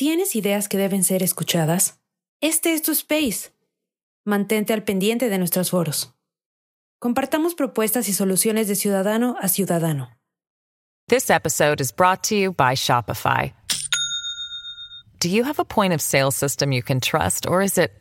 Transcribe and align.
¿Tienes 0.00 0.34
ideas 0.34 0.66
que 0.66 0.78
deben 0.78 1.04
ser 1.04 1.22
escuchadas? 1.22 2.00
Este 2.40 2.72
es 2.72 2.80
tu 2.80 2.92
space. 2.92 3.50
Mantente 4.24 4.72
al 4.72 4.82
pendiente 4.82 5.28
de 5.28 5.36
nuestros 5.36 5.68
foros. 5.68 6.14
Compartamos 6.98 7.54
propuestas 7.54 8.08
y 8.08 8.14
soluciones 8.14 8.66
de 8.66 8.76
ciudadano 8.76 9.36
a 9.42 9.48
ciudadano. 9.48 10.08
This 11.08 11.28
episode 11.28 11.82
is 11.82 11.92
brought 11.92 12.22
to 12.30 12.34
you 12.34 12.50
by 12.50 12.74
Shopify. 12.74 13.52
Do 15.18 15.28
you 15.28 15.44
have 15.44 15.58
a 15.58 15.66
point 15.66 15.92
of 15.92 16.00
sale 16.00 16.30
system 16.30 16.72
you 16.72 16.82
can 16.82 17.00
trust, 17.00 17.46
or 17.46 17.60
is 17.60 17.76
it 17.76 17.92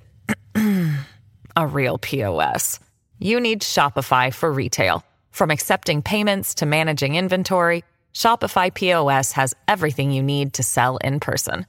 a 1.58 1.68
real 1.68 1.98
POS? 1.98 2.80
You 3.20 3.42
need 3.42 3.62
Shopify 3.62 4.34
for 4.34 4.50
retail. 4.54 5.04
From 5.32 5.52
accepting 5.52 6.02
payments 6.02 6.54
to 6.60 6.66
managing 6.66 7.16
inventory, 7.16 7.84
Shopify 8.14 8.74
POS 8.74 9.34
has 9.34 9.54
everything 9.68 10.14
you 10.14 10.24
need 10.24 10.54
to 10.54 10.64
sell 10.64 10.96
in 11.04 11.20
person. 11.20 11.66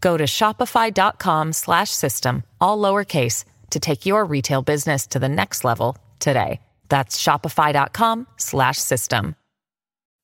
Go 0.00 0.16
to 0.16 0.24
shopify.com 0.24 1.52
slash 1.52 1.90
system, 1.90 2.44
all 2.60 2.78
lowercase, 2.78 3.44
to 3.70 3.80
take 3.80 4.06
your 4.06 4.24
retail 4.24 4.62
business 4.62 5.06
to 5.08 5.18
the 5.18 5.28
next 5.28 5.64
level 5.64 5.96
today. 6.20 6.60
That's 6.88 7.18
shopify.com 7.22 8.26
slash 8.36 8.78
system. 8.78 9.34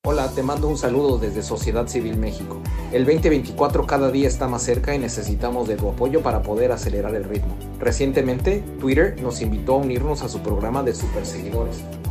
Hola, 0.06 0.28
te 0.28 0.42
mando 0.42 0.68
un 0.68 0.76
saludo 0.76 1.16
desde 1.16 1.42
Sociedad 1.42 1.88
Civil 1.88 2.18
México. 2.18 2.60
El 2.92 3.06
2024 3.06 3.86
cada 3.86 4.10
día 4.10 4.28
está 4.28 4.46
más 4.46 4.62
cerca 4.62 4.94
y 4.94 4.98
necesitamos 4.98 5.66
de 5.66 5.76
tu 5.76 5.88
apoyo 5.88 6.20
para 6.22 6.42
poder 6.42 6.72
acelerar 6.72 7.14
el 7.14 7.24
ritmo. 7.24 7.56
Recientemente, 7.78 8.62
Twitter 8.80 9.18
nos 9.22 9.40
invitó 9.40 9.76
a 9.76 9.78
unirnos 9.78 10.20
a 10.20 10.28
su 10.28 10.40
programa 10.40 10.82
de 10.82 10.94
superseguidores. 10.94 11.82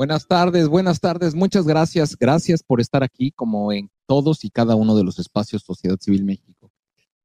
Buenas 0.00 0.26
tardes, 0.26 0.66
buenas 0.66 0.98
tardes. 0.98 1.34
Muchas 1.34 1.66
gracias. 1.66 2.16
Gracias 2.16 2.62
por 2.62 2.80
estar 2.80 3.02
aquí 3.02 3.32
como 3.32 3.70
en 3.70 3.90
todos 4.06 4.46
y 4.46 4.50
cada 4.50 4.74
uno 4.74 4.96
de 4.96 5.04
los 5.04 5.18
espacios 5.18 5.62
Sociedad 5.62 5.98
Civil 6.00 6.24
México. 6.24 6.72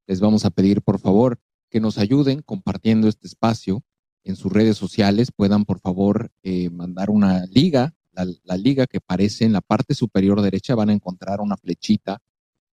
Les 0.06 0.20
vamos 0.20 0.44
a 0.44 0.50
pedir, 0.50 0.82
por 0.82 0.98
favor, 0.98 1.40
que 1.70 1.80
nos 1.80 1.96
ayuden 1.96 2.42
compartiendo 2.42 3.08
este 3.08 3.28
espacio 3.28 3.82
en 4.24 4.36
sus 4.36 4.52
redes 4.52 4.76
sociales. 4.76 5.32
Puedan, 5.34 5.64
por 5.64 5.80
favor, 5.80 6.30
eh, 6.42 6.68
mandar 6.68 7.08
una 7.08 7.46
liga, 7.46 7.94
la, 8.12 8.26
la 8.44 8.58
liga 8.58 8.86
que 8.86 8.98
aparece 8.98 9.46
en 9.46 9.54
la 9.54 9.62
parte 9.62 9.94
superior 9.94 10.42
derecha. 10.42 10.74
Van 10.74 10.90
a 10.90 10.92
encontrar 10.92 11.40
una 11.40 11.56
flechita 11.56 12.20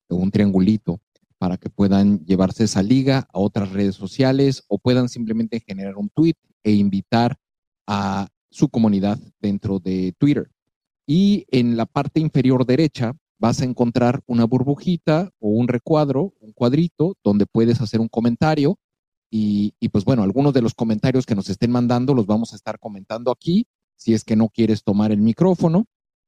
o 0.10 0.16
un 0.16 0.32
triangulito 0.32 1.00
para 1.38 1.58
que 1.58 1.70
puedan 1.70 2.26
llevarse 2.26 2.64
esa 2.64 2.82
liga 2.82 3.28
a 3.32 3.38
otras 3.38 3.72
redes 3.72 3.98
sociales 3.98 4.64
o 4.68 4.80
puedan 4.80 5.10
simplemente 5.10 5.60
generar 5.60 5.96
un 5.96 6.10
tweet 6.10 6.38
e 6.64 6.72
invitar 6.72 7.38
a 7.86 8.30
su 8.52 8.70
comunidad 8.70 9.18
dentro 9.40 9.80
de 9.80 10.14
Twitter. 10.18 10.52
Y 11.08 11.46
en 11.50 11.78
la 11.78 11.88
parte 11.88 12.20
inferior 12.20 12.66
derecha 12.66 13.14
vas 13.40 13.62
a 13.62 13.66
encontrar 13.66 14.22
una 14.28 14.46
burbujita 14.46 15.32
o 15.40 15.50
un 15.50 15.68
recuadro, 15.68 16.34
un 16.40 16.52
cuadrito, 16.52 17.18
donde 17.24 17.48
puedes 17.48 17.82
hacer 17.82 18.00
un 18.00 18.08
comentario. 18.08 18.78
Y, 19.32 19.74
y, 19.80 19.90
pues 19.90 20.06
bueno, 20.06 20.22
algunos 20.22 20.54
de 20.54 20.62
los 20.62 20.76
comentarios 20.76 21.26
que 21.26 21.36
nos 21.36 21.50
estén 21.50 21.72
mandando 21.72 22.14
los 22.14 22.28
vamos 22.28 22.54
a 22.54 22.56
estar 22.56 22.78
comentando 22.78 23.32
aquí, 23.32 23.66
si 23.96 24.14
es 24.14 24.24
que 24.24 24.36
no 24.36 24.50
quieres 24.50 24.84
tomar 24.84 25.12
el 25.12 25.22
micrófono. 25.22 25.86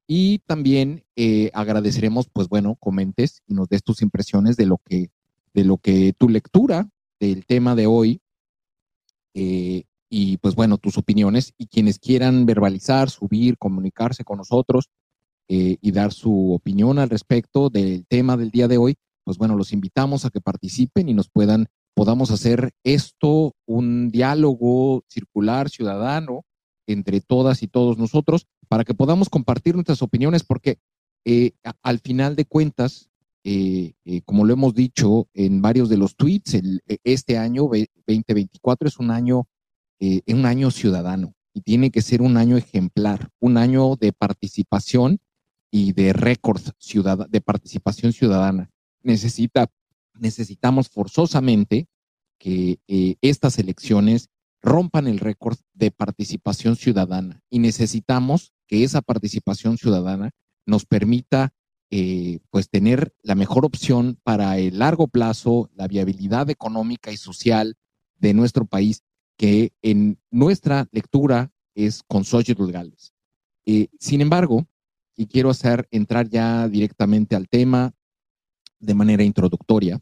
Y 0.08 0.40
también 0.40 1.04
eh, 1.16 1.50
agradeceremos, 1.54 2.28
pues 2.32 2.50
bueno, 2.50 2.76
comentes 2.76 3.42
y 3.48 3.54
nos 3.54 3.70
des 3.70 3.84
tus 3.84 4.02
impresiones 4.02 4.58
de 4.58 4.66
lo 4.66 4.80
que, 4.84 5.12
de 5.54 5.64
lo 5.64 5.78
que 5.78 6.14
tu 6.18 6.30
lectura 6.30 6.90
del 7.20 7.46
tema 7.46 7.76
de 7.76 7.88
hoy 7.88 8.22
eh, 9.34 9.84
y 10.14 10.38
pues 10.38 10.54
bueno, 10.54 10.78
tus 10.78 11.00
opiniones 11.00 11.54
y 11.58 11.66
quienes 11.66 11.98
quieran 11.98 12.46
verbalizar, 12.46 13.10
subir, 13.10 13.58
comunicarse 13.58 14.24
con 14.24 14.38
nosotros 14.38 14.92
eh, 15.48 15.78
y 15.82 15.92
dar 15.92 16.14
su 16.14 16.54
opinión 16.54 17.00
al 17.00 17.10
respecto 17.10 17.72
del 17.72 18.06
tema 18.06 18.38
del 18.38 18.52
día 18.52 18.68
de 18.68 18.78
hoy, 18.78 18.96
pues 19.24 19.40
bueno, 19.40 19.56
los 19.56 19.74
invitamos 19.74 20.24
a 20.24 20.30
que 20.30 20.40
participen 20.40 21.10
y 21.10 21.16
nos 21.16 21.30
puedan, 21.30 21.66
podamos 21.96 22.30
hacer 22.30 22.74
esto 22.84 23.56
un 23.66 24.12
diálogo 24.12 25.04
circular 25.08 25.72
ciudadano 25.72 26.46
entre 26.86 27.20
todas 27.20 27.64
y 27.64 27.68
todos 27.68 27.98
nosotros 27.98 28.46
para 28.68 28.84
que 28.84 28.94
podamos 28.94 29.30
compartir 29.30 29.74
nuestras 29.74 30.04
opiniones 30.04 30.44
porque 30.44 30.78
eh, 31.26 31.54
al 31.82 32.00
final 32.00 32.36
de 32.36 32.46
cuentas, 32.46 33.10
eh, 33.44 33.94
eh, 34.06 34.22
como 34.26 34.46
lo 34.46 34.54
hemos 34.54 34.74
dicho 34.74 35.28
en 35.34 35.62
varios 35.62 35.90
de 35.90 35.98
los 35.98 36.16
tweets, 36.16 36.60
este 37.04 37.38
año 37.38 37.64
2024 37.64 38.88
es 38.88 39.00
un 39.00 39.12
año, 39.12 39.48
un 40.28 40.46
año 40.46 40.72
ciudadano 40.72 41.34
y 41.54 41.62
tiene 41.62 41.92
que 41.92 42.02
ser 42.02 42.22
un 42.22 42.38
año 42.38 42.58
ejemplar, 42.58 43.30
un 43.40 43.58
año 43.58 43.96
de 43.96 44.12
participación 44.12 45.20
y 45.72 45.94
de 45.94 46.14
récord 46.14 46.62
de 47.30 47.42
participación 47.42 48.14
ciudadana. 48.14 48.70
Necesita, 49.02 49.68
necesitamos 50.14 50.90
forzosamente 50.90 51.88
que 52.38 52.80
estas 53.22 53.60
elecciones 53.60 54.30
rompan 54.64 55.08
el 55.08 55.20
récord 55.20 55.58
de 55.74 55.92
participación 55.92 56.76
ciudadana 56.76 57.42
y 57.50 57.60
necesitamos 57.60 58.54
que 58.66 58.84
esa 58.84 59.02
participación 59.02 59.78
ciudadana 59.78 60.32
nos 60.66 60.86
permita 60.86 61.54
eh, 61.92 62.40
pues 62.50 62.70
tener 62.70 63.14
la 63.22 63.36
mejor 63.36 63.66
opción 63.66 64.18
para 64.24 64.58
el 64.58 64.80
largo 64.80 65.08
plazo, 65.08 65.70
la 65.76 65.88
viabilidad 65.88 66.50
económica 66.50 67.12
y 67.12 67.18
social 67.18 67.76
de 68.18 68.34
nuestro 68.34 68.66
país, 68.66 69.04
que 69.38 69.72
en 69.82 70.18
nuestra 70.32 70.88
lectura 70.92 71.52
es 71.76 72.04
con 72.04 72.24
Xochitl 72.24 72.72
Gálvez. 72.72 73.14
Eh, 73.66 73.88
sin 74.00 74.22
embargo, 74.22 74.68
y 75.16 75.28
quiero 75.28 75.50
hacer 75.50 75.88
entrar 75.92 76.30
ya 76.30 76.68
directamente 76.68 77.36
al 77.36 77.48
tema 77.48 77.94
de 78.80 78.94
manera 78.94 79.24
introductoria, 79.24 80.02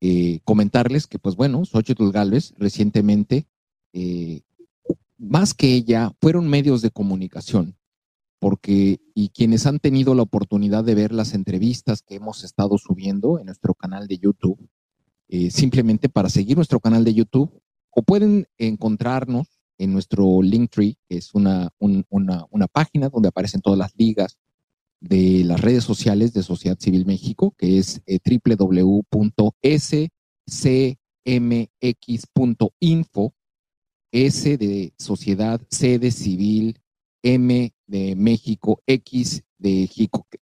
eh, 0.00 0.40
comentarles 0.44 1.06
que, 1.06 1.18
pues 1.18 1.36
bueno, 1.36 1.64
Xochitl 1.64 2.10
Gálvez 2.10 2.54
recientemente 2.58 3.46
eh, 3.92 4.42
más 5.20 5.52
que 5.52 5.74
ella, 5.74 6.12
fueron 6.20 6.48
medios 6.48 6.80
de 6.80 6.90
comunicación, 6.90 7.76
porque 8.38 9.00
y 9.14 9.28
quienes 9.28 9.66
han 9.66 9.78
tenido 9.78 10.14
la 10.14 10.22
oportunidad 10.22 10.82
de 10.82 10.94
ver 10.94 11.12
las 11.12 11.34
entrevistas 11.34 12.02
que 12.02 12.14
hemos 12.14 12.42
estado 12.42 12.78
subiendo 12.78 13.38
en 13.38 13.46
nuestro 13.46 13.74
canal 13.74 14.06
de 14.08 14.18
YouTube, 14.18 14.68
eh, 15.28 15.50
simplemente 15.50 16.08
para 16.08 16.30
seguir 16.30 16.56
nuestro 16.56 16.80
canal 16.80 17.04
de 17.04 17.14
YouTube, 17.14 17.52
o 17.90 18.02
pueden 18.02 18.46
encontrarnos 18.58 19.46
en 19.78 19.92
nuestro 19.92 20.42
Linktree, 20.42 20.96
que 21.08 21.16
es 21.16 21.34
una, 21.34 21.70
una, 21.78 22.68
página 22.70 23.08
donde 23.08 23.28
aparecen 23.28 23.62
todas 23.62 23.78
las 23.78 23.92
ligas 23.96 24.38
de 25.00 25.42
las 25.44 25.60
redes 25.60 25.84
sociales 25.84 26.34
de 26.34 26.42
Sociedad 26.42 26.78
Civil 26.78 27.06
México, 27.06 27.54
que 27.56 27.78
es 27.78 28.02
eh, 28.06 28.18
www.scmx.info 28.44 29.24
S 34.12 34.58
de 34.58 34.92
sociedad, 34.98 35.60
C 35.70 35.98
de 35.98 36.10
civil, 36.10 36.78
M 37.22 37.72
de 37.86 38.16
México, 38.16 38.82
X 38.86 39.44
de 39.58 39.88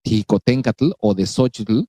Jicotencatl 0.04 0.90
o 0.98 1.14
de 1.14 1.26
Xochitl, 1.26 1.82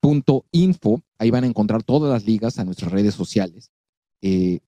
punto 0.00 0.46
info, 0.52 1.02
ahí 1.18 1.30
van 1.30 1.44
a 1.44 1.48
encontrar 1.48 1.82
todas 1.82 2.10
las 2.10 2.24
ligas 2.24 2.58
a 2.58 2.64
nuestras 2.64 2.92
redes 2.92 3.14
sociales. 3.14 3.70
Eh, 4.22 4.60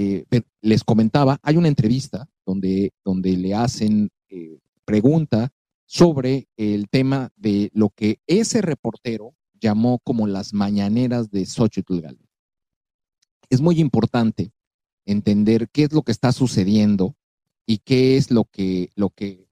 eh, 0.00 0.24
les 0.60 0.84
comentaba, 0.84 1.40
hay 1.42 1.56
una 1.56 1.66
entrevista 1.66 2.28
donde, 2.46 2.92
donde 3.04 3.36
le 3.36 3.52
hacen 3.52 4.10
eh, 4.28 4.60
pregunta 4.84 5.52
sobre 5.86 6.46
el 6.56 6.88
tema 6.88 7.32
de 7.34 7.72
lo 7.74 7.90
que 7.90 8.20
ese 8.28 8.62
reportero 8.62 9.34
llamó 9.60 9.98
como 9.98 10.28
las 10.28 10.54
mañaneras 10.54 11.32
de 11.32 11.44
Xochitl 11.44 12.00
Galvez. 12.00 12.28
Es 13.50 13.60
muy 13.60 13.80
importante 13.80 14.52
entender 15.04 15.68
qué 15.68 15.82
es 15.82 15.92
lo 15.92 16.02
que 16.02 16.12
está 16.12 16.30
sucediendo 16.30 17.16
y 17.66 17.78
qué 17.78 18.16
es 18.16 18.30
lo 18.30 18.44
que, 18.44 18.90
lo 18.94 19.10
que 19.10 19.48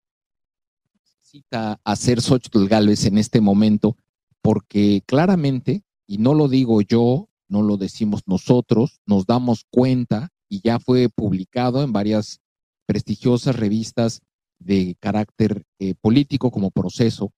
necesita 0.94 1.80
hacer 1.82 2.20
Xochitl 2.20 2.68
Galvez 2.68 3.04
en 3.06 3.18
este 3.18 3.40
momento, 3.40 3.96
porque 4.42 5.02
claramente, 5.06 5.82
y 6.06 6.18
no 6.18 6.34
lo 6.34 6.46
digo 6.46 6.82
yo, 6.82 7.28
no 7.48 7.62
lo 7.62 7.76
decimos 7.76 8.22
nosotros, 8.26 9.00
nos 9.06 9.26
damos 9.26 9.64
cuenta 9.70 10.30
y 10.48 10.60
ya 10.62 10.78
fue 10.78 11.08
publicado 11.08 11.82
en 11.82 11.92
varias 11.92 12.40
prestigiosas 12.86 13.56
revistas 13.56 14.22
de 14.58 14.96
carácter 15.00 15.64
eh, 15.78 15.94
político 15.94 16.50
como 16.50 16.70
proceso, 16.70 17.32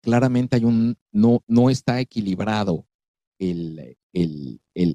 claramente 0.00 0.56
hay 0.56 0.64
un, 0.64 0.96
no, 1.12 1.42
no 1.46 1.70
está 1.70 2.00
equilibrado 2.00 2.86
el, 3.38 3.96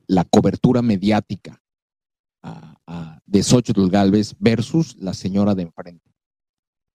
la 0.08 0.24
cobertura 0.24 0.82
mediática 0.82 1.62
de 3.26 3.44
Xochitl 3.44 3.90
Galvez 3.90 4.36
versus 4.40 4.96
la 4.98 5.14
señora 5.14 5.56
de 5.56 5.64
enfrente. 5.64 6.10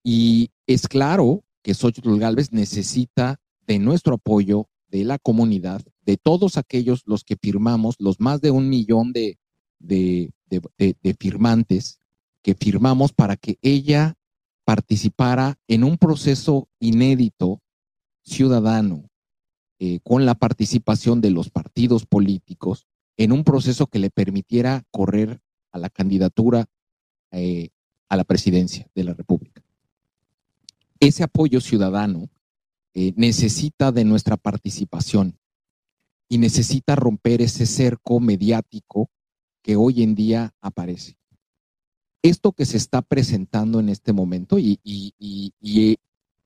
Y 0.03 0.51
es 0.67 0.89
claro 0.89 1.45
que 1.63 1.75
Xochitl 1.75 2.19
Galvez 2.19 2.51
necesita 2.53 3.41
de 3.67 3.79
nuestro 3.79 4.15
apoyo, 4.15 4.69
de 4.89 5.05
la 5.05 5.19
comunidad, 5.19 5.83
de 6.03 6.17
todos 6.17 6.57
aquellos 6.57 7.03
los 7.07 7.25
que 7.25 7.37
firmamos, 7.37 7.97
los 7.99 8.21
más 8.21 8.41
de 8.41 8.51
un 8.51 8.69
millón 8.69 9.13
de, 9.13 9.39
de, 9.79 10.33
firmantes 11.19 12.01
que 12.43 12.55
firmamos 12.55 13.13
para 13.13 13.37
que 13.37 13.59
ella 13.63 14.15
participara 14.65 15.59
en 15.69 15.85
un 15.85 15.99
proceso 15.99 16.69
inédito 16.79 17.61
ciudadano 18.23 19.11
eh, 19.79 20.01
con 20.03 20.25
la 20.25 20.35
participación 20.35 21.21
de 21.21 21.31
los 21.31 21.51
partidos 21.51 22.07
políticos 22.07 22.87
en 23.17 23.33
un 23.33 23.45
proceso 23.45 23.87
que 23.87 23.99
le 23.99 24.11
permitiera 24.11 24.83
correr 24.91 25.41
a 25.73 25.79
la 25.79 25.91
candidatura 25.91 26.67
eh, 27.31 27.71
a 28.09 28.17
la 28.17 28.25
presidencia 28.25 28.89
de 28.95 29.05
la 29.05 29.15
República. 29.15 29.63
Ese 31.01 31.23
apoyo 31.23 31.61
ciudadano 31.61 32.29
eh, 32.95 33.13
necesita 33.17 33.91
de 33.91 34.05
nuestra 34.05 34.37
participación 34.37 35.37
y 36.29 36.39
necesita 36.39 36.95
romper 36.95 37.43
ese 37.43 37.67
cerco 37.67 38.21
mediático 38.21 39.11
que 39.65 39.75
hoy 39.75 40.05
en 40.05 40.15
día 40.15 40.55
aparece. 40.61 41.17
Esto 42.23 42.53
que 42.53 42.67
se 42.67 42.77
está 42.77 43.03
presentando 43.03 43.81
en 43.81 43.89
este 43.89 44.13
momento, 44.13 44.61
y, 44.61 44.79
y 44.85 45.99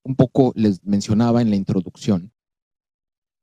un 0.03 0.17
poco 0.17 0.53
les 0.57 0.83
mencionaba 0.85 1.43
en 1.43 1.51
la 1.51 1.57
introducción, 1.57 2.33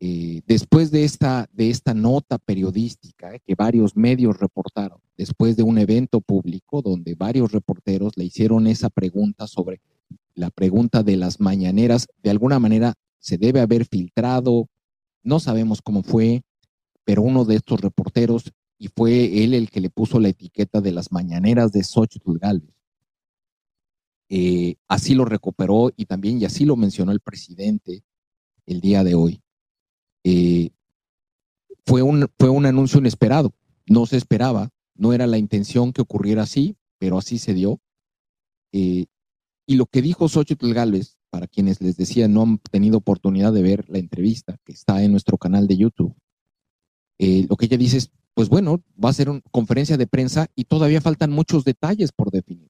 eh, 0.02 0.42
después 0.46 0.92
de 0.92 1.06
esta, 1.06 1.50
de 1.54 1.70
esta 1.70 1.94
nota 1.94 2.38
periodística 2.38 3.34
eh, 3.34 3.40
que 3.46 3.56
varios 3.56 3.96
medios 3.96 4.38
reportaron, 4.38 5.00
después 5.18 5.56
de 5.56 5.64
un 5.64 5.78
evento 5.78 6.20
público 6.20 6.82
donde 6.82 7.16
varios 7.16 7.54
reporteros 7.54 8.14
le 8.18 8.26
hicieron 8.26 8.68
esa 8.68 8.90
pregunta 8.90 9.48
sobre 9.48 9.80
la 10.34 10.50
pregunta 10.50 11.02
de 11.02 11.16
las 11.16 11.40
mañaneras, 11.40 12.08
de 12.22 12.30
alguna 12.30 12.60
manera 12.60 12.94
se 13.20 13.38
debe 13.38 13.62
haber 13.62 13.86
filtrado, 13.86 14.68
no 15.24 15.40
sabemos 15.40 15.82
cómo 15.82 16.04
fue, 16.04 16.44
pero 17.06 17.22
uno 17.22 17.46
de 17.46 17.56
estos 17.56 17.80
reporteros, 17.80 18.52
y 18.78 18.90
fue 18.90 19.44
él 19.44 19.54
el 19.54 19.70
que 19.70 19.80
le 19.80 19.90
puso 19.90 20.20
la 20.20 20.30
etiqueta 20.30 20.82
de 20.82 20.92
las 20.92 21.12
mañaneras 21.12 21.72
de 21.72 21.84
Xochitl 21.84 22.38
Galvez. 22.38 22.76
Eh, 24.30 24.76
así 24.88 25.14
lo 25.14 25.26
recuperó 25.26 25.92
y 25.96 26.06
también, 26.06 26.42
y 26.42 26.46
así 26.46 26.66
lo 26.66 26.76
mencionó 26.76 27.12
el 27.12 27.20
presidente 27.20 28.04
el 28.66 28.82
día 28.82 29.04
de 29.04 29.16
hoy. 29.16 29.42
Eh, 30.24 30.72
fue, 31.86 32.02
un, 32.02 32.28
fue 32.40 32.50
un 32.50 32.66
anuncio 32.66 33.00
inesperado, 33.00 33.54
no 33.86 34.06
se 34.06 34.18
esperaba, 34.18 34.72
no 34.96 35.14
era 35.14 35.28
la 35.28 35.38
intención 35.38 35.94
que 35.94 36.02
ocurriera 36.02 36.44
así, 36.44 36.76
pero 36.98 37.18
así 37.18 37.38
se 37.38 37.54
dio. 37.54 37.80
Eh, 38.72 39.06
y 39.68 39.76
lo 39.76 39.86
que 39.86 40.02
dijo 40.02 40.28
Xochitl 40.28 40.74
Gálvez, 40.74 41.18
para 41.30 41.48
quienes 41.48 41.82
les 41.82 41.98
decía 41.98 42.28
no 42.28 42.44
han 42.44 42.58
tenido 42.60 42.98
oportunidad 42.98 43.54
de 43.54 43.62
ver 43.62 43.90
la 43.90 44.00
entrevista 44.00 44.58
que 44.64 44.74
está 44.74 45.04
en 45.04 45.12
nuestro 45.12 45.38
canal 45.38 45.68
de 45.68 45.78
YouTube, 45.78 46.16
eh, 47.20 47.46
lo 47.50 47.56
que 47.56 47.66
ella 47.66 47.78
dice 47.78 47.98
es, 47.98 48.12
pues 48.36 48.50
bueno, 48.50 48.84
va 49.04 49.10
a 49.10 49.14
ser 49.14 49.30
una 49.30 49.42
conferencia 49.50 49.98
de 49.98 50.08
prensa 50.08 50.48
y 50.56 50.66
todavía 50.66 51.02
faltan 51.02 51.32
muchos 51.32 51.64
detalles 51.64 52.12
por 52.12 52.30
definir. 52.30 52.70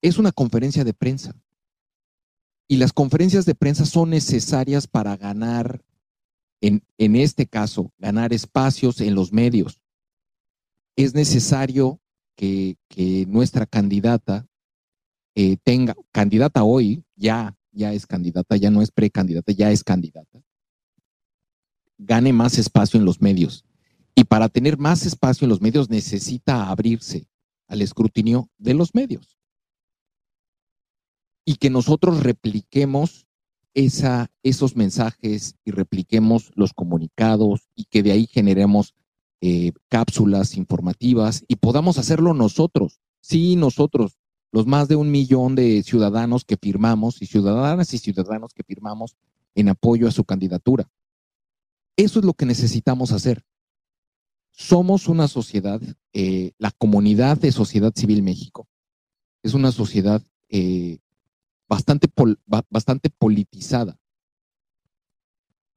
es 0.00 0.18
una 0.18 0.30
conferencia 0.30 0.84
de 0.84 0.94
prensa. 0.94 1.34
Y 2.68 2.76
las 2.76 2.92
conferencias 2.92 3.46
de 3.46 3.54
prensa 3.54 3.86
son 3.86 4.10
necesarias 4.10 4.86
para 4.86 5.16
ganar, 5.16 5.82
en, 6.60 6.82
este 6.98 7.46
caso, 7.46 7.90
ganar 7.98 8.34
espacios 8.34 9.00
en 9.00 9.14
los 9.14 9.32
medios. 9.32 9.80
Es 10.94 11.14
necesario 11.14 11.98
que, 12.36 12.76
nuestra 13.26 13.64
candidata 13.64 14.46
eh, 15.34 15.56
tenga 15.62 15.96
candidata 16.12 16.62
hoy, 16.62 17.02
ya, 17.16 17.56
ya 17.72 17.94
es 17.94 18.06
candidata, 18.06 18.56
ya 18.56 18.70
no 18.70 18.82
es 18.82 18.90
precandidata, 18.90 19.52
ya 19.52 19.70
es 19.70 19.82
candidata, 19.82 20.42
gane 21.98 22.32
más 22.32 22.58
espacio 22.58 22.98
en 22.98 23.04
los 23.04 23.20
medios. 23.20 23.64
Y 24.14 24.24
para 24.24 24.48
tener 24.48 24.78
más 24.78 25.04
espacio 25.06 25.44
en 25.44 25.50
los 25.50 25.60
medios 25.60 25.90
necesita 25.90 26.68
abrirse 26.70 27.28
al 27.66 27.82
escrutinio 27.82 28.48
de 28.58 28.74
los 28.74 28.94
medios. 28.94 29.38
Y 31.44 31.56
que 31.56 31.70
nosotros 31.70 32.22
repliquemos 32.22 33.26
esa, 33.74 34.30
esos 34.42 34.76
mensajes 34.76 35.54
y 35.64 35.70
repliquemos 35.70 36.50
los 36.54 36.72
comunicados 36.72 37.68
y 37.74 37.84
que 37.84 38.02
de 38.02 38.12
ahí 38.12 38.26
generemos 38.26 38.94
eh, 39.40 39.72
cápsulas 39.88 40.56
informativas 40.56 41.44
y 41.46 41.56
podamos 41.56 41.98
hacerlo 41.98 42.34
nosotros. 42.34 43.00
Sí, 43.20 43.54
nosotros, 43.54 44.18
los 44.50 44.66
más 44.66 44.88
de 44.88 44.96
un 44.96 45.10
millón 45.10 45.54
de 45.54 45.82
ciudadanos 45.84 46.44
que 46.44 46.56
firmamos 46.56 47.22
y 47.22 47.26
ciudadanas 47.26 47.94
y 47.94 47.98
ciudadanos 47.98 48.52
que 48.52 48.64
firmamos 48.64 49.16
en 49.54 49.68
apoyo 49.68 50.08
a 50.08 50.12
su 50.12 50.24
candidatura. 50.24 50.90
Eso 51.98 52.20
es 52.20 52.24
lo 52.24 52.32
que 52.32 52.46
necesitamos 52.46 53.10
hacer. 53.10 53.44
Somos 54.52 55.08
una 55.08 55.26
sociedad, 55.26 55.80
eh, 56.12 56.52
la 56.56 56.70
comunidad 56.70 57.38
de 57.38 57.50
Sociedad 57.50 57.92
Civil 57.92 58.22
México 58.22 58.68
es 59.42 59.52
una 59.54 59.72
sociedad 59.72 60.22
eh, 60.48 60.98
bastante, 61.68 62.08
bastante 62.70 63.10
politizada. 63.10 63.98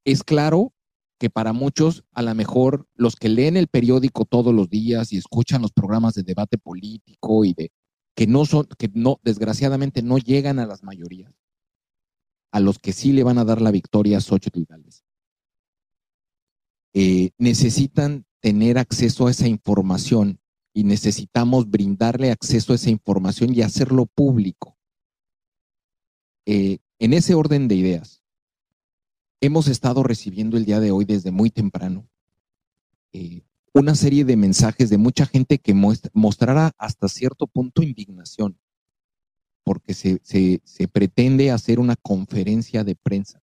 Es 0.05 0.23
claro 0.23 0.73
que 1.17 1.31
para 1.31 1.53
muchos, 1.53 2.03
a 2.11 2.21
lo 2.21 2.35
mejor 2.35 2.87
los 2.93 3.15
que 3.15 3.29
leen 3.29 3.57
el 3.57 3.67
periódico 3.67 4.25
todos 4.25 4.53
los 4.53 4.69
días 4.69 5.13
y 5.13 5.17
escuchan 5.17 5.63
los 5.63 5.71
programas 5.71 6.13
de 6.13 6.21
debate 6.21 6.59
político 6.59 7.45
y 7.45 7.53
de 7.55 7.71
que 8.15 8.27
no 8.27 8.45
son, 8.45 8.67
que 8.77 8.91
no, 8.93 9.19
desgraciadamente 9.23 10.03
no 10.03 10.19
llegan 10.19 10.59
a 10.59 10.67
las 10.67 10.83
mayorías, 10.83 11.33
a 12.51 12.59
los 12.59 12.77
que 12.77 12.93
sí 12.93 13.11
le 13.11 13.23
van 13.23 13.39
a 13.39 13.45
dar 13.45 13.59
la 13.59 13.71
victoria 13.71 14.19
a 14.19 14.21
Xochitl 14.21 14.65
eh, 16.93 17.31
necesitan 17.37 18.25
tener 18.41 18.77
acceso 18.77 19.27
a 19.27 19.31
esa 19.31 19.47
información 19.47 20.39
y 20.73 20.83
necesitamos 20.83 21.69
brindarle 21.69 22.31
acceso 22.31 22.73
a 22.73 22.75
esa 22.75 22.89
información 22.89 23.53
y 23.53 23.61
hacerlo 23.61 24.05
público. 24.05 24.77
Eh, 26.45 26.79
en 26.99 27.13
ese 27.13 27.33
orden 27.33 27.67
de 27.67 27.75
ideas, 27.75 28.23
hemos 29.41 29.67
estado 29.67 30.03
recibiendo 30.03 30.57
el 30.57 30.65
día 30.65 30.79
de 30.79 30.91
hoy 30.91 31.05
desde 31.05 31.31
muy 31.31 31.49
temprano 31.49 32.07
eh, 33.13 33.41
una 33.73 33.95
serie 33.95 34.25
de 34.25 34.35
mensajes 34.35 34.89
de 34.89 34.97
mucha 34.97 35.25
gente 35.25 35.57
que 35.57 35.73
mostrará 35.73 36.73
hasta 36.77 37.07
cierto 37.07 37.47
punto 37.47 37.81
indignación, 37.81 38.59
porque 39.63 39.93
se, 39.93 40.87
pretende 40.91 41.51
hacer 41.51 41.79
una 41.79 41.95
conferencia 41.95 42.83
de 42.83 42.95
prensa. 42.95 43.41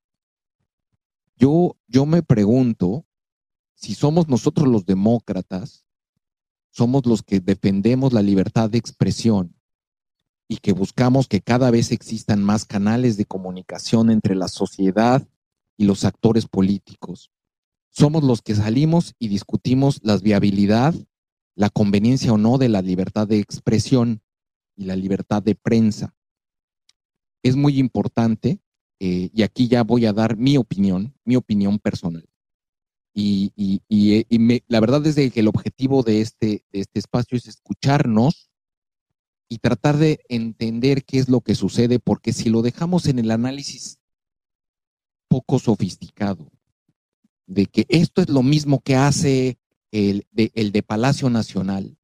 Yo 1.35 2.05
me 2.05 2.23
pregunto 2.23 3.05
si 3.75 3.95
somos 3.95 4.27
nosotros 4.27 4.67
los 4.67 4.85
demócratas, 4.85 5.85
somos 6.71 7.05
los 7.05 7.21
que 7.21 7.39
defendemos 7.39 8.13
la 8.13 8.21
libertad 8.21 8.69
de 8.69 8.77
expresión 8.77 9.55
y 10.47 10.57
que 10.57 10.73
buscamos 10.73 11.27
que 11.27 11.41
cada 11.41 11.71
vez 11.71 11.91
existan 11.91 12.43
más 12.43 12.65
canales 12.65 13.17
de 13.17 13.25
comunicación 13.25 14.09
entre 14.09 14.35
la 14.35 14.47
sociedad 14.47 15.27
y 15.77 15.85
los 15.85 16.05
actores 16.05 16.47
políticos 16.47 17.31
somos 17.93 18.23
los 18.23 18.41
que 18.41 18.55
salimos 18.55 19.13
y 19.19 19.27
discutimos 19.27 19.99
la 20.01 20.17
viabilidad, 20.17 20.95
la 21.55 21.69
conveniencia 21.69 22.33
o 22.33 22.39
no 22.39 22.57
de 22.57 22.67
la 22.67 22.81
libertad 22.81 23.27
de 23.27 23.37
expresión 23.37 24.21
y 24.75 24.85
la 24.85 24.95
libertad 24.95 25.43
de 25.43 25.53
prensa. 25.53 26.15
Es 27.43 27.55
muy 27.55 27.77
importante, 27.77 28.59
eh, 28.99 29.29
y 29.31 29.43
aquí 29.43 29.67
ya 29.67 29.83
voy 29.83 30.07
a 30.07 30.13
dar 30.13 30.37
mi 30.37 30.57
opinión, 30.57 31.13
mi 31.23 31.35
opinión 31.35 31.77
personal. 31.77 32.27
Y, 33.13 33.51
la 34.67 34.79
verdad 34.79 35.05
es 35.05 35.15
que 35.15 35.39
el 35.39 35.47
objetivo 35.47 36.03
de 36.03 36.21
este, 36.21 36.63
de 36.71 36.79
este 36.79 36.99
espacio 36.99 37.37
es 37.37 37.47
escucharnos 37.47 38.49
y 39.47 39.59
tratar 39.59 39.97
de 39.97 40.19
entender 40.29 41.03
qué 41.03 41.19
es 41.19 41.29
lo 41.29 41.41
que 41.41 41.53
sucede, 41.53 41.99
porque 41.99 42.33
si 42.33 42.49
lo 42.49 42.61
dejamos 42.61 43.05
en 43.07 43.19
el 43.19 43.29
análisis 43.29 43.99
poco 45.27 45.59
sofisticado, 45.59 46.51
de 47.45 47.67
que 47.67 47.85
esto 47.89 48.21
es 48.21 48.29
lo 48.29 48.41
mismo 48.41 48.79
que 48.79 48.95
hace 48.95 49.59
el 49.91 50.25
de, 50.31 50.51
el 50.55 50.71
de 50.71 50.81
Palacio 50.81 51.29
Nacional 51.29 51.97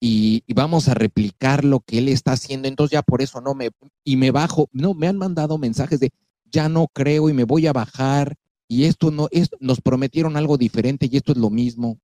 y, 0.00 0.44
vamos 0.54 0.88
a 0.88 0.94
replicar 0.94 1.64
lo 1.64 1.80
que 1.80 1.98
él 1.98 2.08
está 2.08 2.32
haciendo, 2.32 2.68
entonces 2.68 2.92
ya 2.92 3.02
por 3.02 3.22
eso 3.22 3.40
no 3.40 3.54
me, 3.54 3.70
y 4.04 4.16
me 4.16 4.30
bajo, 4.30 4.68
no, 4.72 4.94
me 4.94 5.08
han 5.08 5.16
mandado 5.16 5.58
mensajes 5.58 6.00
de 6.00 6.10
ya 6.50 6.68
no 6.68 6.88
creo 6.88 7.28
y 7.28 7.32
me 7.32 7.44
voy 7.44 7.66
a 7.66 7.72
bajar 7.72 8.36
y 8.68 8.84
esto 8.84 9.10
no, 9.10 9.28
esto, 9.30 9.56
nos 9.60 9.80
prometieron 9.80 10.36
algo 10.36 10.56
diferente 10.56 11.08
y 11.10 11.16
esto 11.16 11.32
es 11.32 11.38
lo 11.38 11.50
mismo. 11.50 11.98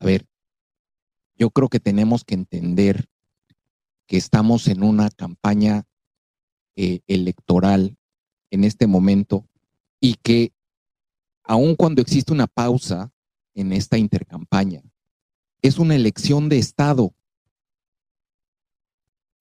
A 0.00 0.06
ver, 0.06 0.26
yo 1.36 1.50
creo 1.50 1.68
que 1.68 1.80
tenemos 1.80 2.24
que 2.24 2.34
entender 2.34 3.08
que 4.06 4.16
estamos 4.16 4.68
en 4.68 4.82
una 4.82 5.10
campaña 5.10 5.84
eh, 6.76 7.00
electoral 7.06 7.96
en 8.50 8.64
este 8.64 8.86
momento 8.86 9.48
y 10.00 10.14
que 10.14 10.52
aun 11.44 11.74
cuando 11.74 12.00
existe 12.00 12.32
una 12.32 12.46
pausa 12.46 13.12
en 13.54 13.72
esta 13.72 13.98
intercampaña. 13.98 14.82
Es 15.62 15.78
una 15.78 15.96
elección 15.96 16.48
de 16.48 16.58
Estado. 16.58 17.14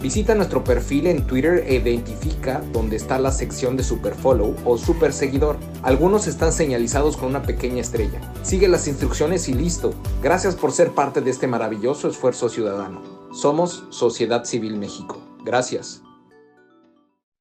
Visita 0.00 0.34
nuestro 0.34 0.62
perfil 0.62 1.06
en 1.06 1.26
Twitter 1.26 1.64
e 1.66 1.76
identifica 1.76 2.60
dónde 2.72 2.96
está 2.96 3.18
la 3.18 3.32
sección 3.32 3.76
de 3.76 3.82
Superfollow 3.82 4.54
o 4.64 4.76
Super 4.76 5.12
Seguidor. 5.12 5.58
Algunos 5.82 6.26
están 6.26 6.52
señalizados 6.52 7.16
con 7.16 7.30
una 7.30 7.42
pequeña 7.42 7.80
estrella. 7.80 8.20
Sigue 8.42 8.68
las 8.68 8.86
instrucciones 8.88 9.48
y 9.48 9.54
listo. 9.54 9.94
Gracias 10.22 10.54
por 10.54 10.72
ser 10.72 10.92
parte 10.92 11.22
de 11.22 11.30
este 11.30 11.46
maravilloso 11.46 12.08
esfuerzo 12.08 12.48
ciudadano. 12.48 13.02
Somos 13.32 13.84
Sociedad 13.90 14.44
Civil 14.44 14.76
México. 14.76 15.20
Gracias. 15.44 16.02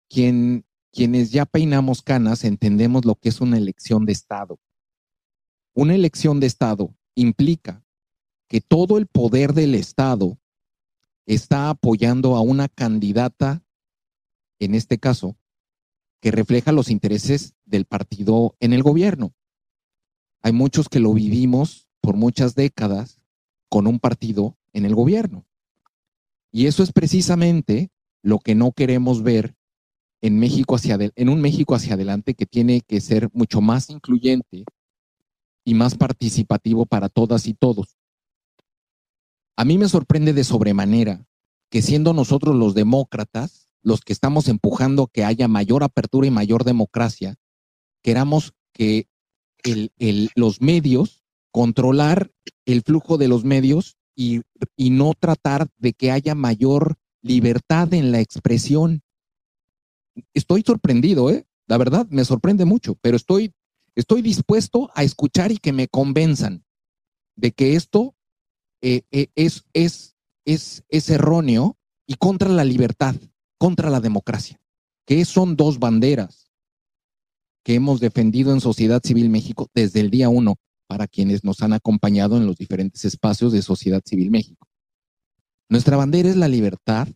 quienes 0.08 1.32
ya 1.32 1.46
peinamos 1.46 2.02
canas 2.02 2.46
entendemos 2.46 3.04
lo 3.04 3.16
que 3.16 3.30
es 3.30 3.42
una 3.42 3.58
elección 3.58 4.06
de 4.06 4.14
Estado. 4.14 4.58
Una 5.74 5.94
elección 5.94 6.40
de 6.40 6.48
Estado 6.48 6.96
implica 7.16 7.84
que 8.48 8.62
todo 8.62 8.98
el 8.98 9.08
poder 9.08 9.54
del 9.54 9.76
Estado 9.76 10.38
está 11.26 11.70
apoyando 11.70 12.36
a 12.36 12.42
una 12.42 12.68
candidata, 12.68 13.64
en 14.60 14.76
este 14.76 14.98
caso, 14.98 15.36
que 16.22 16.32
refleja 16.32 16.72
los 16.72 16.90
intereses 16.90 17.56
del 17.66 17.86
partido 17.86 18.56
en 18.60 18.74
el 18.74 18.84
gobierno. 18.84 19.34
Hay 20.42 20.54
muchos 20.54 20.90
que 20.90 21.00
lo 21.00 21.14
vivimos 21.14 21.88
por 22.02 22.16
muchas 22.16 22.56
décadas 22.56 23.20
con 23.70 23.88
un 23.88 24.00
partido 24.00 24.58
en 24.74 24.86
el 24.86 24.96
gobierno. 24.96 25.46
Y 26.52 26.68
eso 26.68 26.84
es 26.84 26.92
precisamente 26.92 27.90
lo 28.22 28.40
que 28.40 28.56
no 28.56 28.72
queremos 28.72 29.24
ver 29.24 29.56
en 30.22 30.40
México 30.40 30.76
hacia 30.76 30.98
en 31.16 31.30
un 31.30 31.42
México 31.42 31.76
hacia 31.76 31.96
adelante 31.96 32.34
que 32.34 32.46
tiene 32.46 32.82
que 32.82 33.02
ser 33.02 33.30
mucho 33.34 33.62
más 33.62 33.90
incluyente 33.90 34.66
y 35.64 35.74
más 35.74 35.96
participativo 35.96 36.86
para 36.86 37.10
todas 37.10 37.48
y 37.48 37.54
todos. 37.54 37.95
A 39.58 39.66
mí 39.66 39.78
me 39.78 39.90
sorprende 39.90 40.34
de 40.34 40.44
sobremanera 40.44 41.26
que 41.70 41.82
siendo 41.82 42.14
nosotros 42.14 42.56
los 42.56 42.74
demócratas, 42.74 43.70
los 43.82 44.02
que 44.02 44.14
estamos 44.14 44.48
empujando 44.48 45.08
que 45.08 45.24
haya 45.24 45.48
mayor 45.48 45.84
apertura 45.84 46.28
y 46.28 46.32
mayor 46.32 46.64
democracia, 46.64 47.36
queramos 48.02 48.54
que 48.74 49.08
los 50.36 50.62
medios, 50.62 51.24
controlar 51.52 52.32
el 52.66 52.82
flujo 52.82 53.18
de 53.18 53.28
los 53.28 53.44
medios 53.44 53.98
y, 54.16 54.42
y 54.76 54.90
no 54.92 55.14
tratar 55.18 55.68
de 55.78 55.94
que 55.94 56.12
haya 56.12 56.36
mayor 56.36 56.96
libertad 57.22 57.94
en 57.94 58.12
la 58.12 58.20
expresión. 58.20 59.02
Estoy 60.34 60.62
sorprendido, 60.62 61.30
¿eh? 61.30 61.48
La 61.68 61.78
verdad, 61.78 62.08
me 62.10 62.26
sorprende 62.26 62.66
mucho, 62.66 62.96
pero 63.02 63.18
estoy 63.18 63.54
Estoy 63.96 64.22
dispuesto 64.22 64.92
a 64.94 65.04
escuchar 65.04 65.54
y 65.54 65.58
que 65.58 65.72
me 65.72 65.88
convenzan 65.88 66.66
de 67.38 67.52
que 67.54 67.76
esto 67.76 68.15
eh, 68.88 69.02
eh, 69.10 69.30
es, 69.34 69.66
es, 69.74 70.16
es, 70.46 70.84
es 70.90 71.10
erróneo 71.10 71.76
y 72.06 72.14
contra 72.18 72.50
la 72.50 72.64
libertad, 72.64 73.16
contra 73.58 73.90
la 73.90 74.00
democracia, 74.00 74.62
que 75.08 75.26
son 75.26 75.56
dos 75.56 75.80
banderas. 75.80 76.52
que 77.64 77.74
hemos 77.74 78.00
defendido 78.00 78.54
en 78.54 78.62
Sociedad 78.62 79.02
Civil 79.04 79.32
México 79.32 79.72
desde 79.74 80.00
el 80.02 80.12
día 80.12 80.30
uno 80.30 80.58
para 80.88 81.08
quienes 81.08 81.44
nos 81.44 81.64
han 81.64 81.74
acompañado 81.74 82.38
en 82.38 82.46
los 82.46 82.58
diferentes 82.58 83.04
espacios 83.06 83.52
de 83.52 83.64
Sociedad 83.64 84.04
Civil 84.06 84.30
México. 84.30 84.68
Nuestra 85.68 85.98
bandera 85.98 86.30
es 86.30 86.36
la 86.36 86.48
libertad, 86.48 87.08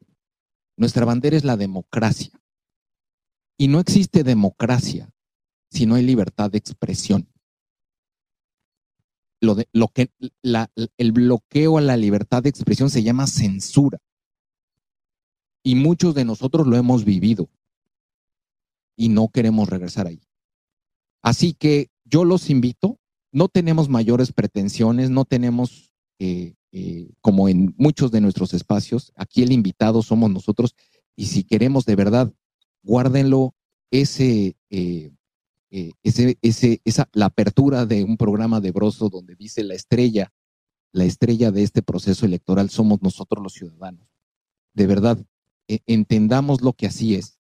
nuestra 0.75 1.05
bandera 1.05 1.38
es 1.38 1.43
la 1.43 1.55
democracia. 1.55 2.31
Y 3.59 3.67
no 3.67 3.79
existe 3.79 4.23
democracia 4.23 5.11
si 5.69 5.85
no 5.85 5.93
hay 5.93 6.03
libertad 6.03 6.49
de 6.49 6.57
expresión. 6.57 7.29
Lo, 9.41 9.55
de, 9.55 9.67
lo 9.72 9.88
que 9.88 10.10
el 10.98 11.12
bloqueo 11.12 11.77
a 11.77 11.81
la 11.81 11.96
libertad 11.96 12.43
de 12.43 12.50
expresión 12.50 12.89
se 12.89 13.03
llama 13.03 13.27
censura. 13.27 14.00
Y 15.63 15.75
muchos 15.75 16.13
de 16.15 16.25
nosotros 16.25 16.67
lo 16.67 16.75
hemos 16.75 17.05
vivido 17.05 17.50
y 18.96 19.08
no 19.08 19.29
queremos 19.29 19.69
regresar 19.69 20.08
ahí. 20.08 20.19
Así 21.22 21.53
que 21.53 21.89
yo 22.03 22.25
los 22.25 22.50
invito, 22.50 23.00
no 23.31 23.48
tenemos 23.48 23.88
mayores 23.88 24.34
pretensiones, 24.34 25.10
no 25.10 25.25
tenemos, 25.25 25.93
eh, 26.19 26.55
eh, 26.72 27.10
como 27.22 27.48
en 27.48 27.74
muchos 27.77 28.12
de 28.12 28.22
nuestros 28.22 28.53
espacios, 28.53 29.13
aquí 29.15 29.43
el 29.43 29.51
invitado 29.51 30.01
somos 30.01 30.29
nosotros 30.31 30.75
y 31.15 31.27
si 31.27 31.43
queremos 31.43 31.86
de 31.86 31.96
verdad, 31.96 32.34
guárdenlo 32.84 33.53
ese, 33.91 34.55
eh, 34.69 35.12
ese, 35.69 36.38
esa, 36.83 37.09
la 37.13 37.25
apertura 37.25 37.85
de 37.85 38.03
un 38.03 38.17
programa 38.17 38.59
de 38.59 38.71
Broso 38.71 39.09
donde 39.09 39.35
dice 39.35 39.63
la 39.63 39.75
estrella, 39.75 40.31
la 40.91 41.05
estrella 41.05 41.51
de 41.51 41.63
este 41.63 41.81
proceso 41.81 42.25
electoral 42.25 42.69
somos 42.69 43.01
nosotros 43.01 43.43
los 43.43 43.53
ciudadanos. 43.53 44.07
De 44.73 44.88
verdad, 44.88 45.23
entendamos 45.85 46.61
lo 46.61 46.73
que 46.73 46.88
así 46.88 47.15
es 47.15 47.39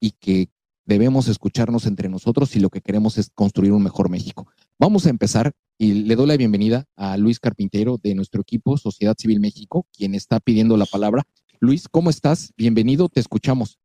y 0.00 0.12
que 0.12 0.48
debemos 0.86 1.28
escucharnos 1.28 1.86
entre 1.86 2.08
nosotros 2.08 2.50
si 2.50 2.60
lo 2.60 2.70
que 2.70 2.80
queremos 2.80 3.18
es 3.18 3.30
construir 3.34 3.72
un 3.72 3.82
mejor 3.82 4.08
México. 4.08 4.46
Vamos 4.78 5.06
a 5.06 5.10
empezar 5.10 5.52
y 5.78 5.92
le 6.04 6.16
doy 6.16 6.26
la 6.26 6.36
bienvenida 6.36 6.86
a 6.96 7.16
Luis 7.16 7.40
Carpintero 7.40 7.98
de 8.02 8.14
nuestro 8.14 8.40
equipo 8.40 8.78
Sociedad 8.78 9.16
Civil 9.18 9.40
México, 9.40 9.86
quien 9.92 10.14
está 10.14 10.40
pidiendo 10.40 10.76
la 10.76 10.86
palabra. 10.86 11.24
Luis, 11.60 11.88
¿cómo 11.88 12.08
estás? 12.08 12.52
Bienvenido, 12.56 13.08
te 13.08 13.20
escuchamos. 13.20 13.78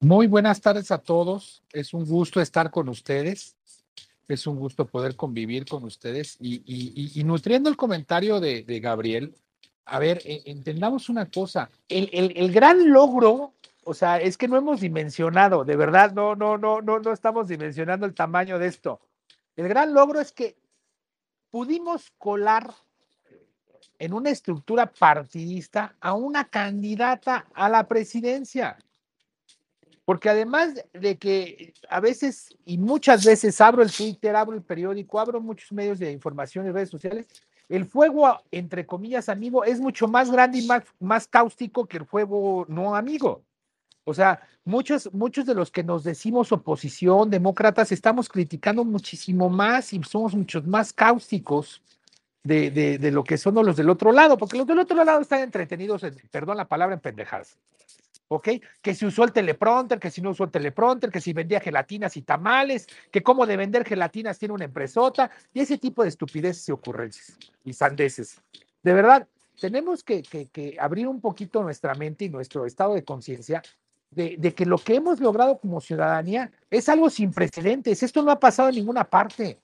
Muy 0.00 0.26
buenas 0.26 0.60
tardes 0.60 0.90
a 0.90 0.98
todos. 0.98 1.62
Es 1.72 1.94
un 1.94 2.06
gusto 2.06 2.40
estar 2.40 2.70
con 2.70 2.88
ustedes. 2.88 3.56
Es 4.28 4.46
un 4.46 4.56
gusto 4.56 4.86
poder 4.86 5.16
convivir 5.16 5.66
con 5.66 5.84
ustedes 5.84 6.36
y, 6.40 7.22
nutriendo 7.24 7.68
el 7.68 7.76
comentario 7.76 8.40
de, 8.40 8.80
Gabriel. 8.80 9.34
A 9.84 9.98
ver, 9.98 10.22
e, 10.24 10.42
entendamos 10.46 11.08
una 11.08 11.26
cosa. 11.26 11.68
el 11.88 12.52
gran 12.52 12.90
logro 12.90 13.54
o 13.84 13.94
sea, 13.94 14.20
es 14.20 14.36
que 14.36 14.48
no 14.48 14.56
hemos 14.56 14.80
dimensionado, 14.80 15.64
de 15.64 15.76
verdad, 15.76 16.12
no, 16.12 16.36
no, 16.36 16.58
no, 16.58 16.82
no, 16.82 17.00
no 17.00 17.12
estamos 17.12 17.48
dimensionando 17.48 18.06
el 18.06 18.14
tamaño 18.14 18.58
de 18.58 18.66
esto. 18.66 19.00
El 19.56 19.68
gran 19.68 19.94
logro 19.94 20.20
es 20.20 20.32
que 20.32 20.56
pudimos 21.50 22.12
colar 22.18 22.72
en 23.98 24.12
una 24.12 24.30
estructura 24.30 24.86
partidista 24.86 25.96
a 26.00 26.14
una 26.14 26.48
candidata 26.48 27.46
a 27.54 27.68
la 27.68 27.88
presidencia. 27.88 28.78
Porque 30.10 30.28
además 30.28 30.74
de 30.92 31.18
que 31.18 31.72
a 31.88 32.00
veces 32.00 32.56
y 32.64 32.78
muchas 32.78 33.24
veces 33.24 33.60
abro 33.60 33.80
el 33.80 33.92
Twitter, 33.92 34.34
abro 34.34 34.56
el 34.56 34.62
periódico, 34.64 35.20
abro 35.20 35.40
muchos 35.40 35.70
medios 35.70 36.00
de 36.00 36.10
información 36.10 36.66
y 36.66 36.72
redes 36.72 36.90
sociales, 36.90 37.28
el 37.68 37.86
fuego, 37.86 38.40
entre 38.50 38.84
comillas, 38.84 39.28
amigo, 39.28 39.62
es 39.62 39.78
mucho 39.78 40.08
más 40.08 40.28
grande 40.32 40.58
y 40.58 40.66
más, 40.66 40.82
más 40.98 41.28
cáustico 41.28 41.86
que 41.86 41.98
el 41.98 42.06
fuego 42.06 42.66
no 42.68 42.96
amigo. 42.96 43.44
O 44.02 44.12
sea, 44.12 44.40
muchos, 44.64 45.14
muchos 45.14 45.46
de 45.46 45.54
los 45.54 45.70
que 45.70 45.84
nos 45.84 46.02
decimos 46.02 46.50
oposición, 46.50 47.30
demócratas, 47.30 47.92
estamos 47.92 48.28
criticando 48.28 48.84
muchísimo 48.84 49.48
más 49.48 49.92
y 49.92 50.02
somos 50.02 50.34
muchos 50.34 50.66
más 50.66 50.92
cáusticos 50.92 51.84
de, 52.42 52.72
de, 52.98 53.10
lo 53.12 53.22
que 53.22 53.38
son 53.38 53.54
los 53.54 53.76
del 53.76 53.88
otro 53.88 54.10
lado, 54.10 54.36
porque 54.36 54.58
los 54.58 54.66
del 54.66 54.80
otro 54.80 55.04
lado 55.04 55.20
están 55.20 55.42
entretenidos, 55.42 56.02
en, 56.02 56.16
perdón 56.32 56.56
la 56.56 56.66
palabra, 56.66 56.94
en 56.96 57.00
pendejadas. 57.00 57.56
¿Ok? 58.32 58.48
Que 58.80 58.94
si 58.94 59.06
usó 59.06 59.24
el 59.24 59.32
teleprompter, 59.32 59.98
que 59.98 60.10
si 60.10 60.22
no 60.22 60.30
usó 60.30 60.44
el 60.44 60.50
teleprompter, 60.50 61.10
que 61.10 61.20
si 61.20 61.32
vendía 61.32 61.60
gelatinas 61.60 62.16
y 62.16 62.22
tamales, 62.22 62.86
que 63.10 63.22
cómo 63.22 63.44
de 63.44 63.56
vender 63.56 63.84
gelatinas 63.84 64.38
tiene 64.38 64.54
una 64.54 64.64
empresota, 64.64 65.30
y 65.52 65.60
ese 65.60 65.78
tipo 65.78 66.02
de 66.02 66.10
estupideces 66.10 66.68
y 66.68 66.72
ocurrencias 66.72 67.36
y 67.64 67.72
sandeces. 67.72 68.40
De 68.82 68.94
verdad, 68.94 69.26
tenemos 69.60 70.04
que, 70.04 70.22
que, 70.22 70.46
que 70.46 70.76
abrir 70.78 71.08
un 71.08 71.20
poquito 71.20 71.62
nuestra 71.62 71.94
mente 71.94 72.26
y 72.26 72.28
nuestro 72.28 72.66
estado 72.66 72.94
de 72.94 73.04
conciencia 73.04 73.62
de, 74.10 74.54
que 74.54 74.66
lo 74.66 74.78
que 74.78 74.96
hemos 74.96 75.20
logrado 75.20 75.58
como 75.58 75.80
ciudadanía 75.80 76.50
es 76.70 76.88
algo 76.88 77.10
sin 77.10 77.32
precedentes. 77.32 78.02
Esto 78.02 78.22
no 78.22 78.30
ha 78.30 78.40
pasado 78.40 78.68
en 78.68 78.76
ninguna 78.76 79.04
parte. 79.04 79.60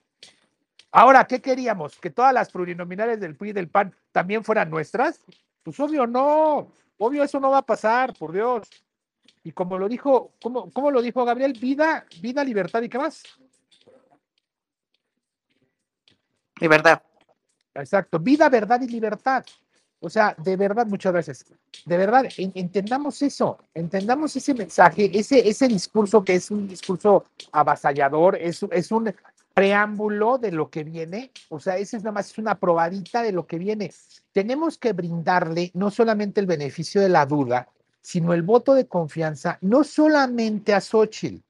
Ahora, 0.92 1.26
¿qué 1.26 1.40
queríamos? 1.40 1.98
¿Que 1.98 2.10
todas 2.10 2.32
las 2.32 2.50
plurinominales 2.50 3.20
del 3.20 3.36
PRI 3.36 3.50
y 3.50 3.52
del 3.52 3.68
PAN 3.68 3.94
también 4.12 4.44
fueran 4.44 4.70
nuestras? 4.70 5.20
Pues 5.62 5.78
obvio 5.80 6.06
no, 6.06 6.72
obvio 6.98 7.22
eso 7.22 7.40
no 7.40 7.50
va 7.50 7.58
a 7.58 7.66
pasar, 7.66 8.14
por 8.14 8.32
Dios. 8.32 8.68
Y 9.42 9.52
como 9.52 9.78
lo 9.78 9.88
dijo, 9.88 10.32
como 10.40 10.90
lo 10.90 11.02
dijo 11.02 11.24
Gabriel, 11.24 11.52
vida, 11.52 12.04
vida, 12.20 12.42
libertad 12.42 12.82
y 12.82 12.88
qué 12.88 12.98
más. 12.98 13.22
Libertad. 16.60 17.02
Exacto, 17.74 18.18
vida, 18.18 18.48
verdad 18.48 18.80
y 18.80 18.88
libertad. 18.88 19.44
O 20.00 20.10
sea, 20.10 20.34
de 20.38 20.56
verdad, 20.56 20.86
muchas 20.86 21.12
veces, 21.12 21.46
de 21.84 21.96
verdad, 21.96 22.26
entendamos 22.36 23.22
eso, 23.22 23.58
entendamos 23.72 24.36
ese 24.36 24.52
mensaje, 24.52 25.10
ese, 25.12 25.48
ese 25.48 25.68
discurso 25.68 26.22
que 26.22 26.34
es 26.34 26.50
un 26.50 26.68
discurso 26.68 27.24
avasallador, 27.52 28.36
es, 28.36 28.62
es 28.70 28.92
un 28.92 29.14
preámbulo 29.56 30.36
de 30.36 30.52
lo 30.52 30.68
que 30.68 30.84
viene, 30.84 31.30
o 31.48 31.58
sea, 31.58 31.78
ese 31.78 31.96
es 31.96 32.02
nada 32.02 32.12
más 32.12 32.36
una 32.36 32.58
probadita 32.58 33.22
de 33.22 33.32
lo 33.32 33.46
que 33.46 33.56
viene. 33.56 33.90
Tenemos 34.30 34.76
que 34.76 34.92
brindarle 34.92 35.70
no 35.72 35.90
solamente 35.90 36.42
el 36.42 36.46
beneficio 36.46 37.00
de 37.00 37.08
la 37.08 37.24
duda, 37.24 37.66
sino 38.02 38.34
el 38.34 38.42
voto 38.42 38.74
de 38.74 38.86
confianza, 38.86 39.56
no 39.62 39.82
solamente 39.82 40.74
a 40.74 40.82
Xochitl. 40.82 41.42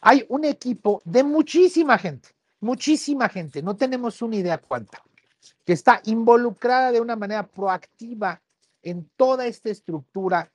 Hay 0.00 0.24
un 0.28 0.44
equipo 0.44 1.02
de 1.04 1.24
muchísima 1.24 1.98
gente, 1.98 2.28
muchísima 2.60 3.28
gente, 3.28 3.60
no 3.60 3.74
tenemos 3.74 4.22
una 4.22 4.36
idea 4.36 4.58
cuánta 4.58 5.02
que 5.66 5.72
está 5.72 6.00
involucrada 6.04 6.92
de 6.92 7.00
una 7.00 7.16
manera 7.16 7.44
proactiva 7.44 8.40
en 8.82 9.10
toda 9.16 9.46
esta 9.46 9.68
estructura 9.68 10.48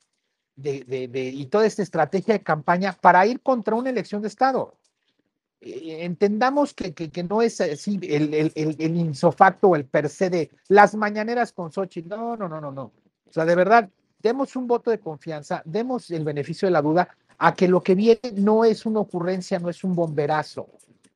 de, 0.56 0.86
y 1.34 1.46
toda 1.48 1.66
esta 1.66 1.84
estrategia 1.84 2.36
de 2.36 2.44
campaña 2.44 2.94
para 2.94 3.26
ir 3.26 3.42
contra 3.42 3.76
una 3.76 3.90
elección 3.90 4.22
de 4.22 4.30
Estado. 4.30 4.78
Eh, 5.66 6.04
entendamos 6.04 6.74
que, 6.74 6.94
no 7.30 7.42
es 7.42 7.62
así 7.62 8.00
el, 8.04 8.52
el, 8.56 8.98
insofacto 8.98 9.70
o 9.70 9.76
el 9.76 9.86
per 9.86 10.10
se 10.10 10.30
de 10.30 10.52
las 10.68 10.96
mañaneras 10.96 11.54
con 11.54 11.72
Xochitl. 11.72 12.10
No, 12.10 12.36
no, 12.36 12.50
no, 12.50 12.60
no, 12.60 12.72
no. 12.72 12.84
O 12.84 13.32
sea, 13.32 13.46
de 13.46 13.56
verdad, 13.56 13.90
demos 14.20 14.56
un 14.56 14.68
voto 14.68 14.92
de 14.92 15.00
confianza, 15.00 15.62
demos 15.66 16.12
el 16.12 16.24
beneficio 16.24 16.68
de 16.68 16.72
la 16.72 16.82
duda 16.82 17.08
a 17.38 17.54
que 17.54 17.68
lo 17.68 17.82
que 17.82 17.96
viene 17.96 18.20
no 18.36 18.66
es 18.66 18.86
una 18.86 19.00
ocurrencia, 19.00 19.60
no 19.60 19.70
es 19.70 19.84
un 19.84 19.96
bomberazo. 19.96 20.68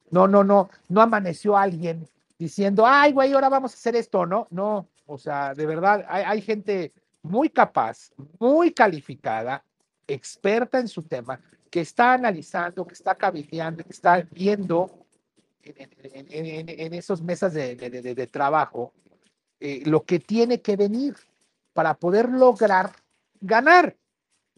No, 0.10 0.28
no, 0.28 0.44
no, 0.44 0.70
no 0.88 1.02
amaneció 1.02 1.58
alguien 1.58 2.08
diciendo, 2.40 2.86
ay, 2.86 3.12
güey, 3.12 3.34
ahora 3.34 3.50
vamos 3.50 3.74
a 3.74 3.76
hacer 3.76 3.96
esto, 3.96 4.26
¿no? 4.26 4.48
No, 4.52 4.88
o 5.06 5.18
sea, 5.18 5.54
de 5.54 5.66
verdad, 5.66 6.06
hay, 6.08 6.42
gente 6.42 6.94
muy 7.24 7.50
capaz, 7.50 8.12
muy 8.40 8.72
calificada, 8.72 9.64
experta 10.08 10.80
en 10.80 10.88
su 10.88 11.04
tema, 11.04 11.40
que 11.78 11.82
está 11.82 12.13
analizando, 12.13 12.88
que 12.88 12.96
está 12.96 13.13
cabildeando, 13.13 13.84
que 13.84 13.92
está 13.92 14.28
viendo 14.32 15.06
en, 15.62 16.92
esas 16.96 17.22
mesas 17.22 17.54
de, 17.54 18.30
trabajo 18.32 18.94
eh, 19.60 19.84
lo 19.86 20.04
que 20.04 20.18
tiene 20.18 20.60
que 20.60 20.76
venir 20.76 21.16
para 21.74 21.94
poder 21.94 22.30
lograr 22.30 22.94
ganar. 23.40 23.96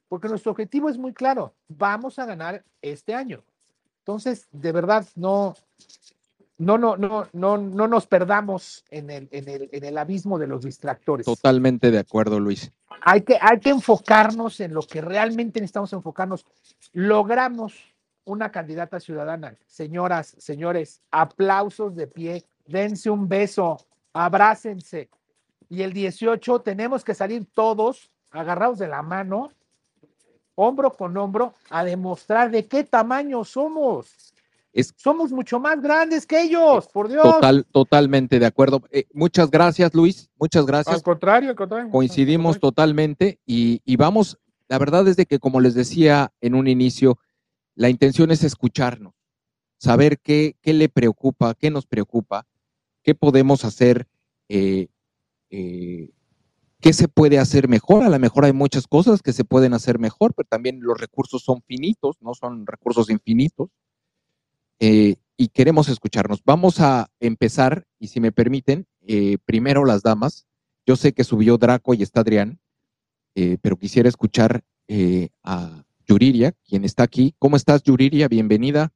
Porque 0.08 0.30
nuestro 0.30 0.54
objetivo 0.54 0.88
es 0.88 0.98
muy 0.98 1.14
claro, 1.14 1.54
vamos 1.68 2.20
a 2.20 2.26
ganar 2.26 2.64
este 2.82 3.14
año. 3.14 3.44
Entonces, 3.98 4.48
de 4.54 4.72
verdad, 4.72 5.06
no, 5.16 5.58
no, 6.60 6.78
no, 6.78 6.98
no, 6.98 7.28
no, 7.32 7.58
no 7.58 7.88
nos 7.88 8.06
perdamos 8.06 8.84
en 8.90 9.10
el, 9.10 9.30
en, 9.32 9.48
el, 9.48 9.70
en 9.72 9.86
el 9.86 9.98
abismo 9.98 10.38
de 10.38 10.46
los 10.46 10.64
distractores. 10.64 11.26
Totalmente 11.26 11.90
de 11.90 12.00
acuerdo, 12.00 12.40
Luis. 12.40 12.72
Hay 13.02 13.22
que, 13.22 13.38
hay 13.42 13.62
que 13.62 13.70
enfocarnos 13.70 14.60
en 14.60 14.74
lo 14.74 14.82
que 14.82 15.00
realmente 15.00 15.62
necesitamos 15.62 15.94
enfocarnos. 15.94 16.46
Logramos 16.92 17.74
una 18.26 18.52
candidata 18.52 19.00
ciudadana. 19.00 19.56
Señoras, 19.68 20.36
señores, 20.38 21.02
aplausos 21.12 21.96
de 21.96 22.08
pie, 22.08 22.46
dense 22.68 23.10
un 23.10 23.30
beso, 23.30 23.78
abrácense. 24.12 25.10
Y 25.70 25.82
el 25.84 25.94
18 25.94 26.60
tenemos 26.60 27.06
que 27.06 27.14
salir 27.14 27.48
todos 27.54 28.12
agarrados 28.32 28.80
de 28.80 28.90
la 28.90 29.02
mano, 29.02 29.54
hombro 30.56 30.92
con 30.92 31.16
hombro, 31.16 31.54
a 31.70 31.86
demostrar 31.86 32.52
de 32.52 32.68
qué 32.68 32.84
tamaño 32.84 33.46
somos. 33.46 34.34
Somos 34.96 35.32
mucho 35.32 35.60
más 35.60 35.82
grandes 35.82 36.26
que 36.26 36.42
ellos, 36.42 36.88
por 36.94 37.08
Dios. 37.08 37.24
Total, 37.24 37.66
totalmente 37.72 38.40
de 38.40 38.46
acuerdo. 38.46 38.82
Eh, 38.92 39.06
muchas 39.14 39.50
gracias, 39.50 39.94
Luis. 39.94 40.30
Muchas 40.40 40.66
gracias. 40.66 40.96
Al 40.96 41.02
contrario, 41.02 41.50
al 41.50 41.56
contrario. 41.56 41.92
Coincidimos 41.92 42.60
totalmente 42.60 43.40
y, 43.46 43.96
vamos, 43.96 44.38
la 44.68 44.78
verdad 44.78 45.08
es 45.08 45.16
de 45.16 45.26
que, 45.26 45.40
como 45.40 45.60
les 45.60 45.74
decía 45.74 46.32
en 46.42 46.54
un 46.54 46.68
inicio, 46.68 47.18
la 47.76 47.90
intención 47.90 48.30
es 48.32 48.44
escucharnos, 48.44 49.14
saber 49.78 50.20
qué, 50.20 50.56
qué 50.62 50.74
le 50.74 50.90
preocupa, 50.90 51.56
qué 51.56 51.72
nos 51.72 51.88
preocupa, 51.88 52.46
qué 53.02 53.16
podemos 53.16 53.66
hacer, 53.66 54.08
eh, 54.50 54.88
eh, 55.50 56.12
qué 56.80 56.94
se 56.94 57.08
puede 57.08 57.40
hacer 57.40 57.68
mejor. 57.68 58.04
A 58.04 58.10
lo 58.10 58.20
mejor 58.20 58.46
hay 58.46 58.54
muchas 58.54 58.86
cosas 58.86 59.24
que 59.24 59.34
se 59.34 59.46
pueden 59.46 59.74
hacer 59.74 59.98
mejor, 59.98 60.34
pero 60.36 60.48
también 60.48 60.80
los 60.82 61.00
recursos 61.00 61.42
son 61.42 61.64
finitos, 61.64 62.18
no 62.22 62.36
son 62.36 62.68
recursos 62.68 63.10
infinitos. 63.10 63.70
Eh, 64.80 65.16
y 65.38 65.48
queremos 65.50 65.90
escucharnos. 65.90 66.44
Vamos 66.44 66.80
a 66.82 67.10
empezar, 67.20 67.86
y 67.98 68.08
si 68.08 68.20
me 68.20 68.32
permiten, 68.32 68.88
primero 69.46 69.86
las 69.86 70.04
damas. 70.04 70.48
Yo 70.86 70.96
sé 70.96 71.14
que 71.14 71.24
subió 71.24 71.58
Draco 71.58 71.94
y 71.94 72.04
está 72.04 72.22
Adrián, 72.22 72.60
pero 73.62 73.78
quisiera 73.78 74.10
escuchar 74.10 74.64
a 75.44 75.86
Yuriria, 76.06 76.54
quien 76.68 76.84
está 76.84 77.04
aquí. 77.04 77.36
¿Cómo 77.40 77.56
estás, 77.56 77.84
Yuriria? 77.84 78.28
Bienvenida. 78.28 78.92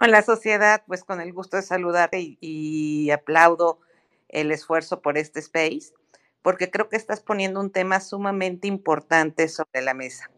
Hola, 0.00 0.22
sociedad, 0.22 0.82
pues 0.86 1.04
con 1.04 1.20
el 1.20 1.32
gusto 1.32 1.56
de 1.56 1.62
saludarte 1.62 2.36
y, 2.40 3.10
aplaudo 3.10 3.80
el 4.28 4.50
esfuerzo 4.50 5.00
por 5.00 5.16
este 5.16 5.40
space, 5.40 5.92
porque 6.42 6.70
creo 6.70 6.88
que 6.88 6.96
estás 6.96 7.20
poniendo 7.20 7.60
un 7.60 7.70
tema 7.70 8.00
sumamente 8.00 8.66
importante 8.66 9.48
sobre 9.48 9.82
la 9.82 9.94
mesa. 9.94 10.30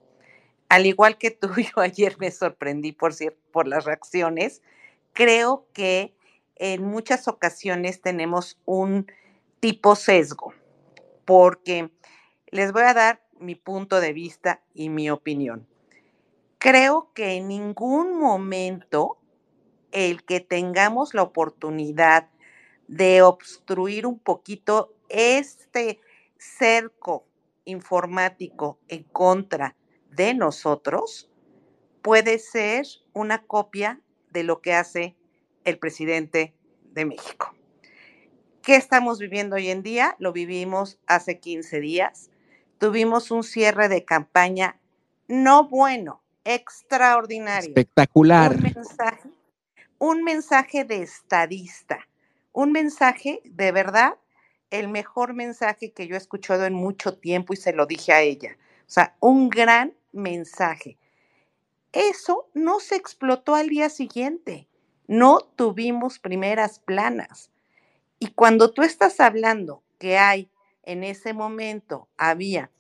Al 0.69 0.87
igual 0.87 1.19
que 1.19 1.31
tú, 1.31 1.49
yo 1.77 1.81
ayer 1.81 2.17
me 2.19 2.31
sorprendí 2.31 2.93
por, 2.93 3.13
por 3.53 3.69
las 3.69 3.85
reacciones. 3.85 4.63
Creo 5.13 5.67
que 5.73 6.15
en 6.57 6.85
muchas 6.85 7.29
ocasiones 7.29 8.01
tenemos 8.01 8.59
un 8.65 9.11
tipo 9.61 9.95
sesgo, 9.95 10.55
porque 11.25 11.91
les 12.49 12.73
voy 12.73 12.83
a 12.83 12.95
dar 12.95 13.23
mi 13.39 13.55
punto 13.55 14.01
de 14.01 14.13
vista 14.13 14.63
y 14.75 14.89
mi 14.89 15.11
opinión. 15.11 15.67
Creo 16.59 17.11
que 17.15 17.35
en 17.35 17.49
ningún 17.49 18.19
momento 18.19 19.19
el 19.93 20.25
que 20.25 20.41
tengamos 20.41 21.15
la 21.15 21.23
oportunidad 21.23 22.29
de 22.89 23.23
obstruir 23.23 24.07
un 24.07 24.19
poquito 24.19 24.95
este 25.09 26.01
cerco 26.39 27.27
informático 27.65 28.79
en 28.89 29.03
contra 29.05 29.77
de 30.17 30.35
nosotros 30.35 31.31
puede 32.03 32.39
ser 32.39 32.87
una 33.13 33.43
copia 33.45 34.01
de 34.31 34.43
lo 34.43 34.61
que 34.61 34.73
hace 34.73 35.17
el 35.65 35.79
presidente 35.79 36.55
de 36.93 37.05
México. 37.05 37.55
¿Qué 38.63 38.77
estamos 38.77 39.19
viviendo 39.19 39.57
hoy 39.57 39.69
en 39.69 39.83
día? 39.83 40.17
Lo 40.19 40.33
vivimos 40.33 40.99
hace 41.07 41.39
15 41.39 41.81
días. 41.81 42.31
Tuvimos 42.79 43.31
un 43.31 43.45
cierre 43.45 43.89
de 43.89 44.05
campaña 44.05 44.81
no 45.29 45.69
bueno, 45.69 46.23
extraordinario. 46.45 47.69
Espectacular. 47.69 48.57
Un 48.57 48.63
mensaje 48.63 49.31
un 49.99 50.23
mensaje 50.25 50.85
de 50.85 51.03
estadista, 51.03 52.07
un 52.53 52.73
mensaje 52.73 53.41
de 53.45 53.73
verdad, 53.73 54.15
el 54.71 54.89
mejor 54.89 55.35
mensaje 55.35 55.93
que 55.93 56.07
yo 56.07 56.15
he 56.15 56.19
escuchado 56.19 56.65
en 56.65 56.75
mucho 56.75 57.19
tiempo 57.19 57.53
y 57.55 57.57
se 57.57 57.73
lo 57.73 57.87
dije 57.87 58.13
a 58.13 58.21
ella. 58.21 58.57
O 58.81 58.91
sea, 58.91 59.17
un 59.21 59.49
gran 59.49 59.95
mensaje. 60.17 60.99
Eso 61.93 62.51
no 62.55 62.81
se 62.81 62.97
explotó 62.97 63.55
al 63.55 63.69
día 63.69 63.89
siguiente. 63.89 64.69
No 65.07 65.41
tuvimos 65.41 66.19
primeras 66.19 66.79
planas. 66.79 67.51
Y 68.19 68.29
cuando 68.29 68.73
tú 68.73 68.83
estás 68.83 69.21
hablando 69.21 69.83
que 69.99 70.19
hay 70.19 70.51
en 70.83 71.05
ese 71.05 71.33
momento, 71.33 72.09
había 72.17 72.71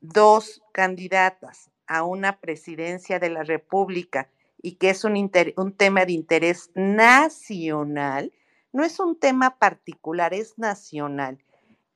dos 0.00 0.62
candidatas 0.72 1.70
a 1.86 2.02
una 2.02 2.40
presidencia 2.40 3.18
de 3.18 3.30
la 3.30 3.44
República 3.44 4.28
y 4.60 4.72
que 4.72 4.90
es 4.90 5.04
un, 5.04 5.30
un 5.56 5.72
tema 5.72 6.04
de 6.04 6.12
interés 6.12 6.70
nacional, 6.74 8.32
no 8.72 8.84
es 8.84 8.98
un 9.00 9.18
tema 9.18 9.58
particular, 9.58 10.34
es 10.34 10.58
nacional. 10.58 11.38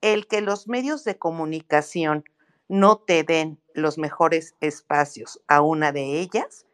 El 0.00 0.26
que 0.26 0.40
los 0.40 0.68
medios 0.68 1.04
de 1.04 1.18
comunicación 1.18 2.24
no 2.68 2.98
te 2.98 3.24
den 3.24 3.59
los 3.74 3.98
mejores 3.98 4.54
espacios 4.60 5.40
a 5.46 5.60
una 5.60 5.92
de 5.92 6.20
ellas 6.20 6.66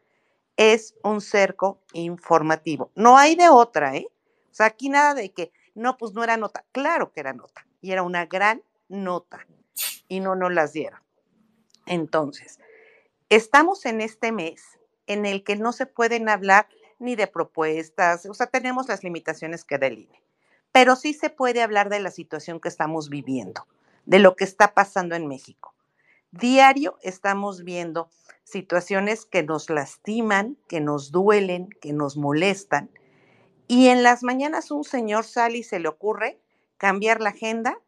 es 0.55 0.95
un 1.03 1.21
cerco 1.21 1.79
informativo. 1.93 2.91
No 2.95 3.17
hay 3.17 3.35
de 3.35 3.49
otra, 3.49 3.95
¿eh? 3.95 4.07
O 4.51 4.53
sea, 4.53 4.67
aquí 4.67 4.89
nada 4.89 5.13
de 5.13 5.31
que, 5.31 5.51
no, 5.75 5.97
pues 5.97 6.13
no 6.13 6.23
era 6.23 6.37
nota. 6.37 6.65
Claro 6.71 7.11
que 7.11 7.19
era 7.19 7.33
nota. 7.33 7.67
Y 7.81 7.91
era 7.91 8.01
una 8.01 8.25
gran 8.25 8.63
nota. 8.89 9.45
Y 10.07 10.19
no 10.19 10.35
nos 10.35 10.51
las 10.51 10.73
dieron. 10.73 10.99
Entonces, 11.85 12.59
estamos 13.29 13.85
en 13.85 14.01
este 14.01 14.31
mes 14.31 14.79
en 15.05 15.25
el 15.25 15.43
que 15.43 15.55
no 15.55 15.71
se 15.71 15.85
pueden 15.85 16.27
hablar 16.29 16.67
ni 16.99 17.15
de 17.15 17.27
propuestas, 17.27 18.25
o 18.25 18.33
sea, 18.33 18.47
tenemos 18.47 18.87
las 18.87 19.03
limitaciones 19.03 19.63
que 19.63 19.77
da 19.77 19.87
el 19.87 19.99
INE, 19.99 20.23
pero 20.71 20.95
sí 20.95 21.13
se 21.13 21.29
puede 21.29 21.61
hablar 21.61 21.89
de 21.89 21.99
la 21.99 22.11
situación 22.11 22.59
que 22.59 22.69
estamos 22.69 23.09
viviendo, 23.09 23.67
de 24.05 24.19
lo 24.19 24.35
que 24.35 24.43
está 24.43 24.73
pasando 24.73 25.15
en 25.15 25.27
México. 25.27 25.73
Diario 26.37 26.97
estamos 27.01 27.63
viendo 27.63 28.09
situaciones 28.43 29.25
que 29.25 29.41
nos 29.41 29.69
lastiman, 29.69 30.55
que 30.67 30.79
nos 30.79 31.11
duelen, 31.11 31.69
que 31.81 31.93
nos 31.93 32.15
molestan, 32.15 32.91
y 33.67 33.87
en 33.87 34.03
las 34.03 34.23
mañanas 34.23 34.69
un 34.69 34.83
señor 34.83 35.25
sale 35.25 35.57
y 35.57 35.63
se 35.63 35.79
le 35.79 35.87
ocurre 35.87 36.39
cambiar 36.77 37.21
la 37.21 37.29
agenda 37.29 37.79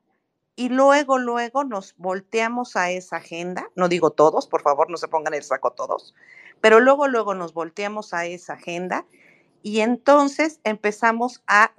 y 0.55 0.69
luego, 0.69 1.19
luego 1.19 1.63
nos 1.63 1.95
volteamos 1.97 2.75
a 2.75 2.89
esa 2.89 3.17
agenda, 3.17 3.69
no 3.75 3.87
digo 3.87 4.09
todos, 4.09 4.47
por 4.47 4.61
favor, 4.61 4.89
no 4.89 4.97
se 4.97 5.07
pongan 5.07 5.35
el 5.35 5.43
saco 5.43 5.71
todos, 5.71 6.15
pero 6.59 6.79
luego, 6.79 7.07
luego 7.07 7.35
nos 7.35 7.53
volteamos 7.53 8.13
a 8.13 8.25
esa 8.25 8.53
agenda 8.53 9.05
y 9.61 9.81
entonces 9.81 10.59
empezamos 10.63 11.43
a, 11.45 11.71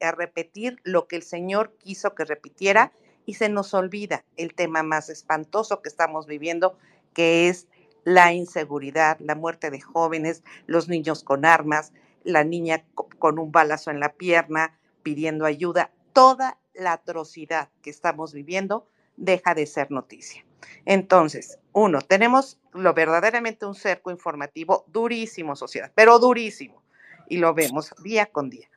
a 0.00 0.12
repetir 0.12 0.78
lo 0.84 1.08
que 1.08 1.16
el 1.16 1.22
Señor 1.22 1.74
quiso 1.78 2.14
que 2.14 2.24
repitiera 2.24 2.92
y 3.26 3.34
se 3.34 3.48
nos 3.48 3.74
olvida 3.74 4.24
el 4.36 4.54
tema 4.54 4.82
más 4.82 5.10
espantoso 5.10 5.82
que 5.82 5.88
estamos 5.88 6.26
viviendo, 6.26 6.78
que 7.12 7.48
es 7.48 7.66
la 8.04 8.32
inseguridad, 8.32 9.18
la 9.20 9.34
muerte 9.34 9.70
de 9.70 9.80
jóvenes, 9.80 10.44
los 10.66 10.88
niños 10.88 11.24
con 11.24 11.44
armas, 11.44 11.92
la 12.22 12.44
niña 12.44 12.84
con 13.18 13.38
un 13.38 13.52
balazo 13.52 13.90
en 13.90 14.00
la 14.00 14.12
pierna 14.12 14.78
pidiendo 15.02 15.44
ayuda, 15.44 15.90
toda 16.12 16.58
la 16.72 16.92
atrocidad 16.92 17.68
que 17.82 17.90
estamos 17.90 18.32
viviendo 18.32 18.88
deja 19.16 19.54
de 19.54 19.66
ser 19.66 19.90
noticia. 19.90 20.44
Entonces, 20.84 21.58
uno, 21.72 22.00
tenemos 22.00 22.60
lo 22.72 22.94
verdaderamente 22.94 23.66
un 23.66 23.74
cerco 23.74 24.10
informativo 24.10 24.84
durísimo, 24.88 25.56
sociedad, 25.56 25.90
pero 25.94 26.18
durísimo, 26.18 26.82
y 27.28 27.38
lo 27.38 27.54
vemos 27.54 27.92
día 28.02 28.26
con 28.26 28.50
día. 28.50 28.68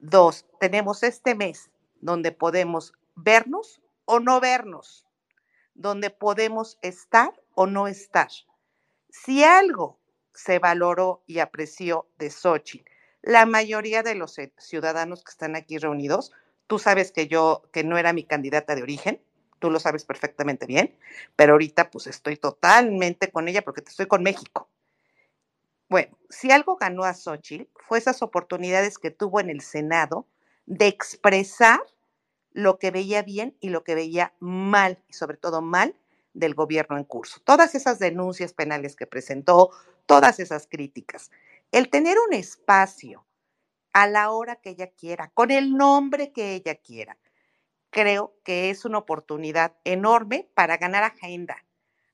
Dos, 0.00 0.46
tenemos 0.58 1.02
este 1.02 1.34
mes 1.34 1.70
donde 2.00 2.32
podemos 2.32 2.94
vernos 3.14 3.81
o 4.04 4.20
no 4.20 4.40
vernos, 4.40 5.06
donde 5.74 6.10
podemos 6.10 6.78
estar 6.82 7.32
o 7.54 7.66
no 7.66 7.88
estar. 7.88 8.28
Si 9.10 9.44
algo 9.44 9.98
se 10.34 10.58
valoró 10.58 11.22
y 11.26 11.38
apreció 11.38 12.08
de 12.18 12.30
Xochitl, 12.30 12.90
la 13.22 13.46
mayoría 13.46 14.02
de 14.02 14.14
los 14.14 14.36
ciudadanos 14.58 15.22
que 15.22 15.30
están 15.30 15.54
aquí 15.54 15.78
reunidos, 15.78 16.32
tú 16.66 16.78
sabes 16.78 17.12
que 17.12 17.28
yo, 17.28 17.62
que 17.72 17.84
no 17.84 17.98
era 17.98 18.12
mi 18.12 18.24
candidata 18.24 18.74
de 18.74 18.82
origen, 18.82 19.20
tú 19.58 19.70
lo 19.70 19.78
sabes 19.78 20.04
perfectamente 20.04 20.66
bien, 20.66 20.96
pero 21.36 21.52
ahorita 21.52 21.90
pues 21.90 22.08
estoy 22.08 22.36
totalmente 22.36 23.30
con 23.30 23.46
ella 23.46 23.62
porque 23.62 23.82
estoy 23.86 24.06
con 24.06 24.22
México. 24.22 24.68
Bueno, 25.88 26.18
si 26.30 26.50
algo 26.50 26.76
ganó 26.76 27.04
a 27.04 27.14
Xochitl 27.14 27.68
fue 27.76 27.98
esas 27.98 28.22
oportunidades 28.22 28.98
que 28.98 29.10
tuvo 29.10 29.38
en 29.38 29.50
el 29.50 29.60
Senado 29.60 30.26
de 30.66 30.88
expresar 30.88 31.80
lo 32.52 32.78
que 32.78 32.90
veía 32.90 33.22
bien 33.22 33.56
y 33.60 33.70
lo 33.70 33.84
que 33.84 33.94
veía 33.94 34.34
mal, 34.40 35.02
y 35.08 35.14
sobre 35.14 35.36
todo 35.36 35.62
mal, 35.62 35.96
del 36.34 36.54
gobierno 36.54 36.96
en 36.96 37.04
curso. 37.04 37.40
Todas 37.44 37.74
esas 37.74 37.98
denuncias 37.98 38.52
penales 38.52 38.96
que 38.96 39.06
presentó, 39.06 39.70
todas 40.06 40.40
esas 40.40 40.66
críticas. 40.66 41.30
El 41.70 41.90
tener 41.90 42.16
un 42.26 42.34
espacio 42.34 43.26
a 43.92 44.06
la 44.06 44.30
hora 44.30 44.56
que 44.56 44.70
ella 44.70 44.88
quiera, 44.88 45.30
con 45.34 45.50
el 45.50 45.76
nombre 45.76 46.32
que 46.32 46.54
ella 46.54 46.74
quiera, 46.76 47.18
creo 47.90 48.34
que 48.42 48.70
es 48.70 48.84
una 48.84 48.98
oportunidad 48.98 49.76
enorme 49.84 50.48
para 50.54 50.78
ganar 50.78 51.04
agenda, 51.04 51.64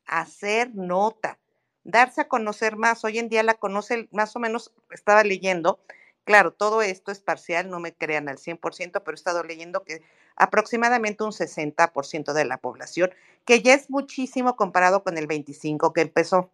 hacer 0.05 0.75
nota, 0.75 1.39
darse 1.85 2.23
a 2.23 2.29
conocer 2.29 2.77
más. 2.77 3.05
Hoy 3.05 3.19
en 3.19 3.29
día 3.29 3.43
la 3.43 3.55
conoce, 3.55 4.09
más 4.11 4.35
o 4.35 4.41
menos 4.41 4.73
estaba 4.91 5.23
leyendo, 5.23 5.81
claro, 6.25 6.53
todo 6.53 6.83
esto 6.83 7.13
es 7.13 7.21
parcial, 7.21 7.71
no 7.71 7.79
me 7.81 7.95
crean 7.95 8.29
al 8.29 8.39
100%, 8.39 9.03
pero 9.05 9.13
he 9.13 9.15
estado 9.15 9.45
leyendo 9.45 9.85
que 9.85 10.03
aproximadamente 10.39 11.25
un 11.25 11.33
60% 11.33 12.33
de 12.33 12.45
la 12.45 12.59
población, 12.59 13.11
que 13.45 13.61
ya 13.61 13.75
es 13.75 13.91
muchísimo 13.91 14.57
comparado 14.57 15.03
con 15.03 15.19
el 15.19 15.27
25 15.27 15.93
que 15.93 16.03
empezó. 16.03 16.51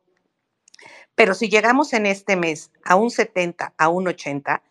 Pero 1.14 1.34
si 1.34 1.48
llegamos 1.48 1.92
en 1.92 2.06
este 2.06 2.36
mes 2.36 2.72
a 2.82 2.96
un 2.96 3.10
70, 3.10 3.74
a 3.76 3.88
un 3.88 4.08
80, 4.08 4.62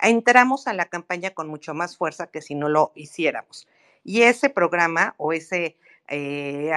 entramos 0.00 0.66
a 0.66 0.72
la 0.72 0.86
campaña 0.86 1.30
con 1.30 1.48
mucho 1.48 1.74
más 1.74 1.96
fuerza 1.96 2.26
que 2.28 2.42
si 2.42 2.54
no 2.54 2.68
lo 2.68 2.92
hiciéramos. 2.94 3.68
Y 4.02 4.22
ese 4.22 4.48
programa 4.50 5.14
o 5.18 5.32
ese, 5.32 5.76
eh, 6.08 6.72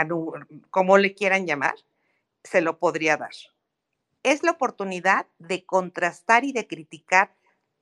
como 0.70 0.98
le 0.98 1.16
quieran 1.16 1.48
llamar, 1.48 1.76
se 2.44 2.62
lo 2.62 2.78
podría 2.78 3.18
dar. 3.18 3.32
es 4.22 4.42
la 4.44 4.52
oportunidad 4.52 5.28
de 5.38 5.66
contrastar 5.66 6.46
y 6.46 6.52
de 6.52 6.68
criticar 6.68 7.36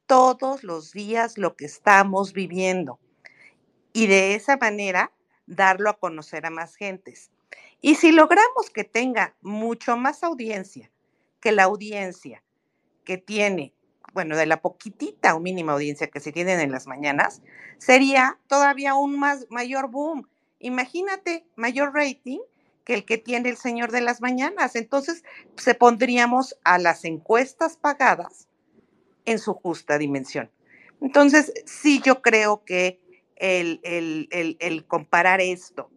todos 0.08 0.64
los 0.64 0.92
días 0.92 1.38
lo 1.38 1.56
que 1.56 1.66
estamos 1.66 2.34
viviendo 2.34 3.00
y 3.94 4.08
de 4.08 4.36
esa 4.36 4.58
manera 4.58 5.12
darlo 5.46 5.90
a 5.90 5.98
conocer 5.98 6.46
a 6.46 6.50
más 6.50 6.76
gentes. 6.76 7.32
Y 7.82 7.96
si 7.96 8.12
logramos 8.12 8.70
que 8.74 8.84
tenga 8.84 9.36
mucho 9.42 9.96
más 9.98 10.24
audiencia 10.24 10.92
que 11.40 11.52
la 11.52 11.64
audiencia 11.64 12.44
que 13.04 13.18
tiene, 13.18 13.74
bueno, 14.14 14.38
de 14.38 14.46
la 14.46 14.62
poquitita 14.62 15.36
o 15.36 15.40
mínima 15.40 15.74
audiencia 15.74 16.08
que 16.08 16.20
se 16.20 16.32
tienen 16.32 16.60
en 16.60 16.72
las 16.72 16.88
mañanas, 16.88 17.42
sería 17.78 18.40
todavía 18.48 18.96
un 18.96 19.20
más 19.20 19.46
mayor 19.50 19.90
boom. 19.90 20.30
Imagínate 20.60 21.46
mayor 21.56 21.94
rating 21.94 22.40
que 22.86 22.94
el 22.94 23.06
que 23.06 23.18
tiene 23.18 23.50
el 23.50 23.58
señor 23.58 23.92
de 23.92 24.02
las 24.02 24.22
mañanas. 24.22 24.76
Entonces, 24.76 25.24
se 25.58 25.76
pondríamos 25.76 26.58
a 26.64 26.78
las 26.80 27.06
encuestas 27.06 27.78
pagadas 27.78 28.48
en 29.26 29.40
su 29.40 29.54
justa 29.54 29.98
dimensión. 29.98 30.50
Entonces, 31.02 31.52
sí, 31.66 32.02
yo 32.02 32.22
creo 32.22 32.64
que 32.64 33.02
el, 33.44 34.86
comparar 34.88 35.42
esto, 35.42 35.90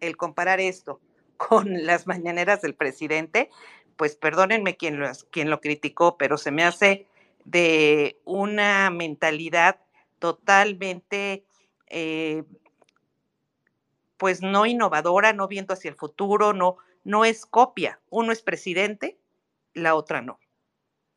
el 0.00 0.16
comparar 0.16 0.60
esto 0.60 1.00
con 1.36 1.84
las 1.84 2.06
mañaneras 2.06 2.62
del 2.62 2.74
presidente, 2.74 3.50
pues 3.96 4.16
perdónenme 4.16 4.76
quien 4.76 4.98
lo, 4.98 5.10
quien 5.30 5.50
lo 5.50 5.60
criticó, 5.60 6.16
pero 6.16 6.38
se 6.38 6.50
me 6.50 6.64
hace 6.64 7.06
de 7.44 8.18
una 8.24 8.90
mentalidad 8.90 9.78
totalmente, 10.18 11.44
eh, 11.88 12.44
pues 14.16 14.40
no 14.40 14.64
innovadora, 14.64 15.32
no 15.34 15.46
viendo 15.46 15.74
hacia 15.74 15.90
el 15.90 15.96
futuro, 15.96 16.54
no, 16.54 16.78
no 17.04 17.24
es 17.26 17.44
copia. 17.44 18.00
Uno 18.08 18.32
es 18.32 18.40
presidente, 18.40 19.18
la 19.74 19.94
otra 19.94 20.22
no. 20.22 20.40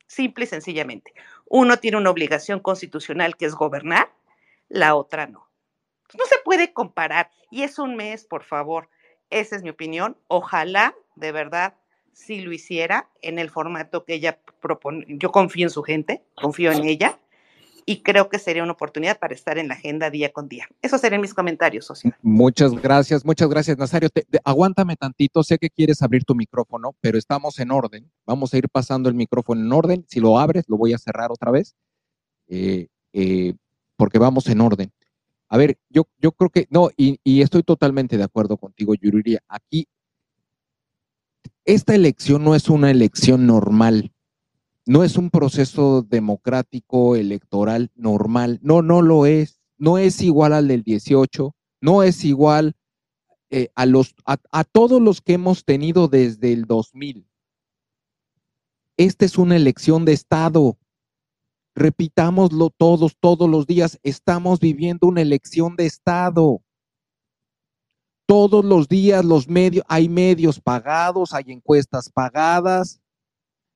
Simple 0.08 0.44
y 0.44 0.48
sencillamente. 0.48 1.14
Uno 1.46 1.78
tiene 1.78 1.98
una 1.98 2.10
obligación 2.10 2.60
constitucional 2.60 3.38
que 3.38 3.46
es 3.46 3.56
gobernar, 3.56 4.12
la 4.68 4.96
otra 4.96 5.28
no. 5.28 5.47
No 6.18 6.26
se 6.26 6.36
puede 6.44 6.74
comparar. 6.74 7.30
Y 7.50 7.64
es 7.64 7.80
un 7.80 7.96
mes, 7.96 8.26
por 8.26 8.44
favor. 8.44 8.90
Esa 9.30 9.56
es 9.56 9.64
mi 9.64 9.70
opinión. 9.70 10.18
Ojalá, 10.28 10.96
de 11.16 11.32
verdad, 11.32 11.76
si 12.14 12.42
lo 12.42 12.52
hiciera 12.52 13.10
en 13.22 13.40
el 13.40 13.50
formato 13.50 14.06
que 14.06 14.16
ella 14.16 14.40
propone. 14.62 15.06
Yo 15.08 15.32
confío 15.32 15.66
en 15.66 15.70
su 15.70 15.84
gente, 15.84 16.24
confío 16.36 16.72
en 16.72 16.86
ella 16.86 17.20
y 17.90 18.02
creo 18.02 18.28
que 18.28 18.38
sería 18.38 18.64
una 18.64 18.74
oportunidad 18.74 19.18
para 19.18 19.34
estar 19.34 19.58
en 19.58 19.70
la 19.70 19.76
agenda 19.76 20.10
día 20.10 20.34
con 20.34 20.50
día. 20.50 20.68
Esos 20.82 21.00
serían 21.00 21.22
mis 21.22 21.34
comentarios, 21.34 21.86
socio. 21.86 22.12
Muchas 22.22 22.74
gracias, 22.74 23.24
muchas 23.24 23.48
gracias, 23.50 23.78
Nazario. 23.78 24.10
aguántame 24.44 24.98
tantito, 24.98 25.42
sé 25.42 25.58
que 25.58 25.70
quieres 25.70 26.02
abrir 26.02 26.26
tu 26.26 26.36
micrófono, 26.36 26.96
pero 27.00 27.18
estamos 27.18 27.58
en 27.60 27.72
orden. 27.72 28.12
Vamos 28.26 28.54
a 28.54 28.58
ir 28.58 28.68
pasando 28.68 29.08
el 29.08 29.16
micrófono 29.16 29.62
en 29.62 29.72
orden. 29.72 30.06
Si 30.10 30.20
lo 30.20 30.38
abres, 30.38 30.66
lo 30.68 30.76
voy 30.76 30.92
a 30.92 30.98
cerrar 30.98 31.32
otra 31.32 31.50
vez, 31.50 31.78
eh, 32.50 32.88
eh, 33.14 33.54
porque 33.96 34.20
vamos 34.20 34.48
en 34.48 34.60
orden. 34.60 34.92
A 35.50 35.58
ver, 35.58 35.78
yo, 35.90 36.08
yo 36.20 36.32
creo 36.34 36.50
que, 36.50 36.68
no, 36.70 36.90
y, 36.98 37.20
y 37.24 37.42
estoy 37.42 37.64
totalmente 37.64 38.18
de 38.18 38.24
acuerdo 38.24 38.58
contigo, 38.58 38.94
Yuriria. 38.96 39.42
Aquí 39.48 39.88
esta 41.68 41.96
elección 41.96 42.44
no 42.44 42.56
es 42.56 42.70
una 42.70 42.92
elección 42.92 43.46
normal, 43.46 44.14
no 44.86 45.04
es 45.04 45.18
un 45.18 45.30
proceso 45.30 46.02
democrático 46.02 47.18
electoral 47.18 47.92
normal, 47.94 48.60
no, 48.62 48.82
no 48.82 49.02
lo 49.02 49.26
es, 49.26 49.60
no 49.78 49.98
es 49.98 50.22
igual 50.22 50.54
al 50.54 50.70
del 50.70 50.84
18, 50.84 51.54
no 51.82 52.04
es 52.04 52.24
igual 52.24 52.76
eh, 53.50 53.70
a, 53.76 53.86
los, 53.86 54.16
a, 54.26 54.64
todos 54.64 55.02
los 55.02 55.22
que 55.22 55.34
hemos 55.34 55.66
tenido 55.66 56.08
desde 56.08 56.54
el 56.54 56.66
2000. 56.66 57.28
Esta 58.96 59.26
es 59.26 59.38
una 59.38 59.56
elección 59.56 60.06
de 60.06 60.14
Estado. 60.14 60.78
Repitámoslo 61.78 62.72
todos, 62.72 63.16
todos 63.20 63.48
los 63.48 63.68
días. 63.68 64.00
Estamos 64.02 64.60
viviendo 64.60 65.06
una 65.06 65.22
elección 65.22 65.76
de 65.76 65.86
Estado. 65.86 66.64
Todos 68.26 68.66
los 68.66 68.88
días 68.88 69.24
los 69.24 69.48
medios, 69.48 69.86
hay 69.88 70.10
medios 70.10 70.60
pagados, 70.60 71.36
hay 71.36 71.52
encuestas 71.52 72.10
pagadas, 72.10 73.00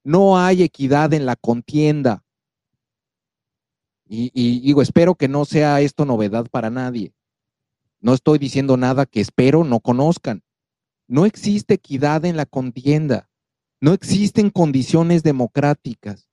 no 0.04 0.40
hay 0.40 0.64
equidad 0.64 1.14
en 1.14 1.28
la 1.28 1.36
contienda. 1.36 2.24
Y, 4.08 4.62
digo, 4.62 4.82
espero 4.82 5.14
que 5.14 5.28
no 5.28 5.46
sea 5.46 5.80
esto 5.80 6.04
novedad 6.04 6.48
para 6.50 6.72
nadie. 6.72 7.14
No 8.00 8.16
estoy 8.16 8.40
diciendo 8.40 8.78
nada 8.78 9.06
que 9.06 9.22
espero 9.22 9.64
no 9.64 9.80
conozcan. 9.80 10.42
No 11.08 11.28
existe 11.28 11.76
equidad 11.76 12.26
en 12.26 12.36
la 12.36 12.48
contienda. 12.48 13.30
No 13.80 13.94
existen 13.94 14.50
condiciones 14.50 15.22
democráticas. 15.22 16.31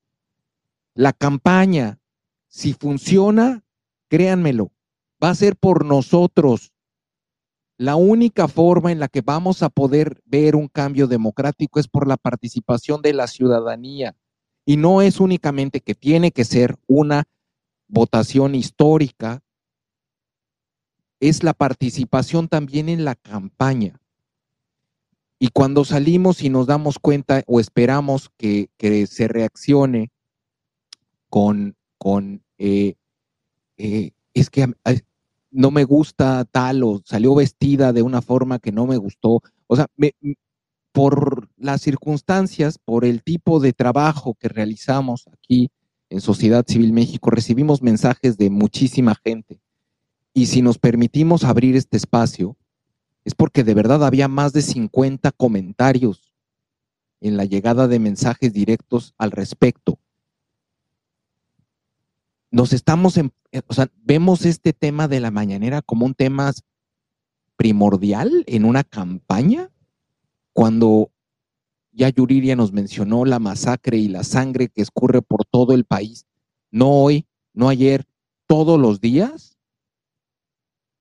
La 0.98 1.12
campaña, 1.12 2.00
si 2.48 2.74
funciona, 2.74 3.62
créanmelo, 4.08 4.72
va 5.22 5.30
a 5.30 5.34
ser 5.36 5.54
por 5.54 5.84
nosotros, 5.84 6.72
la 7.76 7.94
única 7.94 8.48
forma 8.48 8.90
en 8.90 8.98
la 8.98 9.06
que 9.06 9.20
vamos 9.20 9.62
a 9.62 9.68
poder 9.68 10.20
ver 10.24 10.56
un 10.56 10.66
cambio 10.66 11.06
democrático 11.06 11.78
es 11.78 11.86
por 11.86 12.08
la 12.08 12.16
participación 12.16 13.00
de 13.00 13.12
la 13.12 13.28
ciudadanía. 13.28 14.16
Y 14.66 14.76
no 14.76 15.00
es 15.00 15.20
únicamente 15.20 15.80
que 15.82 15.94
tiene 15.94 16.32
que 16.32 16.44
ser 16.44 16.74
una 16.88 17.28
votación 17.86 18.56
histórica, 18.56 19.44
es 21.20 21.44
la 21.44 21.52
participación 21.52 22.48
también 22.48 22.88
en 22.88 23.04
la 23.04 23.14
campaña. 23.14 24.00
Y 25.38 25.50
cuando 25.50 25.84
salimos 25.84 26.42
y 26.42 26.48
nos 26.48 26.66
damos 26.66 26.98
cuenta 26.98 27.44
o 27.46 27.60
esperamos 27.60 28.30
que, 28.36 28.68
se 29.08 29.28
reaccione 29.28 30.10
con, 31.28 31.76
con 31.98 32.42
eh, 32.58 32.94
eh, 33.76 34.10
es 34.34 34.50
que 34.50 34.72
no 35.50 35.70
me 35.70 35.84
gusta 35.84 36.44
tal 36.44 36.82
o 36.82 37.00
salió 37.04 37.34
vestida 37.34 37.92
de 37.92 38.02
una 38.02 38.22
forma 38.22 38.58
que 38.58 38.72
no 38.72 38.86
me 38.86 38.96
gustó. 38.96 39.42
O 39.66 39.76
sea, 39.76 39.86
por 40.92 41.48
las 41.56 41.82
circunstancias, 41.82 42.78
por 42.78 43.04
el 43.04 43.22
tipo 43.22 43.60
de 43.60 43.72
trabajo 43.72 44.34
que 44.34 44.48
realizamos 44.48 45.26
aquí 45.32 45.70
en 46.10 46.20
Sociedad 46.20 46.64
Civil 46.66 46.92
México, 46.92 47.30
recibimos 47.30 47.82
mensajes 47.82 48.36
de 48.36 48.50
muchísima 48.50 49.14
gente. 49.14 49.60
Y 50.34 50.46
si 50.46 50.62
nos 50.62 50.78
permitimos 50.78 51.44
abrir 51.44 51.76
este 51.76 51.96
espacio, 51.96 52.56
es 53.24 53.34
porque 53.34 53.64
de 53.64 53.74
verdad 53.74 54.04
había 54.04 54.28
más 54.28 54.52
de 54.52 54.62
50 54.62 55.32
comentarios 55.32 56.34
en 57.20 57.36
la 57.36 57.44
llegada 57.44 57.88
de 57.88 57.98
mensajes 57.98 58.52
directos 58.52 59.14
al 59.18 59.32
respecto 59.32 59.98
nos 62.50 62.72
estamos, 62.72 63.16
en, 63.16 63.32
eh, 63.52 63.62
o 63.66 63.74
sea, 63.74 63.88
vemos 64.02 64.44
este 64.44 64.72
tema 64.72 65.08
de 65.08 65.20
la 65.20 65.30
mañanera 65.30 65.82
como 65.82 66.06
un 66.06 66.14
tema 66.14 66.52
primordial 67.56 68.44
en 68.46 68.64
una 68.64 68.84
campaña, 68.84 69.70
cuando 70.52 71.10
ya 71.92 72.08
Yuriria 72.08 72.56
nos 72.56 72.72
mencionó 72.72 73.24
la 73.24 73.38
masacre 73.38 73.98
y 73.98 74.08
la 74.08 74.24
sangre 74.24 74.68
que 74.68 74.82
escurre 74.82 75.22
por 75.22 75.44
todo 75.44 75.74
el 75.74 75.84
país, 75.84 76.26
no 76.70 76.90
hoy, 76.90 77.26
no 77.52 77.68
ayer, 77.68 78.04
todos 78.46 78.78
los 78.78 79.00
días. 79.00 79.58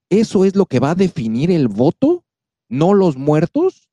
¿Eso 0.10 0.46
es 0.46 0.56
lo 0.56 0.66
que 0.66 0.80
va 0.80 0.92
a 0.92 0.96
definir 0.96 1.52
el 1.52 1.68
voto? 1.68 2.24
¿No 2.70 2.94
los 2.94 3.18
muertos? 3.18 3.90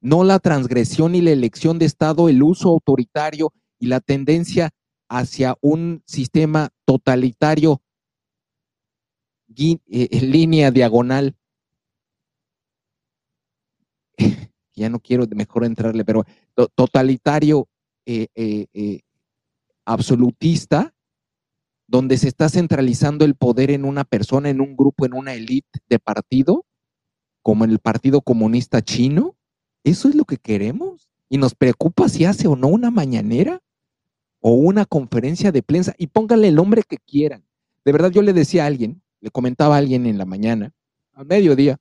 ¿No 0.00 0.24
la 0.24 0.38
transgresión 0.38 1.14
y 1.14 1.20
la 1.20 1.30
elección 1.30 1.78
de 1.78 1.86
Estado, 1.86 2.28
el 2.28 2.42
uso 2.42 2.68
autoritario 2.68 3.52
y 3.78 3.86
la 3.86 4.00
tendencia 4.00 4.70
hacia 5.08 5.56
un 5.60 6.02
sistema 6.06 6.70
totalitario 6.84 7.82
eh, 9.58 10.08
en 10.10 10.30
línea 10.30 10.70
diagonal. 10.70 11.36
ya 14.74 14.90
no 14.90 15.00
quiero 15.00 15.26
mejor 15.34 15.64
entrarle, 15.64 16.04
pero 16.04 16.24
totalitario 16.74 17.68
eh, 18.04 18.26
eh, 18.34 19.00
absolutista, 19.84 20.94
donde 21.88 22.18
se 22.18 22.28
está 22.28 22.48
centralizando 22.48 23.24
el 23.24 23.36
poder 23.36 23.70
en 23.70 23.84
una 23.84 24.04
persona, 24.04 24.50
en 24.50 24.60
un 24.60 24.76
grupo, 24.76 25.06
en 25.06 25.14
una 25.14 25.34
élite 25.34 25.80
de 25.88 25.98
partido, 25.98 26.66
como 27.42 27.64
en 27.64 27.70
el 27.70 27.78
Partido 27.78 28.20
Comunista 28.20 28.82
Chino. 28.82 29.36
¿Eso 29.84 30.08
es 30.08 30.16
lo 30.16 30.24
que 30.24 30.36
queremos? 30.36 31.08
¿Y 31.28 31.38
nos 31.38 31.54
preocupa 31.54 32.08
si 32.08 32.24
hace 32.24 32.48
o 32.48 32.56
no 32.56 32.66
una 32.68 32.90
mañanera? 32.90 33.60
O 34.48 34.52
una 34.52 34.84
conferencia 34.84 35.50
de 35.50 35.64
prensa 35.64 35.92
y 35.98 36.06
pónganle 36.06 36.46
el 36.46 36.54
nombre 36.54 36.84
que 36.84 36.98
quieran. 36.98 37.44
De 37.84 37.90
verdad, 37.90 38.12
yo 38.12 38.22
le 38.22 38.32
decía 38.32 38.62
a 38.62 38.68
alguien, 38.68 39.02
le 39.20 39.32
comentaba 39.32 39.74
a 39.74 39.78
alguien 39.78 40.06
en 40.06 40.18
la 40.18 40.24
mañana, 40.24 40.72
a 41.14 41.24
mediodía, 41.24 41.78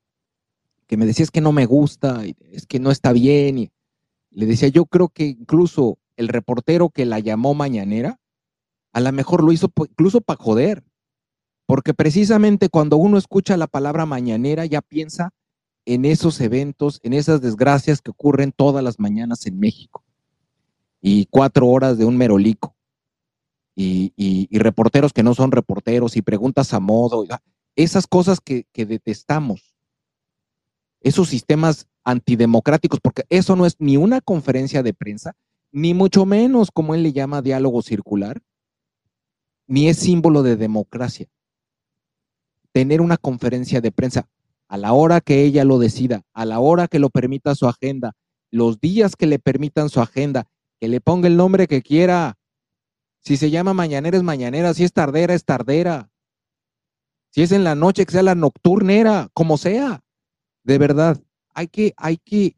que 0.88 0.98
me 0.98 1.06
decía 1.06 1.26
es 1.26 1.30
que 1.30 1.42
no 1.42 1.52
me 1.52 1.68
gusta, 1.68 2.24
es 2.26 2.66
que 2.66 2.80
no 2.80 2.90
está 2.90 3.14
bien. 3.14 3.60
Y 3.60 3.72
le 4.32 4.48
decía, 4.48 4.70
yo 4.70 4.88
creo 4.88 5.10
que 5.10 5.26
incluso 5.26 6.00
el 6.18 6.28
reportero 6.28 6.90
que 6.90 7.06
la 7.06 7.20
llamó 7.20 7.54
mañanera, 7.54 8.20
a 8.94 9.00
lo 9.00 9.12
mejor 9.12 9.44
lo 9.44 9.52
hizo 9.52 9.72
incluso 9.88 10.22
para 10.22 10.42
joder, 10.42 10.84
porque 11.68 11.94
precisamente 11.94 12.70
cuando 12.70 12.98
uno 12.98 13.20
escucha 13.20 13.58
la 13.58 13.68
palabra 13.68 14.08
mañanera 14.08 14.66
ya 14.66 14.82
piensa 14.82 15.30
en 15.86 16.04
esos 16.04 16.42
eventos, 16.42 17.00
en 17.04 17.14
esas 17.14 17.42
desgracias 17.42 18.02
que 18.02 18.10
ocurren 18.10 18.52
todas 18.52 18.84
las 18.84 19.00
mañanas 19.00 19.46
en 19.46 19.60
México. 19.60 20.05
Y 21.08 21.28
cuatro 21.28 21.68
horas 21.68 22.00
de 22.00 22.06
un 22.06 22.18
merolico. 22.18 22.76
Y, 23.76 24.12
y, 24.16 24.58
reporteros 24.58 25.14
que 25.14 25.22
no 25.22 25.36
son 25.36 25.52
reporteros 25.52 26.18
y 26.18 26.24
preguntas 26.24 26.74
a 26.74 26.80
modo. 26.80 27.28
Esas 27.76 28.08
cosas 28.08 28.40
que, 28.40 28.66
que 28.72 28.88
detestamos. 28.88 29.76
Esos 31.02 31.30
sistemas 31.30 31.86
antidemocráticos, 32.04 33.00
porque 33.02 33.24
eso 33.30 33.56
no 33.56 33.68
es 33.68 33.76
ni 33.78 33.98
una 33.98 34.20
conferencia 34.20 34.82
de 34.82 34.96
prensa, 34.96 35.36
ni 35.72 35.94
mucho 35.94 36.26
menos 36.26 36.72
como 36.72 36.96
él 36.96 37.04
le 37.04 37.14
llama 37.14 37.44
diálogo 37.44 37.84
circular, 37.84 38.42
ni 39.68 39.90
es 39.90 39.98
símbolo 39.98 40.42
de 40.42 40.56
democracia. 40.56 41.28
Tener 42.72 43.00
una 43.00 43.18
conferencia 43.18 43.80
de 43.80 43.92
prensa 43.92 44.28
a 44.68 44.78
la 44.78 44.94
hora 44.94 45.22
que 45.22 45.44
ella 45.44 45.66
lo 45.66 45.78
decida, 45.78 46.24
a 46.34 46.46
la 46.46 46.60
hora 46.60 46.88
que 46.88 46.98
lo 46.98 47.12
permita 47.12 47.54
su 47.54 47.68
agenda, 47.68 48.14
los 48.50 48.80
días 48.80 49.16
que 49.16 49.28
le 49.28 49.38
permitan 49.38 49.90
su 49.90 50.02
agenda, 50.02 50.48
le 50.88 51.02
ponga 51.02 51.28
el 51.28 51.38
nombre 51.38 51.68
que 51.68 51.82
quiera. 51.82 52.38
Si 53.20 53.38
se 53.38 53.50
llama 53.50 53.74
mañanera 53.74 54.18
es 54.18 54.24
mañanera, 54.24 54.74
si 54.74 54.84
es 54.84 54.94
tardera 54.94 55.34
es 55.34 55.46
tardera. 55.46 56.10
Si 57.32 57.42
es 57.42 57.52
en 57.52 57.64
la 57.64 57.76
noche 57.76 58.06
que 58.06 58.12
sea 58.12 58.24
la 58.24 58.36
nocturnera, 58.36 59.30
como 59.34 59.58
sea. 59.58 60.04
De 60.64 60.78
verdad, 60.78 61.22
hay 61.54 61.68
que, 61.68 61.94
hay 61.98 62.18
que, 62.18 62.56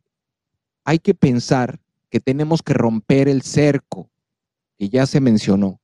hay 0.84 1.00
que 1.00 1.14
pensar 1.14 1.80
que 2.10 2.20
tenemos 2.20 2.62
que 2.62 2.74
romper 2.74 3.28
el 3.28 3.42
cerco 3.42 4.10
que 4.78 4.90
ya 4.90 5.06
se 5.06 5.20
mencionó, 5.20 5.82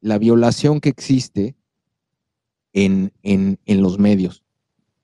la 0.00 0.18
violación 0.18 0.80
que 0.80 0.88
existe 0.88 1.54
en, 2.72 3.12
en, 3.22 3.58
en 3.64 3.82
los 3.82 3.98
medios, 3.98 4.44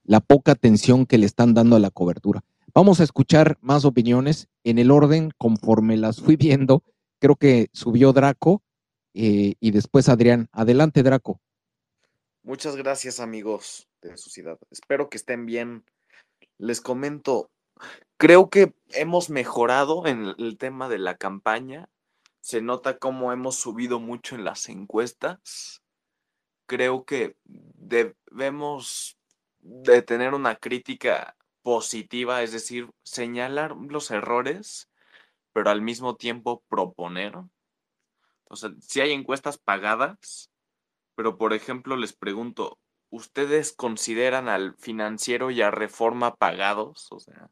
la 0.04 0.20
poca 0.20 0.52
atención 0.52 1.06
que 1.06 1.18
le 1.18 1.26
están 1.26 1.54
dando 1.54 1.76
a 1.76 1.80
la 1.80 1.90
cobertura. 1.90 2.44
Vamos 2.76 3.00
a 3.00 3.04
escuchar 3.04 3.56
más 3.62 3.86
opiniones 3.86 4.48
en 4.62 4.78
el 4.78 4.90
orden 4.90 5.30
conforme 5.38 5.96
las 5.96 6.20
fui 6.20 6.36
viendo. 6.36 6.82
Creo 7.18 7.34
que 7.34 7.70
subió 7.72 8.12
Draco 8.12 8.62
eh, 9.14 9.54
y 9.58 9.70
después 9.70 10.10
Adrián. 10.10 10.50
Adelante, 10.52 11.02
Draco. 11.02 11.40
Muchas 12.42 12.76
gracias, 12.76 13.18
amigos 13.18 13.88
de 14.02 14.18
Sociedad. 14.18 14.58
Espero 14.70 15.08
que 15.08 15.16
estén 15.16 15.46
bien. 15.46 15.86
Les 16.58 16.82
comento, 16.82 17.48
Creo 18.18 18.50
que 18.50 18.74
hemos 18.90 19.30
mejorado 19.30 20.06
en 20.06 20.34
el 20.36 20.58
tema 20.58 20.90
de 20.90 20.98
la 20.98 21.16
campaña. 21.16 21.88
Se 22.42 22.60
nota 22.60 22.98
cómo 22.98 23.32
hemos 23.32 23.56
subido 23.56 24.00
mucho 24.00 24.34
en 24.34 24.44
las 24.44 24.68
encuestas. 24.68 25.80
Creo 26.66 27.06
que 27.06 27.38
debemos 27.46 29.16
de 29.60 30.02
tener 30.02 30.34
una 30.34 30.56
crítica 30.56 31.36
positiva, 31.66 32.44
es 32.44 32.52
decir, 32.52 32.88
señalar 33.02 33.74
los 33.74 34.12
errores, 34.12 34.88
pero 35.52 35.68
al 35.68 35.82
mismo 35.82 36.14
tiempo 36.14 36.62
proponer. 36.68 37.34
O 38.44 38.54
sea, 38.54 38.70
si 38.80 39.00
hay 39.00 39.10
encuestas 39.10 39.58
pagadas, 39.58 40.52
pero 41.16 41.36
por 41.36 41.54
ejemplo 41.54 41.96
les 41.96 42.12
pregunto, 42.12 42.78
¿ustedes 43.10 43.72
consideran 43.72 44.48
al 44.48 44.76
financiero 44.76 45.50
y 45.50 45.60
a 45.60 45.72
reforma 45.72 46.36
pagados? 46.36 47.08
O 47.10 47.18
sea, 47.18 47.50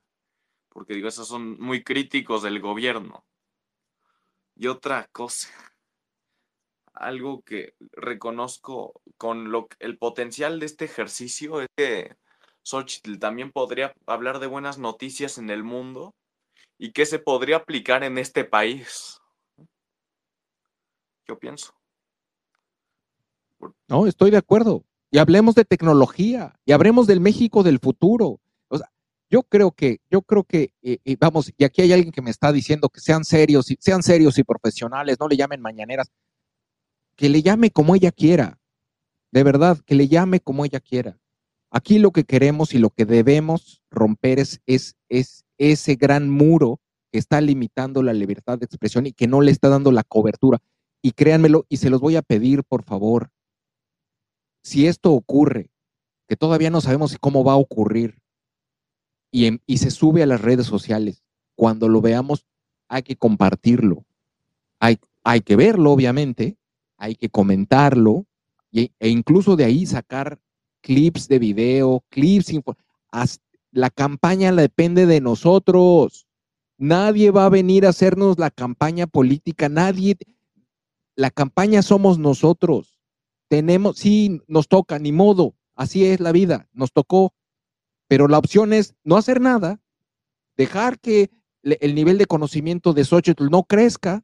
porque 0.69 0.95
digo, 0.95 1.09
esos 1.09 1.27
son 1.27 1.59
muy 1.59 1.83
críticos 1.83 2.45
del 2.45 2.61
gobierno. 2.61 3.27
Y 4.55 4.69
otra 4.69 5.09
cosa, 5.11 5.49
algo 6.93 7.43
que 7.43 7.75
reconozco 7.91 9.03
con 9.17 9.51
lo, 9.51 9.67
el 9.81 9.99
potencial 9.99 10.61
de 10.61 10.67
este 10.67 10.85
ejercicio 10.85 11.63
es 11.63 11.69
que 11.77 12.17
Xochitl 12.65 13.19
también 13.19 13.53
podría 13.53 13.95
hablar 14.07 14.41
de 14.41 14.47
buenas 14.47 14.79
noticias 14.79 15.39
en 15.39 15.51
el 15.51 15.63
mundo 15.63 16.15
y 16.79 16.93
que 16.93 17.07
se 17.07 17.19
podría 17.19 17.59
aplicar 17.59 18.03
en 18.03 18.19
este 18.19 18.45
país. 18.45 19.21
Yo 21.29 21.39
pienso. 21.39 21.73
No, 23.89 24.07
estoy 24.07 24.31
de 24.31 24.39
acuerdo. 24.39 24.85
Y 25.11 25.19
hablemos 25.19 25.55
de 25.55 25.65
tecnología 25.65 26.59
y 26.65 26.73
hablemos 26.73 27.07
del 27.07 27.21
México 27.21 27.63
del 27.63 27.79
futuro 27.79 28.41
yo 29.35 29.43
creo 29.43 29.73
que, 29.73 30.01
yo 30.11 30.23
creo 30.23 30.45
que, 30.45 30.73
eh, 30.83 31.17
vamos, 31.19 31.53
y 31.57 31.65
aquí 31.65 31.83
hay 31.83 31.93
alguien 31.93 32.13
que 32.13 32.23
me 32.23 32.31
está 32.31 32.53
diciendo 32.53 32.89
que 32.89 33.01
sean 33.01 33.25
serios, 33.25 33.67
sean 33.81 34.03
serios 34.05 34.39
y 34.39 34.45
profesionales, 34.45 35.17
no 35.19 35.27
le 35.27 35.37
llamen 35.37 35.61
mañaneras, 35.61 36.13
que 37.17 37.29
le 37.29 37.43
llame 37.43 37.73
como 37.73 37.97
ella 37.97 38.13
quiera, 38.13 38.61
de 39.33 39.43
verdad, 39.43 39.79
que 39.85 39.97
le 39.97 40.07
llame 40.07 40.39
como 40.39 40.65
ella 40.65 40.79
quiera. 40.79 41.19
Aquí 41.77 41.99
lo 41.99 42.13
que 42.13 42.23
queremos 42.23 42.73
y 42.73 42.79
lo 42.79 42.91
que 42.91 43.05
debemos 43.05 43.83
romper 43.91 44.39
es, 44.39 44.61
es, 44.65 44.95
es 45.09 45.45
ese 45.59 45.97
gran 45.97 46.31
muro 46.31 46.79
que 47.11 47.19
está 47.19 47.41
limitando 47.41 48.01
la 48.01 48.13
libertad 48.13 48.61
de 48.61 48.65
expresión 48.65 49.09
y 49.09 49.13
que 49.13 49.27
no 49.27 49.41
le 49.41 49.51
está 49.51 49.69
dando 49.69 49.91
la 49.91 50.05
cobertura. 50.05 50.63
Y 51.03 51.11
créanmelo, 51.11 51.67
y 51.69 51.79
se 51.79 51.91
los 51.91 52.01
voy 52.01 52.15
a 52.15 52.23
pedir, 52.23 52.63
por 52.63 52.85
favor, 52.85 53.33
si 54.63 54.87
esto 54.87 55.11
ocurre, 55.11 55.69
que 56.29 56.37
todavía 56.37 56.71
no 56.71 56.81
sabemos 56.81 57.17
cómo 57.21 57.43
va 57.43 57.55
a 57.55 57.57
ocurrir, 57.57 58.21
y, 59.33 59.59
se 59.79 59.91
sube 59.91 60.23
a 60.23 60.27
las 60.27 60.41
redes 60.41 60.67
sociales. 60.67 61.25
Cuando 61.57 61.89
lo 61.89 62.01
veamos, 62.01 62.47
hay 62.87 63.03
que 63.03 63.17
compartirlo. 63.17 64.05
Hay, 64.79 65.01
hay 65.25 65.41
que 65.41 65.57
verlo, 65.57 65.91
obviamente, 65.91 66.57
hay 66.99 67.17
que 67.17 67.31
comentarlo 67.31 68.27
e 68.71 69.09
incluso 69.09 69.57
de 69.57 69.65
ahí 69.65 69.87
sacar 69.87 70.39
clips 70.85 71.29
de 71.29 71.39
video, 71.39 72.05
clips. 72.11 72.53
La 73.73 73.91
campaña 73.91 74.53
depende 74.53 75.07
de 75.07 75.21
nosotros. 75.21 76.27
Nadie 76.77 77.31
va 77.31 77.47
a 77.47 77.51
venir 77.51 77.87
a 77.87 77.89
hacernos 77.89 78.39
la 78.39 78.51
campaña 78.51 79.07
política, 79.07 79.69
nadie. 79.69 80.17
La 81.17 81.31
campaña 81.31 81.83
somos 81.83 82.19
nosotros. 82.19 83.01
Tenemos, 83.49 83.97
sí, 83.99 84.43
nos 84.47 84.69
toca, 84.69 84.99
ni 84.99 85.11
modo, 85.11 85.55
así 85.75 86.05
es 86.05 86.21
la 86.21 86.33
vida, 86.33 86.69
nos 86.73 86.93
tocó, 86.93 87.33
pero 88.09 88.29
la 88.29 88.39
opción 88.39 88.73
es 88.73 88.95
no 89.05 89.17
hacer 89.17 89.41
nada, 89.41 89.81
dejar 90.57 90.99
que 90.99 91.31
el 91.63 91.95
nivel 91.95 92.19
de 92.19 92.27
conocimiento 92.27 92.93
de 92.93 93.05
Xochitl 93.05 93.49
no 93.51 93.63
crezca, 93.65 94.23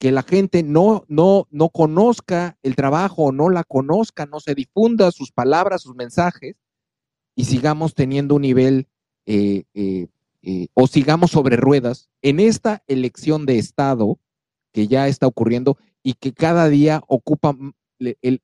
que 0.00 0.10
la 0.12 0.22
gente 0.22 0.62
no, 0.62 1.04
no, 1.08 1.46
no 1.50 1.68
conozca 1.68 2.56
el 2.62 2.74
trabajo, 2.74 3.32
no 3.32 3.50
la 3.50 3.64
conozca, 3.64 4.24
no 4.24 4.40
se 4.40 4.54
difunda 4.54 5.12
sus 5.12 5.30
palabras, 5.30 5.82
sus 5.82 5.94
mensajes, 5.94 6.56
y 7.36 7.44
sigamos 7.44 7.94
teniendo 7.94 8.36
un 8.36 8.42
nivel 8.42 8.88
eh, 9.26 9.64
eh, 9.74 10.08
eh, 10.42 10.68
o 10.72 10.86
sigamos 10.86 11.32
sobre 11.32 11.56
ruedas 11.56 12.08
en 12.22 12.40
esta 12.40 12.82
elección 12.86 13.44
de 13.44 13.58
Estado 13.58 14.18
que 14.72 14.88
ya 14.88 15.06
está 15.06 15.26
ocurriendo 15.26 15.76
y 16.02 16.14
que 16.14 16.32
cada 16.32 16.70
día 16.70 17.02
ocupa 17.06 17.54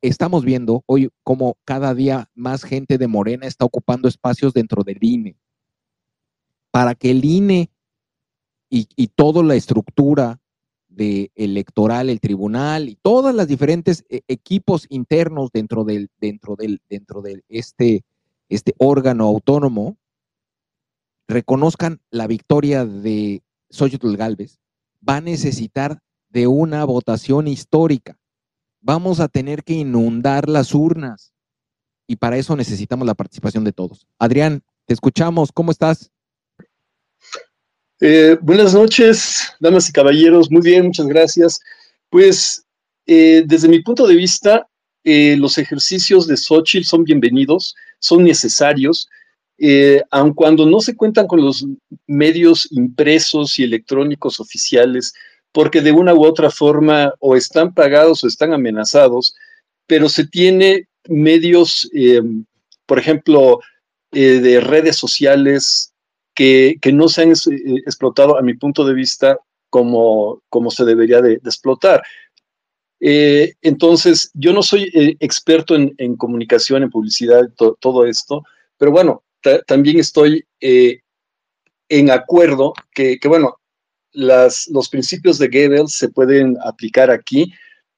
estamos 0.02 0.44
viendo 0.44 0.84
hoy 0.84 1.08
como 1.22 1.56
cada 1.64 1.94
día 1.94 2.28
más 2.34 2.64
gente 2.64 2.98
de 2.98 3.08
Morena 3.08 3.46
está 3.46 3.64
ocupando 3.64 4.08
espacios 4.08 4.52
dentro 4.52 4.84
del 4.84 4.98
INE. 5.00 5.36
Para 6.70 6.94
que 6.94 7.12
el 7.12 7.24
INE 7.24 7.70
y, 8.68 9.06
toda 9.08 9.42
la 9.42 9.54
estructura 9.54 10.38
de 10.96 11.30
electoral, 11.36 12.10
el 12.10 12.18
tribunal 12.18 12.88
y 12.88 12.96
todas 12.96 13.34
las 13.34 13.46
diferentes 13.46 14.04
eh, 14.08 14.22
equipos 14.26 14.86
internos 14.88 15.50
dentro 15.52 15.84
del, 15.84 16.10
dentro 16.20 16.56
del, 16.56 16.80
dentro 16.88 17.22
de 17.22 17.44
este, 17.48 18.04
este 18.48 18.74
órgano 18.78 19.26
autónomo 19.26 19.96
reconozcan 21.28 22.00
la 22.10 22.26
victoria 22.26 22.84
de 22.84 23.42
Xochitl 23.70 24.16
Galvez, 24.16 24.58
va 25.08 25.16
a 25.16 25.20
necesitar 25.20 26.00
de 26.30 26.48
una 26.48 26.84
votación 26.84 27.46
histórica 27.46 28.18
vamos 28.86 29.18
a 29.18 29.26
tener 29.26 29.64
que 29.64 29.72
inundar 29.72 30.48
las 30.48 30.72
urnas 30.72 31.34
y 32.06 32.16
para 32.16 32.36
eso 32.36 32.54
necesitamos 32.54 33.04
la 33.04 33.14
participación 33.14 33.64
de 33.64 33.72
todos. 33.72 34.06
Adrián, 34.16 34.62
te 34.86 34.94
escuchamos, 34.94 35.50
¿cómo 35.50 35.72
estás? 35.72 36.12
Eh, 37.98 38.36
buenas 38.42 38.74
noches, 38.74 39.54
damas 39.58 39.88
y 39.88 39.92
caballeros, 39.92 40.50
muy 40.50 40.60
bien, 40.60 40.86
muchas 40.86 41.06
gracias. 41.06 41.60
Pues 42.10 42.66
eh, 43.06 43.42
desde 43.46 43.68
mi 43.68 43.80
punto 43.80 44.06
de 44.06 44.14
vista, 44.14 44.68
eh, 45.02 45.34
los 45.38 45.56
ejercicios 45.56 46.26
de 46.26 46.36
Xochitl 46.36 46.84
son 46.84 47.04
bienvenidos, 47.04 47.74
son 47.98 48.24
necesarios, 48.24 49.08
aun 50.10 50.34
cuando 50.34 50.66
no 50.66 50.80
se 50.80 50.94
cuentan 50.94 51.26
con 51.26 51.40
los 51.40 51.66
medios 52.06 52.68
impresos 52.72 53.58
y 53.58 53.64
electrónicos 53.64 54.38
oficiales 54.38 55.14
porque 55.52 55.80
de 55.80 55.92
una 55.92 56.12
u 56.12 56.26
otra 56.26 56.50
forma 56.50 57.14
o 57.20 57.34
están 57.34 57.72
pagados 57.72 58.22
o 58.22 58.26
están 58.26 58.52
amenazados, 58.52 59.34
pero 59.86 60.10
se 60.10 60.26
tiene 60.26 60.88
medios, 61.08 61.90
por 62.84 62.98
ejemplo, 62.98 63.60
de 64.12 64.60
redes 64.60 64.96
sociales 64.96 65.94
que, 66.36 66.78
no 66.92 67.08
se 67.08 67.22
han 67.22 67.32
eh, 67.32 67.82
explotado, 67.86 68.38
a 68.38 68.42
mi 68.42 68.54
punto 68.54 68.84
de 68.84 68.94
vista, 68.94 69.38
como, 69.70 70.42
como 70.48 70.70
se 70.70 70.84
debería 70.84 71.20
de, 71.20 71.34
explotar. 71.34 72.02
entonces, 73.00 74.30
yo 74.34 74.52
no 74.52 74.62
soy 74.62 74.90
experto 75.20 75.74
en, 75.74 76.16
comunicación, 76.16 76.84
en 76.84 76.90
publicidad, 76.90 77.50
todo 77.56 78.06
esto, 78.06 78.44
pero 78.78 78.92
bueno, 78.92 79.24
también 79.66 79.98
estoy 79.98 80.44
en 80.60 82.10
acuerdo 82.10 82.74
que, 82.94 83.18
que, 83.18 83.28
bueno, 83.28 83.56
las, 84.12 84.68
los 84.68 84.88
principios 84.88 85.38
de 85.38 85.48
Goebbels 85.48 85.92
se 85.92 86.08
pueden 86.08 86.56
aplicar 86.64 87.10
aquí, 87.10 87.52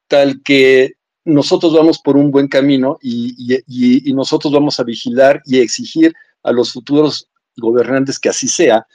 tal 0.08 0.42
que 0.42 0.94
nosotros 1.24 1.74
vamos 1.74 1.98
por 1.98 2.16
un 2.16 2.30
buen 2.30 2.48
camino 2.48 2.98
y, 3.02 3.34
y, 3.66 4.10
y, 4.10 4.12
nosotros 4.14 4.52
vamos 4.52 4.80
a 4.80 4.84
vigilar 4.84 5.42
y 5.44 5.58
exigir 5.58 6.14
a 6.42 6.52
los 6.52 6.72
futuros 6.72 7.28
gobernantes 7.58 8.18
que 8.18 8.28
así 8.28 8.48
sea. 8.48 8.86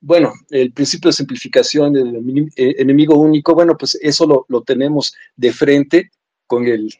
Bueno, 0.00 0.32
el 0.50 0.72
principio 0.72 1.08
de 1.08 1.14
simplificación 1.14 1.92
del 1.92 2.16
eh, 2.56 2.74
enemigo 2.78 3.16
único, 3.16 3.54
bueno, 3.54 3.76
pues 3.76 3.96
eso 4.00 4.26
lo, 4.26 4.44
lo 4.48 4.62
tenemos 4.62 5.14
de 5.36 5.52
frente 5.52 6.10
con 6.46 6.66
el 6.66 6.92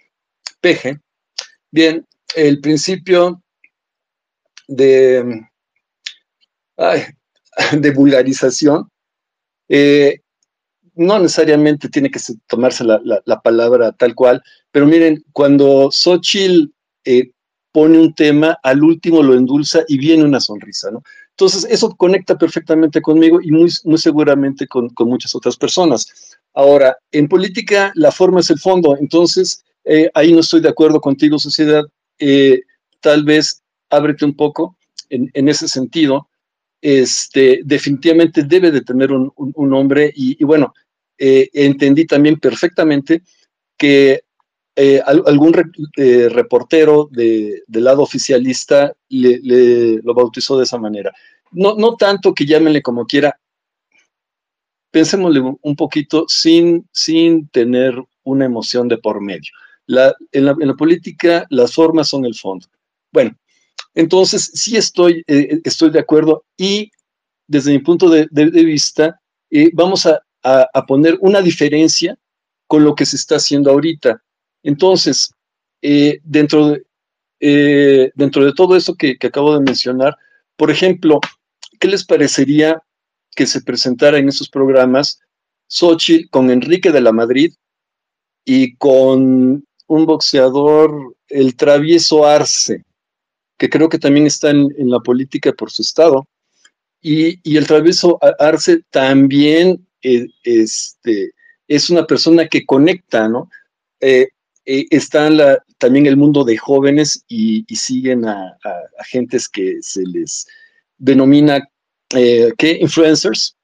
peje. 0.61 1.01
Bien, 1.71 2.07
el 2.37 2.61
principio 2.61 3.43
de, 4.69 5.43
vulgarización, 7.95 8.89
eh, 9.69 10.21
no 10.95 11.19
necesariamente 11.19 11.89
tiene 11.89 12.11
que 12.11 12.21
tomarse 12.47 12.85
la, 12.85 13.01
la, 13.25 13.41
palabra 13.41 13.93
tal 13.93 14.15
cual, 14.15 14.43
pero 14.71 14.87
miren, 14.87 15.25
cuando 15.33 15.91
Xochitl 15.91 16.71
eh, 17.05 17.33
pone 17.73 17.99
un 17.99 18.15
tema, 18.15 18.59
al 18.63 18.83
último 18.83 19.23
lo 19.23 19.35
endulza 19.35 19.83
y 19.89 19.99
viene 19.99 20.25
una 20.25 20.41
sonrisa, 20.41 20.91
¿no? 20.91 21.03
Entonces, 21.31 21.67
eso 21.71 21.91
conecta 21.97 22.37
perfectamente 22.37 23.01
conmigo 23.01 23.41
y 23.41 23.51
muy, 23.51 23.71
muy 23.85 23.99
seguramente 23.99 24.67
con, 24.67 24.91
con 24.91 25.09
muchas 25.09 25.35
otras 25.35 25.57
personas. 25.57 26.37
Ahora, 26.53 26.97
en 27.11 27.27
política 27.27 27.91
la 27.95 28.13
forma 28.13 28.41
es 28.41 28.51
el 28.51 28.59
fondo, 28.59 28.97
entonces 29.01 29.65
eh, 29.85 30.11
ahí 30.15 30.33
no 30.33 30.41
estoy 30.41 30.61
de 30.61 30.69
acuerdo 30.69 31.01
contigo, 31.01 31.39
sociedad. 31.39 31.85
Eh, 32.19 32.61
tal 33.01 33.25
vez 33.25 33.63
ábrete 33.89 34.27
un 34.27 34.37
poco 34.37 34.77
en, 35.09 35.31
en 35.33 35.49
ese 35.49 35.67
sentido 35.67 36.29
este, 36.83 37.61
definitivamente 37.65 38.43
debe 38.43 38.73
de 38.73 38.83
tener 38.83 39.13
un, 39.13 39.33
un, 39.37 39.71
nombre 39.71 40.13
y, 40.15 40.43
bueno, 40.45 40.75
eh, 41.17 41.49
entendí 41.53 42.07
también 42.07 42.41
perfectamente 42.41 43.23
que 43.79 44.23
eh, 44.75 45.01
algún 45.05 45.55
eh, 45.97 46.29
reportero 46.31 47.09
de, 47.11 47.63
del 47.67 47.85
lado 47.85 48.03
oficialista 48.03 48.95
le, 49.09 50.01
lo 50.03 50.15
bautizó 50.15 50.57
de 50.57 50.65
esa 50.65 50.79
manera. 50.79 51.13
No, 51.51 51.75
no 51.75 51.97
tanto 51.97 52.33
que 52.35 52.47
llámenle 52.47 52.81
como 52.81 53.05
quiera, 53.05 53.39
pensémosle 54.91 55.41
un 55.61 55.77
poquito 55.77 56.25
sin, 56.29 56.89
sin 56.93 57.49
tener 57.49 57.95
una 58.25 58.47
emoción 58.47 58.89
de 58.89 58.99
por 58.99 59.21
medio. 59.21 59.53
La, 59.87 60.15
en, 60.33 60.47
la, 60.47 60.57
en 60.59 60.69
la 60.69 60.75
política 60.75 61.47
las 61.51 61.75
formas 61.75 62.09
son 62.09 62.25
el 62.25 62.35
fondo. 62.35 62.67
Bueno, 63.13 63.37
entonces, 63.95 64.51
sí 64.55 64.77
estoy, 64.77 65.23
eh, 65.27 65.61
estoy 65.65 65.91
de 65.91 65.99
acuerdo 65.99 66.45
y 66.57 66.91
desde 67.47 67.73
mi 67.73 67.81
punto 67.81 68.09
de, 68.09 68.27
vista, 68.31 69.21
vamos 69.75 70.07
a, 70.07 70.23
poner 70.89 71.19
una 71.21 71.41
diferencia 71.43 72.17
con 72.67 72.85
lo 72.85 72.95
que 72.95 73.05
se 73.05 73.17
está 73.17 73.37
haciendo 73.37 73.71
ahorita. 73.71 74.23
Entonces, 74.63 75.33
eh, 75.81 76.21
dentro, 76.25 76.69
de, 77.41 78.13
dentro 78.15 78.45
de 78.45 78.53
todo 78.53 78.77
eso 78.77 78.95
que, 78.95 79.17
acabo 79.23 79.55
de 79.55 79.65
mencionar, 79.65 80.17
por 80.57 80.71
ejemplo, 80.71 81.21
¿qué 81.81 81.89
les 81.89 82.05
parecería 82.05 82.83
que 83.35 83.47
se 83.47 83.63
presentara 83.63 84.19
en 84.19 84.29
esos 84.29 84.49
programas 84.49 85.21
Sochi 85.67 86.29
con 86.29 86.51
Enrique 86.51 86.93
de 86.93 87.01
la 87.01 87.13
Madrid 87.13 87.55
y 88.45 88.77
con 88.77 89.65
un 89.87 90.07
boxeador, 90.07 91.17
el 91.29 91.57
travieso 91.57 92.27
Arce? 92.27 92.85
que 93.63 93.71
creo 93.71 93.89
que 93.89 94.01
también 94.01 94.27
está 94.27 94.51
en, 94.51 94.73
la 94.91 94.99
política 94.99 95.53
por 95.53 95.71
su 95.71 95.83
estado. 95.83 96.27
Y, 97.01 97.57
el 97.57 97.65
travieso 97.69 98.19
Arce 98.41 98.83
también 98.91 99.87
eh, 100.03 100.27
este, 100.43 101.31
es 101.69 101.89
una 101.89 102.05
persona 102.05 102.49
que 102.49 102.67
conecta, 102.67 103.29
¿no? 103.29 103.49
Eh, 104.01 104.27
eh, 104.65 104.87
está 104.91 105.29
la, 105.31 105.63
también 105.79 106.07
el 106.07 106.17
mundo 106.17 106.45
de 106.45 106.57
jóvenes 106.57 107.25
y, 107.29 107.65
siguen 107.75 108.25
a, 108.27 108.57
agentes 108.99 109.49
que 109.49 109.79
se 109.81 110.03
les 110.03 110.47
denomina, 110.99 111.69
¿qué? 112.09 112.79
Influencers. 112.81 113.57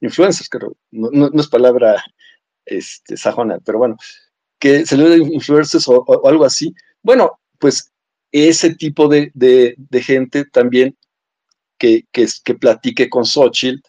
Influencers, 0.00 0.48
creo. 0.48 0.76
No, 0.90 1.30
es 1.34 1.48
palabra 1.48 2.02
este, 2.64 3.16
sajona, 3.16 3.58
pero 3.64 3.78
bueno, 3.78 3.96
que 4.58 4.84
se 4.86 4.96
le 4.96 5.16
influencers 5.16 5.88
o, 5.88 6.26
algo 6.26 6.44
así. 6.44 6.74
Bueno, 7.02 7.38
pues 7.58 7.90
ese 8.32 8.74
tipo 8.74 9.08
de, 9.08 9.32
gente 10.02 10.44
también 10.44 10.96
que, 11.78 12.04
que, 12.12 12.54
platique 12.54 13.08
con 13.08 13.24
Xochitl. 13.24 13.80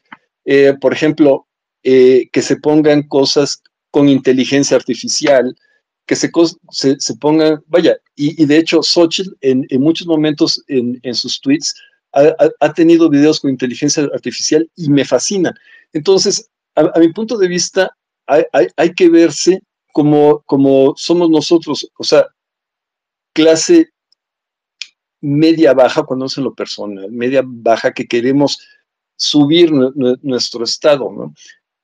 Eh, 0.45 0.73
por 0.79 0.93
ejemplo, 0.93 1.47
eh, 1.83 2.29
que 2.31 2.41
se 2.41 2.55
pongan 2.57 3.03
cosas 3.03 3.61
con 3.91 4.07
inteligencia 4.07 4.77
artificial, 4.77 5.55
que 6.07 6.15
se, 6.15 6.31
se, 6.71 7.15
pongan, 7.17 7.61
vaya, 7.67 7.97
y, 8.15 8.45
de 8.45 8.57
hecho 8.57 8.81
Xochitl 8.81 9.35
en, 9.41 9.67
muchos 9.79 10.07
momentos 10.07 10.63
en, 10.67 11.13
sus 11.13 11.39
tweets 11.41 11.75
ha, 12.13 12.73
tenido 12.73 13.09
videos 13.09 13.39
con 13.39 13.51
inteligencia 13.51 14.03
artificial 14.13 14.67
y 14.75 14.89
me 14.89 15.05
fascina. 15.05 15.53
Entonces, 15.93 16.49
a, 16.75 16.99
mi 16.99 17.11
punto 17.13 17.37
de 17.37 17.47
vista, 17.47 17.91
hay, 18.25 18.43
hay, 18.77 18.93
que 18.93 19.09
verse 19.09 19.61
como, 19.93 20.41
como 20.45 20.93
somos 20.95 21.29
nosotros, 21.29 21.87
o 21.97 22.03
sea, 22.03 22.25
clase 23.33 23.89
media 25.21 25.73
baja, 25.73 26.03
cuando 26.03 26.25
es 26.25 26.37
en 26.37 26.45
lo 26.45 26.55
personal, 26.55 27.11
media 27.11 27.43
baja 27.45 27.93
que 27.93 28.07
queremos 28.07 28.59
subir 29.15 29.71
nuestro 30.21 30.63
estado, 30.63 31.11
¿no? 31.11 31.33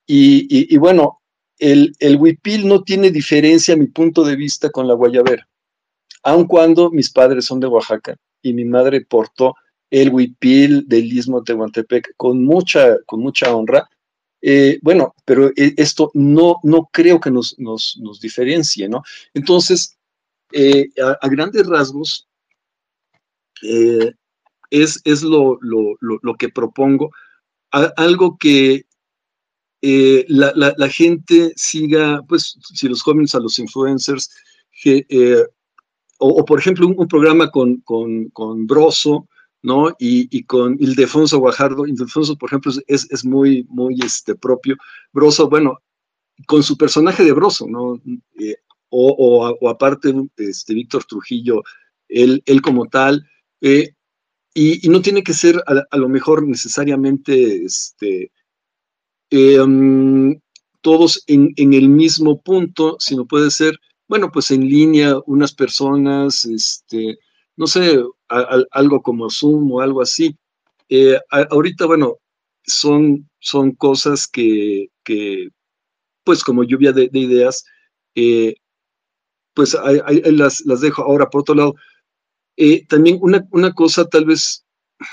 Y, 0.06 0.78
bueno, 0.78 1.22
el, 1.60 2.18
huipil 2.18 2.68
no 2.68 2.84
tiene 2.84 3.12
diferencia 3.12 3.74
a 3.74 3.78
mi 3.78 3.88
punto 3.88 4.24
de 4.24 4.36
vista 4.36 4.70
con 4.70 4.88
la 4.88 4.94
guayabera, 4.94 5.48
aun 6.24 6.48
cuando 6.48 6.92
mis 6.92 7.10
padres 7.12 7.46
son 7.46 7.60
de 7.60 7.68
Oaxaca 7.68 8.16
y 8.42 8.54
mi 8.54 8.66
madre 8.66 9.06
portó 9.06 9.56
el 9.90 10.10
huipil 10.10 10.88
del 10.88 11.06
istmo 11.14 11.40
de 11.40 11.46
Tehuantepec 11.46 12.14
con 12.18 12.44
mucha, 12.44 12.98
con 13.06 13.20
mucha 13.20 13.56
honra. 13.56 13.88
Eh, 14.42 14.80
bueno, 14.82 15.14
pero 15.24 15.50
eh, 15.56 15.74
esto 15.78 16.12
no, 16.14 16.58
no 16.64 16.90
creo 16.92 17.20
que 17.20 17.32
nos, 17.32 17.58
nos, 17.60 17.98
nos 18.02 18.20
diferencie, 18.20 18.90
¿no? 18.90 19.04
Entonces, 19.34 19.98
eh, 20.52 20.88
a, 21.02 21.28
grandes 21.30 21.68
rasgos, 21.68 22.28
es, 24.70 25.00
es 25.06 25.24
lo, 25.24 25.58
lo, 25.62 25.96
lo, 26.02 26.36
que 26.36 26.50
propongo. 26.50 27.12
algo 27.72 28.38
que 28.38 28.86
eh, 29.86 30.26
la, 30.30 30.54
la, 30.56 30.90
gente 30.90 31.52
siga, 31.58 32.22
pues, 32.30 32.58
si 32.74 32.88
los 32.88 33.02
jóvenes 33.02 33.36
a 33.36 33.40
los 33.40 33.60
influencers, 33.60 34.30
que, 34.82 35.06
eh, 35.10 35.44
o, 36.20 36.46
por 36.46 36.60
ejemplo 36.60 36.88
un, 36.88 37.08
programa 37.08 37.52
con, 37.52 37.82
con, 37.82 38.30
con, 38.30 38.66
Broso, 38.66 39.28
¿no? 39.62 39.90
Y, 40.00 40.30
y, 40.36 40.44
con 40.46 40.78
Ildefonso 40.80 41.38
Guajardo. 41.40 41.86
Ildefonso, 41.86 42.38
por 42.38 42.48
ejemplo, 42.48 42.72
es, 42.88 43.12
es 43.12 43.26
muy, 43.26 43.68
muy 43.70 44.00
este, 44.02 44.36
propio. 44.36 44.78
Broso, 45.12 45.50
bueno, 45.50 45.80
con 46.48 46.64
su 46.64 46.78
personaje 46.78 47.26
de 47.26 47.34
Broso, 47.34 47.68
¿no? 47.68 48.02
o, 48.90 49.58
o, 49.60 49.70
aparte, 49.70 50.14
este, 50.38 50.74
Víctor 50.76 51.04
Trujillo, 51.04 51.62
él, 52.08 52.42
él 52.46 52.62
como 52.62 52.88
tal, 52.88 53.28
eh, 53.60 53.90
y, 54.54 54.88
no 54.88 55.02
tiene 55.02 55.24
que 55.24 55.34
ser 55.34 55.62
a, 55.66 55.98
lo 55.98 56.08
mejor 56.08 56.48
necesariamente 56.48 57.66
este, 57.66 58.32
em, 59.34 60.40
todos 60.82 61.24
en, 61.28 61.54
el 61.58 61.90
mismo 61.90 62.42
punto, 62.42 62.98
sino 63.00 63.26
puede 63.26 63.50
ser, 63.50 63.80
bueno, 64.08 64.32
pues 64.32 64.52
en 64.52 64.62
línea, 64.70 65.18
unas 65.26 65.54
personas, 65.54 66.46
este, 66.46 67.18
no 67.56 67.66
sé, 67.68 68.00
algo 68.28 69.02
como 69.02 69.30
Zoom 69.30 69.72
o 69.72 69.82
algo 69.82 70.02
así. 70.02 70.38
Eh, 70.90 71.20
ahorita, 71.30 71.86
bueno, 71.88 72.18
son, 72.64 73.28
son 73.40 73.72
cosas 73.72 74.28
que, 74.28 74.90
pues 76.24 76.44
como 76.44 76.64
lluvia 76.64 76.92
de, 76.92 77.10
ideas, 77.14 77.66
eh, 78.16 78.56
pues 79.56 79.76
las, 80.26 80.62
las 80.66 80.82
dejo. 80.82 81.02
Ahora, 81.04 81.30
por 81.30 81.42
otro 81.42 81.56
lado, 81.56 81.76
eh, 82.58 82.86
también 82.88 83.18
una, 83.22 83.48
una, 83.52 83.74
cosa, 83.74 84.06
tal 84.06 84.26
vez, 84.26 84.66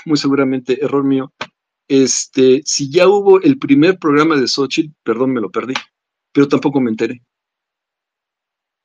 muy 0.05 0.17
seguramente, 0.17 0.83
error 0.83 1.03
mío, 1.03 1.33
este, 1.91 2.61
si 2.63 2.89
ya 2.89 3.09
hubo 3.09 3.41
el 3.41 3.59
primer 3.59 3.99
programa 3.99 4.37
de 4.37 4.47
Xochitl, 4.47 4.93
perdón, 5.03 5.33
me 5.33 5.41
lo 5.41 5.51
perdí, 5.51 5.73
pero 6.31 6.47
tampoco 6.47 6.79
me 6.79 6.89
enteré. 6.89 7.21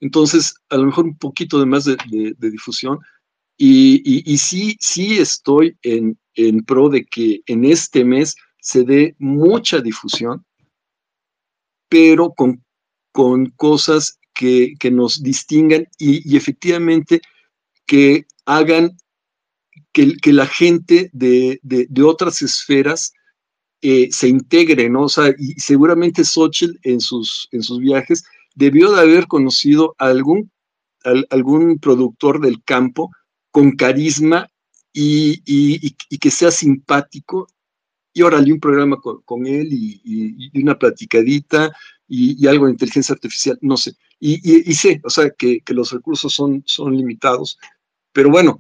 Entonces, 0.00 0.56
a 0.70 0.76
lo 0.76 0.86
mejor 0.86 1.04
un 1.04 1.16
poquito 1.16 1.60
de 1.60 1.66
más 1.66 1.84
de, 1.84 2.34
difusión. 2.40 2.98
Y, 3.56 4.36
sí, 4.38 4.76
sí 4.80 5.18
estoy 5.18 5.78
en, 5.82 6.18
en 6.34 6.64
pro 6.64 6.88
de 6.88 7.04
que 7.04 7.42
en 7.46 7.64
este 7.64 8.04
mes 8.04 8.34
se 8.60 8.82
dé 8.82 9.14
mucha 9.20 9.80
difusión, 9.80 10.44
pero 11.88 12.32
con, 12.32 12.64
con 13.12 13.50
cosas 13.50 14.18
que, 14.34 14.74
que 14.80 14.90
nos 14.90 15.22
distingan 15.22 15.86
y, 15.96 16.28
y, 16.28 16.36
efectivamente 16.36 17.20
que 17.86 18.26
hagan 18.46 18.96
que, 19.96 20.14
que 20.18 20.32
la 20.34 20.46
gente 20.46 21.08
de, 21.14 21.58
de, 21.62 22.02
otras 22.02 22.42
esferas 22.42 23.14
eh, 23.80 24.10
se 24.12 24.28
integre, 24.28 24.90
¿no? 24.90 25.04
O 25.04 25.08
sea, 25.08 25.34
y 25.38 25.58
seguramente 25.58 26.22
Xochitl 26.22 26.78
en 26.82 27.00
sus, 27.00 27.48
en 27.50 27.62
sus 27.62 27.78
viajes 27.80 28.22
debió 28.54 28.92
de 28.92 29.00
haber 29.00 29.26
conocido 29.26 29.94
a 29.96 30.08
algún, 30.08 30.50
algún 31.30 31.78
productor 31.78 32.42
del 32.42 32.62
campo 32.62 33.10
con 33.50 33.70
carisma 33.74 34.50
y, 34.92 35.92
que 36.18 36.30
sea 36.30 36.50
simpático. 36.50 37.46
Y 38.12 38.20
órale, 38.20 38.52
un 38.52 38.60
programa 38.60 38.98
con, 39.00 39.46
él 39.46 39.68
y, 39.70 40.60
una 40.60 40.78
platicadita 40.78 41.72
y, 42.06 42.46
algo 42.46 42.66
de 42.66 42.72
inteligencia 42.72 43.14
artificial, 43.14 43.58
no 43.62 43.78
sé. 43.78 43.94
Y, 44.20 44.74
sé, 44.74 45.00
o 45.04 45.08
sea, 45.08 45.30
que, 45.30 45.62
los 45.68 45.90
recursos 45.90 46.34
son, 46.34 46.62
son 46.66 46.94
limitados. 46.94 47.58
Pero 48.12 48.28
bueno, 48.28 48.58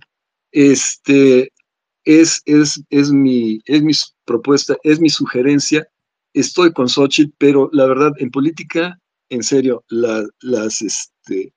este, 0.56 1.52
es, 2.06 2.40
es, 2.46 2.82
es, 2.88 3.10
mi, 3.10 3.60
es 3.66 3.82
mi 3.82 3.92
propuesta, 4.24 4.74
es 4.84 4.98
mi 4.98 5.10
sugerencia. 5.10 5.86
Estoy 6.32 6.72
con 6.72 6.88
Xochitl, 6.88 7.34
pero 7.36 7.68
la 7.72 7.84
verdad, 7.84 8.12
en 8.16 8.30
política, 8.30 8.98
en 9.28 9.42
serio, 9.42 9.84
las, 9.88 10.80
este, 10.80 11.52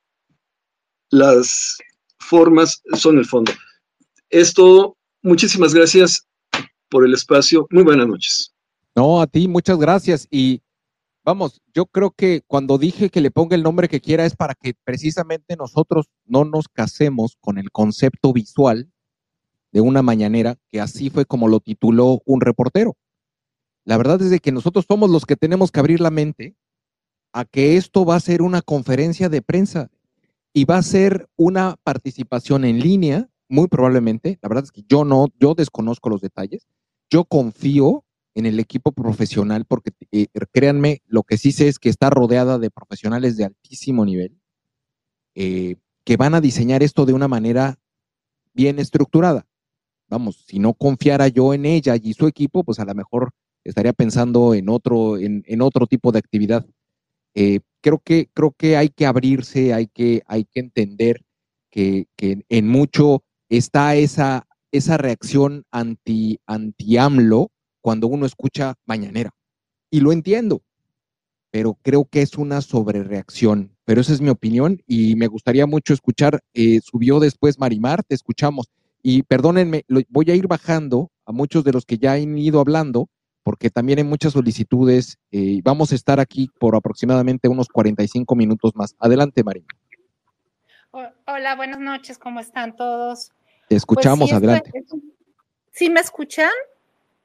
las 1.10 1.78
formas 2.18 2.82
son 2.92 3.16
el 3.16 3.24
fondo. 3.24 3.52
Esto, 4.28 4.98
muchísimas 5.22 5.72
gracias 5.72 6.26
por 6.90 7.06
el 7.06 7.14
espacio. 7.14 7.66
Muy 7.70 7.84
buenas 7.84 8.06
noches. 8.06 8.52
No, 8.94 9.22
a 9.22 9.26
ti, 9.26 9.48
muchas 9.48 9.78
gracias. 9.78 10.28
Vamos, 11.30 11.62
yo 11.72 11.86
creo 11.86 12.10
que 12.10 12.42
cuando 12.48 12.76
dije 12.76 13.08
que 13.08 13.20
le 13.20 13.30
ponga 13.30 13.54
el 13.54 13.62
nombre 13.62 13.88
que 13.88 14.00
quiera 14.00 14.26
es 14.26 14.34
para 14.34 14.56
que 14.56 14.74
precisamente 14.82 15.54
nosotros 15.54 16.06
no 16.24 16.44
nos 16.44 16.66
casemos 16.66 17.36
con 17.40 17.56
el 17.56 17.70
concepto 17.70 18.32
visual 18.32 18.90
de 19.70 19.80
una 19.80 20.02
mañanera, 20.02 20.56
que 20.70 20.80
así 20.80 21.08
fue 21.08 21.26
como 21.26 21.46
lo 21.46 21.60
tituló 21.60 22.20
un 22.24 22.40
reportero. 22.40 22.96
La 23.84 23.96
verdad 23.96 24.20
es 24.20 24.30
de 24.30 24.40
que 24.40 24.50
nosotros 24.50 24.86
somos 24.88 25.08
los 25.08 25.24
que 25.24 25.36
tenemos 25.36 25.70
que 25.70 25.78
abrir 25.78 26.00
la 26.00 26.10
mente 26.10 26.56
a 27.32 27.44
que 27.44 27.76
esto 27.76 28.04
va 28.04 28.16
a 28.16 28.20
ser 28.20 28.42
una 28.42 28.60
conferencia 28.60 29.28
de 29.28 29.40
prensa 29.40 29.88
y 30.52 30.64
va 30.64 30.78
a 30.78 30.82
ser 30.82 31.28
una 31.36 31.76
participación 31.84 32.64
en 32.64 32.80
línea, 32.80 33.30
muy 33.48 33.68
probablemente. 33.68 34.36
La 34.42 34.48
verdad 34.48 34.64
es 34.64 34.72
que 34.72 34.82
yo 34.88 35.04
no, 35.04 35.28
yo 35.38 35.54
desconozco 35.54 36.10
los 36.10 36.20
detalles. 36.20 36.66
Yo 37.08 37.24
confío 37.24 38.04
en 38.34 38.46
el 38.46 38.60
equipo 38.60 38.92
profesional 38.92 39.64
porque 39.66 39.90
eh, 40.12 40.26
créanme, 40.52 41.02
lo 41.06 41.22
que 41.22 41.38
sí 41.38 41.52
sé 41.52 41.68
es 41.68 41.78
que 41.78 41.88
está 41.88 42.10
rodeada 42.10 42.58
de 42.58 42.70
profesionales 42.70 43.36
de 43.36 43.44
altísimo 43.44 44.04
nivel 44.04 44.38
eh, 45.34 45.76
que 46.04 46.16
van 46.16 46.34
a 46.34 46.40
diseñar 46.40 46.82
esto 46.82 47.06
de 47.06 47.12
una 47.12 47.28
manera 47.28 47.78
bien 48.52 48.78
estructurada 48.78 49.46
vamos, 50.10 50.44
si 50.46 50.58
no 50.58 50.74
confiara 50.74 51.28
yo 51.28 51.54
en 51.54 51.64
ella 51.64 51.96
y 52.02 52.12
su 52.12 52.26
equipo, 52.26 52.64
pues 52.64 52.80
a 52.80 52.84
lo 52.84 52.94
mejor 52.94 53.30
estaría 53.64 53.92
pensando 53.92 54.54
en 54.54 54.68
otro, 54.68 55.16
en, 55.16 55.62
otro 55.62 55.86
tipo 55.86 56.12
de 56.12 56.18
actividad. 56.18 56.66
Eh, 57.34 57.60
creo, 57.80 58.00
que, 58.00 58.28
creo 58.34 58.50
que 58.50 58.76
hay 58.76 58.88
que 58.88 59.06
abrirse, 59.06 59.72
hay 59.72 59.86
que, 59.86 60.22
hay 60.26 60.44
que 60.44 60.60
entender 60.60 61.22
que, 61.70 62.08
en 62.18 62.68
mucho 62.68 63.22
está 63.48 63.94
esa, 63.94 64.46
esa 64.72 64.96
reacción 64.96 65.64
anti, 65.70 66.40
anti 66.46 66.98
AMLO 66.98 67.50
cuando 67.80 68.06
uno 68.06 68.26
escucha 68.26 68.74
mañanera. 68.86 69.30
Y 69.90 70.00
lo 70.00 70.12
entiendo, 70.12 70.62
pero 71.50 71.76
creo 71.82 72.04
que 72.04 72.22
es 72.22 72.36
una 72.36 72.60
sobrereacción. 72.60 73.76
Pero 73.84 74.00
esa 74.00 74.12
es 74.12 74.20
mi 74.20 74.30
opinión 74.30 74.82
y 74.86 75.16
me 75.16 75.26
gustaría 75.26 75.66
mucho 75.66 75.92
escuchar. 75.92 76.40
Eh, 76.54 76.80
subió 76.82 77.18
después 77.18 77.58
Marimar, 77.58 78.04
te 78.04 78.14
escuchamos. 78.14 78.70
Y 79.02 79.22
perdónenme, 79.22 79.84
voy 80.08 80.30
a 80.30 80.34
ir 80.34 80.46
bajando 80.46 81.10
a 81.24 81.32
muchos 81.32 81.64
de 81.64 81.72
los 81.72 81.84
que 81.84 81.98
ya 81.98 82.12
han 82.12 82.36
ido 82.36 82.60
hablando, 82.60 83.08
porque 83.42 83.70
también 83.70 83.98
hay 83.98 84.04
muchas 84.04 84.34
solicitudes. 84.34 85.18
Eh, 85.32 85.60
vamos 85.64 85.92
a 85.92 85.94
estar 85.94 86.20
aquí 86.20 86.50
por 86.58 86.76
aproximadamente 86.76 87.48
unos 87.48 87.68
45 87.68 88.34
minutos 88.36 88.72
más. 88.74 88.94
Adelante, 88.98 89.42
María. 89.42 89.64
Hola, 90.92 91.56
buenas 91.56 91.78
noches, 91.78 92.18
¿cómo 92.18 92.40
están 92.40 92.76
todos? 92.76 93.28
Te 93.28 93.34
pues 93.68 93.78
escuchamos, 93.78 94.32
adelante. 94.32 94.72
¿Sí 95.72 95.88
me 95.88 96.00
escuchan? 96.00 96.50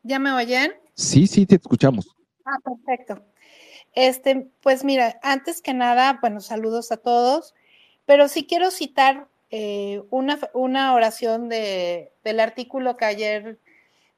¿Ya 0.07 0.19
me 0.19 0.31
oyen? 0.31 0.71
Sí, 0.93 1.25
sí, 1.25 1.47
te 1.47 1.55
escuchamos. 1.55 2.15
Ah, 2.45 2.59
perfecto. 2.63 3.25
Este, 3.93 4.47
pues 4.61 4.83
mira, 4.83 5.19
antes 5.23 5.63
que 5.63 5.73
nada, 5.73 6.19
bueno, 6.21 6.41
saludos 6.41 6.91
a 6.91 6.97
todos, 6.97 7.55
pero 8.05 8.27
sí 8.27 8.45
quiero 8.45 8.69
citar 8.69 9.27
eh, 9.49 10.03
una, 10.11 10.37
una, 10.53 10.93
oración 10.93 11.49
de, 11.49 12.11
del 12.23 12.39
artículo 12.39 12.97
que 12.97 13.05
ayer 13.05 13.59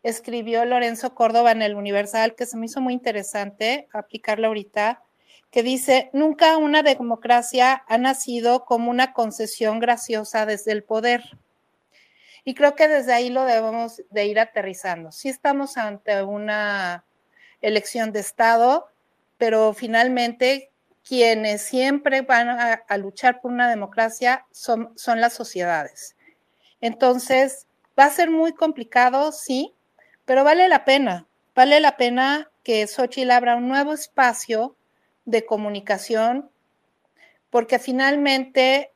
escribió 0.04 0.66
Lorenzo 0.66 1.16
Córdoba 1.16 1.52
en 1.52 1.62
el 1.62 1.76
Universal, 1.76 2.36
que 2.36 2.46
se 2.46 2.58
me 2.58 2.66
hizo 2.66 2.82
muy 2.82 2.92
interesante 2.92 3.88
aplicarla 3.94 4.48
ahorita, 4.48 5.04
que 5.52 5.64
dice, 5.64 6.10
nunca 6.12 6.58
una 6.58 6.84
democracia 6.84 7.86
ha 7.88 7.98
nacido 7.98 8.66
como 8.66 8.92
una 8.92 9.14
concesión 9.14 9.80
graciosa 9.80 10.46
desde 10.46 10.74
el 10.74 10.84
poder. 10.84 11.38
Y 12.48 12.54
creo 12.54 12.76
que 12.76 12.88
desde 12.88 13.12
ahí 13.12 13.30
lo 13.30 13.44
debemos 13.44 14.02
de 14.10 14.26
ir 14.26 14.40
aterrizando. 14.40 15.12
Sí 15.12 15.28
estamos 15.28 15.76
ante 15.76 16.24
una 16.24 17.04
elección 17.60 18.14
de 18.14 18.22
Estado, 18.22 18.88
pero 19.38 19.74
finalmente 19.74 20.72
quienes 21.06 21.64
siempre 21.64 22.22
van 22.22 22.48
a, 22.48 22.98
luchar 23.00 23.42
por 23.42 23.52
una 23.52 23.70
democracia 23.70 24.46
son, 24.52 24.94
son 24.96 25.20
las 25.20 25.34
sociedades. 25.34 26.16
Entonces, 26.80 27.68
va 28.00 28.06
a 28.06 28.12
ser 28.12 28.32
muy 28.32 28.54
complicado, 28.54 29.34
sí, 29.34 29.74
pero 30.24 30.46
vale 30.46 30.70
la 30.70 30.86
pena. 30.86 31.28
Vale 31.54 31.82
la 31.82 31.98
pena 31.98 32.50
que 32.64 32.88
Xochitl 32.88 33.32
abra 33.32 33.58
un 33.58 33.68
nuevo 33.68 33.92
espacio 33.92 34.78
de 35.26 35.46
comunicación, 35.46 36.50
porque 37.50 37.78
finalmente 37.78 38.94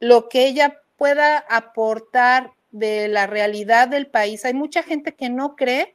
lo 0.00 0.30
que 0.30 0.46
ella 0.46 0.80
pueda 0.96 1.36
aportar 1.36 2.54
de 2.72 3.08
la 3.08 3.26
realidad 3.26 3.88
del 3.88 4.06
país, 4.08 4.44
hay 4.44 4.54
mucha 4.54 4.82
gente 4.82 5.14
que 5.14 5.30
no 5.30 5.54
cree, 5.56 5.94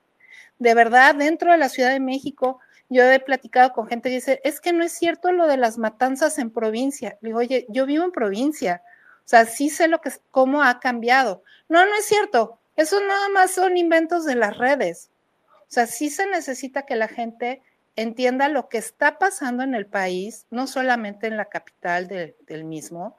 de 0.60 0.74
verdad, 0.74 1.16
dentro 1.16 1.52
de 1.52 1.58
la 1.58 1.70
Ciudad 1.70 1.92
de 1.92 2.00
México, 2.00 2.60
yo 2.90 3.04
he 3.04 3.20
platicado 3.20 3.74
con 3.74 3.88
gente 3.88 4.10
que 4.10 4.16
dice, 4.16 4.42
es 4.44 4.62
que 4.62 4.72
no 4.72 4.84
es 4.84 4.94
cierto 4.94 5.32
lo 5.32 5.46
de 5.48 5.58
las 5.58 5.78
matanzas 5.78 6.40
en 6.40 6.52
provincia. 6.52 7.18
Le 7.22 7.30
digo, 7.30 7.40
oye, 7.40 7.66
yo 7.70 7.86
vivo 7.86 8.06
en 8.06 8.12
provincia, 8.12 8.82
o 9.20 9.28
sea, 9.28 9.46
sí 9.46 9.70
sé 9.70 9.90
lo 9.90 10.00
que, 10.00 10.12
cómo 10.32 10.64
ha 10.64 10.80
cambiado. 10.80 11.44
No, 11.68 11.86
no 11.86 11.96
es 11.96 12.06
cierto, 12.06 12.60
eso 12.78 13.00
nada 13.02 13.28
más 13.30 13.52
son 13.52 13.76
inventos 13.76 14.24
de 14.24 14.36
las 14.36 14.58
redes. 14.58 15.10
O 15.48 15.70
sea, 15.70 15.86
sí 15.86 16.10
se 16.10 16.28
necesita 16.28 16.84
que 16.84 16.96
la 16.96 17.10
gente 17.10 17.62
entienda 17.98 18.48
lo 18.48 18.70
que 18.70 18.78
está 18.78 19.18
pasando 19.18 19.64
en 19.64 19.76
el 19.76 19.86
país, 19.86 20.46
no 20.50 20.66
solamente 20.68 21.28
en 21.28 21.36
la 21.36 21.46
capital 21.46 22.08
del 22.08 22.64
mismo. 22.64 23.18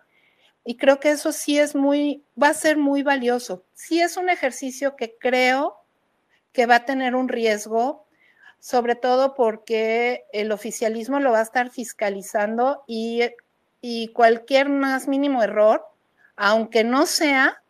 Y 0.68 0.76
creo 0.76 1.00
que 1.00 1.08
eso 1.08 1.32
sí 1.32 1.58
es 1.58 1.74
muy, 1.74 2.22
va 2.40 2.48
a 2.48 2.54
ser 2.54 2.76
muy 2.76 3.02
valioso. 3.02 3.64
Sí 3.72 4.02
es 4.02 4.18
un 4.18 4.28
ejercicio 4.28 4.96
que 4.96 5.16
creo 5.18 5.78
que 6.52 6.66
va 6.66 6.74
a 6.74 6.84
tener 6.84 7.14
un 7.14 7.30
riesgo 7.30 8.04
sobre 8.58 8.94
todo 8.94 9.34
porque 9.34 10.26
el 10.30 10.52
oficialismo 10.52 11.20
lo 11.20 11.32
va 11.32 11.38
a 11.38 11.44
estar 11.44 11.70
fiscalizando 11.70 12.84
y, 12.86 13.22
cualquier 14.12 14.68
más 14.68 15.08
mínimo 15.08 15.42
error, 15.42 15.86
aunque 16.36 16.84
no 16.84 17.06
sea, 17.06 17.62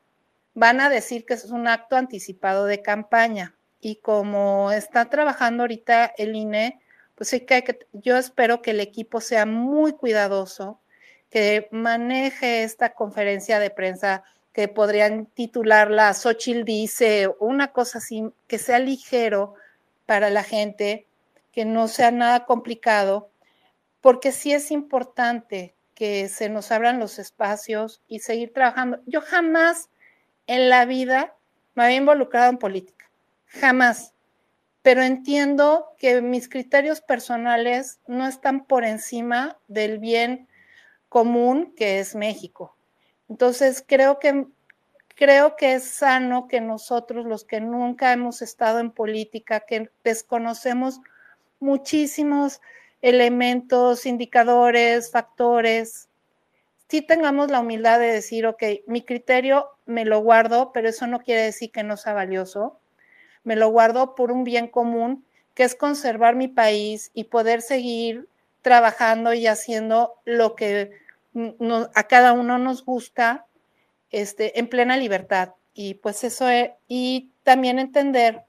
van 0.55 0.81
a 0.81 0.91
decir 0.91 1.25
que 1.25 1.35
es 1.35 1.45
un 1.45 1.69
acto 1.69 1.95
anticipado 1.95 2.65
de 2.65 2.83
campaña. 2.83 3.55
Y 3.81 4.01
como 4.01 4.73
está 4.73 5.09
trabajando 5.09 5.63
ahorita 5.63 6.15
el 6.19 6.35
INE, 6.35 6.81
pues 7.15 7.31
sí 7.31 7.43
que, 7.43 7.63
que 7.63 7.79
yo 7.93 8.17
espero 8.17 8.61
que 8.61 8.73
el 8.73 8.81
equipo 8.81 9.21
sea 9.21 9.47
muy 9.47 9.93
cuidadoso, 9.93 10.81
que 11.31 11.69
maneje 11.71 12.63
esta 12.63 12.95
conferencia 12.95 13.59
de 13.59 13.71
prensa 13.71 14.25
que 14.53 14.69
podrían 14.69 15.27
titularla 15.27 16.15
Xochitl 16.15 16.65
dice, 16.65 17.31
una 17.39 17.73
cosa 17.73 17.99
así, 17.99 18.25
que 18.47 18.59
sea 18.59 18.79
ligero, 18.79 19.55
para 20.09 20.31
la 20.31 20.43
gente, 20.43 21.07
que 21.53 21.67
no 21.67 21.87
sea 21.87 22.11
nada 22.11 22.47
complicado, 22.47 23.31
porque 24.01 24.33
sí 24.33 24.55
es 24.55 24.71
importante 24.71 25.75
que 25.95 26.31
se 26.31 26.49
nos 26.49 26.73
abran 26.73 26.99
los 26.99 27.19
espacios 27.19 28.01
y 28.09 28.21
seguir 28.21 28.55
trabajando. 28.55 29.01
Yo 29.05 29.21
jamás 29.21 29.91
en 30.47 30.71
la 30.71 30.87
vida 30.87 31.37
me 31.75 31.85
había 31.85 31.97
involucrado 31.97 32.49
en 32.49 32.57
política, 32.57 33.11
jamás, 33.49 34.15
pero 34.81 35.03
entiendo 35.03 35.89
que 35.99 36.23
mis 36.23 36.49
criterios 36.49 37.03
personales 37.03 38.01
no 38.07 38.27
están 38.27 38.65
por 38.65 38.83
encima 38.83 39.59
del 39.69 39.99
bien 39.99 40.48
común 41.09 41.75
que 41.77 42.01
es 42.01 42.15
México. 42.15 42.77
Entonces, 43.29 43.85
creo 43.87 44.19
que 44.19 44.47
creo 45.19 45.57
que 45.57 45.75
es 45.75 45.83
sano 45.83 46.47
que 46.47 46.61
nosotros, 46.61 47.27
los 47.27 47.45
que 47.45 47.61
nunca 47.61 48.13
hemos 48.13 48.41
estado 48.41 48.79
en 48.79 48.93
política, 48.93 49.61
que 49.61 49.91
desconocemos 50.05 51.01
muchísimos 51.59 52.61
elementos, 53.03 54.07
indicadores, 54.07 55.11
factores, 55.11 56.09
sí 56.89 57.03
tengamos 57.03 57.51
la 57.51 57.61
humildad 57.61 57.99
de 57.99 58.13
decir, 58.13 58.47
ok, 58.47 58.63
mi 58.87 59.03
criterio 59.03 59.67
me 59.87 60.05
lo 60.05 60.21
guardo, 60.21 60.73
pero 60.73 60.89
eso 60.89 61.09
no 61.09 61.19
quiere 61.19 61.43
decir 61.43 61.73
que 61.73 61.83
no 61.83 61.97
sea 61.97 62.15
valioso. 62.15 62.79
Me 63.43 63.57
lo 63.57 63.71
guardo 63.71 64.15
por 64.15 64.31
un 64.31 64.45
bien 64.45 64.69
común 64.69 65.25
que 65.55 65.65
es 65.65 65.75
conservar 65.75 66.37
mi 66.37 66.47
país 66.47 67.11
y 67.13 67.25
poder 67.25 67.63
seguir 67.63 68.29
trabajando 68.63 69.35
y 69.35 69.47
haciendo 69.47 70.15
lo 70.25 70.55
que 70.55 70.91
a 71.95 72.05
cada 72.05 72.33
uno 72.33 72.59
nos 72.59 72.85
gusta 72.85 73.47
este, 74.11 74.59
en 74.59 74.69
plena 74.69 74.97
libertad. 74.97 75.55
Y 75.75 75.95
pues 75.95 76.25
eso 76.25 76.49
es, 76.49 76.71
y 76.89 77.31
también 77.45 77.79
entender 77.79 78.43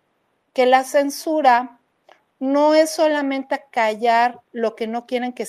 que 0.53 0.65
la 0.65 0.83
censura 0.83 1.79
no 2.39 2.73
es 2.73 2.89
solamente 2.89 3.63
callar 3.71 4.39
lo 4.51 4.75
que 4.75 4.87
no 4.87 5.05
quieren 5.05 5.33
que, 5.33 5.45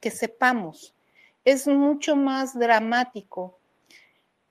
que 0.00 0.10
sepamos, 0.10 0.94
es 1.44 1.66
mucho 1.66 2.16
más 2.16 2.58
dramático. 2.58 3.58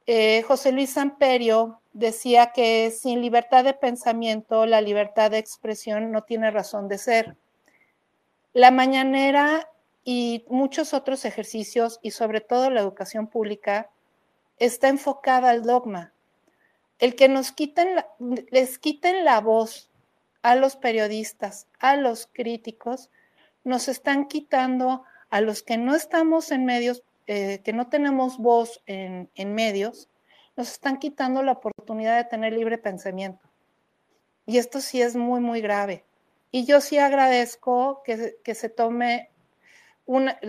Eh, 0.05 0.43
José 0.43 0.71
Luis 0.71 0.91
Samperio 0.91 1.81
decía 1.93 2.51
que 2.53 2.91
sin 2.91 3.21
libertad 3.21 3.63
de 3.63 3.73
pensamiento, 3.73 4.65
la 4.65 4.81
libertad 4.81 5.31
de 5.31 5.37
expresión 5.37 6.11
no 6.11 6.23
tiene 6.23 6.51
razón 6.51 6.87
de 6.87 6.97
ser. 6.97 7.35
La 8.57 8.71
mañanera 8.71 9.69
y 10.03 10.43
muchos 10.49 10.95
otros 10.95 11.25
ejercicios, 11.25 11.99
y 12.01 12.09
sobre 12.09 12.41
todo 12.41 12.71
la 12.71 12.79
educación 12.79 13.27
pública, 13.27 13.91
está 14.57 14.87
enfocada 14.87 15.51
al 15.51 15.61
dogma. 15.61 16.11
El 16.97 17.13
que 17.13 17.29
nos 17.29 17.51
quiten, 17.51 18.03
les 18.49 18.79
quiten 18.79 19.25
la 19.25 19.41
voz 19.41 19.91
a 20.41 20.55
los 20.55 20.75
periodistas, 20.75 21.67
a 21.77 21.97
los 21.97 22.27
críticos, 22.33 23.11
nos 23.63 23.87
están 23.87 24.27
quitando 24.27 25.03
a 25.29 25.39
los 25.41 25.61
que 25.61 25.77
no 25.77 25.93
estamos 25.93 26.49
en 26.49 26.65
medios, 26.65 27.03
eh, 27.27 27.61
que 27.63 27.73
no 27.73 27.89
tenemos 27.89 28.39
voz 28.39 28.81
en, 28.87 29.29
medios, 29.53 30.09
nos 30.55 30.71
están 30.71 30.97
quitando 30.97 31.43
la 31.43 31.51
oportunidad 31.51 32.17
de 32.17 32.27
tener 32.27 32.53
libre 32.53 32.79
pensamiento. 32.79 33.47
Y 34.47 34.57
esto 34.57 34.81
sí 34.81 34.99
es 34.99 35.15
muy, 35.15 35.41
muy 35.41 35.61
grave. 35.61 36.05
Y 36.51 36.65
yo 36.65 36.81
sí 36.81 36.97
agradezco 36.97 38.01
que, 38.03 38.55
se 38.55 38.69
tome 38.69 39.29
una, 40.05 40.39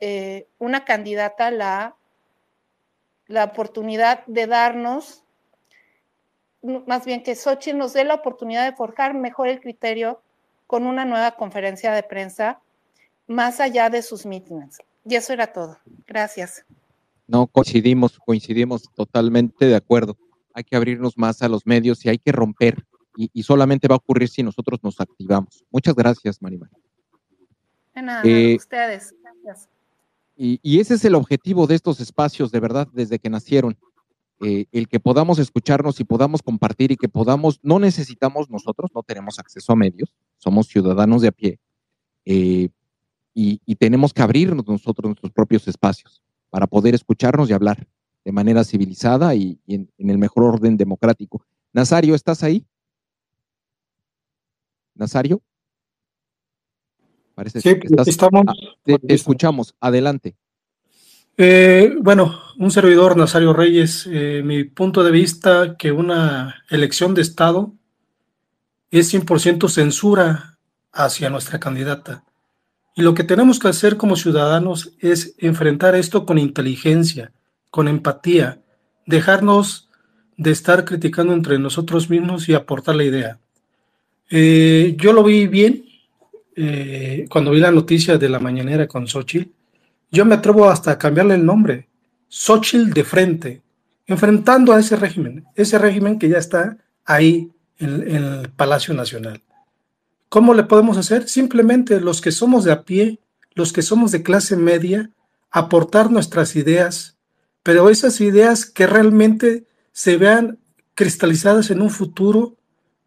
eh, 0.00 0.48
una 0.58 0.84
candidata 0.84 1.50
la, 1.50 1.96
la 3.26 3.44
oportunidad 3.44 4.24
de 4.26 4.46
darnos, 4.46 5.24
más 6.62 7.04
bien 7.04 7.22
que 7.22 7.36
Xochitl 7.36 7.78
nos 7.78 7.92
dé 7.92 8.04
la 8.04 8.14
oportunidad 8.14 8.64
de 8.68 8.76
forjar 8.76 9.14
mejor 9.14 9.48
el 9.48 9.60
criterio 9.60 10.22
con 10.66 10.86
una 10.86 11.04
nueva 11.04 11.32
conferencia 11.32 11.92
de 11.92 12.02
prensa 12.02 12.60
más 13.26 13.60
allá 13.60 13.90
de 13.90 14.02
sus 14.02 14.26
mítines. 14.26 14.78
Y 15.04 15.14
eso 15.14 15.32
era 15.32 15.52
todo. 15.52 15.78
Gracias. 16.06 16.64
No, 17.26 17.46
coincidimos, 17.46 18.18
coincidimos 18.18 18.90
totalmente 18.94 19.66
de 19.66 19.76
acuerdo. 19.76 20.16
Hay 20.54 20.64
que 20.64 20.76
abrirnos 20.76 21.16
más 21.16 21.42
a 21.42 21.48
los 21.48 21.66
medios 21.66 22.04
y 22.04 22.08
hay 22.08 22.18
que 22.18 22.32
romper. 22.32 22.84
Y, 23.20 23.42
solamente 23.42 23.88
va 23.88 23.96
a 23.96 23.98
ocurrir 23.98 24.28
si 24.28 24.44
nosotros 24.44 24.78
nos 24.82 25.00
activamos. 25.00 25.64
Muchas 25.72 25.94
gracias, 25.96 26.40
Maribel. 26.40 26.68
De 27.92 28.02
nada, 28.02 28.22
eh, 28.24 28.54
ustedes. 28.54 29.12
Gracias. 29.20 29.68
Y, 30.36 30.78
ese 30.78 30.94
es 30.94 31.04
el 31.04 31.16
objetivo 31.16 31.66
de 31.66 31.74
estos 31.74 31.98
espacios, 31.98 32.52
de 32.52 32.60
verdad, 32.60 32.86
desde 32.92 33.18
que 33.18 33.28
nacieron. 33.28 33.76
Eh, 34.40 34.66
el 34.70 34.86
que 34.86 35.00
podamos 35.00 35.40
escucharnos 35.40 35.98
y 35.98 36.04
podamos 36.04 36.42
compartir 36.42 36.92
y 36.92 36.96
que 36.96 37.08
podamos, 37.08 37.58
no 37.64 37.80
necesitamos 37.80 38.48
nosotros, 38.48 38.92
no 38.94 39.02
tenemos 39.02 39.40
acceso 39.40 39.72
a 39.72 39.76
medios, 39.76 40.14
somos 40.36 40.68
ciudadanos 40.68 41.22
de 41.22 41.28
a 41.28 41.32
pie, 41.32 41.58
eh, 42.24 42.68
y, 43.34 43.74
tenemos 43.76 44.12
que 44.12 44.22
abrirnos 44.22 44.66
nosotros 44.66 45.06
nuestros 45.06 45.32
propios 45.32 45.66
espacios 45.66 46.22
para 46.50 46.66
poder 46.66 46.94
escucharnos 46.94 47.48
y 47.48 47.52
hablar 47.52 47.86
de 48.24 48.32
manera 48.32 48.64
civilizada 48.64 49.34
y, 49.34 49.60
en, 49.66 49.90
el 49.96 50.18
mejor 50.18 50.44
orden 50.44 50.76
democrático. 50.76 51.44
Nazario, 51.72 52.14
¿estás 52.14 52.42
ahí? 52.42 52.66
Nazario. 54.98 55.42
Parece 57.34 57.60
sí, 57.60 57.78
que 57.78 57.88
estamos. 58.04 58.44
Te, 58.82 58.98
escuchamos, 59.08 59.74
adelante. 59.80 60.36
Eh, 61.36 61.94
bueno, 62.00 62.40
un 62.58 62.70
servidor, 62.72 63.16
Nazario 63.16 63.52
Reyes, 63.52 64.08
eh, 64.10 64.42
mi 64.44 64.64
punto 64.64 65.04
de 65.04 65.12
vista 65.12 65.76
que 65.76 65.92
una 65.92 66.64
elección 66.68 67.14
de 67.14 67.22
Estado 67.22 67.72
es 68.90 69.14
100% 69.14 69.68
censura 69.68 70.58
hacia 70.92 71.30
nuestra 71.30 71.60
candidata. 71.60 72.24
Y 72.96 73.02
lo 73.02 73.14
que 73.14 73.22
tenemos 73.22 73.60
que 73.60 73.68
hacer 73.68 73.96
como 73.96 74.16
ciudadanos 74.16 74.94
es 74.98 75.36
enfrentar 75.38 75.94
esto 75.94 76.26
con 76.26 76.38
inteligencia, 76.38 77.32
con 77.70 77.86
empatía, 77.86 78.60
dejarnos 79.06 79.88
de 80.36 80.50
estar 80.50 80.84
criticando 80.84 81.34
entre 81.34 81.60
nosotros 81.60 82.10
mismos 82.10 82.48
y 82.48 82.54
aportar 82.54 82.96
la 82.96 83.04
idea. 83.04 83.38
Eh, 84.30 84.94
yo 84.98 85.12
lo 85.12 85.22
vi 85.24 85.46
bien 85.46 85.84
eh, 86.54 87.26
cuando 87.30 87.50
vi 87.50 87.60
la 87.60 87.70
noticia 87.70 88.18
de 88.18 88.28
la 88.28 88.38
mañanera 88.38 88.86
con 88.86 89.06
Xochitl. 89.06 89.50
Yo 90.10 90.24
me 90.24 90.34
atrevo 90.34 90.68
hasta 90.68 90.92
a 90.92 90.98
cambiarle 90.98 91.34
el 91.34 91.44
nombre. 91.44 91.88
Xochitl 92.28 92.90
de 92.90 93.04
frente, 93.04 93.62
enfrentando 94.06 94.72
a 94.72 94.80
ese 94.80 94.96
régimen, 94.96 95.44
ese 95.54 95.78
régimen 95.78 96.18
que 96.18 96.28
ya 96.28 96.38
está 96.38 96.76
ahí 97.04 97.50
en 97.78 98.16
el 98.16 98.50
Palacio 98.50 98.92
Nacional. 98.92 99.42
¿Cómo 100.28 100.52
le 100.52 100.64
podemos 100.64 100.98
hacer? 100.98 101.28
Simplemente 101.28 102.00
los 102.00 102.20
que 102.20 102.32
somos 102.32 102.64
de 102.64 102.72
a 102.72 102.82
pie, 102.82 103.20
los 103.54 103.72
que 103.72 103.82
somos 103.82 104.12
de 104.12 104.22
clase 104.22 104.56
media, 104.56 105.10
aportar 105.50 106.10
nuestras 106.10 106.54
ideas, 106.56 107.16
pero 107.62 107.88
esas 107.88 108.20
ideas 108.20 108.66
que 108.66 108.86
realmente 108.86 109.66
se 109.92 110.16
vean 110.16 110.58
cristalizadas 110.94 111.70
en 111.70 111.80
un 111.80 111.90
futuro, 111.90 112.56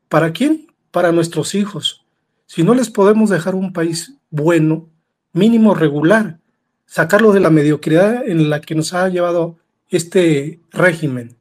¿para 0.09 0.31
quién? 0.31 0.70
Para 0.91 1.11
nuestros 1.11 1.55
hijos. 1.55 2.05
Si 2.45 2.63
no 2.63 2.73
les 2.73 2.89
podemos 2.89 3.29
dejar 3.29 3.55
un 3.55 3.73
país 3.73 4.15
bueno, 4.29 4.89
mínimo 5.33 5.73
regular, 5.73 6.39
sacarlo 6.85 7.31
de 7.31 7.39
la 7.39 7.49
mediocridad 7.49 8.27
en 8.27 8.49
la 8.49 8.59
que 8.61 8.75
nos 8.75 8.93
ha 8.93 9.07
llevado 9.07 9.57
este 9.89 10.59
régimen. 10.71 11.37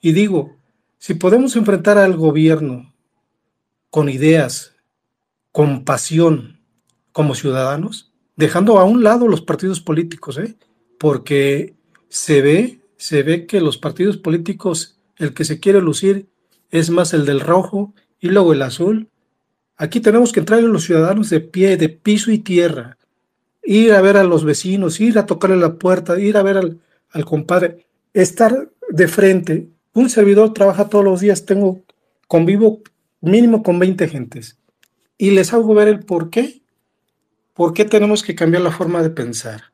Y 0.00 0.12
digo, 0.12 0.56
si 0.98 1.14
podemos 1.14 1.54
enfrentar 1.56 1.98
al 1.98 2.16
gobierno 2.16 2.92
con 3.90 4.08
ideas, 4.08 4.74
compasión 5.52 6.58
como 7.12 7.34
ciudadanos, 7.34 8.12
dejando 8.36 8.78
a 8.78 8.84
un 8.84 9.02
lado 9.02 9.28
los 9.28 9.42
partidos 9.42 9.80
políticos, 9.80 10.38
¿eh? 10.38 10.56
porque 10.98 11.74
se 12.08 12.40
ve, 12.42 12.80
se 12.96 13.22
ve 13.22 13.46
que 13.46 13.60
los 13.60 13.78
partidos 13.78 14.16
políticos, 14.16 14.98
el 15.16 15.34
que 15.34 15.44
se 15.44 15.60
quiere 15.60 15.80
lucir 15.80 16.26
es 16.70 16.90
más 16.90 17.12
el 17.12 17.26
del 17.26 17.40
rojo 17.40 17.94
y 18.22 18.28
luego 18.28 18.54
el 18.54 18.62
azul. 18.62 19.10
Aquí 19.76 20.00
tenemos 20.00 20.32
que 20.32 20.40
entrar 20.40 20.60
a 20.60 20.62
los 20.62 20.84
ciudadanos 20.84 21.28
de 21.28 21.40
pie, 21.40 21.76
de 21.76 21.90
piso 21.90 22.30
y 22.30 22.38
tierra, 22.38 22.96
ir 23.62 23.92
a 23.92 24.00
ver 24.00 24.16
a 24.16 24.24
los 24.24 24.44
vecinos, 24.44 25.00
ir 25.00 25.18
a 25.18 25.26
tocarle 25.26 25.56
la 25.56 25.74
puerta, 25.74 26.18
ir 26.18 26.38
a 26.38 26.42
ver 26.42 26.56
al, 26.56 26.80
al 27.10 27.24
compadre, 27.26 27.84
estar 28.14 28.70
de 28.88 29.08
frente. 29.08 29.68
Un 29.92 30.08
servidor 30.08 30.54
trabaja 30.54 30.88
todos 30.88 31.04
los 31.04 31.20
días, 31.20 31.44
tengo, 31.44 31.82
convivo 32.26 32.80
mínimo 33.20 33.62
con 33.62 33.78
20 33.78 34.08
gentes 34.08 34.58
y 35.18 35.30
les 35.30 35.52
hago 35.52 35.74
ver 35.74 35.88
el 35.88 36.00
por 36.00 36.30
qué. 36.30 36.62
¿Por 37.54 37.74
qué 37.74 37.84
tenemos 37.84 38.22
que 38.22 38.34
cambiar 38.34 38.62
la 38.62 38.72
forma 38.72 39.02
de 39.02 39.10
pensar? 39.10 39.72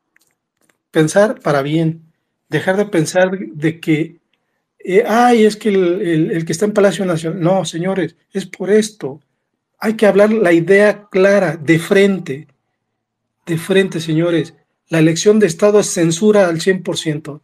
Pensar 0.90 1.40
para 1.40 1.62
bien, 1.62 2.02
dejar 2.48 2.76
de 2.76 2.86
pensar 2.86 3.30
de 3.38 3.78
que, 3.78 4.18
eh, 4.78 5.04
ay, 5.06 5.44
es 5.44 5.56
que 5.56 5.68
el, 5.68 6.44
que 6.44 6.52
está 6.52 6.64
en 6.64 6.72
Palacio 6.72 7.04
Nacional, 7.04 7.40
no, 7.40 7.64
señores, 7.64 8.16
es 8.32 8.46
por 8.46 8.70
esto. 8.70 9.20
Hay 9.78 9.94
que 9.94 10.06
hablar 10.06 10.32
la 10.32 10.52
idea 10.52 11.08
clara, 11.10 11.56
de 11.56 11.78
frente, 11.78 12.48
de 13.46 13.58
frente, 13.58 14.00
señores. 14.00 14.54
La 14.88 14.98
elección 14.98 15.38
de 15.38 15.46
Estado 15.46 15.80
es 15.80 15.86
censura 15.86 16.48
al 16.48 16.60
100%. 16.60 17.40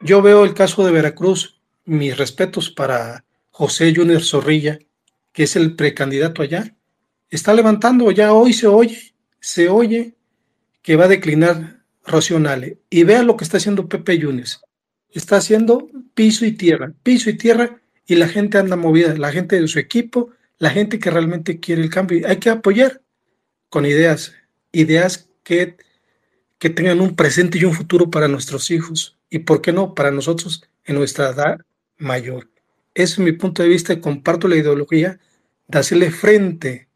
Yo 0.00 0.22
veo 0.22 0.44
el 0.44 0.54
caso 0.54 0.84
de 0.84 0.92
Veracruz, 0.92 1.60
mis 1.84 2.16
respetos 2.16 2.70
para 2.70 3.24
José 3.50 3.94
Junior 3.94 4.22
Zorrilla, 4.22 4.78
que 5.32 5.44
es 5.44 5.56
el 5.56 5.76
precandidato 5.76 6.42
allá 6.42 6.74
está 7.32 7.54
levantando, 7.54 8.10
ya 8.10 8.34
hoy 8.34 8.52
se 8.52 8.66
oye, 8.66 9.14
se 9.40 9.68
oye 9.68 10.14
que 10.82 10.96
va 10.96 11.06
a 11.06 11.08
declinar 11.08 11.82
Rocío 12.04 12.40
Y 12.90 13.04
vea 13.04 13.22
lo 13.22 13.36
que 13.36 13.44
está 13.44 13.56
haciendo 13.56 13.88
Pepe 13.88 14.18
Yunes. 14.18 14.60
Está 15.12 15.36
haciendo 15.36 15.88
piso 16.14 16.44
y 16.44 16.52
tierra, 16.52 16.92
piso 17.02 17.30
y 17.30 17.36
tierra, 17.36 17.80
y 18.06 18.16
la 18.16 18.28
gente 18.28 18.58
anda 18.58 18.76
movida, 18.76 19.14
la 19.16 19.32
gente 19.32 19.60
de 19.60 19.68
su 19.68 19.78
equipo, 19.78 20.30
la 20.58 20.70
gente 20.70 20.98
que 20.98 21.10
realmente 21.10 21.60
quiere 21.60 21.82
el 21.82 21.90
cambio. 21.90 22.26
Hay 22.28 22.36
que 22.36 22.50
apoyar 22.50 23.02
con 23.68 23.86
ideas, 23.86 24.34
ideas 24.72 25.28
que, 25.42 25.76
que 26.58 26.70
tengan 26.70 27.00
un 27.00 27.16
presente 27.16 27.58
y 27.58 27.64
un 27.64 27.74
futuro 27.74 28.10
para 28.10 28.28
nuestros 28.28 28.70
hijos. 28.70 29.18
Y 29.30 29.40
por 29.40 29.62
qué 29.62 29.72
no, 29.72 29.94
para 29.94 30.10
nosotros 30.10 30.68
en 30.84 30.96
nuestra 30.96 31.30
edad 31.30 31.58
mayor. 31.96 32.50
Ese 32.94 33.14
es 33.14 33.18
mi 33.18 33.32
punto 33.32 33.62
de 33.62 33.68
vista 33.68 33.92
y 33.92 34.00
comparto 34.00 34.48
la 34.48 34.56
ideología 34.56 35.18
de 35.68 35.78
hacerle 35.78 36.10
frente 36.10 36.88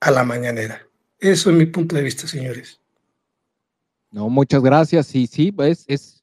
a 0.00 0.10
la 0.10 0.24
mañanera. 0.24 0.86
Eso 1.18 1.50
es 1.50 1.56
mi 1.56 1.66
punto 1.66 1.96
de 1.96 2.02
vista, 2.02 2.26
señores. 2.26 2.80
No, 4.10 4.28
muchas 4.28 4.62
gracias. 4.62 5.06
Sí, 5.06 5.26
sí, 5.26 5.54
es, 5.58 5.84
es 5.86 6.19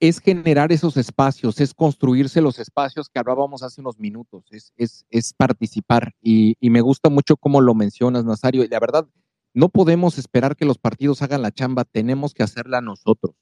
es 0.00 0.20
generar 0.20 0.72
esos 0.72 0.96
espacios, 0.96 1.60
es 1.60 1.74
construirse 1.74 2.40
los 2.40 2.58
espacios 2.58 3.08
que 3.08 3.18
hablábamos 3.18 3.62
hace 3.62 3.80
unos 3.80 3.98
minutos, 3.98 4.44
es, 4.50 4.72
es, 4.76 5.06
es 5.10 5.32
participar. 5.32 6.14
Y, 6.20 6.56
y, 6.60 6.70
me 6.70 6.80
gusta 6.80 7.10
mucho 7.10 7.36
cómo 7.36 7.60
lo 7.60 7.74
mencionas, 7.74 8.24
Nazario. 8.24 8.64
Y 8.64 8.68
la 8.68 8.80
verdad, 8.80 9.06
no 9.54 9.68
podemos 9.68 10.18
esperar 10.18 10.56
que 10.56 10.64
los 10.64 10.78
partidos 10.78 11.22
hagan 11.22 11.42
la 11.42 11.52
chamba, 11.52 11.84
tenemos 11.84 12.34
que 12.34 12.42
hacerla 12.42 12.80
nosotros, 12.80 13.34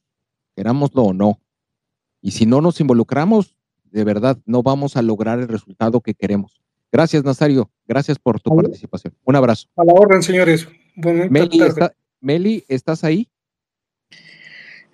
querámoslo 0.55 1.03
o 1.03 1.12
no. 1.12 1.41
Y 2.20 2.32
si 2.32 2.47
no 2.47 2.61
nos 2.61 2.80
involucramos, 2.80 3.57
de 3.84 4.05
verdad, 4.05 4.39
no 4.45 4.62
vamos 4.62 4.97
a 4.97 5.03
lograr 5.03 5.39
el 5.39 5.49
resultado 5.49 6.01
que 6.01 6.14
queremos. 6.14 6.61
Gracias, 6.93 7.24
Nazario. 7.24 7.70
Gracias 7.87 8.18
por 8.18 8.41
tu 8.41 8.55
participación. 8.55 9.14
Un 9.24 9.37
abrazo. 9.37 9.68
A 9.76 9.84
la 9.84 9.93
orden, 9.93 10.22
señores. 10.22 10.68
Meli, 10.97 11.61
Meli, 12.20 12.64
¿estás 12.68 13.05
ahí? 13.05 13.28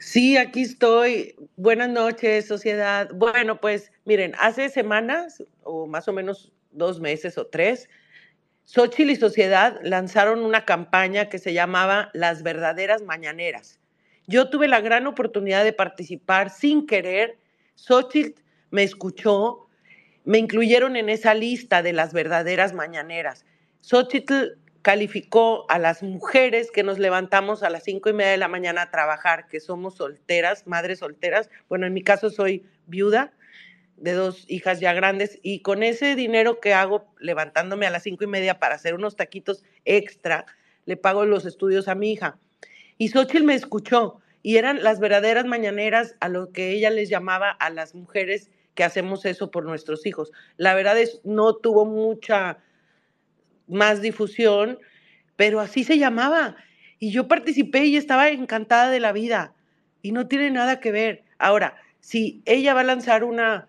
Sí, 0.03 0.36
aquí 0.36 0.62
estoy. 0.62 1.36
Buenas 1.55 1.88
noches, 1.88 2.48
sociedad. 2.48 3.09
Bueno, 3.14 3.61
pues 3.61 3.92
miren, 4.05 4.34
hace 4.36 4.68
semanas, 4.68 5.44
o 5.62 5.86
más 5.86 6.09
o 6.09 6.12
menos 6.12 6.50
dos 6.72 6.98
meses 6.98 7.38
o 7.38 7.46
tres, 7.46 7.88
Xochitl 8.64 9.11
y 9.11 9.16
Sociedad 9.16 9.78
lanzaron 9.84 10.40
una 10.40 10.64
campaña 10.64 11.28
que 11.28 11.38
se 11.38 11.53
llamaba 11.53 12.11
Las 12.14 12.42
Verdaderas 12.42 13.03
Mañaneras. 13.03 13.78
Yo 14.26 14.50
tuve 14.50 14.66
la 14.66 14.80
gran 14.80 15.07
oportunidad 15.07 15.62
de 15.62 15.72
participar 15.72 16.50
sin 16.50 16.84
querer. 16.84 17.38
Xochitl 17.76 18.42
me 18.72 18.82
escuchó, 18.82 19.68
me 20.24 20.38
incluyeron 20.38 20.96
en 20.96 21.11
esa 21.11 21.32
lista 21.32 21.80
de 21.80 21.92
las 21.92 22.12
verdaderas 22.12 22.74
mañaneras. 22.74 23.44
Xochitl 23.82 24.59
calificó 24.83 25.64
a 25.70 25.78
las 25.78 26.03
mujeres 26.03 26.70
que 26.70 26.83
nos 26.83 26.99
levantamos 26.99 27.62
a 27.62 27.70
las 27.70 27.85
cinco 27.85 28.11
y 28.11 28.12
media 28.12 28.33
de 28.33 28.37
la 28.37 28.49
mañana 28.49 28.83
a 28.83 28.91
trabajar, 28.91 29.47
que 29.47 29.61
somos 29.61 29.95
solteras, 29.95 30.66
madres 30.66 30.99
solteras. 30.99 31.49
Bueno, 31.68 31.87
en 31.87 31.95
mi 31.95 32.03
caso 32.03 32.30
soy 32.30 32.66
viuda 32.87 33.33
de 33.97 34.12
dos 34.12 34.45
hijas 34.49 34.80
ya 34.80 34.93
grandes 34.93 35.39
y 35.43 35.61
con 35.61 35.85
ese 35.85 36.16
dinero 36.16 36.59
que 36.59 36.74
hago 36.74 37.07
levantándome 37.20 37.87
a 37.87 37.91
las 37.91 38.03
cinco 38.03 38.24
y 38.24 38.26
media 38.26 38.59
para 38.59 38.74
hacer 38.74 38.95
unos 38.95 39.14
taquitos 39.14 39.62
extra, 39.85 40.45
le 40.85 40.97
pago 40.97 41.24
los 41.24 41.47
estudios 41.47 41.87
a 41.87 41.95
mi 41.95 42.12
hija. 42.12 42.37
Y 42.99 43.09
Xochitl 43.09 43.45
me 43.45 43.55
escuchó 43.55 44.18
y 44.43 44.57
eran 44.57 44.83
las 44.83 44.99
verdaderas 44.99 45.45
mañaneras 45.45 46.16
a 46.18 46.28
lo 46.28 46.51
que 46.51 46.70
ella 46.72 46.91
les 46.91 47.09
llamaba 47.09 47.51
a 47.51 47.70
las 47.70 47.95
mujeres 47.95 48.51
que 48.74 48.83
hacemos 48.83 49.24
eso 49.24 49.53
por 49.53 49.64
nuestros 49.64 50.07
hijos. 50.07 50.33
La 50.57 50.74
verdad 50.74 50.99
es, 50.99 51.20
no 51.22 51.55
tuvo 51.55 51.85
mucha 51.85 52.59
más 53.72 54.02
difusión, 54.02 54.78
pero 55.36 55.60
así 55.60 55.82
se 55.82 55.98
llamaba. 55.98 56.56
Y 56.98 57.10
yo 57.10 57.26
participé 57.26 57.86
y 57.86 57.96
estaba 57.96 58.28
encantada 58.28 58.90
de 58.90 59.00
la 59.00 59.12
vida. 59.12 59.54
Y 60.02 60.12
no 60.12 60.28
tiene 60.28 60.50
nada 60.50 60.78
que 60.78 60.92
ver. 60.92 61.24
Ahora, 61.38 61.76
si 62.00 62.42
ella 62.44 62.74
va 62.74 62.80
a 62.80 62.84
lanzar 62.84 63.24
una, 63.24 63.66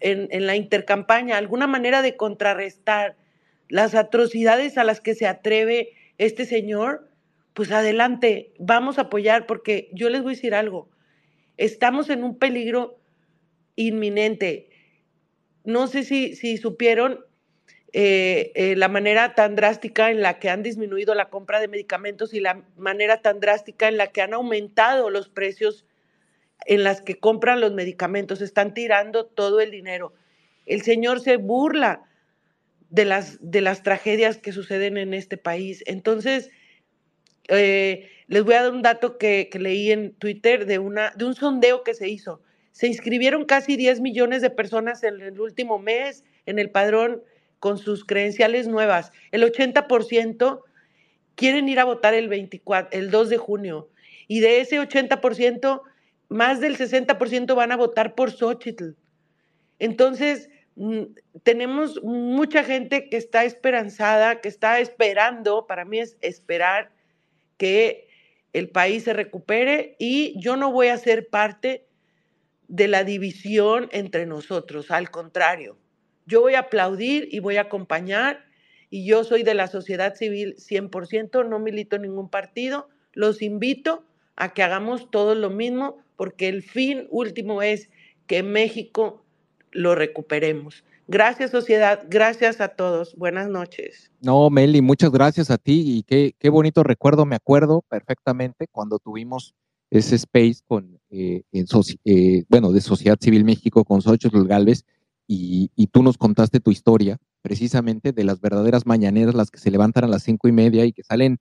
en, 0.00 0.46
la 0.46 0.56
intercampaña, 0.56 1.36
alguna 1.36 1.66
manera 1.66 2.02
de 2.02 2.16
contrarrestar 2.16 3.16
las 3.68 3.94
atrocidades 3.94 4.78
a 4.78 4.84
las 4.84 5.00
que 5.00 5.14
se 5.14 5.26
atreve 5.26 5.90
este 6.18 6.44
señor, 6.44 7.08
pues 7.54 7.70
adelante, 7.72 8.52
vamos 8.58 8.98
a 8.98 9.02
apoyar, 9.02 9.46
porque 9.46 9.90
yo 9.92 10.08
les 10.08 10.22
voy 10.22 10.32
a 10.32 10.36
decir 10.36 10.54
algo, 10.54 10.88
estamos 11.56 12.10
en 12.10 12.24
un 12.24 12.38
peligro 12.38 12.98
inminente. 13.76 14.70
No 15.64 15.86
sé 15.86 16.04
si 16.04 16.56
supieron, 16.56 17.20
eh, 17.94 18.52
eh, 18.54 18.74
la 18.76 18.88
manera 18.88 19.34
tan 19.34 19.54
drástica 19.54 20.10
en 20.10 20.22
la 20.22 20.38
que 20.38 20.48
han 20.48 20.62
disminuido 20.62 21.14
la 21.14 21.28
compra 21.28 21.60
de 21.60 21.68
medicamentos 21.68 22.32
y 22.32 22.40
la 22.40 22.62
manera 22.76 23.20
tan 23.20 23.38
drástica 23.38 23.88
en 23.88 23.98
la 23.98 24.06
que 24.06 24.22
han 24.22 24.32
aumentado 24.32 25.10
los 25.10 25.28
precios 25.28 25.84
en 26.64 26.84
las 26.84 27.02
que 27.02 27.18
compran 27.18 27.60
los 27.60 27.72
medicamentos, 27.72 28.40
están 28.40 28.72
tirando 28.72 29.26
todo 29.26 29.60
el 29.60 29.70
dinero. 29.70 30.14
El 30.64 30.82
Señor 30.82 31.20
se 31.20 31.36
burla 31.36 32.04
de 32.88 33.04
las, 33.04 33.38
de 33.42 33.60
las 33.60 33.82
tragedias 33.82 34.38
que 34.38 34.52
suceden 34.52 34.96
en 34.96 35.12
este 35.12 35.36
país. 35.36 35.82
Entonces, 35.86 36.50
eh, 37.48 38.08
les 38.28 38.44
voy 38.44 38.54
a 38.54 38.62
dar 38.62 38.72
un 38.72 38.82
dato 38.82 39.18
que, 39.18 39.48
que, 39.50 39.58
leí 39.58 39.90
en 39.90 40.12
Twitter 40.14 40.64
de, 40.64 40.78
una, 40.78 41.10
de 41.16 41.24
un 41.24 41.34
sondeo 41.34 41.82
que 41.82 41.94
se 41.94 42.08
hizo. 42.08 42.40
Se 42.70 42.86
inscribieron 42.86 43.44
casi 43.44 43.76
10 43.76 44.00
millones 44.00 44.40
de 44.40 44.50
personas 44.50 45.02
en 45.02 45.20
el 45.20 45.40
último 45.40 45.78
mes 45.78 46.24
en 46.46 46.58
el 46.58 46.70
padrón 46.70 47.22
con 47.62 47.78
sus 47.78 48.04
credenciales 48.04 48.66
nuevas. 48.66 49.12
El 49.30 49.44
80% 49.44 50.62
quieren 51.36 51.68
ir 51.68 51.78
a 51.78 51.84
votar 51.84 52.12
el, 52.12 52.28
24, 52.28 52.98
el 52.98 53.12
2 53.12 53.28
de 53.28 53.36
junio. 53.36 53.88
Y 54.26 54.40
de 54.40 54.60
ese 54.60 54.80
80%, 54.80 55.80
más 56.28 56.58
del 56.58 56.76
60% 56.76 57.54
van 57.54 57.70
a 57.70 57.76
votar 57.76 58.16
por 58.16 58.32
Xochitl. 58.32 58.96
Entonces, 59.78 60.50
mm, 60.74 61.02
tenemos 61.44 62.02
mucha 62.02 62.64
gente 62.64 63.08
que 63.08 63.16
está 63.16 63.44
esperanzada, 63.44 64.40
que 64.40 64.48
está 64.48 64.80
esperando, 64.80 65.68
para 65.68 65.84
mí 65.84 66.00
es 66.00 66.16
esperar 66.20 66.90
que 67.58 68.08
el 68.52 68.70
país 68.70 69.04
se 69.04 69.12
recupere 69.12 69.94
y 70.00 70.34
yo 70.40 70.56
no 70.56 70.72
voy 70.72 70.88
a 70.88 70.98
ser 70.98 71.28
parte 71.28 71.86
de 72.66 72.88
la 72.88 73.04
división 73.04 73.88
entre 73.92 74.26
nosotros, 74.26 74.90
al 74.90 75.12
contrario, 75.12 75.76
yo 76.26 76.40
voy 76.40 76.54
a 76.54 76.60
aplaudir 76.60 77.28
y 77.30 77.40
voy 77.40 77.56
a 77.56 77.62
acompañar 77.62 78.44
y 78.90 79.06
yo 79.06 79.24
soy 79.24 79.42
de 79.42 79.54
la 79.54 79.68
sociedad 79.68 80.14
civil 80.14 80.54
100%, 80.56 81.48
no 81.48 81.58
milito 81.58 81.96
en 81.96 82.02
ningún 82.02 82.28
partido. 82.28 82.88
Los 83.12 83.40
invito 83.40 84.04
a 84.36 84.52
que 84.52 84.62
hagamos 84.62 85.10
todo 85.10 85.34
lo 85.34 85.50
mismo 85.50 85.98
porque 86.16 86.48
el 86.48 86.62
fin 86.62 87.06
último 87.10 87.62
es 87.62 87.88
que 88.26 88.42
México 88.42 89.24
lo 89.70 89.94
recuperemos. 89.94 90.84
Gracias 91.08 91.50
sociedad, 91.50 92.04
gracias 92.08 92.60
a 92.60 92.68
todos. 92.68 93.16
Buenas 93.16 93.48
noches. 93.48 94.10
No, 94.20 94.48
Meli, 94.50 94.80
muchas 94.80 95.10
gracias 95.10 95.50
a 95.50 95.58
ti 95.58 95.82
y 95.84 96.02
qué, 96.04 96.34
qué 96.38 96.48
bonito 96.48 96.82
recuerdo, 96.82 97.26
me 97.26 97.36
acuerdo 97.36 97.82
perfectamente 97.88 98.66
cuando 98.70 98.98
tuvimos 98.98 99.54
ese 99.90 100.16
space 100.16 100.60
con, 100.66 100.98
eh, 101.10 101.42
en, 101.52 101.66
eh, 102.04 102.44
bueno, 102.48 102.72
de 102.72 102.80
Sociedad 102.80 103.18
Civil 103.20 103.44
México 103.44 103.84
con 103.84 104.00
Xochitl 104.00 104.46
Galvez 104.46 104.84
y, 105.34 105.86
tú 105.88 106.02
nos 106.02 106.18
contaste 106.18 106.60
tu 106.60 106.70
historia 106.70 107.18
precisamente 107.42 108.12
de 108.12 108.24
las 108.24 108.40
verdaderas 108.40 108.86
mañaneras, 108.86 109.34
las 109.34 109.50
que 109.50 109.58
se 109.58 109.70
levantan 109.70 110.04
a 110.04 110.08
las 110.08 110.22
cinco 110.22 110.48
y 110.48 110.52
media 110.52 110.84
y 110.84 110.92
que 110.92 111.02
salen 111.02 111.38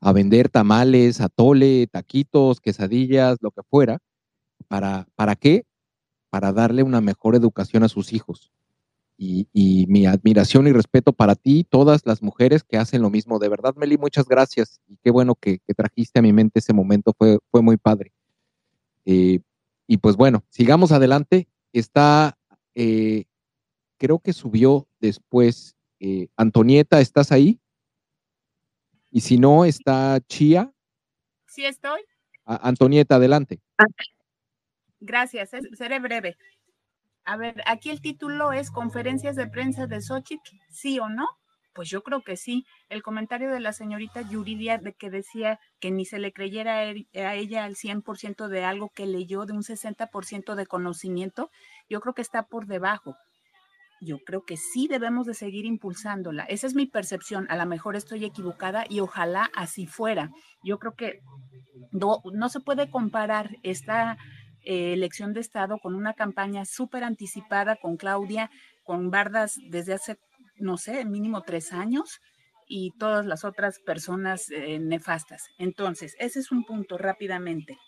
a 0.00 0.12
vender 0.12 0.48
tamales, 0.48 1.20
atole, 1.20 1.86
taquitos, 1.86 2.60
quesadillas, 2.60 3.38
lo 3.40 3.50
que 3.50 3.62
fuera. 3.62 3.98
¿Para, 4.68 5.08
para 5.14 5.36
qué? 5.36 5.64
Para 6.30 6.52
darle 6.52 6.82
una 6.82 7.00
mejor 7.00 7.34
educación 7.34 7.82
a 7.82 7.88
sus 7.88 8.12
hijos. 8.12 8.52
Y, 9.22 9.46
mi 9.88 10.06
admiración 10.06 10.66
y 10.66 10.72
respeto 10.72 11.12
para 11.12 11.34
ti 11.34 11.66
todas 11.68 12.06
las 12.06 12.22
mujeres 12.22 12.62
que 12.64 12.78
hacen 12.78 13.02
lo 13.02 13.10
mismo. 13.10 13.38
De 13.38 13.48
verdad, 13.48 13.74
Meli, 13.76 13.98
muchas 13.98 14.26
gracias. 14.26 14.80
Y 14.88 14.96
qué 15.02 15.10
bueno 15.10 15.34
que, 15.34 15.60
trajiste 15.76 16.20
a 16.20 16.22
mi 16.22 16.32
mente 16.32 16.60
ese 16.60 16.72
momento, 16.72 17.14
fue, 17.16 17.38
fue 17.50 17.60
muy 17.60 17.76
padre. 17.76 18.12
Eh, 19.04 19.40
y 19.86 19.96
pues 19.98 20.16
bueno, 20.16 20.44
sigamos 20.48 20.92
adelante. 20.92 21.48
Está 21.72 22.38
eh, 22.74 23.24
creo 24.00 24.18
que 24.18 24.32
subió 24.32 24.88
después. 24.98 25.76
Eh, 26.00 26.28
Antonieta, 26.36 27.00
¿estás 27.00 27.30
ahí? 27.30 27.60
Y 29.10 29.20
si 29.20 29.36
no, 29.36 29.66
está 29.66 30.18
Chía. 30.26 30.72
Sí, 31.46 31.66
estoy. 31.66 32.00
Antonieta, 32.46 33.16
adelante. 33.16 33.60
Gracias, 34.98 35.50
seré 35.76 36.00
breve. 36.00 36.36
A 37.24 37.36
ver, 37.36 37.62
aquí 37.66 37.90
el 37.90 38.00
título 38.00 38.52
es 38.52 38.70
Conferencias 38.70 39.36
de 39.36 39.46
prensa 39.46 39.86
de 39.86 40.00
Xochitl, 40.00 40.56
¿sí 40.70 40.98
o 40.98 41.08
no? 41.10 41.28
Pues 41.74 41.90
yo 41.90 42.02
creo 42.02 42.22
que 42.22 42.36
sí. 42.36 42.64
El 42.88 43.02
comentario 43.02 43.50
de 43.50 43.60
la 43.60 43.72
señorita 43.72 44.22
Yuridia 44.22 44.78
de 44.78 44.94
que 44.94 45.10
decía 45.10 45.60
que 45.78 45.90
ni 45.90 46.06
se 46.06 46.18
le 46.18 46.32
creyera 46.32 46.78
a 46.78 47.34
ella 47.34 47.64
al 47.64 47.76
100% 47.76 48.48
de 48.48 48.64
algo 48.64 48.90
que 48.94 49.06
leyó, 49.06 49.44
de 49.44 49.52
un 49.52 49.62
60% 49.62 50.54
de 50.54 50.66
conocimiento, 50.66 51.50
yo 51.88 52.00
creo 52.00 52.14
que 52.14 52.22
está 52.22 52.44
por 52.44 52.66
debajo 52.66 53.16
yo 54.00 54.18
creo 54.24 54.44
que 54.44 54.56
sí 54.56 54.88
debemos 54.88 55.26
de 55.26 55.34
seguir 55.34 55.66
impulsándola. 55.66 56.44
Esa 56.44 56.66
es 56.66 56.74
mi 56.74 56.86
percepción. 56.86 57.46
A 57.50 57.56
lo 57.56 57.66
mejor 57.66 57.96
estoy 57.96 58.24
equivocada 58.24 58.84
y 58.88 59.00
ojalá 59.00 59.50
así 59.54 59.86
fuera. 59.86 60.30
Yo 60.64 60.78
creo 60.78 60.94
que 60.94 61.20
no, 61.92 62.22
no 62.32 62.48
se 62.48 62.60
puede 62.60 62.90
comparar 62.90 63.56
esta 63.62 64.16
eh, 64.62 64.92
elección 64.92 65.32
de 65.32 65.40
Estado 65.40 65.78
con 65.78 65.94
una 65.94 66.14
campaña 66.14 66.64
súper 66.64 67.04
anticipada 67.04 67.76
con 67.76 67.96
Claudia, 67.96 68.50
con 68.84 69.10
Bardas 69.10 69.56
desde 69.68 69.94
hace, 69.94 70.18
no 70.56 70.78
sé, 70.78 71.04
mínimo 71.04 71.42
tres 71.42 71.72
años 71.72 72.20
y 72.66 72.92
todas 72.98 73.26
las 73.26 73.44
otras 73.44 73.80
personas 73.80 74.50
eh, 74.50 74.78
nefastas. 74.78 75.48
Entonces, 75.58 76.14
ese 76.18 76.40
es 76.40 76.52
un 76.52 76.64
punto 76.64 76.98
rápidamente, 76.98 77.78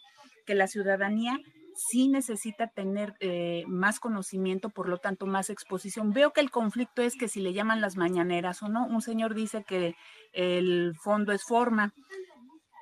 que 0.44 0.54
la 0.54 0.66
ciudadanía 0.66 1.38
sí 1.74 2.08
necesita 2.08 2.68
tener 2.68 3.14
eh, 3.20 3.64
más 3.66 4.00
conocimiento, 4.00 4.70
por 4.70 4.88
lo 4.88 4.98
tanto, 4.98 5.26
más 5.26 5.50
exposición. 5.50 6.12
Veo 6.12 6.32
que 6.32 6.40
el 6.40 6.50
conflicto 6.50 7.02
es 7.02 7.16
que 7.16 7.28
si 7.28 7.40
le 7.40 7.52
llaman 7.52 7.80
las 7.80 7.96
mañaneras 7.96 8.62
o 8.62 8.68
no, 8.68 8.86
un 8.86 9.02
señor 9.02 9.34
dice 9.34 9.64
que 9.64 9.94
el 10.32 10.94
fondo 11.02 11.32
es 11.32 11.44
forma. 11.44 11.94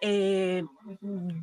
Eh, 0.03 0.65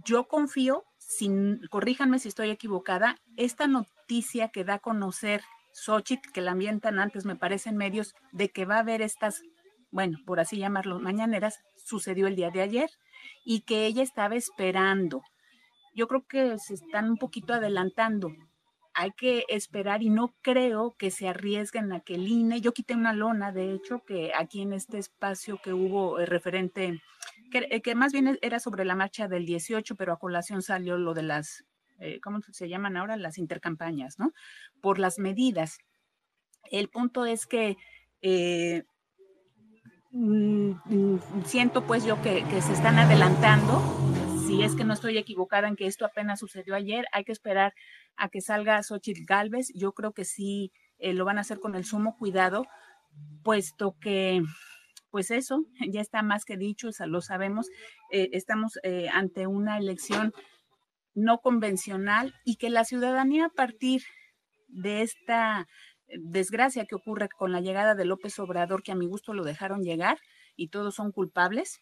yo 0.06 0.28
confío 0.28 0.84
sin, 0.98 1.62
corríjanme 1.70 2.20
si 2.20 2.28
estoy 2.28 2.50
equivocada, 2.50 3.18
esta 3.38 3.68
noticia 3.68 4.50
que 4.50 4.64
da 4.64 4.76
a 4.76 4.80
conocer 4.80 5.42
Xochitl, 5.74 6.32
que 6.32 6.42
la 6.42 6.52
ambientan 6.52 7.00
antes, 7.00 7.26
me 7.26 7.36
parece, 7.36 7.70
en 7.70 7.78
medios, 7.78 8.16
de 8.32 8.50
que 8.50 8.66
va 8.66 8.76
a 8.78 8.80
haber 8.80 9.02
estas, 9.02 9.44
bueno, 9.92 10.18
por 10.26 10.40
así 10.40 10.58
llamarlo, 10.58 11.00
mañaneras, 11.00 11.60
sucedió 11.76 12.28
el 12.28 12.36
día 12.36 12.50
de 12.50 12.62
ayer 12.62 12.90
y 13.46 13.62
que 13.62 13.86
ella 13.86 14.02
estaba 14.04 14.36
esperando. 14.36 15.22
Yo 15.98 16.08
creo 16.08 16.28
que 16.28 16.60
se 16.60 16.76
están 16.76 17.10
un 17.10 17.18
poquito 17.18 17.56
adelantando. 17.56 18.32
Hay 18.94 19.12
que 19.14 19.46
esperar 19.48 20.04
y 20.04 20.12
no 20.12 20.36
creo 20.44 20.96
que 20.96 21.10
se 21.10 21.28
arriesguen 21.28 21.92
a 21.92 22.02
que 22.02 22.14
el 22.14 22.28
INE, 22.28 22.62
yo 22.62 22.72
quité 22.72 22.94
una 22.94 23.14
lona, 23.14 23.52
de 23.52 23.74
hecho, 23.74 24.04
que 24.06 24.32
aquí 24.38 24.62
en 24.62 24.74
este 24.74 25.00
espacio 25.00 25.60
que 25.62 25.74
hubo 25.74 26.20
eh, 26.20 26.28
referente, 26.28 27.02
que, 27.52 27.68
eh, 27.72 27.82
que, 27.82 27.96
más 27.96 28.14
bien 28.14 28.38
era 28.44 28.60
sobre 28.60 28.86
la 28.86 28.94
marcha 28.94 29.28
del 29.28 29.48
18, 29.48 29.96
pero 29.96 30.14
a 30.14 30.20
colación 30.20 30.62
salió 30.62 31.00
lo 31.00 31.16
de 31.16 31.24
las, 31.24 31.66
eh, 32.00 32.20
¿cómo 32.22 32.42
se 32.52 32.70
llaman 32.70 32.96
ahora? 32.96 33.18
Las 33.18 33.40
intercampañas, 33.40 34.20
¿no? 34.20 34.34
Por 34.82 35.00
las 35.00 35.18
medidas. 35.18 35.80
El 36.70 36.90
punto 36.90 37.26
es 37.26 37.48
que 37.48 37.76
Mm, 40.20 40.72
mm, 40.86 41.20
siento 41.46 41.84
pues 41.86 42.04
yo 42.04 42.20
que, 42.24 42.44
se 42.62 42.74
están 42.74 42.98
adelantando. 42.98 43.84
Si 44.48 44.64
es 44.64 44.78
que 44.78 44.86
no 44.86 44.94
estoy 44.94 45.18
equivocada 45.18 45.68
en 45.68 45.76
que 45.76 45.88
esto 45.88 46.06
apenas 46.06 46.40
sucedió 46.40 46.74
ayer, 46.74 47.06
hay 47.12 47.26
que 47.26 47.34
esperar 47.34 47.74
a 48.16 48.30
que 48.30 48.40
salga 48.40 48.82
Xochitl 48.82 49.26
Galvez. 49.26 49.74
Yo 49.76 49.92
creo 49.92 50.14
que 50.14 50.24
sí 50.24 50.72
eh, 51.00 51.12
lo 51.12 51.26
van 51.26 51.38
a 51.38 51.42
hacer 51.42 51.60
con 51.60 51.76
el 51.76 51.84
sumo 51.84 52.16
cuidado, 52.16 52.66
puesto 53.44 53.98
que, 54.00 54.42
pues 55.12 55.32
eso, 55.32 55.66
ya 55.92 56.00
está 56.00 56.22
más 56.22 56.46
que 56.46 56.56
dicho, 56.56 56.88
lo 57.08 57.20
sabemos. 57.20 57.68
Eh, 58.10 58.30
estamos 58.32 58.80
eh, 58.84 59.10
ante 59.12 59.48
una 59.48 59.78
elección 59.78 60.32
no 61.14 61.40
convencional 61.40 62.34
y 62.46 62.56
que 62.56 62.70
la 62.70 62.86
ciudadanía 62.86 63.48
a 63.48 63.50
partir 63.50 64.04
de 64.70 65.02
esta 65.02 65.68
desgracia 66.08 66.86
que 66.86 66.96
ocurre 66.96 67.28
con 67.28 67.52
la 67.52 67.60
llegada 67.60 67.96
de 67.96 68.06
López 68.06 68.40
Obrador, 68.40 68.82
que 68.82 68.94
a 68.94 68.96
mi 68.96 69.08
gusto 69.08 69.34
lo 69.34 69.44
dejaron 69.44 69.84
llegar 69.84 70.20
y 70.56 70.70
todos 70.70 70.96
son 70.96 71.12
culpables, 71.12 71.82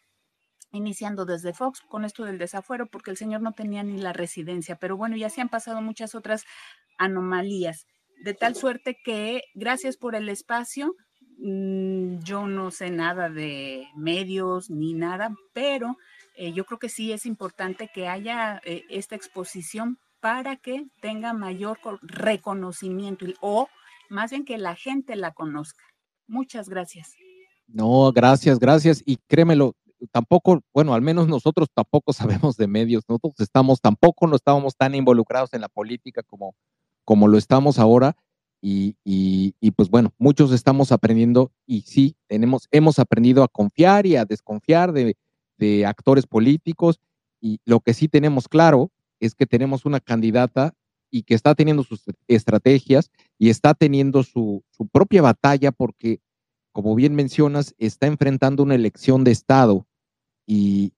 iniciando 0.72 1.26
desde 1.26 1.54
Fox 1.54 1.82
con 1.82 2.06
esto 2.06 2.26
del 2.26 2.38
desafuero, 2.38 2.88
porque 2.88 3.12
el 3.12 3.18
señor 3.18 3.42
no 3.42 3.54
tenía 3.54 3.84
ni 3.84 3.98
la 3.98 4.14
residencia, 4.14 4.76
pero 4.76 4.98
bueno, 4.98 5.16
ya 5.16 5.30
se 5.30 5.42
han 5.42 5.50
pasado 5.50 5.82
muchas 5.82 6.16
otras 6.16 6.44
anomalías, 6.98 7.86
de 8.24 8.34
tal 8.34 8.56
suerte 8.56 8.98
que 9.04 9.44
gracias 9.54 9.98
por 9.98 10.16
el 10.16 10.30
espacio, 10.30 10.96
mm, 11.38 12.20
yo 12.24 12.48
no 12.48 12.72
sé 12.72 12.90
nada 12.90 13.30
de 13.30 13.88
medios 13.96 14.70
ni 14.70 14.94
nada, 14.94 15.36
pero 15.54 15.98
eh, 16.36 16.54
yo 16.54 16.66
creo 16.66 16.80
que 16.80 16.90
sí 16.90 17.12
es 17.12 17.26
importante 17.26 17.90
que 17.94 18.08
haya 18.08 18.62
eh, 18.66 18.84
esta 18.90 19.16
exposición 19.16 19.98
para 20.20 20.56
que 20.56 20.88
tenga 21.02 21.34
mayor 21.34 21.80
reconocimiento 22.02 23.26
o 23.42 23.68
más 24.10 24.32
bien 24.32 24.46
que 24.46 24.58
la 24.58 24.76
gente 24.76 25.16
la 25.16 25.34
conozca. 25.34 25.84
Muchas 26.28 26.68
gracias. 26.70 27.14
No, 27.68 28.12
gracias, 28.12 28.60
gracias. 28.60 29.04
Y 29.06 29.18
créemelo, 29.28 29.76
tampoco, 30.08 30.62
bueno, 30.74 30.94
al 30.94 31.02
menos 31.02 31.28
nosotros 31.28 31.70
tampoco 31.74 32.14
sabemos 32.48 32.58
de 32.58 32.68
medios, 32.68 33.04
nosotros 33.08 33.36
estamos, 33.40 33.82
tampoco 33.82 34.28
no 34.28 34.36
estábamos 34.36 34.76
tan 34.76 34.96
involucrados 34.96 35.54
en 35.54 35.62
la 35.62 35.70
política 35.70 36.24
como, 36.24 36.56
como 37.04 37.28
lo 37.28 37.38
estamos 37.38 37.80
ahora. 37.80 38.16
Y, 38.62 38.96
y, 39.04 39.72
pues 39.72 39.90
bueno, 39.92 40.12
muchos 40.18 40.52
estamos 40.52 40.92
aprendiendo 40.92 41.52
y 41.68 41.82
sí, 41.82 42.16
tenemos, 42.26 42.68
hemos 42.72 42.98
aprendido 42.98 43.44
a 43.44 43.48
confiar 43.48 44.08
y 44.08 44.16
a 44.16 44.26
desconfiar 44.26 44.92
de, 44.92 45.18
de 45.58 45.86
actores 45.86 46.26
políticos. 46.26 47.00
Y 47.40 47.60
lo 47.66 47.80
que 47.82 47.94
sí 47.94 48.08
tenemos 48.08 48.48
claro 48.48 48.90
es 49.20 49.36
que 49.36 49.46
tenemos 49.46 49.86
una 49.86 50.00
candidata 50.00 50.74
y 51.12 51.24
que 51.24 51.34
está 51.34 51.56
teniendo 51.56 51.84
sus 51.84 52.04
estrategias 52.28 53.10
y 53.38 53.50
está 53.50 53.74
teniendo 53.74 54.24
su, 54.24 54.64
propia 54.92 55.22
batalla 55.22 55.72
porque, 55.72 56.20
como 56.72 56.96
bien 56.96 57.16
mencionas, 57.16 57.74
está 57.78 58.08
enfrentando 58.08 58.64
una 58.64 58.76
elección 58.76 59.24
de 59.24 59.32
Estado 59.32 59.88
y, 60.46 60.94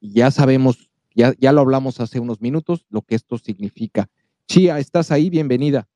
ya 0.00 0.30
sabemos, 0.30 0.90
ya, 1.14 1.34
ya 1.38 1.52
lo 1.52 1.60
hablamos 1.60 2.00
hace 2.00 2.20
unos 2.20 2.40
minutos, 2.40 2.86
lo 2.90 3.02
que 3.02 3.14
esto 3.14 3.38
significa. 3.38 4.08
Chia, 4.46 4.78
¿estás 4.78 5.10
ahí? 5.10 5.30
Bienvenida. 5.30 5.88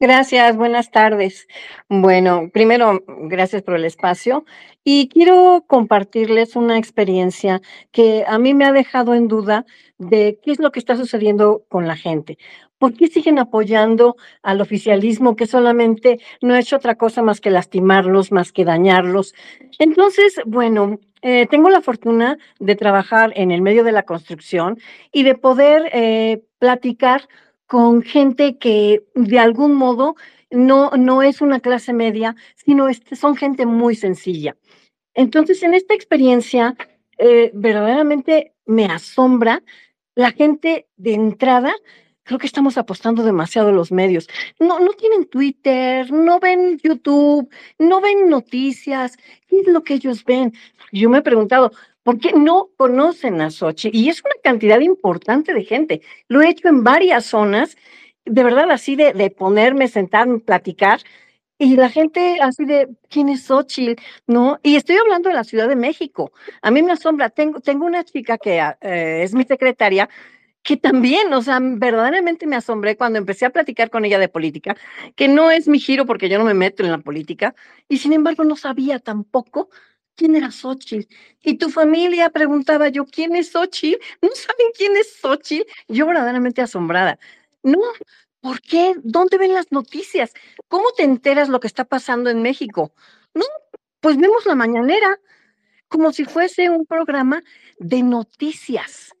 Gracias, 0.00 0.56
buenas 0.56 0.90
tardes. 0.90 1.46
Bueno, 1.88 2.50
primero, 2.52 3.04
gracias 3.06 3.62
por 3.62 3.76
el 3.76 3.84
espacio 3.84 4.44
y 4.82 5.08
quiero 5.08 5.64
compartirles 5.68 6.56
una 6.56 6.76
experiencia 6.76 7.62
que 7.92 8.24
a 8.26 8.38
mí 8.38 8.54
me 8.54 8.64
ha 8.64 8.72
dejado 8.72 9.14
en 9.14 9.28
duda 9.28 9.64
de 9.98 10.40
qué 10.42 10.50
es 10.50 10.58
lo 10.58 10.72
que 10.72 10.80
está 10.80 10.96
sucediendo 10.96 11.64
con 11.68 11.86
la 11.86 11.96
gente. 11.96 12.38
¿Por 12.76 12.94
qué 12.94 13.06
siguen 13.06 13.38
apoyando 13.38 14.16
al 14.42 14.60
oficialismo 14.60 15.36
que 15.36 15.46
solamente 15.46 16.18
no 16.42 16.54
ha 16.54 16.60
hecho 16.60 16.76
otra 16.76 16.96
cosa 16.96 17.22
más 17.22 17.40
que 17.40 17.50
lastimarlos, 17.50 18.32
más 18.32 18.50
que 18.52 18.64
dañarlos? 18.64 19.32
Entonces, 19.78 20.40
bueno, 20.44 20.98
eh, 21.26 21.46
tengo 21.46 21.70
la 21.70 21.80
fortuna 21.80 22.36
de 22.60 22.76
trabajar 22.76 23.32
en 23.34 23.50
el 23.50 23.62
medio 23.62 23.82
de 23.82 23.92
la 23.92 24.02
construcción 24.02 24.78
y 25.10 25.22
de 25.22 25.34
poder 25.34 25.88
eh, 25.94 26.42
platicar 26.58 27.26
con 27.66 28.02
gente 28.02 28.58
que 28.58 29.02
de 29.14 29.38
algún 29.38 29.74
modo 29.74 30.16
no, 30.50 30.90
no 30.90 31.22
es 31.22 31.40
una 31.40 31.60
clase 31.60 31.94
media, 31.94 32.36
sino 32.56 32.88
son 33.12 33.36
gente 33.36 33.64
muy 33.64 33.94
sencilla. 33.94 34.54
Entonces, 35.14 35.62
en 35.62 35.72
esta 35.72 35.94
experiencia, 35.94 36.76
eh, 37.16 37.50
verdaderamente 37.54 38.52
me 38.66 38.84
asombra 38.84 39.62
la 40.14 40.30
gente 40.30 40.88
de 40.98 41.14
entrada. 41.14 41.74
Creo 42.24 42.38
que 42.38 42.46
estamos 42.46 42.78
apostando 42.78 43.22
demasiado 43.22 43.70
los 43.72 43.92
medios. 43.92 44.28
No, 44.58 44.80
no 44.80 44.92
tienen 44.92 45.26
Twitter, 45.26 46.10
no 46.10 46.40
ven 46.40 46.78
YouTube, 46.82 47.48
no 47.78 48.00
ven 48.00 48.28
noticias. 48.28 49.16
¿Qué 49.46 49.60
es 49.60 49.66
lo 49.66 49.82
que 49.84 49.94
ellos 49.94 50.24
ven? 50.24 50.52
Yo 50.92 51.10
me 51.10 51.18
he 51.18 51.22
preguntado, 51.22 51.70
¿Por 52.04 52.18
qué 52.18 52.32
no 52.34 52.68
conocen 52.76 53.40
a 53.40 53.50
Sochi? 53.50 53.90
Y 53.92 54.10
es 54.10 54.22
una 54.22 54.34
cantidad 54.42 54.78
importante 54.80 55.54
de 55.54 55.64
gente. 55.64 56.02
Lo 56.28 56.42
he 56.42 56.50
hecho 56.50 56.68
en 56.68 56.84
varias 56.84 57.24
zonas, 57.24 57.76
de 58.26 58.44
verdad, 58.44 58.70
así 58.70 58.94
de, 58.94 59.14
de 59.14 59.30
ponerme, 59.30 59.88
sentarme, 59.88 60.38
platicar. 60.40 61.00
Y 61.56 61.76
la 61.76 61.88
gente 61.88 62.38
así 62.42 62.66
de, 62.66 62.90
¿quién 63.08 63.30
es 63.30 63.44
Xochitl? 63.44 64.02
¿No? 64.26 64.58
Y 64.62 64.76
estoy 64.76 64.96
hablando 64.96 65.30
de 65.30 65.34
la 65.34 65.44
Ciudad 65.44 65.66
de 65.66 65.76
México. 65.76 66.32
A 66.60 66.70
mí 66.70 66.82
me 66.82 66.92
asombra, 66.92 67.30
tengo, 67.30 67.60
tengo 67.60 67.86
una 67.86 68.04
chica 68.04 68.36
que 68.36 68.58
eh, 68.82 69.22
es 69.22 69.32
mi 69.34 69.44
secretaria, 69.44 70.08
que 70.64 70.76
también, 70.76 71.32
o 71.32 71.42
sea, 71.42 71.60
verdaderamente 71.62 72.46
me 72.46 72.56
asombré 72.56 72.96
cuando 72.96 73.18
empecé 73.18 73.46
a 73.46 73.50
platicar 73.50 73.90
con 73.90 74.04
ella 74.04 74.18
de 74.18 74.28
política, 74.28 74.76
que 75.14 75.28
no 75.28 75.50
es 75.52 75.68
mi 75.68 75.78
giro 75.78 76.06
porque 76.06 76.28
yo 76.28 76.38
no 76.38 76.44
me 76.44 76.54
meto 76.54 76.82
en 76.82 76.90
la 76.90 76.98
política, 76.98 77.54
y 77.88 77.98
sin 77.98 78.12
embargo 78.12 78.42
no 78.44 78.56
sabía 78.56 78.98
tampoco 78.98 79.68
¿Quién 80.16 80.36
era 80.36 80.50
Xochitl? 80.50 81.12
Y 81.42 81.58
tu 81.58 81.70
familia 81.70 82.30
preguntaba 82.30 82.88
yo, 82.88 83.04
¿quién 83.04 83.34
es 83.34 83.50
Xochitl? 83.50 84.00
¿No 84.22 84.30
saben 84.34 84.68
quién 84.76 84.96
es 84.96 85.16
Xochitl? 85.20 85.68
Yo 85.88 86.06
verdaderamente 86.06 86.62
asombrada. 86.62 87.18
No, 87.62 87.80
¿por 88.40 88.60
qué? 88.60 88.94
¿Dónde 89.02 89.38
ven 89.38 89.54
las 89.54 89.72
noticias? 89.72 90.32
¿Cómo 90.68 90.92
te 90.96 91.02
enteras 91.02 91.48
lo 91.48 91.58
que 91.58 91.66
está 91.66 91.84
pasando 91.84 92.30
en 92.30 92.42
México? 92.42 92.94
No, 93.34 93.44
pues 94.00 94.16
vemos 94.16 94.46
la 94.46 94.54
mañanera 94.54 95.18
como 95.88 96.12
si 96.12 96.24
fuese 96.24 96.70
un 96.70 96.86
programa 96.86 97.42
de 97.78 98.02
noticias. 98.02 99.14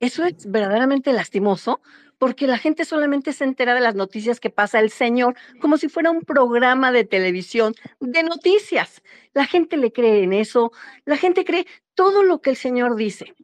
Eso 0.00 0.24
es 0.24 0.50
verdaderamente 0.50 1.12
lastimoso 1.12 1.80
porque 2.18 2.46
la 2.46 2.58
gente 2.58 2.84
solamente 2.84 3.32
se 3.32 3.44
entera 3.44 3.74
de 3.74 3.80
las 3.80 3.94
noticias 3.94 4.40
que 4.40 4.50
pasa 4.50 4.80
el 4.80 4.90
señor 4.90 5.36
como 5.60 5.76
si 5.76 5.88
fuera 5.88 6.10
un 6.10 6.22
programa 6.22 6.92
de 6.92 7.04
televisión 7.04 7.74
de 8.00 8.22
noticias. 8.22 9.02
La 9.34 9.46
gente 9.46 9.76
le 9.76 9.92
cree 9.92 10.22
en 10.22 10.32
eso, 10.32 10.72
la 11.04 11.16
gente 11.16 11.44
cree 11.44 11.66
todo 11.94 12.22
lo 12.22 12.40
que 12.40 12.50
el 12.50 12.56
señor 12.56 12.96
dice. 12.96 13.34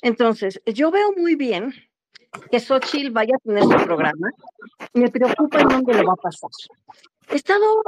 Entonces, 0.00 0.60
yo 0.66 0.90
veo 0.90 1.12
muy 1.16 1.34
bien 1.34 1.74
que 2.50 2.60
Xochitl 2.60 3.10
vaya 3.10 3.36
a 3.36 3.38
tener 3.38 3.62
su 3.62 3.84
programa. 3.84 4.30
Me 4.92 5.10
preocupa 5.10 5.60
en 5.60 5.68
dónde 5.68 5.94
lo 5.94 6.04
va 6.04 6.12
a 6.14 6.16
pasar. 6.16 6.50
He 7.30 7.36
estado 7.36 7.82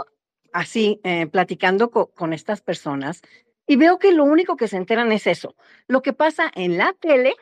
así 0.53 1.01
eh, 1.05 1.27
platicando 1.27 1.91
con 1.91 2.33
estas 2.33 2.61
personas 2.63 3.21
y 3.67 3.77
veo 3.77 3.99
que 3.99 4.13
lo 4.13 4.25
único 4.25 4.57
que 4.57 4.69
se 4.69 4.77
enteran 4.77 5.13
es 5.13 5.27
eso, 5.27 5.57
lo 5.89 6.01
que 6.01 6.13
pasa 6.13 6.51
en 6.55 6.79
la 6.79 6.93
tele, 6.95 7.35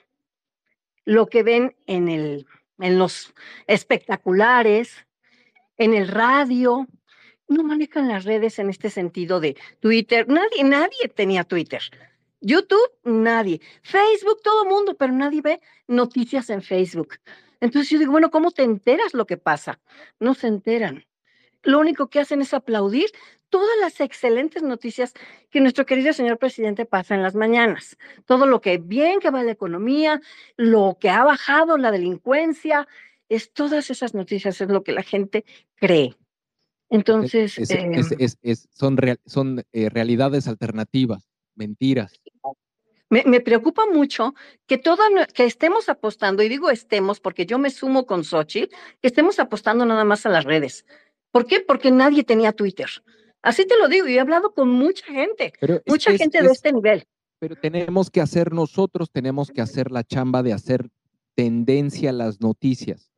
lo 1.05 1.27
que 1.27 1.43
ven 1.43 1.77
en 1.87 2.09
el 2.09 2.47
en 2.79 2.99
los 2.99 3.33
espectaculares, 3.67 5.07
en 5.77 5.95
el 5.95 6.09
radio. 6.09 6.87
No 7.47 7.63
manejan 7.63 8.09
las 8.09 8.25
redes 8.25 8.59
en 8.59 8.71
este 8.71 8.91
sentido 8.91 9.39
de 9.41 9.57
Twitter. 9.81 10.27
Nadie, 10.29 10.65
nadie 10.65 11.09
tenía 11.15 11.45
Twitter. 11.45 11.83
YouTube, 12.41 12.91
nadie. 13.05 13.61
Facebook, 13.83 14.41
todo 14.43 14.65
mundo, 14.65 14.97
pero 14.97 15.13
nadie 15.13 15.41
ve 15.41 15.61
noticias 15.87 16.51
en 16.51 16.63
Facebook. 16.63 17.17
Entonces 17.61 17.91
yo 17.91 17.99
digo, 17.99 18.13
bueno, 18.13 18.31
¿cómo 18.31 18.51
te 18.51 18.63
enteras 18.63 19.15
lo 19.15 19.27
que 19.27 19.37
pasa? 19.37 19.81
No 20.19 20.35
se 20.35 20.49
enteran. 20.49 21.05
Lo 21.65 21.79
único 21.81 22.09
que 22.09 22.21
hacen 22.21 22.41
es 22.41 22.55
aplaudir 22.55 23.11
todas 23.49 23.77
las 23.81 24.01
excelentes 24.01 24.63
noticias 24.63 25.13
que 25.51 25.61
nuestro 25.61 25.87
querido 25.87 26.13
señor 26.13 26.39
presidente 26.39 26.87
pasa 26.87 27.15
en 27.15 27.23
las 27.23 27.35
mañanas. 27.35 27.97
Todo 28.27 28.47
lo 28.47 28.61
que 28.61 28.79
bien 28.79 29.21
que 29.21 29.31
va 29.31 29.43
la 29.43 29.53
economía, 29.53 30.21
lo 30.57 30.97
que 31.01 31.11
ha 31.11 31.23
bajado 31.25 31.77
la 31.79 31.91
delincuencia, 31.91 32.87
es 33.29 33.53
todas 33.53 33.91
esas 33.91 34.15
noticias 34.15 34.61
es 34.61 34.69
lo 34.69 34.83
que 34.83 34.93
la 34.93 35.03
gente 35.03 35.45
cree. 35.77 36.17
Entonces, 36.91 37.59
Es- 37.59 37.71
eh, 37.71 38.37
es- 38.43 38.69
son 38.73 38.97
real- 38.97 39.21
son 39.25 39.65
eh, 39.73 39.89
realidades 39.89 40.47
alternativas, 40.49 41.29
mentiras. 41.55 42.21
Me, 43.11 43.23
me 43.27 43.41
preocupa 43.41 43.87
mucho 43.87 44.35
que 44.67 44.81
nue- 44.83 45.27
que 45.33 45.45
estemos 45.45 45.89
apostando, 45.89 46.43
y 46.43 46.49
digo 46.49 46.71
estemos 46.71 47.21
porque 47.21 47.47
yo 47.47 47.59
me 47.59 47.71
sumo 47.71 48.07
con 48.07 48.25
Xochitl, 48.25 48.75
que 49.01 49.09
estemos 49.09 49.39
apostando 49.39 49.85
nada 49.87 50.05
más 50.05 50.27
a 50.27 50.31
las 50.31 50.45
redes. 50.45 50.85
¿Por 51.35 51.47
qué? 51.47 51.59
Porque 51.67 51.91
nadie 51.91 52.23
tenía 52.23 52.53
Twitter. 52.53 52.87
Así 53.43 53.67
te 53.67 53.77
lo 53.77 53.89
digo, 53.89 54.07
y 54.07 54.15
he 54.15 54.21
hablado 54.21 54.55
con 54.55 54.69
mucha 54.71 55.05
gente, 55.07 55.53
Pero 55.61 55.83
mucha 55.85 56.13
es- 56.13 56.19
gente 56.19 56.39
de 56.41 56.47
es- 56.47 56.53
este 56.53 56.73
nivel. 56.73 57.03
Pero 57.41 57.57
tenemos 57.57 58.09
que 58.09 58.21
hacer 58.21 58.53
nosotros, 58.53 59.11
tenemos 59.11 59.51
que 59.51 59.61
hacer 59.61 59.91
la 59.91 60.05
chamba 60.05 60.45
de 60.45 60.53
hacer 60.53 60.89
tendencia 61.35 62.11
a 62.11 62.13
las 62.13 62.41
noticias. 62.41 63.11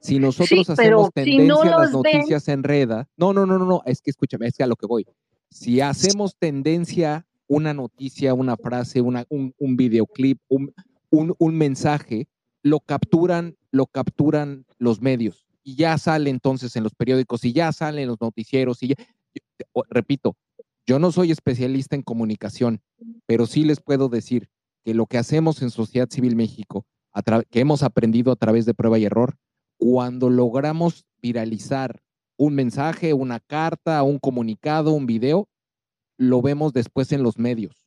Si 0.00 0.18
nosotros 0.18 0.48
Sí, 0.66 0.72
hacemos 0.72 1.10
pero 1.14 1.24
si 1.24 1.36
no 1.46 1.58
tendencia 1.60 1.76
a 1.76 1.80
las 1.80 1.92
ven- 1.92 2.02
noticias 2.16 2.48
en 2.48 2.64
reda, 2.64 3.08
no, 3.16 3.32
no, 3.32 3.46
no, 3.46 3.56
no, 3.56 3.64
no, 3.66 3.82
es 3.86 4.02
que 4.02 4.10
escúchame, 4.10 4.48
es 4.48 4.56
que 4.56 4.64
a 4.64 4.66
lo 4.66 4.74
que 4.74 4.86
voy. 4.86 5.06
Si 5.48 5.80
hacemos 5.80 6.34
tendencia, 6.36 7.24
una 7.46 7.72
noticia, 7.72 8.34
una 8.34 8.56
frase, 8.56 9.00
una, 9.00 9.24
un, 9.28 9.54
un 9.58 9.76
videoclip, 9.76 10.40
un, 10.48 10.74
un, 11.10 11.36
un 11.38 11.54
mensaje, 11.56 12.26
lo 12.64 12.80
capturan, 12.80 13.56
lo 13.70 13.86
capturan 13.86 14.66
los 14.78 15.00
medios 15.00 15.46
y 15.62 15.76
ya 15.76 15.96
sale 15.98 16.30
entonces 16.30 16.74
en 16.76 16.82
los 16.84 16.94
periódicos 16.94 17.44
y 17.44 17.52
ya 17.52 17.72
sale 17.72 18.02
en 18.02 18.08
los 18.08 18.20
noticieros 18.20 18.82
y 18.82 18.88
ya, 18.88 18.94
yo- 19.34 19.82
repito, 19.90 20.36
yo 20.86 20.98
no 20.98 21.12
soy 21.12 21.30
especialista 21.30 21.94
en 21.96 22.02
comunicación, 22.02 22.80
pero 23.26 23.46
sí 23.46 23.64
les 23.64 23.80
puedo 23.80 24.08
decir 24.08 24.48
que 24.84 24.94
lo 24.94 25.06
que 25.06 25.18
hacemos 25.18 25.62
en 25.62 25.70
Sociedad 25.70 26.08
Civil 26.10 26.34
México, 26.36 26.84
que 27.50 27.60
hemos 27.60 27.82
aprendido 27.82 28.32
a 28.32 28.36
través 28.36 28.66
de 28.66 28.74
prueba 28.74 28.98
y 28.98 29.04
error, 29.04 29.36
cuando 29.76 30.30
logramos 30.30 31.04
viralizar 31.22 32.00
un 32.36 32.54
mensaje, 32.54 33.12
una 33.12 33.40
carta, 33.40 34.02
un 34.02 34.18
comunicado, 34.18 34.92
un 34.92 35.06
video, 35.06 35.48
lo 36.16 36.40
vemos 36.42 36.72
después 36.72 37.12
en 37.12 37.22
los 37.22 37.38
medios. 37.38 37.86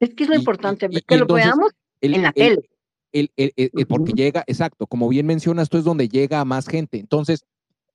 Es 0.00 0.14
que 0.14 0.24
es 0.24 0.28
lo 0.30 0.36
Y- 0.36 0.38
importante, 0.38 0.88
y- 0.90 0.98
y 0.98 1.00
que 1.02 1.16
lo 1.16 1.22
entonces, 1.22 1.46
veamos 1.46 1.72
el- 2.00 2.14
en 2.14 2.22
la 2.22 2.28
el- 2.34 2.34
tele. 2.56 2.70
El- 3.12 3.30
el- 3.36 3.52
el- 3.56 3.70
el- 3.74 3.86
porque 3.86 4.12
llega, 4.12 4.44
exacto, 4.46 4.86
como 4.86 5.08
bien 5.08 5.26
mencionas, 5.26 5.64
esto 5.64 5.78
es 5.78 5.84
donde 5.84 6.08
llega 6.08 6.40
a 6.40 6.44
más 6.44 6.66
gente. 6.68 6.98
Entonces, 6.98 7.44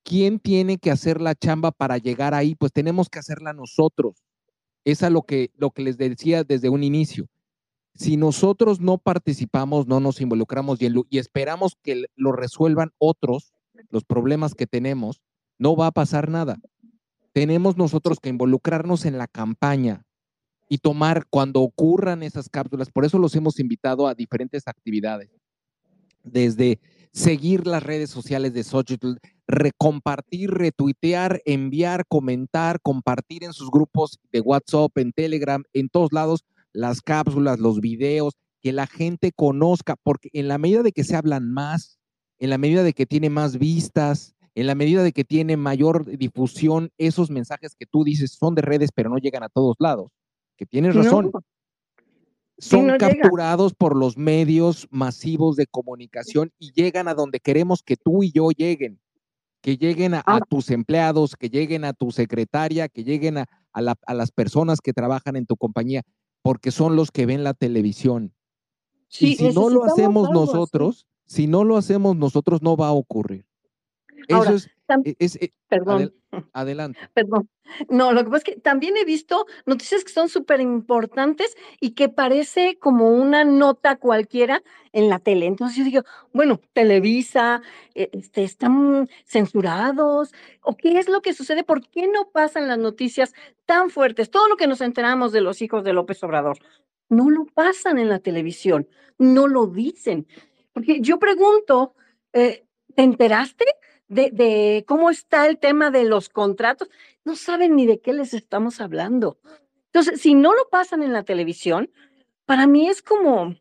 ¿quién 0.03 0.39
tiene 0.39 0.77
que 0.77 0.91
hacer 0.91 1.21
la 1.21 1.35
chamba 1.35 1.71
para 1.71 1.97
llegar 1.97 2.33
ahí? 2.33 2.55
Pues 2.55 2.71
tenemos 2.71 3.09
que 3.09 3.19
hacerla 3.19 3.53
nosotros. 3.53 4.23
Es 4.85 5.03
a 5.03 5.09
lo 5.09 5.21
que, 5.21 5.51
lo 5.55 5.71
que 5.71 5.83
les 5.83 5.97
decía 5.97 6.43
desde 6.43 6.69
un 6.69 6.83
inicio. 6.83 7.27
Si 7.95 8.17
nosotros 8.17 8.79
no 8.81 8.97
participamos, 8.97 9.87
no 9.87 9.99
nos 9.99 10.19
involucramos 10.19 10.81
y, 10.81 10.89
y 11.09 11.17
esperamos 11.19 11.77
que 11.83 12.05
lo 12.15 12.31
resuelvan 12.31 12.91
otros, 12.97 13.53
los 13.89 14.03
problemas 14.03 14.55
que 14.55 14.67
tenemos, 14.67 15.21
no 15.59 15.75
va 15.75 15.87
a 15.87 15.91
pasar 15.91 16.29
nada. 16.29 16.57
Tenemos 17.33 17.77
nosotros 17.77 18.19
que 18.19 18.29
involucrarnos 18.29 19.05
en 19.05 19.17
la 19.17 19.27
campaña 19.27 20.05
y 20.69 20.77
tomar 20.77 21.25
cuando 21.29 21.61
ocurran 21.61 22.23
esas 22.23 22.49
cápsulas. 22.49 22.89
Por 22.89 23.05
eso 23.05 23.17
los 23.17 23.35
hemos 23.35 23.59
invitado 23.59 24.07
a 24.07 24.15
diferentes 24.15 24.67
actividades. 24.67 25.29
Desde 26.23 26.79
seguir 27.11 27.67
las 27.67 27.83
redes 27.83 28.09
sociales 28.09 28.53
de 28.53 28.63
Xochitl, 28.63 29.13
recompartir, 29.47 30.51
retuitear, 30.51 31.41
enviar, 31.45 32.05
comentar, 32.07 32.79
compartir 32.81 33.43
en 33.43 33.53
sus 33.53 33.69
grupos 33.69 34.19
de 34.31 34.41
WhatsApp, 34.41 34.97
en 34.97 35.11
Telegram, 35.11 35.63
en 35.73 35.89
todos 35.89 36.11
lados, 36.11 36.43
las 36.71 37.01
cápsulas, 37.01 37.59
los 37.59 37.81
videos, 37.81 38.33
que 38.61 38.71
la 38.71 38.87
gente 38.87 39.31
conozca, 39.31 39.95
porque 40.01 40.29
en 40.33 40.47
la 40.47 40.57
medida 40.57 40.83
de 40.83 40.91
que 40.91 41.03
se 41.03 41.15
hablan 41.15 41.51
más, 41.51 41.99
en 42.39 42.49
la 42.49 42.57
medida 42.57 42.81
de 42.83 42.93
que 42.93 43.05
tiene 43.05 43.29
más 43.29 43.59
vistas, 43.59 44.35
en 44.55 44.67
la 44.67 44.75
medida 44.75 45.03
de 45.03 45.11
que 45.11 45.23
tiene 45.23 45.57
mayor 45.57 46.05
difusión, 46.17 46.89
esos 46.97 47.29
mensajes 47.29 47.75
que 47.75 47.85
tú 47.85 48.03
dices 48.03 48.31
son 48.31 48.55
de 48.55 48.61
redes, 48.61 48.91
pero 48.93 49.09
no 49.09 49.17
llegan 49.17 49.43
a 49.43 49.49
todos 49.49 49.75
lados, 49.79 50.11
que 50.57 50.65
tienes 50.65 50.95
razón. 50.95 51.31
No, 51.33 51.41
Son 52.59 52.87
no 52.87 52.97
capturados 52.97 53.73
por 53.73 53.95
los 53.95 54.17
medios 54.17 54.87
masivos 54.91 55.55
de 55.55 55.65
comunicación 55.67 56.51
y 56.59 56.71
llegan 56.73 57.07
a 57.07 57.13
donde 57.15 57.39
queremos 57.39 57.81
que 57.83 57.97
tú 57.97 58.23
y 58.23 58.31
yo 58.31 58.49
lleguen, 58.51 58.99
que 59.61 59.77
lleguen 59.77 60.13
a, 60.13 60.19
a 60.19 60.23
Ahora- 60.33 60.45
tus 60.47 60.69
empleados, 60.69 61.35
que 61.35 61.49
lleguen 61.49 61.83
a 61.83 61.93
tu 61.93 62.11
secretaria, 62.11 62.87
que 62.89 63.03
lleguen 63.03 63.39
a, 63.39 63.45
a 63.73 63.81
la- 63.81 63.97
a 64.05 64.13
las 64.13 64.31
personas 64.31 64.79
que 64.81 64.93
trabajan 64.93 65.35
en 65.35 65.45
tu 65.45 65.57
compañía, 65.57 66.03
porque 66.43 66.69
son 66.71 66.95
los 66.95 67.09
que 67.11 67.25
ven 67.25 67.43
la 67.43 67.53
televisión. 67.53 68.33
Sí, 69.07 69.33
y 69.33 69.35
si 69.35 69.53
no 69.53 69.69
lo 69.69 69.83
hacemos 69.85 70.25
así. 70.29 70.33
nosotros, 70.33 71.07
si 71.25 71.47
no 71.47 71.63
lo 71.63 71.77
hacemos 71.77 72.15
nosotros, 72.15 72.61
no 72.61 72.77
va 72.77 72.87
a 72.89 72.93
ocurrir. 72.93 73.45
Ahora, 74.29 74.51
Eso 74.51 74.57
es, 74.57 74.69
e- 75.05 75.15
es- 75.19 75.35
e- 75.41 75.53
perdón. 75.67 76.13
adel- 76.31 76.49
adelante. 76.53 76.99
Perdón. 77.13 77.49
No, 77.89 78.11
lo 78.11 78.23
que 78.23 78.29
pasa 78.29 78.37
es 78.37 78.55
que 78.55 78.61
también 78.61 78.97
he 78.97 79.05
visto 79.05 79.45
noticias 79.65 80.03
que 80.03 80.11
son 80.11 80.29
súper 80.29 80.59
importantes 80.61 81.55
y 81.79 81.91
que 81.91 82.09
parece 82.09 82.77
como 82.77 83.09
una 83.09 83.43
nota 83.45 83.95
cualquiera 83.95 84.61
en 84.91 85.09
la 85.09 85.19
tele. 85.19 85.45
Entonces 85.45 85.77
yo 85.77 85.83
digo, 85.83 86.01
bueno, 86.33 86.59
Televisa, 86.73 87.61
eh, 87.95 88.09
este, 88.13 88.43
están 88.43 89.09
censurados, 89.25 90.33
o 90.61 90.75
qué 90.75 90.99
es 90.99 91.07
lo 91.07 91.21
que 91.21 91.33
sucede, 91.33 91.63
¿por 91.63 91.87
qué 91.89 92.07
no 92.07 92.29
pasan 92.31 92.67
las 92.67 92.77
noticias 92.77 93.33
tan 93.65 93.89
fuertes? 93.89 94.29
Todo 94.29 94.47
lo 94.49 94.57
que 94.57 94.67
nos 94.67 94.81
enteramos 94.81 95.31
de 95.31 95.41
los 95.41 95.61
hijos 95.61 95.83
de 95.83 95.93
López 95.93 96.21
Obrador, 96.23 96.57
no 97.09 97.29
lo 97.29 97.45
pasan 97.45 97.97
en 97.97 98.09
la 98.09 98.19
televisión, 98.19 98.87
no 99.17 99.47
lo 99.47 99.67
dicen. 99.67 100.27
Porque 100.73 100.99
yo 100.99 101.19
pregunto, 101.19 101.93
eh, 102.33 102.65
¿te 102.95 103.03
enteraste? 103.03 103.65
De, 104.13 104.83
cómo 104.87 105.09
está 105.09 105.47
el 105.47 105.57
tema 105.57 105.91
de 105.91 106.03
los 106.03 106.29
contratos, 106.29 106.89
no 107.25 107.35
saben 107.35 107.75
ni 107.75 107.85
de 107.85 107.99
qué 107.99 108.13
les 108.13 108.33
estamos 108.33 108.81
hablando. 108.81 109.39
Entonces, 109.87 110.21
si 110.21 110.33
no 110.35 110.53
lo 110.53 110.69
pasan 110.69 111.03
en 111.03 111.13
la 111.13 111.23
televisión, 111.23 111.91
para 112.45 112.67
mí 112.67 112.87
es 112.87 113.01
como, 113.01 113.55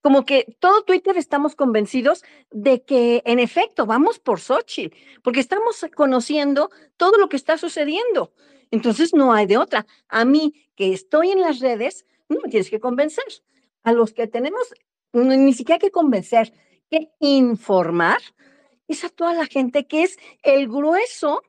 como 0.00 0.24
que 0.24 0.56
todo 0.58 0.82
Twitter 0.82 1.16
estamos 1.16 1.54
convencidos 1.54 2.24
de 2.50 2.82
que 2.82 3.22
en 3.24 3.38
efecto 3.38 3.86
vamos 3.86 4.18
por 4.18 4.40
Xochitl, 4.40 4.96
porque 5.22 5.40
estamos 5.40 5.84
conociendo 5.94 6.70
todo 6.96 7.18
lo 7.18 7.28
que 7.28 7.36
está 7.36 7.58
sucediendo. 7.58 8.32
Entonces 8.70 9.14
no 9.14 9.32
hay 9.32 9.46
de 9.46 9.58
otra. 9.58 9.86
A 10.08 10.24
mí 10.24 10.54
que 10.74 10.92
estoy 10.92 11.30
en 11.30 11.40
las 11.40 11.60
redes, 11.60 12.06
no 12.28 12.38
me 12.42 12.48
tienes 12.48 12.70
que 12.70 12.80
convencer. 12.80 13.24
A 13.82 13.92
los 13.92 14.12
que 14.12 14.26
tenemos, 14.26 14.74
ni 15.12 15.52
siquiera 15.52 15.78
que 15.78 15.90
convencer, 15.90 16.52
que 16.90 17.10
informar, 17.20 18.20
es 18.88 19.04
a 19.04 19.08
toda 19.08 19.32
la 19.34 19.46
gente 19.46 19.86
que 19.86 20.02
es 20.02 20.18
el 20.42 20.68
grueso 20.68 21.42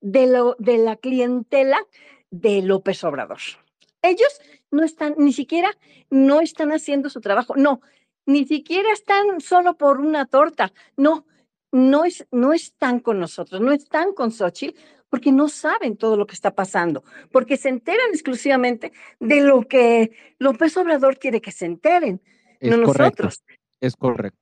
de, 0.00 0.26
lo, 0.26 0.56
de 0.58 0.78
la 0.78 0.96
clientela 0.96 1.78
de 2.30 2.62
López 2.62 3.04
Obrador. 3.04 3.38
Ellos 4.02 4.40
no 4.70 4.82
están, 4.82 5.14
ni 5.18 5.32
siquiera 5.32 5.70
no 6.10 6.40
están 6.40 6.72
haciendo 6.72 7.08
su 7.10 7.20
trabajo, 7.20 7.54
no, 7.56 7.80
ni 8.26 8.46
siquiera 8.46 8.92
están 8.92 9.40
solo 9.40 9.76
por 9.76 10.00
una 10.00 10.26
torta, 10.26 10.72
no, 10.96 11.26
no, 11.70 12.04
es, 12.04 12.26
no 12.30 12.52
están 12.52 13.00
con 13.00 13.20
nosotros, 13.20 13.60
no 13.60 13.72
están 13.72 14.12
con 14.12 14.32
Xochitl, 14.32 14.78
porque 15.08 15.30
no 15.30 15.48
saben 15.48 15.98
todo 15.98 16.16
lo 16.16 16.26
que 16.26 16.34
está 16.34 16.54
pasando, 16.54 17.04
porque 17.30 17.58
se 17.58 17.68
enteran 17.68 18.08
exclusivamente 18.12 18.92
de 19.20 19.42
lo 19.42 19.62
que 19.68 20.12
López 20.38 20.74
Obrador 20.78 21.18
quiere 21.18 21.42
que 21.42 21.52
se 21.52 21.66
enteren, 21.66 22.22
Es 22.58 22.70
no 22.70 22.82
correcto. 22.86 23.24
nosotros. 23.24 23.44
Es 23.80 23.94
correcto. 23.94 24.41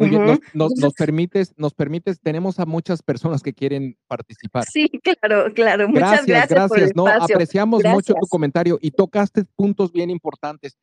Muy 0.00 0.08
bien, 0.10 0.22
Ujú. 0.22 0.30
nos, 0.32 0.40
nos- 0.54 0.72
nos 0.78 0.92
permites, 0.98 1.52
nos 1.56 1.74
permites, 1.74 2.20
tenemos 2.20 2.58
a 2.58 2.66
muchas 2.66 3.02
personas 3.02 3.42
que 3.42 3.52
quieren 3.52 3.96
participar. 4.08 4.64
Sí, 4.64 4.88
claro, 5.02 5.52
claro. 5.54 5.88
Muchas 5.88 6.26
Gracias, 6.26 6.48
gracias, 6.48 6.68
por 6.68 6.78
el 6.78 6.84
gracias. 6.86 6.96
No, 6.96 7.08
espacio. 7.08 7.36
apreciamos 7.36 7.84
mucho 7.84 8.06
tu 8.08 8.12
Gracias. 8.14 8.30
comentario 8.30 8.78
y 8.80 8.90
tocaste 8.90 9.44
puntos 9.56 9.92
bien 9.92 10.10
importantes. 10.10 10.76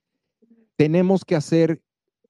Tenemos 0.76 1.26
que 1.26 1.36
hacer, 1.36 1.82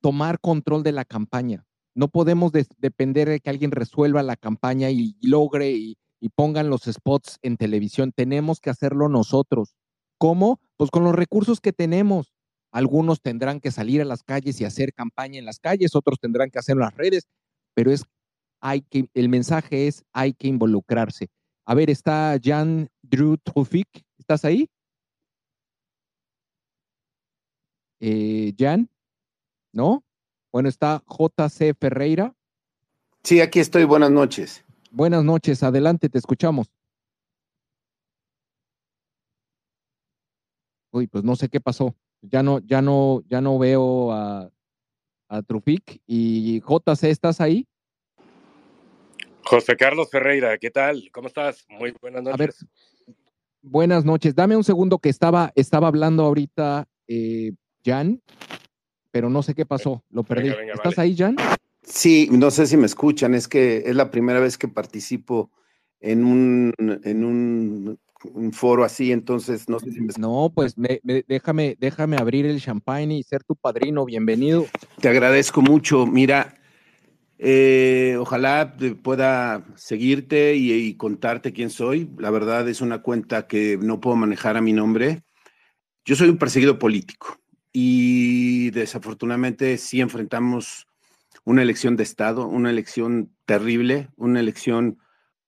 tomar 0.02 0.40
control 0.40 0.84
de 0.84 0.92
la 0.94 1.06
campaña. 1.06 1.66
No 1.96 2.08
podemos 2.08 2.52
depender 2.78 3.28
de 3.28 3.40
que 3.40 3.50
alguien 3.50 3.72
resuelva 3.72 4.24
la 4.24 4.36
campaña 4.36 4.90
y, 4.92 5.16
y 5.20 5.28
logre 5.28 5.72
y, 5.72 5.98
y 6.20 6.30
pongan 6.30 6.70
los 6.70 6.84
spots 6.84 7.40
en 7.42 7.58
televisión. 7.58 8.12
Tenemos 8.16 8.60
que 8.62 8.70
hacerlo 8.70 9.10
nosotros. 9.10 9.76
¿Cómo? 10.20 10.60
Pues 10.78 10.92
con 10.92 11.04
los 11.04 11.16
recursos 11.16 11.60
que 11.60 11.74
tenemos. 11.74 12.34
Algunos 12.72 13.22
tendrán 13.22 13.60
que 13.60 13.72
salir 13.72 14.02
a 14.02 14.06
las 14.06 14.24
calles 14.24 14.60
y 14.60 14.66
hacer 14.66 14.94
campaña 14.94 15.40
en 15.40 15.46
las 15.46 15.60
calles, 15.60 15.96
otros 15.96 16.20
tendrán 16.20 16.50
que 16.50 16.60
hacerlo 16.60 16.84
en 16.84 16.90
las 16.90 16.98
redes, 16.98 17.28
pero 17.74 17.92
es 17.92 18.04
hay 18.60 18.82
que, 18.82 19.10
el 19.14 19.30
mensaje 19.30 19.88
es 19.88 20.04
hay 20.14 20.34
que 20.34 20.48
involucrarse. 20.48 21.28
A 21.66 21.76
ver, 21.76 21.90
está 21.90 22.38
Jan 22.42 22.90
Drew 23.02 23.38
Trufik, 23.38 23.88
¿estás 24.18 24.46
ahí? 24.46 24.70
Eh, 28.00 28.54
Jan, 28.58 28.90
¿no? 29.74 30.04
Bueno, 30.52 30.70
está 30.70 31.04
JC 31.08 31.74
Ferreira. 31.80 32.36
Sí, 33.24 33.42
aquí 33.42 33.60
estoy. 33.60 33.84
Buenas 33.84 34.12
noches. 34.12 34.64
Buenas 34.92 35.24
noches, 35.24 35.62
adelante, 35.64 36.10
te 36.10 36.18
escuchamos. 36.18 36.72
Uy, 40.92 41.08
pues 41.08 41.24
no 41.24 41.36
sé 41.36 41.50
qué 41.50 41.60
pasó. 41.60 41.96
Ya 42.22 42.44
no, 42.44 42.60
ya 42.60 42.82
no, 42.82 43.24
ya 43.28 43.42
no 43.42 43.58
veo 43.60 44.12
a, 44.12 44.50
a 45.30 45.42
Trufik. 45.44 46.02
Y 46.06 46.62
JC, 46.62 47.04
¿estás 47.10 47.42
ahí? 47.42 47.68
José 49.44 49.78
Carlos 49.78 50.10
Ferreira, 50.12 50.58
¿qué 50.58 50.70
tal? 50.70 51.10
¿Cómo 51.14 51.28
estás? 51.28 51.66
Muy 51.70 51.94
buenas 52.02 52.22
noches. 52.22 52.34
A 52.34 52.38
ver, 52.38 52.54
buenas 53.62 54.04
noches. 54.04 54.36
Dame 54.36 54.58
un 54.58 54.64
segundo 54.64 55.00
que 55.00 55.08
estaba, 55.08 55.54
estaba 55.56 55.88
hablando 55.88 56.24
ahorita 56.26 56.86
eh, 57.08 57.54
Jan, 57.86 58.22
pero 59.12 59.30
no 59.30 59.42
sé 59.42 59.56
qué 59.56 59.66
pasó, 59.66 60.04
lo 60.10 60.24
perdí. 60.24 60.50
Venga, 60.50 60.58
venga, 60.58 60.74
¿Estás 60.74 60.98
vale. 60.98 61.10
ahí, 61.10 61.16
Jan? 61.16 61.38
Sí, 61.82 62.28
no 62.32 62.52
sé 62.52 62.68
si 62.68 62.76
me 62.76 62.86
escuchan, 62.86 63.34
es 63.34 63.48
que 63.48 63.84
es 63.86 63.96
la 63.96 64.12
primera 64.12 64.42
vez 64.42 64.58
que 64.58 64.68
participo 64.68 65.50
en 66.02 66.26
un, 66.26 66.74
en 66.78 67.24
un, 67.24 68.00
un 68.34 68.52
foro 68.54 68.84
así, 68.84 69.12
entonces 69.12 69.70
no 69.70 69.80
sé 69.80 69.92
si 69.92 70.02
me 70.02 70.14
No, 70.18 70.52
pues 70.54 70.78
me- 70.78 71.00
me- 71.04 71.24
déjame, 71.28 71.76
déjame 71.80 72.18
abrir 72.18 72.46
el 72.46 72.62
champagne 72.62 73.18
y 73.18 73.24
ser 73.24 73.44
tu 73.44 73.56
padrino. 73.56 74.06
Bienvenido. 74.06 74.66
Te 75.00 75.10
agradezco 75.10 75.62
mucho. 75.62 76.06
Mira, 76.06 76.56
eh, 77.40 78.16
ojalá 78.20 78.76
pueda 79.04 79.64
seguirte 79.76 80.56
y, 80.56 80.72
y 80.74 80.94
contarte 80.96 81.54
quién 81.54 81.70
soy. 81.70 82.10
La 82.18 82.32
verdad 82.32 82.68
es 82.68 82.82
una 82.82 83.02
cuenta 83.02 83.48
que 83.48 83.78
no 83.80 84.00
puedo 84.00 84.16
manejar 84.16 84.58
a 84.58 84.62
mi 84.62 84.74
nombre. 84.74 85.24
Yo 86.06 86.16
soy 86.16 86.30
un 86.30 86.38
perseguido 86.38 86.80
político 86.80 87.38
y 87.74 88.72
desafortunadamente 88.72 89.78
sí 89.78 90.02
enfrentamos 90.02 90.88
una 91.44 91.62
elección 91.62 91.96
de 91.96 92.04
Estado, 92.04 92.48
una 92.48 92.70
elección 92.70 93.32
terrible, 93.46 94.10
una 94.16 94.40
elección 94.40 94.98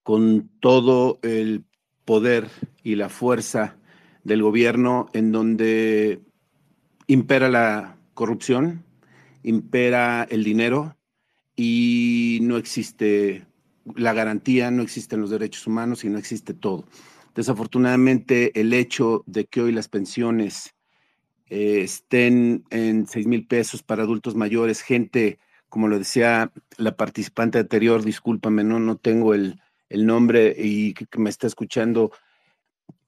con 0.03 0.49
todo 0.59 1.19
el 1.23 1.65
poder 2.09 2.49
y 2.81 2.95
la 2.95 3.07
fuerza 3.07 3.77
del 4.23 4.41
gobierno 4.41 5.09
en 5.13 5.31
donde 5.31 6.19
impera 7.05 7.49
la 7.49 7.97
corrupción, 8.15 8.83
impera 9.43 10.23
el 10.23 10.43
dinero 10.43 10.97
y 11.55 12.39
no 12.41 12.57
existe 12.57 13.45
la 13.95 14.13
garantía, 14.13 14.71
no 14.71 14.81
existen 14.81 15.21
los 15.21 15.29
derechos 15.29 15.67
humanos 15.67 16.03
y 16.03 16.09
no 16.09 16.17
existe 16.17 16.55
todo. 16.55 16.85
Desafortunadamente, 17.35 18.59
el 18.59 18.73
hecho 18.73 19.23
de 19.27 19.45
que 19.45 19.61
hoy 19.61 19.71
las 19.71 19.87
pensiones 19.87 20.73
eh, 21.45 21.81
estén 21.83 22.63
en 22.71 23.05
6 23.05 23.27
mil 23.27 23.45
pesos 23.45 23.83
para 23.83 24.01
adultos 24.01 24.33
mayores, 24.33 24.81
gente, 24.81 25.37
como 25.69 25.87
lo 25.87 25.99
decía 25.99 26.51
la 26.77 26.97
participante 26.97 27.59
anterior, 27.59 28.03
discúlpame, 28.03 28.63
no, 28.63 28.79
no 28.79 28.97
tengo 28.97 29.35
el, 29.35 29.61
el 29.89 30.05
nombre 30.05 30.55
y 30.57 30.93
que, 30.93 31.05
me 31.17 31.29
está 31.29 31.47
escuchando, 31.47 32.11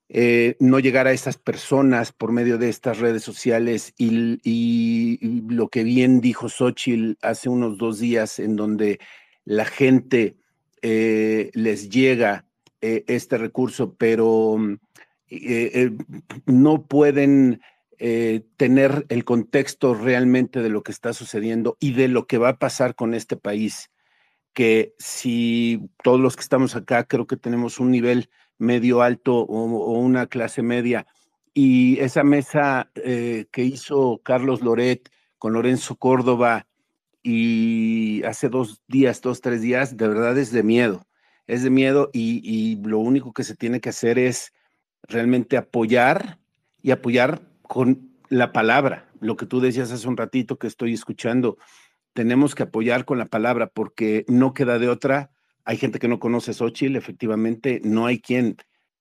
eh, 0.09 0.57
no 0.59 0.79
llegar 0.79 1.07
a 1.07 1.13
esas 1.13 1.37
personas 1.37 2.11
por 2.11 2.31
medio 2.31 2.57
de 2.57 2.69
estas 2.69 2.99
redes 2.99 3.23
sociales 3.23 3.93
y, 3.97 5.19
lo 5.49 5.69
que 5.69 5.83
bien 5.83 6.19
dijo 6.19 6.49
Xochitl 6.49 7.17
hace 7.21 7.47
unos 7.47 7.77
dos 7.77 7.99
días 7.99 8.39
en 8.39 8.55
donde 8.55 8.99
la 9.45 9.65
gente 9.65 10.35
eh, 10.81 11.51
les 11.53 11.89
llega 11.89 12.45
eh, 12.81 13.05
este 13.07 13.37
recurso, 13.37 13.95
pero 13.95 14.57
mm, 14.57 14.77
no 16.45 16.85
pueden 16.85 17.61
tener 18.57 19.05
el 19.09 19.23
contexto 19.23 19.93
realmente 19.93 20.63
de 20.63 20.69
lo 20.69 20.81
que 20.81 20.91
está 20.91 21.13
sucediendo 21.13 21.77
y 21.79 21.93
de 21.93 22.07
lo 22.07 22.25
que 22.25 22.39
va 22.39 22.49
a 22.49 22.57
pasar 22.57 22.95
con 22.95 23.13
este 23.13 23.37
país 23.37 23.90
que 24.53 24.93
si 24.99 25.89
todos 26.03 26.19
los 26.19 26.35
que 26.35 26.41
estamos 26.41 26.75
acá 26.75 27.05
creo 27.05 27.27
que 27.27 27.37
tenemos 27.37 27.79
un 27.79 27.91
nivel 27.91 28.29
medio 28.57 29.01
alto 29.01 29.37
o, 29.37 29.99
una 29.99 30.27
clase 30.27 30.61
media, 30.61 31.07
y 31.53 31.99
esa 31.99 32.23
mesa 32.23 32.91
eh, 32.95 33.47
que 33.51 33.63
hizo 33.63 34.21
Carlos 34.23 34.61
Loret 34.61 35.09
con 35.37 35.53
Lorenzo 35.53 35.95
Córdoba 35.95 36.67
y 37.23 38.23
hace 38.23 38.49
dos 38.49 38.81
días, 38.87 39.21
dos, 39.21 39.41
tres 39.41 39.61
días, 39.61 39.97
de 39.97 40.07
verdad 40.07 40.37
es 40.37 40.51
de 40.51 40.63
miedo, 40.63 41.07
es 41.47 41.63
de 41.63 41.69
miedo 41.69 42.09
y, 42.13 42.41
y 42.43 42.75
lo 42.87 42.99
único 42.99 43.33
que 43.33 43.43
se 43.43 43.55
tiene 43.55 43.81
que 43.81 43.89
hacer 43.89 44.17
es 44.17 44.53
realmente 45.03 45.57
apoyar 45.57 46.39
y 46.81 46.91
apoyar 46.91 47.41
con 47.63 48.11
la 48.29 48.53
palabra, 48.53 49.09
lo 49.19 49.35
que 49.35 49.45
tú 49.45 49.59
decías 49.59 49.91
hace 49.91 50.07
un 50.07 50.17
ratito 50.17 50.57
que 50.57 50.67
estoy 50.67 50.93
escuchando, 50.93 51.57
tenemos 52.13 52.55
que 52.55 52.63
apoyar 52.63 53.05
con 53.05 53.17
la 53.17 53.25
palabra 53.25 53.67
porque 53.67 54.25
no 54.27 54.53
queda 54.53 54.79
de 54.79 54.89
otra. 54.89 55.31
Hay 55.65 55.77
gente 55.77 55.99
que 55.99 56.07
no 56.07 56.19
conoce 56.19 56.53
Xochitl, 56.53 56.95
efectivamente, 56.95 57.81
no 57.83 58.05
hay 58.05 58.19
quien, 58.19 58.57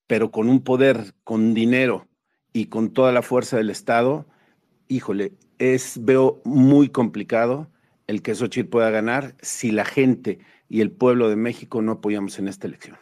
pero 0.06 0.30
con 0.30 0.48
un 0.48 0.62
poder, 0.62 1.14
con 1.24 1.54
dinero 1.54 2.06
y 2.52 2.66
con 2.66 2.90
toda 2.92 3.12
la 3.12 3.22
fuerza 3.22 3.56
del 3.56 3.70
Estado, 3.70 4.26
híjole, 4.88 5.32
es, 5.58 5.98
veo 6.04 6.40
muy 6.44 6.88
complicado 6.88 7.70
el 8.06 8.22
que 8.22 8.34
Xochitl 8.34 8.68
pueda 8.68 8.90
ganar 8.90 9.34
si 9.40 9.70
la 9.70 9.84
gente 9.84 10.38
y 10.68 10.80
el 10.80 10.90
pueblo 10.90 11.28
de 11.28 11.36
México 11.36 11.82
no 11.82 11.92
apoyamos 11.92 12.38
en 12.38 12.48
esta 12.48 12.66
elección. 12.66 12.96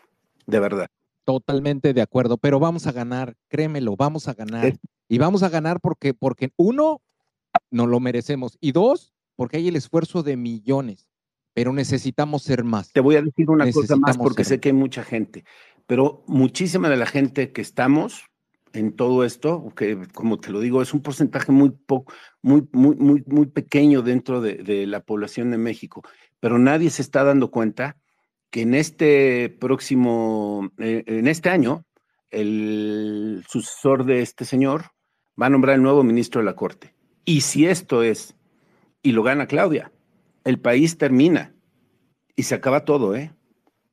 De 0.47 0.61
verdad. 0.61 0.87
Totalmente 1.25 1.93
de 1.93 2.01
acuerdo, 2.01 2.39
pero 2.39 2.59
vamos 2.59 2.87
a 2.87 2.93
ganar, 2.93 3.35
créemelo, 3.49 3.97
vamos 3.97 4.29
a 4.29 4.35
ganar. 4.35 4.79
Y 5.09 5.19
vamos 5.19 5.43
a 5.43 5.49
ganar 5.49 5.81
porque, 5.81 6.15
porque 6.15 6.53
uno, 6.57 7.03
nos 7.71 7.89
lo 7.89 8.01
merecemos. 8.01 8.57
Y 8.61 8.73
dos, 8.73 9.15
porque 9.39 9.59
hay 9.59 9.69
el 9.69 9.77
esfuerzo 9.77 10.25
de 10.25 10.37
millones, 10.37 11.07
pero 11.55 11.73
necesitamos 11.73 12.43
ser 12.43 12.65
más. 12.65 12.93
Te 12.93 12.99
voy 12.99 13.15
a 13.15 13.23
decir 13.23 13.49
una 13.49 13.71
cosa 13.71 13.95
más 13.95 14.19
porque 14.19 14.43
ser 14.43 14.57
sé 14.57 14.61
que 14.61 14.71
hay 14.71 14.73
mucha 14.73 15.05
gente, 15.05 15.45
pero 15.87 16.25
muchísima 16.27 16.89
de 16.89 16.97
la 16.97 17.07
gente 17.07 17.53
que 17.53 17.61
estamos 17.63 18.25
en 18.73 18.97
todo 18.97 19.25
esto, 19.25 19.73
que 19.77 19.97
como 20.13 20.41
te 20.41 20.51
lo 20.51 20.59
digo, 20.59 20.83
es 20.83 20.93
un 20.93 21.03
porcentaje 21.03 21.53
muy 21.53 21.71
poco, 21.71 22.13
muy, 22.43 22.67
muy, 22.73 22.97
muy, 22.97 23.23
muy 23.29 23.47
pequeño 23.47 24.03
dentro 24.03 24.41
de, 24.41 24.57
de 24.57 24.89
la 24.89 25.05
población 25.05 25.53
de 25.53 25.59
México, 25.59 26.03
pero 26.41 26.59
nadie 26.59 26.91
se 26.91 27.03
está 27.03 27.23
dando 27.23 27.53
cuenta 27.53 27.97
que 28.51 28.63
en 28.63 28.75
este 28.75 29.51
próximo, 29.61 30.69
eh, 30.79 31.05
en 31.07 31.29
este 31.29 31.49
año, 31.49 31.85
el 32.31 33.45
sucesor 33.49 34.05
de 34.05 34.21
este 34.23 34.45
señor 34.45 34.87
va 35.41 35.47
a 35.47 35.51
nombrar 35.51 35.77
el 35.77 35.83
nuevo 35.83 36.03
ministro 36.03 36.41
de 36.41 36.47
la 36.47 36.57
Corte. 36.57 36.93
Y 37.25 37.43
si 37.43 37.67
esto 37.67 38.03
es, 38.03 38.35
y 39.03 39.13
lo 39.13 39.23
gana 39.23 39.47
Claudia, 39.47 39.93
el 40.45 40.59
país 40.61 40.99
termina 40.99 41.55
y 42.37 42.45
se 42.45 42.55
acaba 42.55 42.85
todo, 42.85 43.15
¿eh? 43.17 43.33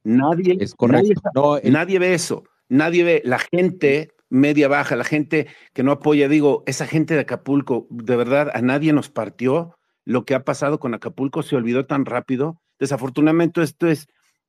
Nadie, 0.03 0.57
Es 0.59 0.75
correcto. 0.75 1.03
nadie, 1.03 1.15
No, 1.33 1.57
el- 1.57 1.73
nadie 1.73 1.99
ve 1.99 2.13
eso, 2.13 2.43
nadie 2.69 3.03
ve 3.03 3.21
la 3.25 3.39
gente 3.39 4.11
media 4.29 4.67
baja, 4.67 4.95
la 4.95 5.03
gente 5.03 5.47
que 5.73 5.83
no 5.83 5.91
apoya, 5.91 6.27
digo, 6.27 6.63
esa 6.65 6.85
gente 6.85 7.13
de 7.13 7.21
Acapulco, 7.21 7.87
de 7.89 8.15
verdad, 8.15 8.51
a 8.53 8.61
nadie 8.61 8.91
nos 8.93 9.09
partió 9.09 9.77
lo 10.03 10.25
que 10.25 10.35
ha 10.35 10.43
pasado 10.43 10.79
con 10.79 10.93
Acapulco, 10.93 11.41
se 11.43 11.55
olvidó 11.55 11.85
tan 11.85 12.05
rápido. 12.05 12.61
Desafortunadamente 12.79 13.61
esto 13.61 13.87
es 13.87 14.07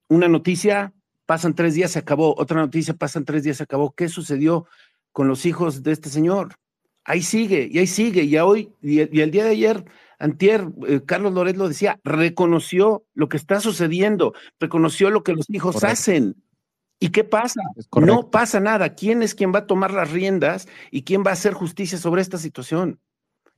una 0.08 0.28
noticia, 0.28 0.92
pasan 1.26 1.54
tres 1.54 1.74
días, 1.74 1.92
se 1.92 1.98
acabó, 1.98 2.34
otra 2.38 2.60
noticia, 2.60 2.94
pasan 2.94 3.24
tres 3.24 3.44
días, 3.44 3.58
se 3.58 3.62
acabó. 3.62 3.94
¿Qué 3.94 4.08
sucedió 4.08 4.66
con 5.12 5.28
los 5.28 5.46
hijos 5.46 5.82
de 5.82 5.92
este 5.92 6.08
señor? 6.10 6.56
Ahí 7.06 7.22
sigue, 7.22 7.68
y 7.70 7.78
ahí 7.78 7.86
sigue, 7.86 8.24
y 8.24 8.36
hoy, 8.36 8.72
y, 8.82 9.16
y 9.16 9.20
el 9.20 9.30
día 9.30 9.44
de 9.44 9.50
ayer, 9.50 9.84
Antier, 10.18 10.66
eh, 10.88 11.02
Carlos 11.06 11.32
Loret 11.32 11.56
lo 11.56 11.68
decía, 11.68 12.00
reconoció 12.02 13.04
lo 13.14 13.28
que 13.28 13.36
está 13.36 13.60
sucediendo, 13.60 14.34
reconoció 14.58 15.10
lo 15.10 15.22
que 15.22 15.32
los 15.32 15.48
hijos 15.48 15.76
Correcto. 15.76 15.92
hacen. 15.92 16.42
¿Y 16.98 17.10
qué 17.10 17.22
pasa? 17.22 17.60
No 18.00 18.30
pasa 18.30 18.58
nada. 18.58 18.94
¿Quién 18.94 19.22
es 19.22 19.34
quien 19.34 19.54
va 19.54 19.60
a 19.60 19.66
tomar 19.66 19.92
las 19.92 20.10
riendas 20.10 20.66
y 20.90 21.02
quién 21.02 21.22
va 21.24 21.30
a 21.30 21.34
hacer 21.34 21.52
justicia 21.52 21.98
sobre 21.98 22.22
esta 22.22 22.38
situación? 22.38 22.98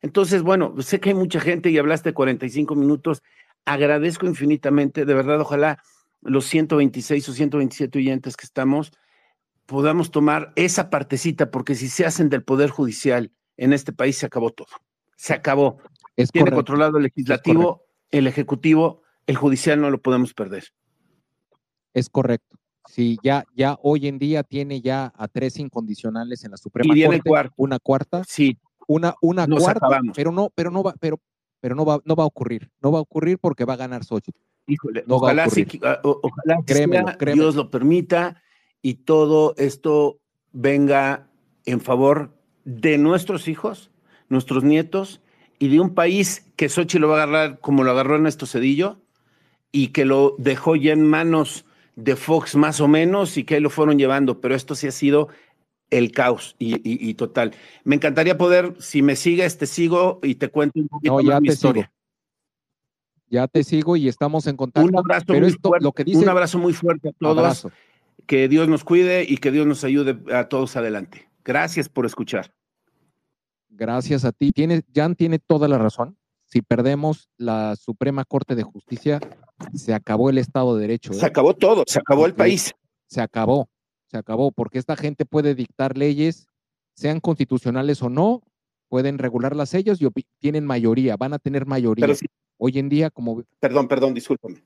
Entonces, 0.02 0.42
bueno, 0.42 0.74
sé 0.82 1.00
que 1.00 1.10
hay 1.10 1.14
mucha 1.14 1.40
gente 1.40 1.70
y 1.70 1.78
hablaste 1.78 2.12
45 2.12 2.74
minutos. 2.74 3.22
Agradezco 3.64 4.26
infinitamente, 4.26 5.04
de 5.04 5.14
verdad, 5.14 5.40
ojalá 5.40 5.82
los 6.20 6.46
126 6.46 7.28
o 7.28 7.32
127 7.32 7.98
oyentes 7.98 8.36
que 8.36 8.44
estamos 8.44 8.92
podamos 9.68 10.10
tomar 10.10 10.54
esa 10.56 10.88
partecita, 10.88 11.50
porque 11.50 11.74
si 11.74 11.90
se 11.90 12.06
hacen 12.06 12.30
del 12.30 12.42
Poder 12.42 12.70
Judicial 12.70 13.32
en 13.58 13.74
este 13.74 13.92
país, 13.92 14.16
se 14.16 14.24
acabó 14.26 14.50
todo. 14.50 14.68
Se 15.16 15.34
acabó. 15.34 15.76
Es 16.16 16.30
Tiene 16.30 16.44
correcto. 16.46 16.56
controlado 16.58 16.96
el 16.96 17.02
legislativo, 17.04 17.82
el 18.10 18.26
ejecutivo, 18.26 19.02
el 19.26 19.36
judicial 19.36 19.80
no 19.80 19.90
lo 19.90 20.00
podemos 20.00 20.32
perder. 20.32 20.64
Es 21.92 22.08
correcto. 22.08 22.56
Sí, 22.88 23.18
ya, 23.22 23.44
ya 23.54 23.76
hoy 23.82 24.08
en 24.08 24.18
día 24.18 24.42
tiene 24.42 24.80
ya 24.80 25.12
a 25.14 25.28
tres 25.28 25.58
incondicionales 25.58 26.42
en 26.44 26.52
la 26.52 26.56
Suprema 26.56 26.96
Y 26.96 27.04
Corte, 27.04 27.20
cuarto. 27.22 27.54
una 27.58 27.78
cuarta, 27.78 28.22
Sí, 28.26 28.56
una, 28.86 29.14
una 29.20 29.46
Nos 29.46 29.62
cuarta, 29.62 29.86
acabamos. 29.86 30.16
pero 30.16 30.32
no, 30.32 30.50
pero 30.54 30.70
no 30.70 30.82
va, 30.82 30.94
pero, 30.98 31.20
pero 31.60 31.74
no 31.74 31.84
va, 31.84 32.00
no 32.04 32.16
va 32.16 32.22
a 32.22 32.26
ocurrir, 32.26 32.70
no 32.80 32.90
va 32.90 32.98
a 32.98 33.02
ocurrir 33.02 33.38
porque 33.38 33.66
va 33.66 33.74
a 33.74 33.76
ganar 33.76 34.04
Xochitl. 34.04 34.40
Híjole, 34.66 35.04
No 35.06 35.16
ojalá, 35.16 35.48
sí 35.50 35.66
ah, 35.82 36.00
ojalá 36.02 36.58
que 36.64 36.72
Créemelo, 36.74 37.08
sea, 37.08 37.18
créemelo. 37.18 37.44
Dios 37.44 37.56
lo 37.56 37.70
permita 37.70 38.40
y 38.80 38.94
todo 38.94 39.54
esto 39.58 40.20
venga 40.52 41.28
en 41.66 41.80
favor 41.82 42.37
de 42.68 42.98
nuestros 42.98 43.48
hijos, 43.48 43.90
nuestros 44.28 44.62
nietos 44.62 45.22
y 45.58 45.68
de 45.68 45.80
un 45.80 45.94
país 45.94 46.44
que 46.54 46.68
Xochitl 46.68 47.00
lo 47.00 47.08
va 47.08 47.18
a 47.18 47.22
agarrar 47.22 47.60
como 47.60 47.82
lo 47.82 47.92
agarró 47.92 48.16
Ernesto 48.16 48.44
Cedillo 48.44 48.98
y 49.72 49.88
que 49.88 50.04
lo 50.04 50.34
dejó 50.36 50.76
ya 50.76 50.92
en 50.92 51.02
manos 51.02 51.64
de 51.96 52.14
Fox 52.14 52.56
más 52.56 52.82
o 52.82 52.86
menos 52.86 53.38
y 53.38 53.44
que 53.44 53.54
ahí 53.54 53.60
lo 53.62 53.70
fueron 53.70 53.98
llevando, 53.98 54.42
pero 54.42 54.54
esto 54.54 54.74
sí 54.74 54.86
ha 54.86 54.90
sido 54.90 55.28
el 55.88 56.12
caos 56.12 56.56
y, 56.58 57.14
total. 57.14 57.54
Me 57.84 57.96
encantaría 57.96 58.36
poder, 58.36 58.74
si 58.80 59.00
me 59.00 59.16
sigues, 59.16 59.56
te 59.56 59.66
sigo 59.66 60.20
y 60.22 60.34
te 60.34 60.50
cuento 60.50 60.78
un 60.78 60.88
poquito 60.88 61.14
no, 61.14 61.20
ya 61.22 61.40
mi 61.40 61.48
te 61.48 61.54
historia. 61.54 61.84
Sigo. 61.84 61.94
Ya 63.30 63.48
te 63.48 63.64
sigo 63.64 63.96
y 63.96 64.08
estamos 64.08 64.46
en 64.46 64.58
contacto. 64.58 64.86
Un 64.86 64.96
abrazo, 64.98 65.24
pero 65.26 65.40
muy 65.40 65.48
esto, 65.48 65.70
fuerte, 65.70 65.84
lo 65.84 65.92
que 65.92 66.04
dice, 66.04 66.18
un 66.18 66.28
abrazo 66.28 66.58
muy 66.58 66.74
fuerte 66.74 67.08
a 67.08 67.12
todos. 67.12 67.38
Abrazo. 67.38 67.72
Que 68.26 68.46
Dios 68.46 68.68
nos 68.68 68.84
cuide 68.84 69.24
y 69.26 69.38
que 69.38 69.50
Dios 69.50 69.66
nos 69.66 69.84
ayude 69.84 70.18
a 70.34 70.50
todos 70.50 70.76
adelante. 70.76 71.28
Gracias 71.44 71.88
por 71.88 72.04
escuchar. 72.04 72.52
Gracias 73.78 74.24
a 74.24 74.32
ti. 74.32 74.50
Tiene, 74.50 74.82
Jan 74.92 75.14
tiene 75.14 75.38
toda 75.38 75.68
la 75.68 75.78
razón. 75.78 76.18
Si 76.44 76.62
perdemos 76.62 77.30
la 77.36 77.76
Suprema 77.76 78.24
Corte 78.24 78.54
de 78.56 78.64
Justicia, 78.64 79.20
se 79.74 79.94
acabó 79.94 80.30
el 80.30 80.38
Estado 80.38 80.74
de 80.74 80.82
Derecho. 80.82 81.12
¿eh? 81.12 81.16
Se 81.16 81.26
acabó 81.26 81.54
todo, 81.54 81.84
se 81.86 82.00
acabó 82.00 82.26
el 82.26 82.34
país. 82.34 82.74
Se 83.06 83.20
acabó, 83.20 83.68
se 84.10 84.18
acabó, 84.18 84.50
porque 84.50 84.78
esta 84.78 84.96
gente 84.96 85.24
puede 85.24 85.54
dictar 85.54 85.96
leyes, 85.96 86.48
sean 86.94 87.20
constitucionales 87.20 88.02
o 88.02 88.08
no, 88.08 88.42
pueden 88.88 89.18
regularlas 89.18 89.74
ellos 89.74 90.00
y 90.02 90.08
tienen 90.38 90.66
mayoría, 90.66 91.16
van 91.16 91.34
a 91.34 91.38
tener 91.38 91.64
mayoría. 91.64 92.02
Pero 92.02 92.16
si, 92.16 92.26
Hoy 92.58 92.78
en 92.78 92.88
día, 92.88 93.08
como... 93.10 93.44
perdón, 93.60 93.86
perdón, 93.86 94.14
discúlpame. 94.14 94.64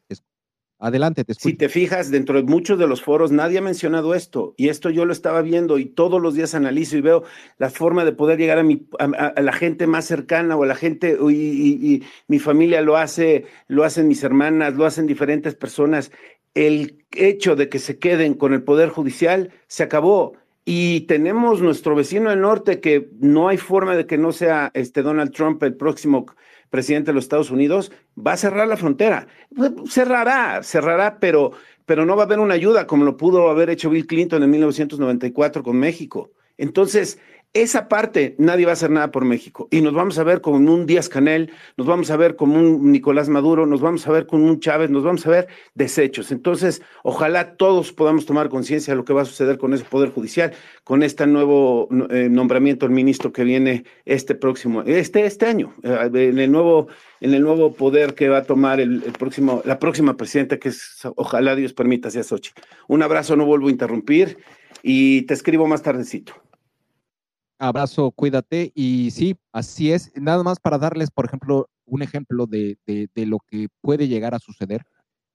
Adelante, 0.82 1.22
te 1.22 1.30
escucho. 1.30 1.48
Si 1.48 1.54
te 1.54 1.68
fijas, 1.68 2.10
dentro 2.10 2.36
de 2.36 2.42
muchos 2.42 2.76
de 2.76 2.88
los 2.88 3.02
foros 3.02 3.30
nadie 3.30 3.58
ha 3.58 3.62
mencionado 3.62 4.16
esto, 4.16 4.52
y 4.56 4.68
esto 4.68 4.90
yo 4.90 5.04
lo 5.04 5.12
estaba 5.12 5.40
viendo 5.40 5.78
y 5.78 5.84
todos 5.84 6.20
los 6.20 6.34
días 6.34 6.56
analizo 6.56 6.96
y 6.96 7.00
veo 7.00 7.22
la 7.56 7.70
forma 7.70 8.04
de 8.04 8.10
poder 8.10 8.36
llegar 8.36 8.58
a, 8.58 8.64
mi, 8.64 8.88
a, 8.98 9.04
a 9.04 9.42
la 9.42 9.52
gente 9.52 9.86
más 9.86 10.06
cercana 10.06 10.56
o 10.56 10.64
a 10.64 10.66
la 10.66 10.74
gente, 10.74 11.16
y, 11.20 11.32
y, 11.32 11.94
y, 11.94 12.02
mi 12.26 12.40
familia 12.40 12.82
lo 12.82 12.96
hace, 12.96 13.44
lo 13.68 13.84
hacen 13.84 14.08
mis 14.08 14.24
hermanas, 14.24 14.74
lo 14.74 14.84
hacen 14.84 15.06
diferentes 15.06 15.54
personas. 15.54 16.10
El 16.52 17.04
hecho 17.12 17.54
de 17.54 17.68
que 17.68 17.78
se 17.78 18.00
queden 18.00 18.34
con 18.34 18.52
el 18.52 18.64
Poder 18.64 18.88
Judicial 18.88 19.52
se 19.68 19.84
acabó. 19.84 20.32
Y 20.64 21.02
tenemos 21.02 21.60
nuestro 21.60 21.94
vecino 21.94 22.30
del 22.30 22.40
norte 22.40 22.80
que 22.80 23.08
no 23.20 23.48
hay 23.48 23.56
forma 23.56 23.96
de 23.96 24.06
que 24.06 24.18
no 24.18 24.32
sea 24.32 24.70
este 24.74 25.02
Donald 25.02 25.32
Trump 25.32 25.62
el 25.62 25.76
próximo 25.76 26.26
presidente 26.72 27.10
de 27.10 27.14
los 27.14 27.24
Estados 27.24 27.50
Unidos, 27.50 27.92
va 28.18 28.32
a 28.32 28.36
cerrar 28.38 28.66
la 28.66 28.78
frontera. 28.78 29.28
Cerrará, 29.86 30.62
cerrará, 30.62 31.18
pero, 31.20 31.52
pero 31.84 32.06
no 32.06 32.16
va 32.16 32.22
a 32.22 32.26
haber 32.26 32.38
una 32.40 32.54
ayuda 32.54 32.86
como 32.86 33.04
lo 33.04 33.18
pudo 33.18 33.50
haber 33.50 33.68
hecho 33.68 33.90
Bill 33.90 34.06
Clinton 34.06 34.42
en 34.42 34.50
1994 34.50 35.62
con 35.62 35.76
México. 35.76 36.30
Entonces, 36.56 37.18
esa 37.54 37.88
parte 37.88 38.34
nadie 38.38 38.64
va 38.64 38.72
a 38.72 38.74
hacer 38.74 38.90
nada 38.90 39.10
por 39.10 39.24
México. 39.24 39.68
Y 39.70 39.82
nos 39.82 39.92
vamos 39.92 40.18
a 40.18 40.24
ver 40.24 40.40
como 40.40 40.56
un 40.56 40.86
Díaz 40.86 41.08
Canel, 41.08 41.50
nos 41.76 41.86
vamos 41.86 42.10
a 42.10 42.16
ver 42.16 42.34
como 42.34 42.58
un 42.58 42.90
Nicolás 42.90 43.28
Maduro, 43.28 43.66
nos 43.66 43.80
vamos 43.80 44.06
a 44.06 44.12
ver 44.12 44.26
con 44.26 44.42
un 44.42 44.58
Chávez, 44.58 44.90
nos 44.90 45.02
vamos 45.02 45.26
a 45.26 45.30
ver 45.30 45.48
desechos. 45.74 46.32
Entonces, 46.32 46.80
ojalá 47.02 47.56
todos 47.56 47.92
podamos 47.92 48.24
tomar 48.24 48.48
conciencia 48.48 48.92
de 48.92 48.96
lo 48.96 49.04
que 49.04 49.12
va 49.12 49.22
a 49.22 49.26
suceder 49.26 49.58
con 49.58 49.74
ese 49.74 49.84
Poder 49.84 50.10
Judicial, 50.10 50.52
con 50.82 51.02
este 51.02 51.26
nuevo 51.26 51.88
eh, 52.10 52.28
nombramiento 52.30 52.86
del 52.86 52.94
ministro 52.94 53.32
que 53.32 53.44
viene 53.44 53.84
este 54.06 54.34
próximo, 54.34 54.82
este, 54.82 55.26
este 55.26 55.46
año, 55.46 55.74
eh, 55.82 56.10
en 56.12 56.38
el 56.38 56.50
nuevo, 56.50 56.88
en 57.20 57.34
el 57.34 57.42
nuevo 57.42 57.74
poder 57.74 58.14
que 58.14 58.30
va 58.30 58.38
a 58.38 58.44
tomar 58.44 58.80
el, 58.80 59.02
próximo, 59.18 59.60
la 59.66 59.78
próxima 59.78 60.16
presidenta, 60.16 60.58
que 60.58 60.70
es, 60.70 61.00
ojalá 61.16 61.54
Dios 61.54 61.74
permita, 61.74 62.10
sea 62.10 62.22
Sochi. 62.22 62.52
Un 62.88 63.02
abrazo, 63.02 63.36
no 63.36 63.44
vuelvo 63.44 63.68
a 63.68 63.70
interrumpir 63.70 64.38
y 64.82 65.22
te 65.22 65.34
escribo 65.34 65.66
más 65.66 65.82
tardecito. 65.82 66.32
Abrazo, 67.62 68.10
cuídate. 68.10 68.72
Y 68.74 69.12
sí, 69.12 69.36
así 69.52 69.92
es. 69.92 70.10
Nada 70.16 70.42
más 70.42 70.58
para 70.58 70.78
darles, 70.78 71.10
por 71.12 71.26
ejemplo, 71.26 71.70
un 71.86 72.02
ejemplo 72.02 72.46
de, 72.46 72.76
de, 72.86 73.08
de 73.14 73.26
lo 73.26 73.38
que 73.38 73.68
puede 73.80 74.08
llegar 74.08 74.34
a 74.34 74.40
suceder. 74.40 74.84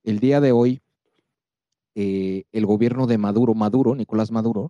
El 0.04 0.20
día 0.20 0.42
de 0.42 0.52
hoy, 0.52 0.82
eh, 1.96 2.44
el 2.52 2.66
gobierno 2.66 3.08
de 3.08 3.18
Maduro, 3.18 3.54
Maduro, 3.54 3.96
Nicolás 3.96 4.32
Maduro, 4.32 4.70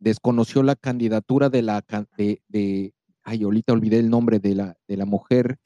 desconoció 0.00 0.64
la 0.64 0.74
candidatura 0.74 1.48
de 1.50 1.62
la, 1.62 1.84
de, 2.16 2.42
de 2.48 2.92
ay, 3.22 3.44
ahorita 3.44 3.72
olvidé 3.72 4.00
el 4.00 4.10
nombre 4.10 4.40
de 4.40 4.56
la, 4.56 4.76
de 4.88 4.96
la 4.96 5.04
mujer 5.04 5.58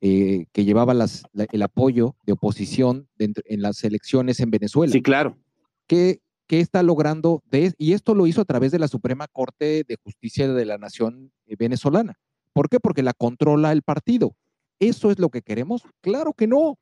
eh, 0.00 0.46
que 0.52 0.64
llevaba 0.64 0.92
las, 0.92 1.22
la, 1.32 1.46
el 1.52 1.62
apoyo 1.62 2.16
de 2.24 2.32
oposición 2.32 3.08
en 3.18 3.62
las 3.62 3.84
elecciones 3.84 4.40
en 4.40 4.50
Venezuela. 4.50 4.92
Sí, 4.92 5.02
claro. 5.02 5.38
Que 5.86 6.20
¿Qué 6.50 6.58
está 6.58 6.82
logrando? 6.82 7.44
De, 7.48 7.72
y 7.78 7.92
esto 7.92 8.12
lo 8.12 8.26
hizo 8.26 8.40
a 8.40 8.44
través 8.44 8.72
de 8.72 8.80
la 8.80 8.88
Suprema 8.88 9.28
Corte 9.28 9.84
de 9.86 9.96
Justicia 10.02 10.52
de 10.52 10.64
la 10.64 10.78
Nación 10.78 11.30
eh, 11.46 11.54
venezolana. 11.56 12.18
¿Por 12.52 12.68
qué? 12.68 12.80
Porque 12.80 13.04
la 13.04 13.12
controla 13.12 13.70
el 13.70 13.82
partido. 13.82 14.34
¿Eso 14.80 15.12
es 15.12 15.20
lo 15.20 15.28
que 15.28 15.42
queremos? 15.42 15.84
Claro 16.00 16.32
que 16.32 16.48
no. 16.48 16.76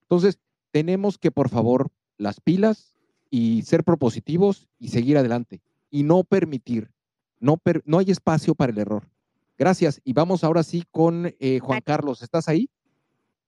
Entonces, 0.00 0.40
tenemos 0.72 1.18
que, 1.18 1.30
por 1.30 1.50
favor, 1.50 1.92
las 2.18 2.40
pilas 2.40 2.98
y 3.30 3.62
ser 3.62 3.84
propositivos 3.84 4.66
y 4.80 4.88
seguir 4.88 5.16
adelante. 5.16 5.62
Y 5.88 6.02
no 6.02 6.24
permitir, 6.24 6.90
no, 7.38 7.58
per, 7.58 7.80
no 7.86 8.00
hay 8.00 8.10
espacio 8.10 8.56
para 8.56 8.72
el 8.72 8.78
error. 8.78 9.08
Gracias. 9.56 10.00
Y 10.02 10.14
vamos 10.14 10.42
ahora 10.42 10.64
sí 10.64 10.82
con 10.90 11.32
eh, 11.38 11.60
Juan 11.60 11.80
Carlos. 11.80 12.22
¿Estás 12.22 12.48
ahí? 12.48 12.68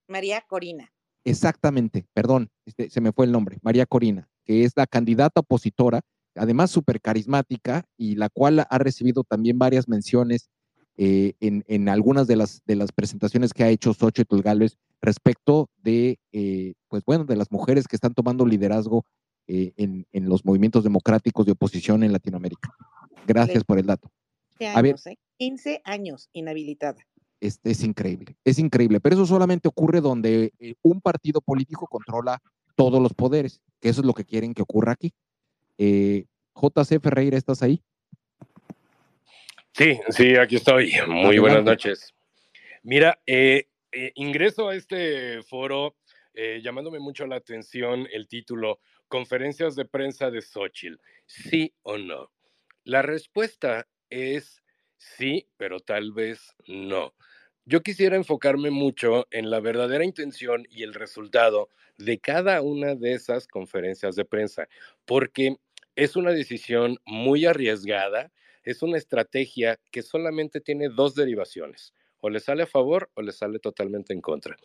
María 0.07 0.39
Corina. 0.47 0.89
Exactamente, 1.25 2.05
perdón, 2.13 2.49
este, 2.65 2.89
se 2.89 3.01
me 3.01 3.11
fue 3.11 3.25
el 3.25 3.31
nombre, 3.31 3.57
María 3.63 3.87
Corina, 3.87 4.29
que 4.45 4.63
es 4.63 4.73
la 4.75 4.85
candidata 4.85 5.41
opositora, 5.41 6.01
además 6.35 6.71
súper 6.71 7.01
carismática 7.01 7.85
y 7.97 8.15
la 8.15 8.29
cual 8.29 8.65
ha 8.69 8.77
recibido 8.77 9.23
también 9.23 9.57
varias 9.57 9.87
menciones 9.87 10.49
eh, 10.97 11.33
en, 11.41 11.65
en, 11.67 11.89
algunas 11.89 12.25
de 12.25 12.37
las, 12.37 12.61
de 12.65 12.75
las 12.77 12.93
presentaciones 12.93 13.53
que 13.53 13.65
ha 13.65 13.69
hecho 13.69 13.93
Xochitl 13.93 14.41
Gálvez 14.41 14.77
respecto 15.01 15.69
de, 15.83 16.19
eh, 16.31 16.73
pues 16.87 17.03
bueno, 17.05 17.25
de 17.25 17.35
las 17.35 17.51
mujeres 17.51 17.85
que 17.87 17.97
están 17.97 18.13
tomando 18.13 18.45
liderazgo 18.45 19.05
eh, 19.47 19.73
en, 19.75 20.05
en, 20.13 20.29
los 20.29 20.45
movimientos 20.45 20.85
democráticos 20.85 21.45
de 21.45 21.51
oposición 21.51 22.03
en 22.03 22.13
Latinoamérica. 22.13 22.69
Gracias 23.27 23.65
por 23.65 23.77
el 23.77 23.87
dato. 23.87 24.09
Años, 24.61 24.77
a 24.77 24.81
ver, 24.81 24.95
15 25.37 25.81
años 25.83 26.29
inhabilitada. 26.31 27.05
Es, 27.41 27.59
es, 27.63 27.83
increíble, 27.83 28.37
es 28.45 28.57
increíble, 28.57 29.01
pero 29.01 29.15
eso 29.15 29.25
solamente 29.25 29.67
ocurre 29.67 29.99
donde 29.99 30.53
un 30.81 31.01
partido 31.01 31.41
político 31.41 31.87
controla 31.87 32.41
todos 32.75 33.01
los 33.01 33.13
poderes, 33.13 33.61
que 33.79 33.89
eso 33.89 34.01
es 34.01 34.07
lo 34.07 34.13
que 34.13 34.25
quieren 34.25 34.53
que 34.53 34.61
ocurra 34.61 34.93
aquí. 34.93 35.13
Eh, 35.77 36.25
JC 36.55 37.01
Ferreira, 37.01 37.37
¿estás 37.37 37.61
ahí? 37.63 37.81
Sí, 39.73 39.99
sí, 40.09 40.35
aquí 40.37 40.55
estoy. 40.55 40.91
Muy 41.07 41.15
Adelante. 41.15 41.39
buenas 41.39 41.63
noches. 41.63 42.13
Mira, 42.83 43.19
eh, 43.25 43.67
ingreso 44.15 44.69
a 44.69 44.75
este 44.75 45.41
foro 45.43 45.95
llamándome 46.61 46.99
mucho 46.99 47.25
la 47.25 47.37
atención 47.37 48.09
el 48.11 48.27
título 48.27 48.79
Conferencias 49.07 49.75
de 49.75 49.85
prensa 49.85 50.29
de 50.29 50.41
Xochitl, 50.41 50.99
sí 51.25 51.73
o 51.83 51.97
no. 51.97 52.31
La 52.83 53.01
respuesta 53.01 53.87
es 54.09 54.61
sí, 54.97 55.47
pero 55.57 55.79
tal 55.79 56.11
vez 56.11 56.55
no. 56.67 57.13
Yo 57.67 57.81
quisiera 57.81 58.15
enfocarme 58.15 58.69
mucho 58.69 59.25
en 59.31 59.49
la 59.49 59.59
verdadera 59.59 60.05
intención 60.05 60.67
y 60.69 60.83
el 60.83 60.93
resultado 60.93 61.69
de 61.97 62.19
cada 62.19 62.61
una 62.61 62.93
de 62.93 63.13
esas 63.13 63.47
conferencias 63.47 64.15
de 64.15 64.23
prensa, 64.23 64.67
porque 65.05 65.55
es 65.95 66.15
una 66.15 66.31
decisión 66.31 66.99
muy 67.05 67.47
arriesgada, 67.47 68.31
es 68.63 68.83
una 68.83 68.99
estrategia 68.99 69.79
que 69.91 70.03
solamente 70.03 70.61
tiene 70.61 70.89
dos 70.89 71.15
derivaciones, 71.15 71.95
o 72.19 72.29
le 72.29 72.39
sale 72.39 72.61
a 72.63 72.67
favor 72.67 73.09
o 73.15 73.23
le 73.23 73.31
sale 73.31 73.57
totalmente 73.57 74.13
en 74.13 74.21
contra. 74.21 74.57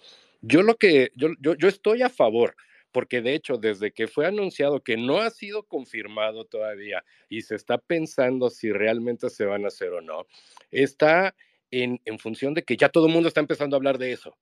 Yo 0.43 0.63
lo 0.63 0.77
que 0.77 1.11
yo, 1.15 1.29
yo, 1.41 1.55
yo 1.55 1.69
estoy 1.69 2.03
a 2.03 2.11
favor, 2.11 2.55
porque 2.93 3.23
de 3.23 3.33
hecho 3.33 3.57
desde 3.57 3.93
que 3.93 4.09
fue 4.09 4.27
anunciado 4.27 4.83
que 4.83 4.99
no 4.99 5.21
ha 5.21 5.31
sido 5.31 5.63
confirmado 5.63 6.45
todavía 6.45 7.03
y 7.31 7.41
se 7.43 7.55
está 7.55 7.79
pensando 7.79 8.51
si 8.51 8.73
realmente 8.73 9.31
se 9.31 9.47
van 9.47 9.65
a 9.65 9.69
hacer 9.69 9.91
o 9.91 10.03
no, 10.03 10.27
está 10.71 11.35
en, 11.71 12.19
función 12.19 12.55
de 12.55 12.63
que 12.63 12.77
ya 12.77 12.89
todo 12.89 13.07
el 13.07 13.13
mundo 13.13 13.29
está 13.29 13.41
empezando 13.41 13.77
a 13.77 13.79
hablar 13.79 13.99
de 13.99 14.13
eso. 14.13 14.37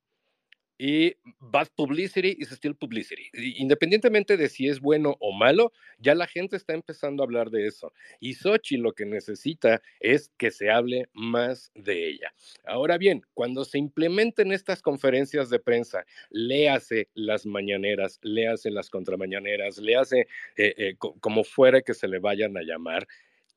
Y 0.80 1.16
bad 1.40 1.66
publicity 1.74 2.36
is 2.38 2.52
still 2.52 2.76
publicity. 2.76 3.28
Independientemente 3.56 4.36
de 4.36 4.48
si 4.48 4.68
es 4.68 4.78
bueno 4.78 5.16
o 5.18 5.32
malo, 5.32 5.72
ya 5.98 6.14
la 6.14 6.28
gente 6.28 6.56
está 6.56 6.72
empezando 6.72 7.20
a 7.20 7.26
hablar 7.26 7.50
de 7.50 7.66
eso. 7.66 7.92
Y 8.20 8.34
Sochi 8.34 8.76
lo 8.76 8.92
que 8.92 9.04
necesita 9.04 9.82
es 9.98 10.30
que 10.36 10.52
se 10.52 10.70
hable 10.70 11.08
más 11.12 11.72
de 11.74 12.08
ella. 12.08 12.32
Ahora 12.64 12.96
bien, 12.96 13.22
cuando 13.34 13.64
se 13.64 13.78
implementen 13.78 14.52
estas 14.52 14.80
conferencias 14.80 15.50
de 15.50 15.58
prensa, 15.58 16.06
léase 16.30 17.08
las 17.14 17.44
mañaneras, 17.44 18.20
léase 18.22 18.70
las 18.70 18.88
contramañaneras, 18.88 19.78
léase 19.78 20.28
eh, 20.56 20.74
eh, 20.76 20.94
como 20.96 21.42
fuera 21.42 21.82
que 21.82 21.94
se 21.94 22.06
le 22.06 22.20
vayan 22.20 22.56
a 22.56 22.62
llamar, 22.62 23.08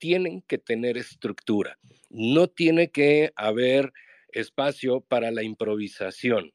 tienen 0.01 0.41
que 0.41 0.57
tener 0.57 0.97
estructura. 0.97 1.77
No 2.09 2.47
tiene 2.47 2.89
que 2.89 3.31
haber 3.35 3.93
espacio 4.33 5.01
para 5.01 5.29
la 5.29 5.43
improvisación 5.43 6.53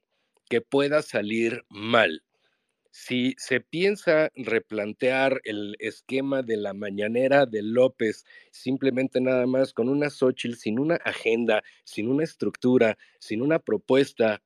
que 0.50 0.60
pueda 0.60 1.00
salir 1.00 1.64
mal. 1.68 2.24
Si 2.90 3.34
se 3.38 3.60
piensa 3.60 4.32
replantear 4.34 5.40
el 5.44 5.76
esquema 5.78 6.42
de 6.42 6.56
la 6.56 6.74
mañanera 6.74 7.46
de 7.46 7.62
López, 7.62 8.24
simplemente 8.50 9.20
nada 9.20 9.46
más 9.46 9.72
con 9.72 9.88
una 9.88 10.10
Xochitl, 10.10 10.56
sin 10.56 10.80
una 10.80 10.96
agenda, 10.96 11.62
sin 11.84 12.08
una 12.08 12.24
estructura, 12.24 12.98
sin 13.20 13.42
una 13.42 13.60
propuesta, 13.60 14.42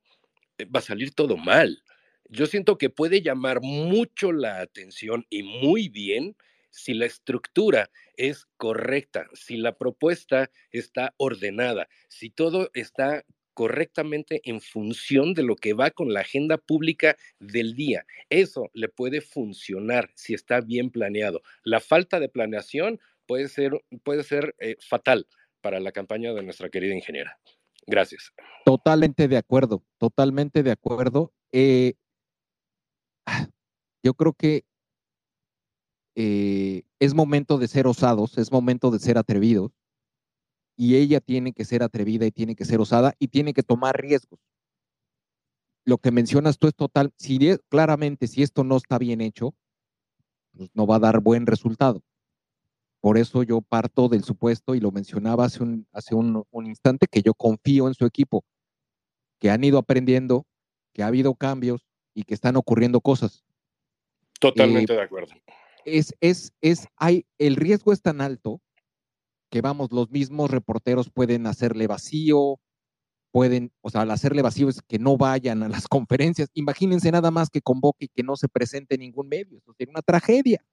va 0.62 0.80
a 0.80 0.82
salir 0.82 1.14
todo 1.14 1.38
mal. 1.38 1.82
Yo 2.28 2.44
siento 2.46 2.76
que 2.76 2.90
puede 2.90 3.22
llamar 3.22 3.60
mucho 3.62 4.30
la 4.30 4.60
atención 4.60 5.26
y 5.30 5.42
muy 5.42 5.88
bien 5.88 6.36
si 6.70 6.94
la 6.94 7.06
estructura 7.06 7.90
es 8.16 8.46
correcta, 8.56 9.26
si 9.34 9.56
la 9.56 9.76
propuesta 9.76 10.50
está 10.70 11.14
ordenada, 11.16 11.88
si 12.08 12.30
todo 12.30 12.70
está 12.74 13.24
correctamente 13.54 14.40
en 14.44 14.60
función 14.60 15.34
de 15.34 15.42
lo 15.42 15.56
que 15.56 15.74
va 15.74 15.90
con 15.90 16.14
la 16.14 16.20
agenda 16.20 16.56
pública 16.56 17.16
del 17.38 17.74
día. 17.74 18.06
Eso 18.30 18.70
le 18.72 18.88
puede 18.88 19.20
funcionar 19.20 20.10
si 20.14 20.34
está 20.34 20.60
bien 20.60 20.90
planeado. 20.90 21.42
La 21.62 21.80
falta 21.80 22.20
de 22.20 22.28
planeación 22.28 23.00
puede 23.26 23.48
ser, 23.48 23.72
puede 24.02 24.22
ser 24.22 24.54
eh, 24.60 24.76
fatal 24.80 25.26
para 25.60 25.80
la 25.80 25.92
campaña 25.92 26.32
de 26.32 26.42
nuestra 26.42 26.70
querida 26.70 26.94
ingeniera. 26.94 27.38
Gracias. 27.86 28.32
Totalmente 28.64 29.28
de 29.28 29.36
acuerdo, 29.36 29.84
totalmente 29.98 30.62
de 30.62 30.70
acuerdo. 30.70 31.32
Eh, 31.52 31.94
yo 34.02 34.14
creo 34.14 34.32
que 34.32 34.64
eh, 36.14 36.82
es 36.98 37.14
momento 37.14 37.58
de 37.58 37.68
ser 37.68 37.86
osados, 37.86 38.38
es 38.38 38.50
momento 38.52 38.90
de 38.90 38.98
ser 38.98 39.18
atrevidos, 39.18 39.72
y 40.76 40.96
ella 40.96 41.20
tiene 41.20 41.52
que 41.52 41.64
ser 41.64 41.82
atrevida 41.82 42.26
y 42.26 42.30
tiene 42.30 42.56
que 42.56 42.64
ser 42.64 42.80
osada 42.80 43.14
y 43.18 43.28
tiene 43.28 43.52
que 43.52 43.62
tomar 43.62 44.00
riesgos. 44.00 44.40
Lo 45.84 45.98
que 45.98 46.10
mencionas 46.10 46.58
tú 46.58 46.68
es 46.68 46.74
total, 46.74 47.12
si 47.16 47.38
claramente 47.68 48.26
si 48.26 48.42
esto 48.42 48.64
no 48.64 48.76
está 48.76 48.98
bien 48.98 49.20
hecho, 49.20 49.54
pues 50.56 50.70
no 50.74 50.86
va 50.86 50.96
a 50.96 51.00
dar 51.00 51.20
buen 51.20 51.46
resultado. 51.46 52.02
Por 53.00 53.16
eso 53.16 53.42
yo 53.42 53.62
parto 53.62 54.08
del 54.08 54.24
supuesto, 54.24 54.74
y 54.74 54.80
lo 54.80 54.90
mencionaba 54.90 55.46
hace 55.46 55.62
un, 56.14 56.46
instante, 56.64 57.06
que 57.10 57.22
yo 57.22 57.32
confío 57.34 57.88
en 57.88 57.94
su 57.94 58.04
equipo, 58.04 58.44
que 59.38 59.50
han 59.50 59.64
ido 59.64 59.78
aprendiendo, 59.78 60.46
que 60.92 61.02
ha 61.02 61.06
habido 61.06 61.34
cambios 61.34 61.86
y 62.14 62.24
que 62.24 62.34
están 62.34 62.56
ocurriendo 62.56 63.00
cosas. 63.00 63.44
Totalmente 64.38 64.92
eh, 64.92 64.96
de 64.96 65.02
acuerdo. 65.02 65.34
Es, 65.84 66.14
es, 66.20 66.52
es, 66.60 66.88
hay, 66.96 67.26
el 67.38 67.56
riesgo 67.56 67.92
es 67.92 68.02
tan 68.02 68.20
alto 68.20 68.60
que 69.50 69.60
vamos, 69.60 69.90
los 69.92 70.10
mismos 70.10 70.50
reporteros 70.50 71.10
pueden 71.10 71.46
hacerle 71.46 71.86
vacío, 71.86 72.60
pueden, 73.32 73.72
o 73.80 73.90
sea, 73.90 74.02
al 74.02 74.10
hacerle 74.10 74.42
vacío 74.42 74.68
es 74.68 74.80
que 74.82 74.98
no 74.98 75.16
vayan 75.16 75.62
a 75.62 75.68
las 75.68 75.88
conferencias. 75.88 76.48
Imagínense 76.54 77.10
nada 77.10 77.30
más 77.30 77.50
que 77.50 77.60
convoque 77.60 78.06
y 78.06 78.08
que 78.08 78.22
no 78.22 78.36
se 78.36 78.48
presente 78.48 78.96
ningún 78.96 79.28
medio. 79.28 79.58
Eso 79.58 79.72
sería 79.76 79.92
una 79.92 80.02
tragedia. 80.02 80.64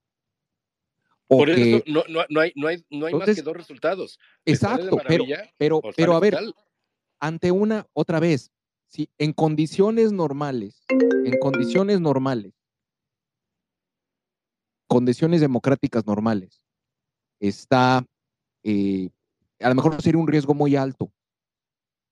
Por 1.27 1.49
eso 1.49 1.83
no, 1.87 2.03
no, 2.07 2.39
hay, 2.39 2.53
no 2.55 2.67
hay, 2.67 2.85
no 2.89 3.05
hay 3.05 3.13
más 3.13 3.35
que 3.35 3.41
dos 3.41 3.57
resultados. 3.57 4.17
Exacto, 4.45 4.97
pero, 5.05 5.25
pero, 5.57 5.81
pero 5.95 6.15
a 6.15 6.21
ver, 6.21 6.37
ante 7.19 7.51
una, 7.51 7.85
otra 7.91 8.21
vez, 8.21 8.51
si 8.87 9.09
en 9.17 9.33
condiciones 9.33 10.13
normales, 10.13 10.85
en 10.89 11.37
condiciones 11.39 11.99
normales, 11.99 12.53
condiciones 14.87 15.41
democráticas 15.41 16.05
normales, 16.05 16.63
está 17.39 18.05
eh, 18.63 19.09
a 19.59 19.69
lo 19.69 19.75
mejor 19.75 20.01
sería 20.01 20.19
un 20.19 20.27
riesgo 20.27 20.53
muy 20.53 20.75
alto. 20.75 21.11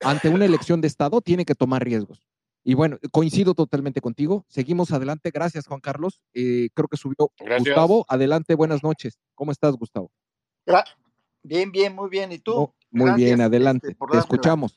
Ante 0.02 0.30
una 0.30 0.46
elección 0.46 0.82
de 0.82 0.88
Estado 0.88 1.22
tiene 1.22 1.46
que 1.46 1.56
tomar 1.56 1.84
riesgos. 1.84 2.28
Y 2.64 2.74
bueno, 2.74 2.98
coincido 3.12 3.54
totalmente 3.54 4.02
contigo. 4.02 4.46
Seguimos 4.48 4.92
adelante. 4.92 5.32
Gracias, 5.32 5.68
Juan 5.68 5.80
Carlos. 5.80 6.22
Eh, 6.34 6.70
creo 6.74 6.88
que 6.88 6.98
subió 6.98 7.32
Gustavo. 7.60 8.06
Adelante, 8.08 8.56
buenas 8.56 8.84
noches. 8.84 9.20
¿Cómo 9.36 9.52
estás, 9.52 9.76
Gustavo? 9.76 10.12
Bien, 11.44 11.72
bien, 11.72 11.94
muy 11.94 12.10
bien. 12.10 12.32
¿Y 12.32 12.40
tú? 12.40 12.54
Oh, 12.54 12.76
muy 12.90 13.12
bien, 13.12 13.42
adelante. 13.42 13.92
Este, 13.92 14.06
Te 14.12 14.18
escuchamos. 14.18 14.74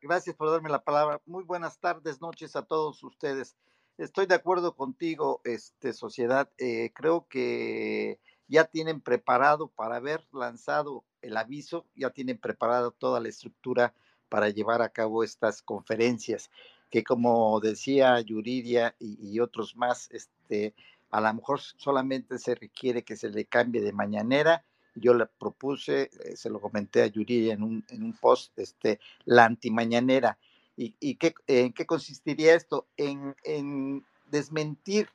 Gracias 0.00 0.34
por 0.34 0.50
darme 0.50 0.68
la 0.68 0.82
palabra. 0.82 1.20
Muy 1.26 1.44
buenas 1.44 1.78
tardes, 1.78 2.20
noches 2.20 2.56
a 2.56 2.62
todos 2.62 3.02
ustedes. 3.04 3.56
Estoy 3.98 4.26
de 4.26 4.34
acuerdo 4.34 4.76
contigo, 4.76 5.40
este, 5.44 5.94
sociedad. 5.94 6.50
Eh, 6.58 6.90
creo 6.94 7.26
que 7.28 8.20
ya 8.46 8.64
tienen 8.64 9.00
preparado 9.00 9.68
para 9.68 9.96
haber 9.96 10.22
lanzado 10.32 11.02
el 11.22 11.36
aviso, 11.38 11.86
ya 11.94 12.10
tienen 12.10 12.36
preparada 12.36 12.90
toda 12.90 13.20
la 13.20 13.30
estructura 13.30 13.94
para 14.28 14.50
llevar 14.50 14.82
a 14.82 14.90
cabo 14.90 15.24
estas 15.24 15.62
conferencias, 15.62 16.50
que 16.90 17.04
como 17.04 17.58
decía 17.60 18.20
Yuridia 18.20 18.94
y, 18.98 19.40
otros 19.40 19.76
más, 19.76 20.10
este, 20.10 20.74
a 21.10 21.22
lo 21.22 21.32
mejor 21.32 21.60
solamente 21.60 22.38
se 22.38 22.54
requiere 22.54 23.02
que 23.02 23.16
se 23.16 23.30
le 23.30 23.46
cambie 23.46 23.80
de 23.80 23.92
mañanera. 23.92 24.62
Yo 24.94 25.14
le 25.14 25.24
propuse, 25.24 26.10
eh, 26.22 26.36
se 26.36 26.50
lo 26.50 26.60
comenté 26.60 27.02
a 27.02 27.06
Yuridia 27.06 27.54
en 27.54 27.62
un, 27.62 27.84
en 27.88 28.02
un 28.02 28.12
post, 28.12 28.58
este, 28.58 29.00
la 29.24 29.46
antimañanera. 29.46 30.38
¿Y, 30.78 31.16
qué, 31.16 31.34
en 31.46 31.72
qué 31.72 31.86
consistiría 31.86 32.54
esto? 32.54 32.86
En, 32.98 33.34
en 33.44 34.04
desmentir 34.30 35.08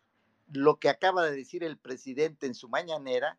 lo 0.52 0.80
que 0.80 0.90
acaba 0.90 1.24
de 1.24 1.36
decir 1.36 1.64
el 1.64 1.78
presidente 1.78 2.48
en 2.48 2.56
su 2.56 2.68
mañanera, 2.68 3.38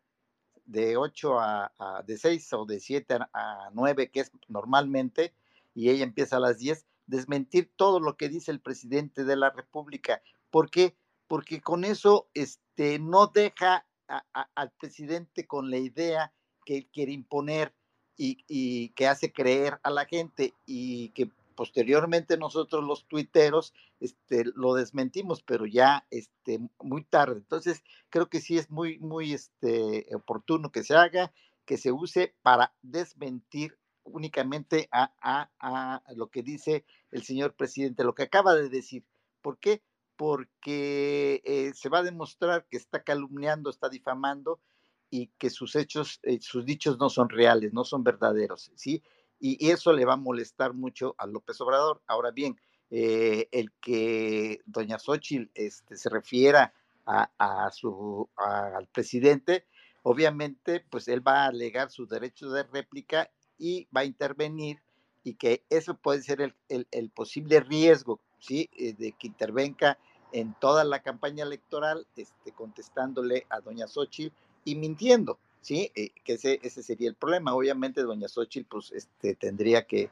de 0.65 0.97
8 0.97 1.39
a, 1.39 2.03
de 2.05 2.17
6 2.17 2.53
o 2.53 2.65
de 2.65 2.79
7 2.79 3.19
a, 3.33 3.69
9, 3.73 4.11
que 4.11 4.21
es 4.21 4.31
normalmente, 4.47 5.33
y 5.73 5.89
ella 5.89 6.03
empieza 6.03 6.37
a 6.37 6.39
las 6.39 6.57
10, 6.57 6.85
desmentir 7.07 7.71
todo 7.75 7.99
lo 7.99 8.15
que 8.15 8.29
dice 8.29 8.51
el 8.51 8.61
presidente 8.61 9.23
de 9.23 9.35
la 9.35 9.49
República. 9.49 10.21
¿Por 10.49 10.69
qué? 10.69 10.95
Porque 11.27 11.61
con 11.61 11.83
eso 11.83 12.29
este, 12.33 12.99
no 12.99 13.27
deja 13.27 13.85
al 14.07 14.71
presidente 14.71 15.47
con 15.47 15.71
la 15.71 15.77
idea 15.77 16.33
que 16.65 16.77
él 16.77 16.89
quiere 16.93 17.11
imponer 17.11 17.73
y, 18.15 18.89
que 18.89 19.07
hace 19.07 19.33
creer 19.33 19.79
a 19.83 19.89
la 19.89 20.05
gente 20.05 20.53
y 20.65 21.09
que 21.09 21.31
posteriormente 21.55 22.37
nosotros 22.37 22.83
los 22.83 23.05
tuiteros 23.07 23.73
este, 23.99 24.43
lo 24.55 24.73
desmentimos, 24.73 25.41
pero 25.43 25.65
ya 25.65 26.05
este, 26.09 26.59
muy 26.79 27.03
tarde. 27.03 27.37
Entonces, 27.37 27.83
creo 28.09 28.29
que 28.29 28.41
sí 28.41 28.57
es 28.57 28.69
muy, 28.69 28.99
muy 28.99 29.33
este, 29.33 30.07
oportuno 30.15 30.71
que 30.71 30.83
se 30.83 30.95
haga, 30.95 31.33
que 31.65 31.77
se 31.77 31.91
use 31.91 32.35
para 32.41 32.73
desmentir 32.81 33.77
únicamente 34.03 34.89
a, 34.91 35.13
a, 35.21 36.03
lo 36.15 36.27
que 36.27 36.43
dice 36.43 36.85
el 37.11 37.23
señor 37.23 37.53
presidente, 37.55 38.03
lo 38.03 38.15
que 38.15 38.23
acaba 38.23 38.53
de 38.55 38.69
decir. 38.69 39.05
¿Por 39.41 39.57
qué? 39.59 39.81
Porque 40.15 41.41
eh, 41.45 41.71
se 41.73 41.89
va 41.89 41.99
a 41.99 42.03
demostrar 42.03 42.65
que 42.69 42.77
está 42.77 43.03
calumniando, 43.03 43.69
está 43.69 43.89
difamando 43.89 44.59
y 45.09 45.27
que 45.37 45.49
sus 45.49 45.75
hechos, 45.75 46.19
eh, 46.23 46.39
sus 46.41 46.65
dichos 46.65 46.97
no 46.97 47.09
son 47.09 47.29
reales, 47.29 47.73
no 47.73 47.83
son 47.83 48.03
verdaderos, 48.03 48.71
¿sí? 48.75 49.03
Y, 49.43 49.71
eso 49.71 49.91
le 49.91 50.05
va 50.05 50.13
a 50.13 50.17
molestar 50.17 50.73
mucho 50.73 51.15
a 51.17 51.27
López 51.27 51.59
Obrador. 51.59 52.01
Ahora 52.07 52.31
bien, 52.31 52.57
eh, 52.89 53.49
el 53.51 53.73
que 53.81 54.61
doña 54.65 54.97
Xochitl 54.97 55.51
este, 55.53 55.97
se 55.97 56.09
refiera 56.09 56.73
a, 57.05 57.69
su, 57.73 58.29
al 58.37 58.87
presidente, 58.87 59.65
obviamente, 60.03 60.85
pues 60.89 61.09
él 61.09 61.27
va 61.27 61.43
a 61.43 61.47
alegar 61.47 61.91
su 61.91 62.07
derecho 62.07 62.49
de 62.51 62.63
réplica 62.63 63.29
y 63.57 63.89
va 63.93 64.01
a 64.01 64.05
intervenir 64.05 64.81
y 65.25 65.33
que 65.33 65.65
eso 65.69 65.95
puede 65.95 66.21
ser 66.21 66.55
el, 66.69 67.09
posible 67.09 67.59
riesgo, 67.59 68.21
¿sí? 68.39 68.69
Eh, 68.77 68.93
de 68.93 69.11
que 69.11 69.27
intervenga 69.27 69.97
en 70.31 70.53
toda 70.53 70.85
la 70.85 71.01
campaña 71.01 71.43
electoral, 71.43 72.07
este, 72.15 72.53
contestándole 72.53 73.45
a 73.49 73.59
doña 73.59 73.87
Xochitl 73.87 74.33
y 74.63 74.75
mintiendo. 74.75 75.37
¿Sí? 75.63 75.91
Eh, 75.95 76.11
que 76.23 76.33
ese, 76.33 76.59
ese 76.61 76.83
sería 76.83 77.09
el 77.09 77.15
problema. 77.15 77.55
Obviamente, 77.55 78.03
doña 78.03 78.27
Xochitl, 78.27 78.67
pues, 78.69 78.91
este, 78.91 79.35
tendría 79.35 79.87
que 79.87 80.11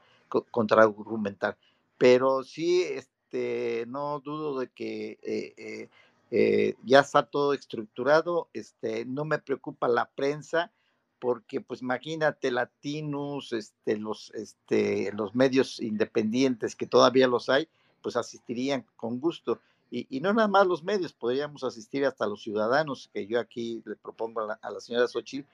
contraargumentar. 0.49 1.57
Pero 1.97 2.43
sí, 2.43 2.83
este, 2.83 3.85
no 3.87 4.19
dudo 4.21 4.59
de 4.59 4.69
que 4.69 5.19
eh, 5.21 5.89
eh, 6.31 6.75
ya 6.83 7.01
está 7.01 7.23
todo 7.23 7.53
estructurado. 7.53 8.49
Este, 8.53 9.05
no 9.05 9.25
me 9.25 9.37
preocupa 9.37 9.87
la 9.87 10.09
prensa, 10.09 10.71
porque, 11.19 11.61
pues, 11.61 11.81
imagínate, 11.81 12.49
Latinos, 12.49 13.53
este, 13.53 13.97
los, 13.97 14.31
este, 14.33 15.11
los 15.13 15.35
medios 15.35 15.79
independientes 15.79 16.75
que 16.75 16.87
todavía 16.87 17.27
los 17.27 17.49
hay, 17.49 17.67
pues 18.01 18.15
asistirían 18.15 18.85
con 18.95 19.19
gusto. 19.19 19.59
Y, 19.93 20.21
no 20.21 20.33
nada 20.33 20.47
más 20.47 20.65
los 20.65 20.83
medios, 20.83 21.11
podríamos 21.11 21.65
asistir 21.65 22.05
hasta 22.05 22.25
los 22.25 22.41
ciudadanos, 22.41 23.09
que 23.13 23.27
yo 23.27 23.41
aquí 23.41 23.83
le 23.85 23.97
propongo 23.97 24.39
a 24.39 24.71
la, 24.71 24.79
señora 24.79 25.07
Xochitl 25.07 25.45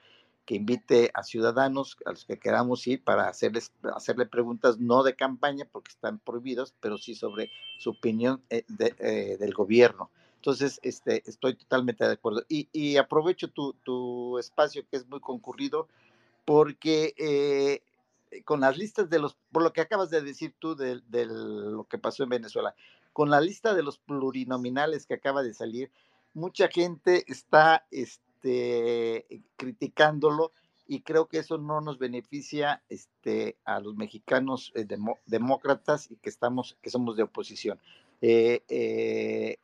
que 0.46 0.54
invite 0.54 1.10
a 1.12 1.24
ciudadanos 1.24 1.98
a 2.06 2.12
los 2.12 2.24
que 2.24 2.38
queramos 2.38 2.86
ir 2.86 3.04
para 3.04 3.28
hacerles, 3.28 3.70
hacerle 3.94 4.24
preguntas 4.24 4.78
no 4.78 5.02
de 5.02 5.14
campaña 5.14 5.66
porque 5.70 5.90
están 5.90 6.20
prohibidos, 6.20 6.72
pero 6.80 6.96
sí 6.96 7.14
sobre 7.14 7.50
su 7.78 7.90
opinión 7.90 8.42
eh, 8.48 8.64
eh, 8.78 9.36
del 9.38 9.52
gobierno. 9.52 10.10
Entonces, 10.36 10.78
este, 10.82 11.28
estoy 11.28 11.54
totalmente 11.56 12.06
de 12.06 12.12
acuerdo. 12.12 12.44
Y, 12.48 12.96
aprovecho 12.96 13.48
tu, 13.50 14.38
espacio 14.38 14.86
que 14.88 14.96
es 14.96 15.06
muy 15.08 15.20
concurrido 15.20 15.88
porque 16.46 17.12
eh, 17.18 17.82
con 18.44 18.60
las 18.60 18.78
listas 18.78 19.10
de 19.10 19.18
los, 19.18 19.36
por 19.52 19.62
lo 19.62 19.72
que 19.72 19.80
acabas 19.80 20.10
de 20.10 20.22
decir 20.22 20.54
tú 20.58 20.76
de, 20.76 21.02
de, 21.08 21.26
lo 21.26 21.84
que 21.84 21.98
pasó 21.98 22.22
en 22.22 22.30
Venezuela, 22.30 22.74
con 23.12 23.30
la 23.30 23.40
lista 23.40 23.74
de 23.74 23.82
los 23.82 23.98
plurinominales 23.98 25.06
que 25.06 25.14
acaba 25.14 25.42
de 25.42 25.54
salir, 25.54 25.90
mucha 26.34 26.68
gente 26.68 27.24
está 27.26 27.86
este, 27.90 29.42
criticándolo 29.56 30.52
y 30.86 31.02
creo 31.02 31.26
que 31.26 31.38
eso 31.38 31.58
no 31.58 31.80
nos 31.82 31.98
beneficia 31.98 32.82
este, 32.88 33.58
a 33.64 33.78
los 33.80 33.94
mexicanos 33.94 34.72
eh, 34.74 34.86
demócratas 35.26 36.10
y 36.10 36.16
que, 36.16 36.30
estamos, 36.30 36.78
que 36.80 36.90
somos 36.90 37.16
de 37.16 37.24
oposición. 37.24 37.78
Eh, 38.22 38.62
eh, 38.68 39.58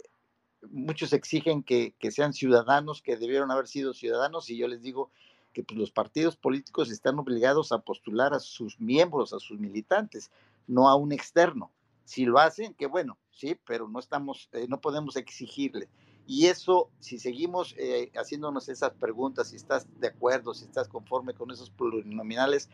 muchos 0.71 1.12
exigen 1.12 1.62
que, 1.62 1.95
sean 2.11 2.35
ciudadanos, 2.35 3.01
que 3.01 3.16
debieron 3.16 3.51
haber 3.51 3.66
sido 3.66 3.95
ciudadanos, 3.95 4.51
y 4.51 4.59
yo 4.59 4.69
les 4.69 4.83
digo 4.83 5.11
que 5.55 5.62
pues, 5.62 5.79
los 5.79 5.91
partidos 5.91 6.37
políticos 6.37 6.91
están 6.91 7.19
obligados 7.19 7.73
a 7.73 7.79
postular 7.79 8.35
a 8.35 8.41
sus 8.41 8.79
miembros, 8.81 9.33
a 9.33 9.39
sus 9.39 9.59
militantes, 9.59 10.31
no 10.66 10.89
a 10.89 10.95
un 10.95 11.12
externo. 11.12 11.71
Si 12.05 12.25
lo 12.25 12.39
hacen, 12.39 12.75
qué 12.75 12.87
bueno, 12.87 13.19
sí, 13.31 13.59
pero 13.67 13.89
no 13.89 13.99
estamos, 13.99 14.49
eh, 14.53 14.67
no 14.69 14.81
podemos 14.81 15.17
exigirle. 15.17 15.89
Y 16.27 16.47
eso, 16.47 16.91
si 17.01 17.19
seguimos 17.19 17.75
eh, 17.77 18.11
haciéndonos 18.15 18.69
esas 18.69 18.93
preguntas, 18.93 19.49
si 19.49 19.57
estás 19.57 19.87
de 20.01 20.09
acuerdo, 20.09 20.55
si 20.55 20.65
estás 20.65 20.89
conforme 20.89 21.35
con 21.35 21.51
esos 21.51 21.71
plurinominales, 21.71 22.71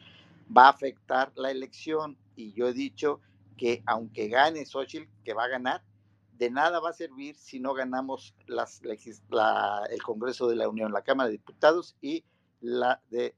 va 0.57 0.67
a 0.67 0.71
afectar 0.71 1.33
la 1.35 1.51
elección. 1.51 2.17
Y 2.37 2.53
yo 2.53 2.69
he 2.69 2.73
dicho 2.73 3.21
que 3.57 3.83
aunque 3.87 4.29
gane 4.29 4.65
Xochitl, 4.65 5.09
que 5.25 5.35
va 5.35 5.45
a 5.45 5.49
ganar, 5.49 5.83
de 6.39 6.51
nada 6.51 6.81
va 6.81 6.91
a 6.91 6.95
servir 6.95 7.37
si 7.37 7.61
no 7.61 7.75
ganamos 7.75 8.35
las, 8.47 8.81
el 8.83 10.03
Congreso 10.03 10.49
de 10.49 10.57
la 10.57 10.69
Unión, 10.69 10.93
la 10.93 11.03
Cámara 11.03 11.29
de 11.29 11.33
Diputados 11.33 11.97
y 12.01 12.25
la 12.61 13.03
de, 13.11 13.35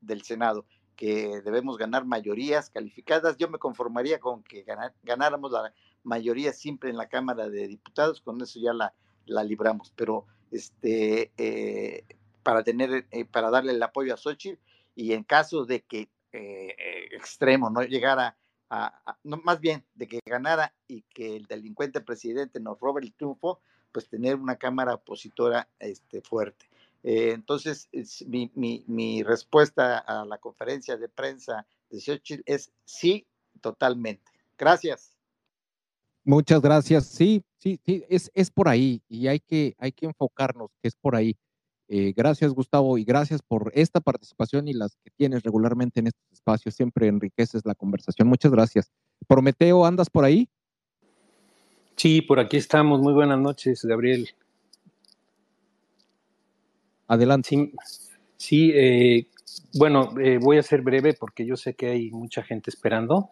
del 0.00 0.22
Senado, 0.22 0.66
que 0.98 1.40
debemos 1.42 1.78
ganar 1.78 2.04
mayorías 2.04 2.70
calificadas. 2.70 3.36
Yo 3.36 3.48
me 3.48 3.58
conformaría 3.58 4.18
con 4.18 4.42
que 4.42 4.66
ganáramos 5.04 5.52
la 5.52 5.72
mayoría 6.02 6.52
simple 6.52 6.90
en 6.90 6.96
la 6.96 7.08
Cámara 7.08 7.48
de 7.48 7.68
Diputados, 7.68 8.20
con 8.20 8.42
eso 8.42 8.58
ya 8.58 8.72
la, 8.72 8.92
la 9.24 9.44
libramos, 9.44 9.92
pero 9.94 10.26
este, 10.50 11.30
eh, 11.38 12.04
para, 12.42 12.64
tener, 12.64 13.06
eh, 13.12 13.24
para 13.24 13.48
darle 13.50 13.72
el 13.72 13.82
apoyo 13.82 14.12
a 14.12 14.16
Xochitl 14.16 14.60
y 14.96 15.12
en 15.12 15.22
caso 15.22 15.64
de 15.64 15.82
que 15.82 16.10
eh, 16.32 16.74
extremo 17.12 17.70
no 17.70 17.82
llegara 17.82 18.36
no, 19.22 19.36
más 19.44 19.60
bien 19.60 19.84
de 19.94 20.08
que 20.08 20.18
ganara 20.26 20.74
y 20.88 21.02
que 21.02 21.36
el 21.36 21.46
delincuente 21.46 22.00
presidente 22.00 22.58
nos 22.58 22.78
robe 22.80 23.02
el 23.02 23.14
triunfo, 23.14 23.60
pues 23.92 24.08
tener 24.08 24.34
una 24.34 24.56
cámara 24.56 24.94
opositora 24.94 25.68
este, 25.78 26.22
fuerte. 26.22 26.67
Eh, 27.02 27.30
entonces, 27.32 27.88
mi, 28.26 28.50
mi, 28.54 28.84
mi, 28.86 29.22
respuesta 29.22 29.98
a 29.98 30.24
la 30.24 30.38
conferencia 30.38 30.96
de 30.96 31.08
prensa 31.08 31.66
de 31.90 32.00
Xochitl 32.00 32.42
es 32.44 32.72
sí, 32.84 33.26
totalmente. 33.60 34.30
Gracias. 34.58 35.16
Muchas 36.24 36.60
gracias. 36.60 37.06
Sí, 37.06 37.42
sí, 37.58 37.80
sí, 37.86 38.04
es, 38.08 38.30
es 38.34 38.50
por 38.50 38.68
ahí 38.68 39.00
y 39.08 39.28
hay 39.28 39.40
que, 39.40 39.74
hay 39.78 39.92
que 39.92 40.06
enfocarnos 40.06 40.70
que 40.82 40.88
es 40.88 40.96
por 40.96 41.16
ahí. 41.16 41.36
Eh, 41.90 42.12
gracias, 42.14 42.52
Gustavo, 42.52 42.98
y 42.98 43.04
gracias 43.04 43.40
por 43.40 43.72
esta 43.74 44.00
participación 44.00 44.68
y 44.68 44.74
las 44.74 44.96
que 44.96 45.10
tienes 45.16 45.42
regularmente 45.42 46.00
en 46.00 46.08
estos 46.08 46.30
espacios. 46.30 46.74
Siempre 46.74 47.08
enriqueces 47.08 47.62
la 47.64 47.74
conversación. 47.74 48.28
Muchas 48.28 48.52
gracias. 48.52 48.92
Prometeo, 49.26 49.86
¿andas 49.86 50.10
por 50.10 50.24
ahí? 50.24 50.48
Sí, 51.96 52.20
por 52.20 52.40
aquí 52.40 52.58
estamos. 52.58 53.00
Muy 53.00 53.14
buenas 53.14 53.38
noches, 53.38 53.84
Gabriel. 53.84 54.28
Adelante. 57.08 57.72
Sí, 58.36 58.70
eh, 58.74 59.26
bueno, 59.74 60.14
eh, 60.20 60.38
voy 60.40 60.58
a 60.58 60.62
ser 60.62 60.82
breve 60.82 61.14
porque 61.14 61.44
yo 61.44 61.56
sé 61.56 61.74
que 61.74 61.88
hay 61.88 62.10
mucha 62.10 62.42
gente 62.42 62.70
esperando. 62.70 63.30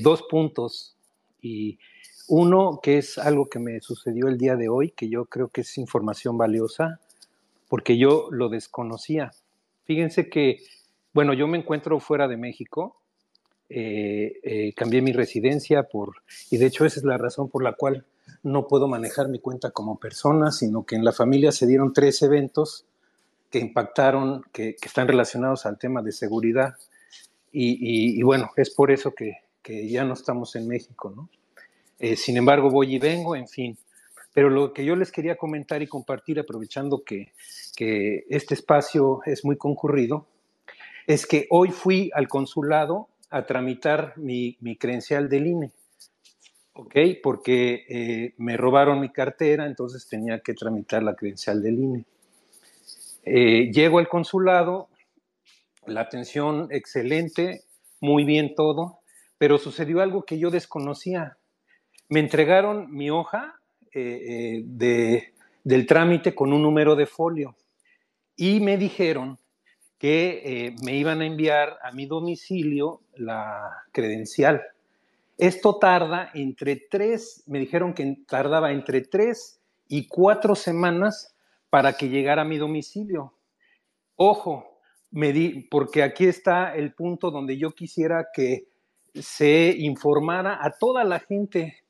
dos 0.00 0.22
puntos. 0.22 0.96
Y 1.40 1.78
uno, 2.28 2.80
que 2.82 2.98
es 2.98 3.18
algo 3.18 3.48
que 3.48 3.58
me 3.58 3.80
sucedió 3.80 4.26
el 4.26 4.38
día 4.38 4.56
de 4.56 4.68
hoy, 4.68 4.90
que 4.90 5.08
yo 5.08 5.26
creo 5.26 5.48
que 5.48 5.60
es 5.60 5.78
información 5.78 6.36
valiosa 6.36 7.00
porque 7.68 7.96
yo 7.98 8.28
lo 8.30 8.48
desconocía. 8.48 9.32
Fíjense 9.84 10.28
que, 10.28 10.60
bueno, 11.12 11.34
yo 11.34 11.46
me 11.46 11.58
encuentro 11.58 12.00
fuera 12.00 12.28
de 12.28 12.36
México, 12.36 13.00
eh, 13.68 14.38
eh, 14.42 14.72
cambié 14.74 15.02
mi 15.02 15.12
residencia 15.12 15.84
por, 15.84 16.22
y 16.50 16.56
de 16.56 16.66
hecho 16.66 16.84
esa 16.84 17.00
es 17.00 17.04
la 17.04 17.18
razón 17.18 17.48
por 17.48 17.64
la 17.64 17.72
cual 17.72 18.04
no 18.42 18.66
puedo 18.66 18.88
manejar 18.88 19.28
mi 19.28 19.38
cuenta 19.38 19.70
como 19.70 19.98
persona, 19.98 20.50
sino 20.50 20.84
que 20.84 20.96
en 20.96 21.04
la 21.04 21.12
familia 21.12 21.52
se 21.52 21.66
dieron 21.66 21.92
tres 21.92 22.22
eventos 22.22 22.86
que 23.50 23.58
impactaron, 23.58 24.42
que, 24.52 24.76
están 24.82 25.08
relacionados 25.08 25.66
al 25.66 25.78
tema 25.78 26.02
de 26.02 26.12
seguridad. 26.12 26.74
Y, 27.52 28.22
bueno, 28.22 28.50
es 28.56 28.70
por 28.74 28.90
eso 28.90 29.14
que, 29.14 29.38
ya 29.88 30.04
no 30.04 30.14
estamos 30.14 30.54
en 30.56 30.68
México, 30.68 31.12
¿no? 31.14 31.28
Eh, 31.98 32.14
sin 32.16 32.36
embargo, 32.36 32.70
voy 32.70 32.94
y 32.94 32.98
vengo, 32.98 33.34
en 33.34 33.48
fin. 33.48 33.78
Pero 34.36 34.50
lo 34.50 34.74
que 34.74 34.84
yo 34.84 34.94
les 34.96 35.10
quería 35.10 35.36
comentar 35.36 35.80
y 35.80 35.86
compartir, 35.86 36.38
aprovechando 36.38 37.02
que, 37.02 37.32
este 38.28 38.54
espacio 38.54 39.20
es 39.24 39.44
muy 39.44 39.56
concurrido, 39.56 40.26
es 41.06 41.26
que 41.26 41.46
hoy 41.50 41.70
fui 41.70 42.10
al 42.14 42.28
consulado 42.28 43.08
a 43.30 43.46
tramitar 43.46 44.12
mi, 44.16 44.56
credencial 44.78 45.28
del 45.28 45.46
INE. 45.46 45.72
¿Ok? 46.76 46.94
Porque 47.22 47.84
eh, 47.88 48.34
me 48.38 48.56
robaron 48.56 49.00
mi 49.00 49.10
cartera, 49.10 49.66
entonces 49.66 50.08
tenía 50.08 50.40
que 50.40 50.54
tramitar 50.54 51.02
la 51.02 51.14
credencial 51.14 51.62
del 51.62 51.78
INE. 51.78 52.04
Eh, 53.24 53.70
llego 53.72 53.98
al 53.98 54.08
consulado, 54.08 54.88
la 55.86 56.02
atención 56.02 56.68
excelente, 56.70 57.62
muy 58.00 58.24
bien 58.24 58.54
todo, 58.54 59.00
pero 59.38 59.58
sucedió 59.58 60.00
algo 60.00 60.24
que 60.24 60.38
yo 60.38 60.50
desconocía. 60.50 61.36
Me 62.08 62.20
entregaron 62.20 62.92
mi 62.94 63.10
hoja 63.10 63.60
eh, 63.92 64.62
de, 64.64 65.32
del 65.64 65.86
trámite 65.86 66.34
con 66.34 66.52
un 66.52 66.62
número 66.62 66.94
de 66.94 67.06
folio 67.06 67.56
y 68.36 68.60
me 68.60 68.76
dijeron 68.76 69.38
que 69.98 70.42
eh, 70.44 70.76
me 70.84 70.94
iban 70.94 71.22
a 71.22 71.26
enviar 71.26 71.78
a 71.82 71.90
mi 71.92 72.06
domicilio 72.06 73.00
la 73.14 73.84
credencial. 73.92 74.62
Esto 75.38 75.78
tarda 75.78 76.30
entre 76.32 76.76
tres, 76.76 77.42
me 77.46 77.58
dijeron 77.58 77.92
que 77.92 78.24
tardaba 78.26 78.72
entre 78.72 79.02
tres 79.02 79.60
y 79.86 80.08
cuatro 80.08 80.54
semanas 80.54 81.34
para 81.68 81.92
que 81.92 82.08
llegara 82.08 82.42
a 82.42 82.46
mi 82.46 82.56
domicilio. 82.56 83.34
Ojo, 84.16 84.80
me 85.10 85.32
di, 85.32 85.68
porque 85.70 86.02
aquí 86.02 86.26
está 86.26 86.74
el 86.74 86.94
punto 86.94 87.30
donde 87.30 87.58
yo 87.58 87.72
quisiera 87.72 88.28
que 88.32 88.68
se 89.14 89.74
informara 89.76 90.58
a 90.64 90.70
toda 90.70 91.04
la 91.04 91.20
gente 91.20 91.80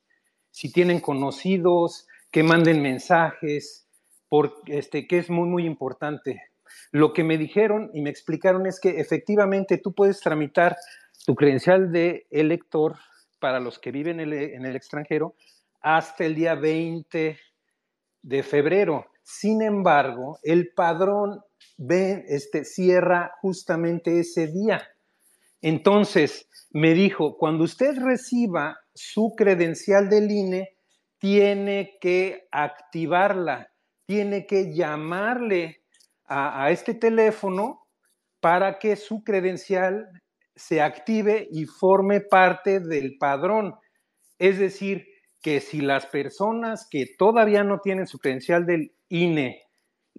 si 0.50 0.72
tienen 0.72 1.00
conocidos, 1.00 2.08
que 2.32 2.42
manden 2.42 2.82
mensajes, 2.82 3.86
porque, 4.28 4.78
este, 4.78 5.06
que 5.06 5.18
es 5.18 5.30
muy, 5.30 5.48
muy 5.48 5.66
importante. 5.66 6.42
Lo 6.90 7.12
que 7.12 7.22
me 7.22 7.38
dijeron 7.38 7.90
y 7.94 8.00
me 8.00 8.10
explicaron 8.10 8.66
es 8.66 8.80
que 8.80 8.98
efectivamente 9.00 9.78
tú 9.78 9.92
puedes 9.92 10.20
tramitar 10.20 10.76
tu 11.26 11.34
credencial 11.34 11.92
de 11.92 12.26
elector 12.30 12.96
para 13.38 13.60
los 13.60 13.78
que 13.78 13.90
viven 13.90 14.20
en 14.20 14.64
el, 14.64 14.76
extranjero 14.76 15.34
hasta 15.80 16.24
el 16.24 16.34
día 16.34 16.54
20 16.54 17.38
de 18.22 18.42
febrero. 18.42 19.06
Sin 19.22 19.62
embargo, 19.62 20.38
el 20.42 20.72
padrón 20.74 21.42
ve, 21.76 22.24
este, 22.28 22.64
cierra 22.64 23.32
justamente 23.40 24.20
ese 24.20 24.46
día. 24.48 24.82
Entonces, 25.62 26.48
me 26.70 26.94
dijo, 26.94 27.36
cuando 27.36 27.64
usted 27.64 27.96
reciba 27.98 28.78
su 28.94 29.34
credencial 29.36 30.08
del 30.08 30.30
INE, 30.30 30.76
tiene 31.18 31.96
que 32.00 32.46
activarla, 32.50 33.72
tiene 34.06 34.46
que 34.46 34.74
llamarle 34.74 35.82
a, 36.28 36.70
este 36.70 36.94
teléfono 36.94 37.86
para 38.40 38.78
que 38.78 38.96
su 38.96 39.22
credencial 39.22 40.08
se 40.56 40.80
active 40.80 41.46
y 41.52 41.66
forme 41.66 42.20
parte 42.22 42.80
del 42.80 43.18
padrón. 43.18 43.74
Es 44.38 44.58
decir, 44.58 45.06
que 45.42 45.60
si 45.60 45.80
las 45.80 46.06
personas 46.06 46.88
que 46.90 47.06
todavía 47.18 47.62
no 47.62 47.78
tienen 47.80 48.06
su 48.06 48.18
credencial 48.18 48.66
del 48.66 48.92
INE, 49.08 49.62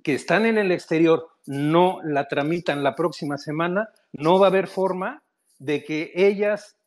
que 0.04 0.14
están 0.14 0.46
en 0.46 0.58
el 0.58 0.72
exterior, 0.72 1.28
no 1.48 2.00
la 2.04 2.28
tramitan 2.28 2.84
la 2.84 2.96
próxima 2.96 3.38
semana, 3.38 3.90
no 4.14 4.40
va 4.40 4.48
a 4.48 4.50
haber 4.50 4.68
forma 4.68 5.24
de 5.60 5.84
que 5.84 6.12
ellas, 6.14 6.78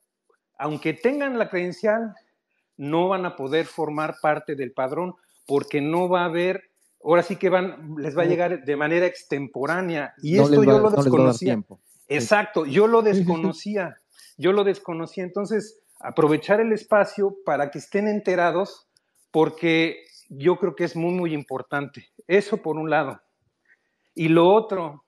aunque 0.59 0.94
tengan 0.94 1.39
la 1.39 1.51
credencial, 1.51 2.14
no 2.77 3.09
van 3.09 3.27
a 3.27 3.36
poder 3.36 3.66
formar 3.66 4.16
parte 4.22 4.55
del 4.55 4.72
padrón 4.72 5.14
porque 5.47 5.81
no 5.81 6.09
va 6.09 6.22
a 6.22 6.27
haber, 6.27 6.70
ahora 7.02 7.22
sí 7.22 7.36
que 7.36 7.51
van, 7.51 7.97
les 7.98 8.16
va 8.16 8.22
a 8.22 8.27
llegar 8.27 8.64
de 8.64 8.77
manera 8.77 9.06
extemporánea. 9.06 10.14
Y 10.22 10.39
esto 10.39 10.62
yo 10.62 10.78
lo 10.78 10.90
desconocía. 10.90 11.60
Exacto, 12.11 12.66
yo 12.66 12.89
lo 12.89 13.03
desconocía, 13.03 14.01
yo 14.37 14.53
lo 14.53 14.65
desconocía. 14.65 15.23
Entonces, 15.23 15.81
aprovechar 16.01 16.61
el 16.61 16.73
espacio 16.73 17.37
para 17.45 17.70
que 17.70 17.78
estén 17.78 18.09
enterados 18.09 18.89
porque 19.31 20.03
yo 20.28 20.57
creo 20.57 20.74
que 20.74 20.85
es 20.85 20.97
muy, 20.97 21.12
muy 21.12 21.32
importante. 21.32 22.09
Eso 22.27 22.57
por 22.57 22.77
un 22.77 22.91
lado. 22.91 23.20
Y 24.15 24.28
lo 24.28 24.49
otro, 24.49 25.05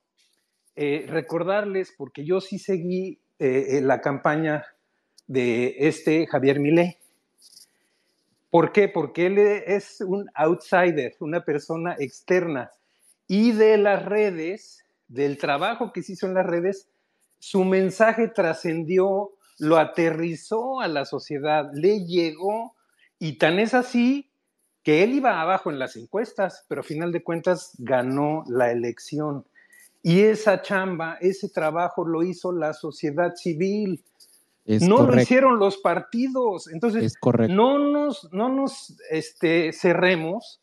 eh, 0.77 1.07
recordarles, 1.09 1.93
porque 1.99 2.25
yo 2.25 2.41
sí 2.41 2.61
seguí 2.61 3.19
eh, 3.41 3.81
la 3.83 4.01
campaña 4.01 4.65
de 5.27 5.75
este 5.79 6.29
Javier 6.29 6.61
Milei. 6.61 6.99
¿Por 8.49 8.71
qué? 8.71 8.89
Porque 8.89 9.27
él 9.27 9.39
es 9.39 10.01
un 10.03 10.31
outsider, 10.35 11.17
una 11.19 11.45
persona 11.45 11.97
externa. 11.99 12.71
Y 13.27 13.51
de 13.53 13.77
las 13.79 14.05
redes, 14.05 14.85
del 15.09 15.39
trabajo 15.39 15.93
que 15.93 16.03
se 16.03 16.13
hizo 16.13 16.27
en 16.27 16.35
las 16.35 16.47
redes, 16.47 16.89
su 17.43 17.65
mensaje 17.65 18.29
trascendió, 18.29 19.33
lo 19.59 19.77
aterrizó 19.77 20.81
a 20.81 20.87
la 20.87 21.05
sociedad, 21.05 21.69
le 21.75 22.07
llegó 22.07 22.77
Y 23.19 23.33
tan 23.33 23.59
es 23.59 23.75
así 23.75 24.31
que 24.85 25.03
él 25.03 25.15
iba 25.15 25.41
abajo 25.41 25.69
en 25.69 25.81
las 25.81 25.97
encuestas, 25.97 26.65
pero 26.69 26.83
a 26.83 26.85
final 26.85 27.11
de 27.11 27.25
cuentas 27.25 27.73
ganó 27.79 28.45
la 28.47 28.71
elección. 28.71 29.45
Y 30.05 30.21
esa 30.21 30.63
chamba, 30.63 31.19
ese 31.21 31.49
trabajo 31.49 32.07
lo 32.07 32.23
hizo 32.23 32.53
la 32.53 32.75
sociedad 32.75 33.35
civil. 33.35 34.05
no 34.65 35.05
lo 35.05 35.21
hicieron 35.21 35.59
los 35.59 35.79
partidos. 35.79 36.69
Entonces, 36.69 37.15
no 37.49 37.77
nos, 37.81 38.33
no 38.33 38.51
nos 38.51 38.97
este, 39.11 39.73
cerremos, 39.73 40.61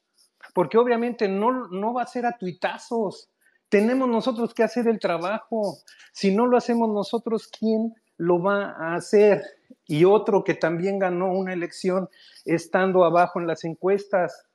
porque 0.54 0.78
obviamente 0.78 1.28
no, 1.28 1.68
no 1.68 1.94
va 1.94 2.04
a 2.04 2.08
ser 2.08 2.26
a 2.26 2.38
tuitazos. 2.38 3.30
Tenemos 3.70 4.10
nosotros 4.10 4.54
que 4.54 4.64
hacer 4.64 4.88
el 4.88 5.00
trabajo. 5.00 5.78
Si 6.12 6.36
no 6.36 6.48
lo 6.48 6.58
hacemos 6.58 6.90
nosotros, 6.90 7.48
¿quién 7.48 7.94
lo 8.18 8.42
va 8.42 8.72
a 8.72 8.96
hacer? 8.96 9.44
Y 9.86 10.06
otro 10.06 10.44
que 10.44 10.56
también 10.56 11.00
ganó 11.00 11.32
una 11.32 11.54
elección 11.54 12.10
estando 12.46 13.06
abajo 13.06 13.40
en 13.40 13.48
las 13.48 13.64
encuestas 13.64 14.46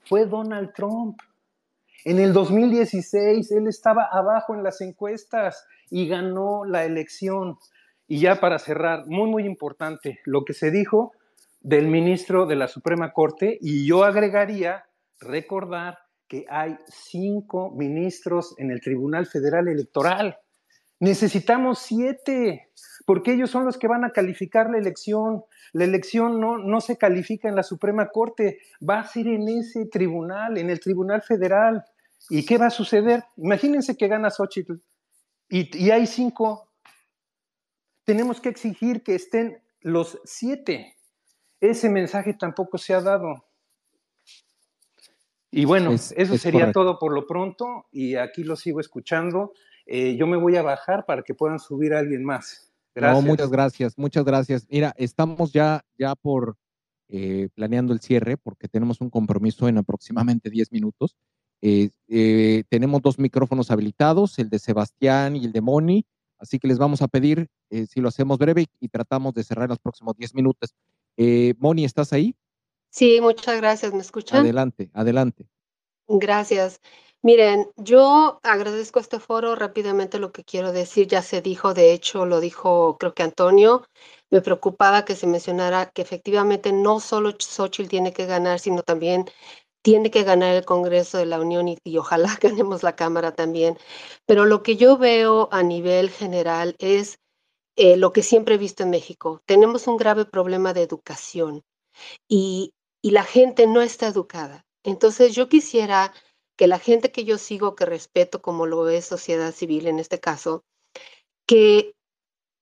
fue 0.00 0.26
Donald 0.26 0.72
Trump. 0.74 1.18
En 2.04 2.18
el 2.18 2.32
2016 2.32 3.50
él 3.52 3.66
estaba 3.66 4.08
abajo 4.10 4.54
en 4.54 4.62
las 4.62 4.80
encuestas 4.80 5.66
y 5.90 6.08
ganó 6.08 6.64
la 6.64 6.84
elección. 6.84 7.58
Y 8.06 8.20
ya 8.20 8.40
para 8.40 8.58
cerrar, 8.58 9.06
muy, 9.06 9.30
muy 9.30 9.46
importante, 9.46 10.20
lo 10.24 10.44
que 10.44 10.52
se 10.52 10.70
dijo 10.70 11.12
del 11.60 11.88
ministro 11.88 12.44
de 12.44 12.56
la 12.56 12.68
Suprema 12.68 13.12
Corte, 13.12 13.56
y 13.58 13.86
yo 13.86 14.04
agregaría 14.04 14.84
recordar 15.18 15.96
que 16.28 16.46
hay 16.48 16.76
cinco 16.88 17.70
ministros 17.70 18.54
en 18.58 18.70
el 18.70 18.80
Tribunal 18.80 19.26
Federal 19.26 19.68
Electoral. 19.68 20.38
Necesitamos 21.00 21.80
siete, 21.80 22.70
porque 23.04 23.32
ellos 23.32 23.50
son 23.50 23.64
los 23.64 23.78
que 23.78 23.88
van 23.88 24.04
a 24.04 24.10
calificar 24.10 24.70
la 24.70 24.78
elección. 24.78 25.44
La 25.72 25.84
elección 25.84 26.40
no, 26.40 26.58
no 26.58 26.80
se 26.80 26.96
califica 26.96 27.48
en 27.48 27.56
la 27.56 27.62
Suprema 27.62 28.08
Corte, 28.08 28.58
va 28.88 29.00
a 29.00 29.06
ser 29.06 29.26
en 29.26 29.48
ese 29.48 29.86
tribunal, 29.86 30.56
en 30.56 30.70
el 30.70 30.80
Tribunal 30.80 31.22
Federal. 31.22 31.84
¿Y 32.30 32.46
qué 32.46 32.58
va 32.58 32.66
a 32.66 32.70
suceder? 32.70 33.24
Imagínense 33.36 33.96
que 33.96 34.08
gana 34.08 34.30
Xochitl 34.30 34.74
y, 35.48 35.76
y 35.76 35.90
hay 35.90 36.06
cinco. 36.06 36.70
Tenemos 38.04 38.40
que 38.40 38.48
exigir 38.48 39.02
que 39.02 39.14
estén 39.14 39.62
los 39.80 40.18
siete. 40.24 40.96
Ese 41.60 41.90
mensaje 41.90 42.34
tampoco 42.34 42.78
se 42.78 42.94
ha 42.94 43.00
dado. 43.00 43.44
Y 45.56 45.66
bueno, 45.66 45.92
eso 45.92 46.36
sería 46.36 46.72
todo 46.72 46.98
por 46.98 47.12
lo 47.12 47.28
pronto 47.28 47.86
y 47.92 48.16
aquí 48.16 48.42
lo 48.42 48.56
sigo 48.56 48.80
escuchando. 48.80 49.52
Eh, 49.86 50.16
yo 50.16 50.26
me 50.26 50.36
voy 50.36 50.56
a 50.56 50.62
bajar 50.62 51.06
para 51.06 51.22
que 51.22 51.32
puedan 51.32 51.60
subir 51.60 51.94
a 51.94 52.00
alguien 52.00 52.24
más. 52.24 52.72
Gracias. 52.92 53.22
No, 53.22 53.30
muchas 53.30 53.50
gracias, 53.50 53.96
muchas 53.96 54.24
gracias. 54.24 54.66
Mira, 54.68 54.92
estamos 54.96 55.52
ya, 55.52 55.84
ya 55.96 56.16
por 56.16 56.56
eh, 57.08 57.50
planeando 57.54 57.92
el 57.92 58.00
cierre 58.00 58.36
porque 58.36 58.66
tenemos 58.66 59.00
un 59.00 59.10
compromiso 59.10 59.68
en 59.68 59.78
aproximadamente 59.78 60.50
10 60.50 60.72
minutos. 60.72 61.14
Eh, 61.62 62.64
tenemos 62.68 63.00
dos 63.00 63.20
micrófonos 63.20 63.70
habilitados, 63.70 64.40
el 64.40 64.50
de 64.50 64.58
Sebastián 64.58 65.36
y 65.36 65.44
el 65.44 65.52
de 65.52 65.60
Moni, 65.60 66.04
así 66.36 66.58
que 66.58 66.66
les 66.66 66.78
vamos 66.78 67.00
a 67.00 67.06
pedir 67.06 67.48
si 67.70 68.00
lo 68.00 68.08
hacemos 68.08 68.38
breve 68.38 68.66
y 68.80 68.88
tratamos 68.88 69.34
de 69.34 69.44
cerrar 69.44 69.66
en 69.66 69.70
los 69.70 69.78
próximos 69.78 70.16
10 70.16 70.34
minutos. 70.34 70.74
Moni, 71.58 71.84
¿estás 71.84 72.12
ahí? 72.12 72.34
Sí, 72.94 73.20
muchas 73.20 73.56
gracias. 73.56 73.92
¿Me 73.92 74.02
escuchan? 74.02 74.44
Adelante, 74.44 74.88
adelante. 74.94 75.48
Gracias. 76.06 76.80
Miren, 77.22 77.68
yo 77.74 78.38
agradezco 78.44 79.00
este 79.00 79.18
foro. 79.18 79.56
Rápidamente 79.56 80.20
lo 80.20 80.30
que 80.30 80.44
quiero 80.44 80.70
decir 80.70 81.08
ya 81.08 81.20
se 81.20 81.42
dijo, 81.42 81.74
de 81.74 81.92
hecho 81.92 82.24
lo 82.24 82.38
dijo 82.38 82.96
creo 83.00 83.12
que 83.12 83.24
Antonio. 83.24 83.84
Me 84.30 84.42
preocupaba 84.42 85.04
que 85.04 85.16
se 85.16 85.26
mencionara 85.26 85.90
que 85.90 86.02
efectivamente 86.02 86.72
no 86.72 87.00
solo 87.00 87.32
Xochitl 87.36 87.88
tiene 87.88 88.12
que 88.12 88.26
ganar, 88.26 88.60
sino 88.60 88.84
también 88.84 89.24
tiene 89.82 90.12
que 90.12 90.22
ganar 90.22 90.54
el 90.54 90.64
Congreso 90.64 91.18
de 91.18 91.26
la 91.26 91.40
Unión 91.40 91.66
y, 91.66 91.78
y, 91.82 91.98
ojalá 91.98 92.28
ganemos 92.40 92.84
la 92.84 92.94
Cámara 92.94 93.34
también. 93.34 93.76
Pero 94.24 94.44
lo 94.44 94.62
que 94.62 94.76
yo 94.76 94.98
veo 94.98 95.48
a 95.50 95.64
nivel 95.64 96.10
general 96.10 96.76
es 96.78 97.18
eh, 97.74 97.96
lo 97.96 98.12
que 98.12 98.22
siempre 98.22 98.54
he 98.54 98.58
visto 98.58 98.84
en 98.84 98.90
México. 98.90 99.42
Tenemos 99.46 99.88
un 99.88 99.96
grave 99.96 100.26
problema 100.26 100.72
de 100.74 100.82
educación 100.82 101.64
y 102.28 102.72
y 103.04 103.10
la 103.10 103.22
gente 103.22 103.66
no 103.66 103.82
está 103.82 104.06
educada. 104.06 104.64
Entonces 104.82 105.34
yo 105.34 105.50
quisiera 105.50 106.14
que 106.56 106.66
la 106.66 106.78
gente 106.78 107.12
que 107.12 107.24
yo 107.24 107.36
sigo, 107.36 107.74
que 107.76 107.84
respeto 107.84 108.40
como 108.40 108.64
lo 108.64 108.88
es 108.88 109.04
sociedad 109.04 109.52
civil 109.52 109.88
en 109.88 109.98
este 109.98 110.20
caso, 110.20 110.64
que, 111.46 111.94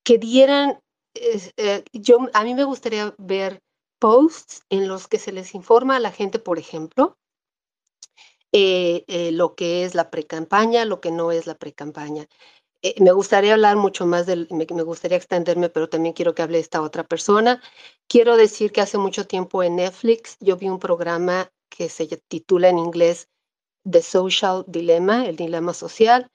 que 0.03 0.19
dieran, 0.19 0.81
eh, 1.15 1.85
yo, 1.93 2.19
a 2.33 2.43
mí 2.43 2.55
me 2.55 2.65
gustaría 2.65 3.15
ver 3.19 3.61
posts 4.01 4.63
en 4.69 4.89
los 4.89 5.07
que 5.07 5.19
se 5.19 5.31
les 5.31 5.55
informa 5.55 5.95
a 5.95 6.01
la 6.01 6.11
gente, 6.11 6.41
por 6.41 6.59
ejemplo, 6.59 7.17
eh, 8.51 9.05
eh, 9.07 9.31
lo 9.31 9.55
que 9.55 9.85
es 9.85 9.95
la 9.95 10.11
pre-campaña, 10.11 10.85
lo 10.87 11.01
que 11.01 11.13
no 11.13 11.31
es 11.31 11.47
la 11.47 11.55
pre-campaña. 11.55 12.27
Eh, 12.85 13.01
me 13.01 13.13
gustaría 13.13 13.55
hablar 13.55 13.77
mucho 13.77 14.07
más 14.07 14.27
del, 14.27 14.49
me, 14.51 14.65
gustaría 14.65 15.17
extenderme, 15.17 15.69
pero 15.69 15.89
también 15.89 16.15
quiero 16.15 16.35
que 16.35 16.43
hable 16.43 16.59
esta 16.59 16.83
otra 16.83 17.05
persona. 17.05 17.63
Quiero 18.09 18.37
decir 18.37 18.73
que 18.73 18.81
hace 18.81 18.99
mucho 18.99 19.27
tiempo 19.27 19.63
en 19.63 19.77
Netflix 19.77 20.37
yo 20.41 20.57
vi 20.57 20.69
un 20.69 20.81
programa 20.81 21.51
que 21.69 21.89
se 21.89 22.07
titula 22.29 22.69
en 22.69 22.79
inglés 22.79 23.29
The 23.89 24.03
Social 24.03 24.65
Dilemma, 24.67 25.27
el 25.27 25.37
dilema 25.37 25.75
social. 25.75 26.29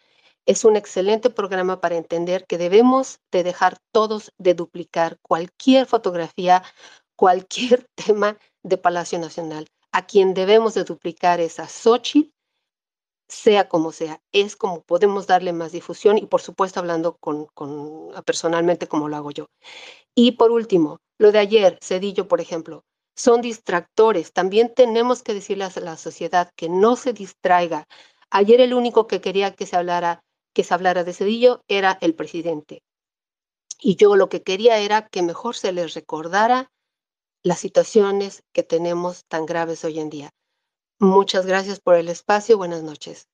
Es 0.45 0.63
un 0.63 0.77
excelente 0.77 1.29
programa 1.29 1.81
para 1.81 1.97
entender 1.97 2.45
que 2.47 2.57
debemos 2.57 3.19
de 3.31 3.43
dejar 3.43 3.77
todos 3.91 4.31
de 4.37 4.53
duplicar 4.53 5.17
cualquier 5.21 5.85
fotografía, 5.85 6.63
cualquier 7.17 7.85
tema 7.95 8.37
de 8.63 8.77
Palacio 8.77 9.19
Nacional. 9.19 9.67
A 9.91 10.05
quien 10.05 10.33
debemos 10.33 10.75
de 10.75 10.85
duplicar 10.85 11.41
es 11.41 11.59
a 11.59 11.67
Xochitl 11.67 12.36
sea 13.27 13.67
como 13.67 13.91
sea, 13.91 14.21
es 14.31 14.55
como 14.55 14.81
podemos 14.81 15.27
darle 15.27 15.53
más 15.53 15.71
difusión 15.71 16.17
y 16.17 16.25
por 16.25 16.41
supuesto 16.41 16.79
hablando 16.79 17.17
con, 17.17 17.47
ah, 18.15 18.21
personalmente 18.23 18.87
como 18.87 19.09
lo 19.09 19.17
hago 19.17 19.31
yo. 19.31 19.47
Y 20.15 20.33
por 20.33 20.51
último, 20.51 20.99
lo 21.19 21.31
de 21.31 21.39
ayer, 21.39 21.77
Cedillo, 21.81 22.27
por 22.27 22.41
ejemplo, 22.41 22.83
son 23.15 23.41
distractores. 23.41 24.31
También 24.31 24.73
tenemos 24.73 25.23
que 25.23 25.33
decirle 25.33 25.65
a 25.65 25.79
la 25.81 25.97
sociedad 25.97 26.51
que 26.55 26.69
no 26.69 26.95
se 26.95 27.13
distraiga. 27.13 27.85
Ayer 28.29 28.61
el 28.61 28.73
único 28.73 29.07
que 29.07 29.21
quería 29.21 29.53
que 29.55 29.65
se 29.65 29.75
hablara, 29.75 30.21
que 30.53 30.63
se 30.63 30.73
hablara 30.73 31.03
de 31.03 31.13
Cedillo 31.13 31.61
era 31.67 31.97
el 32.01 32.15
presidente. 32.15 32.81
Y 33.79 33.95
yo 33.95 34.15
lo 34.15 34.29
que 34.29 34.41
quería 34.43 34.79
era 34.79 35.07
que 35.07 35.21
mejor 35.21 35.55
se 35.55 35.71
les 35.71 35.93
recordara 35.93 36.71
las 37.43 37.59
situaciones 37.59 38.43
que 38.53 38.63
tenemos 38.63 39.25
tan 39.27 39.45
graves 39.45 39.83
hoy 39.85 39.99
en 39.99 40.09
día. 40.09 40.29
Muchas 40.99 41.45
gracias 41.45 41.79
por 41.79 41.95
el 41.95 42.09
espacio. 42.09 42.57
Buenas 42.57 42.83
noches. 42.83 43.27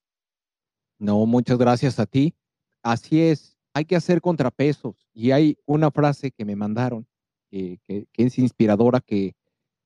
No, 0.99 1.25
muchas 1.25 1.57
gracias 1.57 1.99
a 1.99 2.05
ti. 2.05 2.35
Así 2.81 3.21
es, 3.21 3.57
hay 3.73 3.85
que 3.85 3.95
hacer 3.95 4.21
contrapesos. 4.21 5.07
Y 5.13 5.31
hay 5.31 5.57
una 5.65 5.91
frase 5.91 6.31
que 6.31 6.45
me 6.45 6.55
mandaron 6.55 7.07
que, 7.49 8.07
es 8.15 8.39
inspiradora, 8.39 8.99
que 8.99 9.35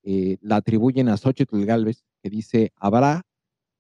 eh, 0.04 0.38
la 0.42 0.58
atribuyen 0.58 1.10
a 1.10 1.18
Xochitl 1.18 1.66
Galvez, 1.66 2.04
que 2.22 2.30
dice, 2.30 2.72
habrá 2.76 3.24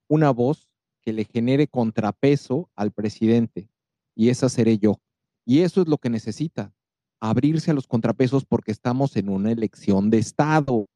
una 0.09 0.31
voz 0.31 0.69
que 1.01 1.13
le 1.13 1.23
genere 1.23 1.67
contrapeso 1.67 2.69
al 2.75 2.91
presidente, 2.91 3.69
y 4.13 4.29
esa 4.29 4.49
seré 4.49 4.77
yo. 4.77 4.99
Y 5.45 5.59
eso 5.59 5.81
es 5.81 5.87
lo 5.87 5.97
que 5.97 6.09
necesita, 6.09 6.73
abrirse 7.21 7.71
a 7.71 7.73
los 7.73 7.87
contrapesos 7.87 8.45
porque 8.45 8.71
estamos 8.71 9.15
en 9.15 9.29
una 9.29 9.51
elección 9.51 10.09
de 10.09 10.17
Estado 10.17 10.87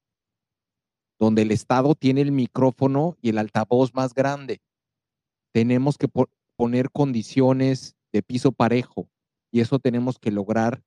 donde 1.21 1.43
el 1.43 1.51
Estado 1.51 1.93
tiene 1.93 2.21
el 2.21 2.31
micrófono 2.31 3.15
y 3.21 3.29
el 3.29 3.37
altavoz 3.37 3.93
más 3.93 4.15
grande. 4.15 4.59
Tenemos 5.53 5.99
que 5.99 6.09
poner 6.55 6.89
condiciones 6.89 7.95
de 8.11 8.23
piso 8.23 8.51
parejo 8.51 9.07
y 9.51 9.59
eso 9.59 9.77
tenemos 9.77 10.17
que 10.17 10.31
lograr, 10.31 10.81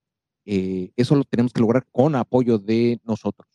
eh, 0.45 0.91
eso 0.97 1.15
lo 1.15 1.23
tenemos 1.23 1.53
que 1.53 1.61
lograr 1.61 1.87
con 1.93 2.17
apoyo 2.17 2.59
de 2.59 2.99
nosotros. 3.05 3.49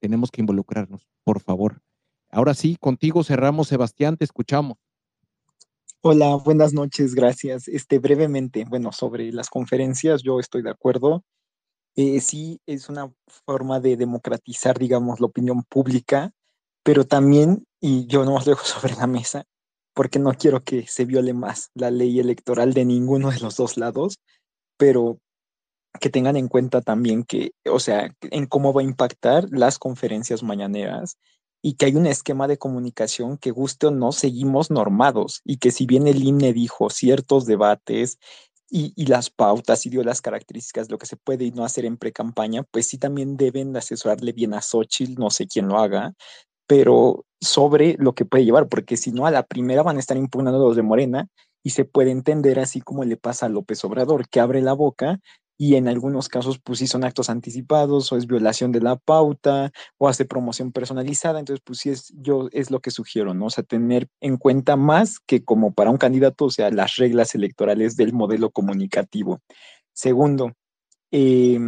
Tenemos 0.00 0.30
que 0.30 0.40
involucrarnos, 0.40 1.06
por 1.24 1.40
favor. 1.40 1.82
Ahora 2.30 2.54
sí, 2.54 2.78
contigo 2.80 3.22
cerramos, 3.22 3.68
Sebastián, 3.68 4.16
te 4.16 4.24
escuchamos. 4.24 4.78
Hola, 6.00 6.36
buenas 6.36 6.72
noches, 6.72 7.14
gracias. 7.14 7.68
Este, 7.68 7.98
brevemente, 7.98 8.64
bueno, 8.64 8.92
sobre 8.92 9.30
las 9.30 9.50
conferencias, 9.50 10.22
yo 10.22 10.40
estoy 10.40 10.62
de 10.62 10.70
acuerdo. 10.70 11.22
Eh, 11.96 12.20
sí 12.20 12.60
es 12.66 12.88
una 12.88 13.12
forma 13.46 13.80
de 13.80 13.96
democratizar, 13.96 14.78
digamos, 14.78 15.20
la 15.20 15.26
opinión 15.26 15.62
pública, 15.62 16.32
pero 16.82 17.06
también, 17.06 17.66
y 17.80 18.06
yo 18.06 18.24
no 18.24 18.34
os 18.34 18.44
dejo 18.44 18.64
sobre 18.64 18.94
la 18.94 19.06
mesa, 19.06 19.44
porque 19.94 20.18
no 20.18 20.32
quiero 20.34 20.64
que 20.64 20.86
se 20.86 21.04
viole 21.04 21.32
más 21.32 21.70
la 21.74 21.90
ley 21.90 22.18
electoral 22.18 22.74
de 22.74 22.84
ninguno 22.84 23.30
de 23.30 23.40
los 23.40 23.56
dos 23.56 23.76
lados, 23.76 24.18
pero 24.76 25.18
que 26.00 26.10
tengan 26.10 26.36
en 26.36 26.48
cuenta 26.48 26.80
también 26.80 27.22
que, 27.22 27.52
o 27.70 27.78
sea, 27.78 28.12
en 28.20 28.46
cómo 28.46 28.72
va 28.72 28.80
a 28.80 28.84
impactar 28.84 29.46
las 29.50 29.78
conferencias 29.78 30.42
mañaneras 30.42 31.18
y 31.62 31.74
que 31.74 31.86
hay 31.86 31.94
un 31.96 32.06
esquema 32.06 32.48
de 32.48 32.58
comunicación 32.58 33.38
que 33.38 33.52
guste 33.52 33.86
o 33.86 33.90
no 33.92 34.10
seguimos 34.10 34.70
normados 34.70 35.40
y 35.44 35.58
que 35.58 35.70
si 35.70 35.86
bien 35.86 36.08
el 36.08 36.22
INE 36.22 36.52
dijo 36.52 36.90
ciertos 36.90 37.46
debates 37.46 38.18
y, 38.76 39.06
las 39.06 39.30
pautas 39.30 39.86
y 39.86 39.90
dio 39.90 40.02
las 40.02 40.20
características, 40.20 40.90
lo 40.90 40.98
que 40.98 41.06
se 41.06 41.16
puede 41.16 41.44
y 41.44 41.52
no 41.52 41.64
hacer 41.64 41.84
en 41.84 41.96
pre-campaña, 41.96 42.64
pues 42.64 42.88
sí 42.88 42.98
también 42.98 43.36
deben 43.36 43.76
asesorarle 43.76 44.32
bien 44.32 44.52
a 44.52 44.60
Xochitl, 44.60 45.14
no 45.14 45.30
sé 45.30 45.46
quién 45.46 45.68
lo 45.68 45.78
haga, 45.78 46.12
pero 46.66 47.24
sobre 47.40 47.94
lo 48.00 48.16
que 48.16 48.24
puede 48.24 48.44
llevar, 48.44 48.68
porque 48.68 48.96
si 48.96 49.12
no, 49.12 49.26
a 49.26 49.30
la 49.30 49.44
primera 49.44 49.84
van 49.84 49.96
a 49.96 50.00
estar 50.00 50.16
impugnando 50.16 50.58
los 50.58 50.74
de 50.74 50.82
Morena 50.82 51.28
y 51.62 51.70
se 51.70 51.84
puede 51.84 52.10
entender 52.10 52.58
así 52.58 52.80
como 52.80 53.04
le 53.04 53.16
pasa 53.16 53.46
a 53.46 53.48
López 53.48 53.84
Obrador, 53.84 54.28
que 54.28 54.40
abre 54.40 54.60
la 54.60 54.72
boca 54.72 55.20
y 55.56 55.76
en 55.76 55.88
algunos 55.88 56.28
casos 56.28 56.58
pues 56.58 56.80
sí 56.80 56.86
son 56.86 57.04
actos 57.04 57.30
anticipados 57.30 58.12
o 58.12 58.16
es 58.16 58.26
violación 58.26 58.72
de 58.72 58.80
la 58.80 58.96
pauta 58.96 59.72
o 59.98 60.08
hace 60.08 60.24
promoción 60.24 60.72
personalizada, 60.72 61.38
entonces 61.38 61.62
pues 61.64 61.78
sí 61.78 61.90
es 61.90 62.12
yo 62.16 62.48
es 62.52 62.70
lo 62.70 62.80
que 62.80 62.90
sugiero, 62.90 63.34
¿no? 63.34 63.46
O 63.46 63.50
sea, 63.50 63.64
tener 63.64 64.08
en 64.20 64.36
cuenta 64.36 64.76
más 64.76 65.20
que 65.20 65.44
como 65.44 65.72
para 65.72 65.90
un 65.90 65.98
candidato, 65.98 66.46
o 66.46 66.50
sea, 66.50 66.70
las 66.70 66.96
reglas 66.96 67.34
electorales 67.34 67.96
del 67.96 68.12
modelo 68.12 68.50
comunicativo. 68.50 69.40
Segundo, 69.92 70.52
eh, 71.12 71.58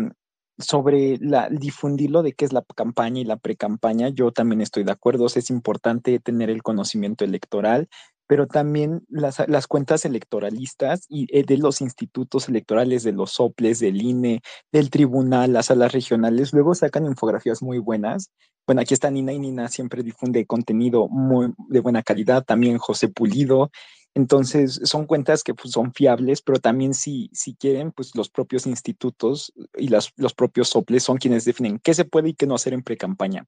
sobre 0.58 1.18
la, 1.20 1.48
difundirlo 1.50 2.22
de 2.22 2.32
qué 2.32 2.44
es 2.44 2.52
la 2.52 2.64
campaña 2.74 3.20
y 3.20 3.24
la 3.24 3.36
pre-campaña, 3.36 4.08
yo 4.08 4.32
también 4.32 4.60
estoy 4.60 4.84
de 4.84 4.92
acuerdo, 4.92 5.26
es 5.26 5.50
importante 5.50 6.18
tener 6.18 6.50
el 6.50 6.62
conocimiento 6.62 7.24
electoral, 7.24 7.88
pero 8.26 8.46
también 8.46 9.02
las, 9.08 9.46
las 9.48 9.66
cuentas 9.66 10.04
electoralistas 10.04 11.06
y 11.08 11.26
eh, 11.36 11.44
de 11.44 11.58
los 11.58 11.80
institutos 11.80 12.48
electorales, 12.48 13.02
de 13.02 13.12
los 13.12 13.32
soples, 13.32 13.80
del 13.80 14.02
INE, 14.02 14.42
del 14.72 14.90
tribunal, 14.90 15.52
las 15.52 15.66
salas 15.66 15.92
regionales, 15.92 16.52
luego 16.52 16.74
sacan 16.74 17.06
infografías 17.06 17.62
muy 17.62 17.78
buenas. 17.78 18.30
Bueno, 18.66 18.80
aquí 18.80 18.94
está 18.94 19.10
Nina 19.10 19.32
y 19.32 19.38
Nina 19.38 19.68
siempre 19.68 20.02
difunde 20.02 20.44
contenido 20.44 21.08
muy 21.08 21.52
de 21.68 21.80
buena 21.80 22.02
calidad, 22.02 22.44
también 22.44 22.78
José 22.78 23.08
Pulido, 23.08 23.70
entonces, 24.16 24.80
son 24.84 25.04
cuentas 25.04 25.42
que 25.42 25.52
pues, 25.52 25.72
son 25.72 25.92
fiables, 25.92 26.40
pero 26.40 26.58
también 26.58 26.94
si, 26.94 27.28
si 27.34 27.54
quieren, 27.54 27.92
pues 27.92 28.16
los 28.16 28.30
propios 28.30 28.66
institutos 28.66 29.52
y 29.76 29.88
las, 29.88 30.10
los 30.16 30.32
propios 30.32 30.70
soples 30.70 31.02
son 31.02 31.18
quienes 31.18 31.44
definen 31.44 31.78
qué 31.80 31.92
se 31.92 32.06
puede 32.06 32.30
y 32.30 32.34
qué 32.34 32.46
no 32.46 32.54
hacer 32.54 32.72
en 32.72 32.82
pre-campaña, 32.82 33.44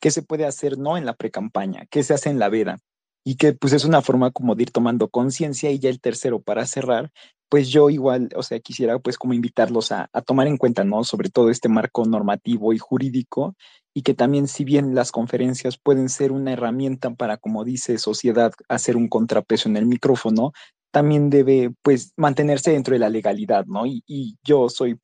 qué 0.00 0.10
se 0.10 0.22
puede 0.22 0.46
hacer 0.46 0.78
no 0.78 0.96
en 0.96 1.06
la 1.06 1.14
pre-campaña, 1.14 1.86
qué 1.92 2.02
se 2.02 2.12
hace 2.12 2.28
en 2.28 2.40
la 2.40 2.48
veda, 2.48 2.80
y 3.24 3.36
que 3.36 3.52
pues 3.52 3.72
es 3.72 3.84
una 3.84 4.02
forma 4.02 4.30
como 4.30 4.54
de 4.54 4.64
ir 4.64 4.70
tomando 4.70 5.08
conciencia 5.08 5.70
y 5.70 5.78
ya 5.78 5.90
el 5.90 6.00
tercero 6.00 6.40
para 6.40 6.66
cerrar, 6.66 7.10
pues 7.48 7.68
yo 7.68 7.90
igual, 7.90 8.28
o 8.36 8.42
sea, 8.42 8.60
quisiera 8.60 8.98
pues 8.98 9.18
como 9.18 9.34
invitarlos 9.34 9.92
a, 9.92 10.08
a 10.12 10.22
tomar 10.22 10.46
en 10.46 10.56
cuenta, 10.56 10.84
¿no? 10.84 11.04
Sobre 11.04 11.30
todo 11.30 11.50
este 11.50 11.68
marco 11.68 12.04
normativo 12.04 12.72
y 12.72 12.78
jurídico 12.78 13.56
y 13.94 14.02
que 14.02 14.14
también 14.14 14.48
si 14.48 14.64
bien 14.64 14.94
las 14.94 15.12
conferencias 15.12 15.76
pueden 15.76 16.08
ser 16.08 16.32
una 16.32 16.52
herramienta 16.52 17.10
para, 17.10 17.36
como 17.36 17.64
dice 17.64 17.98
sociedad, 17.98 18.52
hacer 18.68 18.96
un 18.96 19.08
contrapeso 19.08 19.68
en 19.68 19.76
el 19.76 19.86
micrófono, 19.86 20.52
también 20.92 21.30
debe 21.30 21.72
pues 21.82 22.12
mantenerse 22.16 22.72
dentro 22.72 22.94
de 22.94 23.00
la 23.00 23.08
legalidad, 23.08 23.66
¿no? 23.66 23.86
Y, 23.86 24.02
y 24.06 24.36
yo 24.44 24.68
soy 24.68 24.96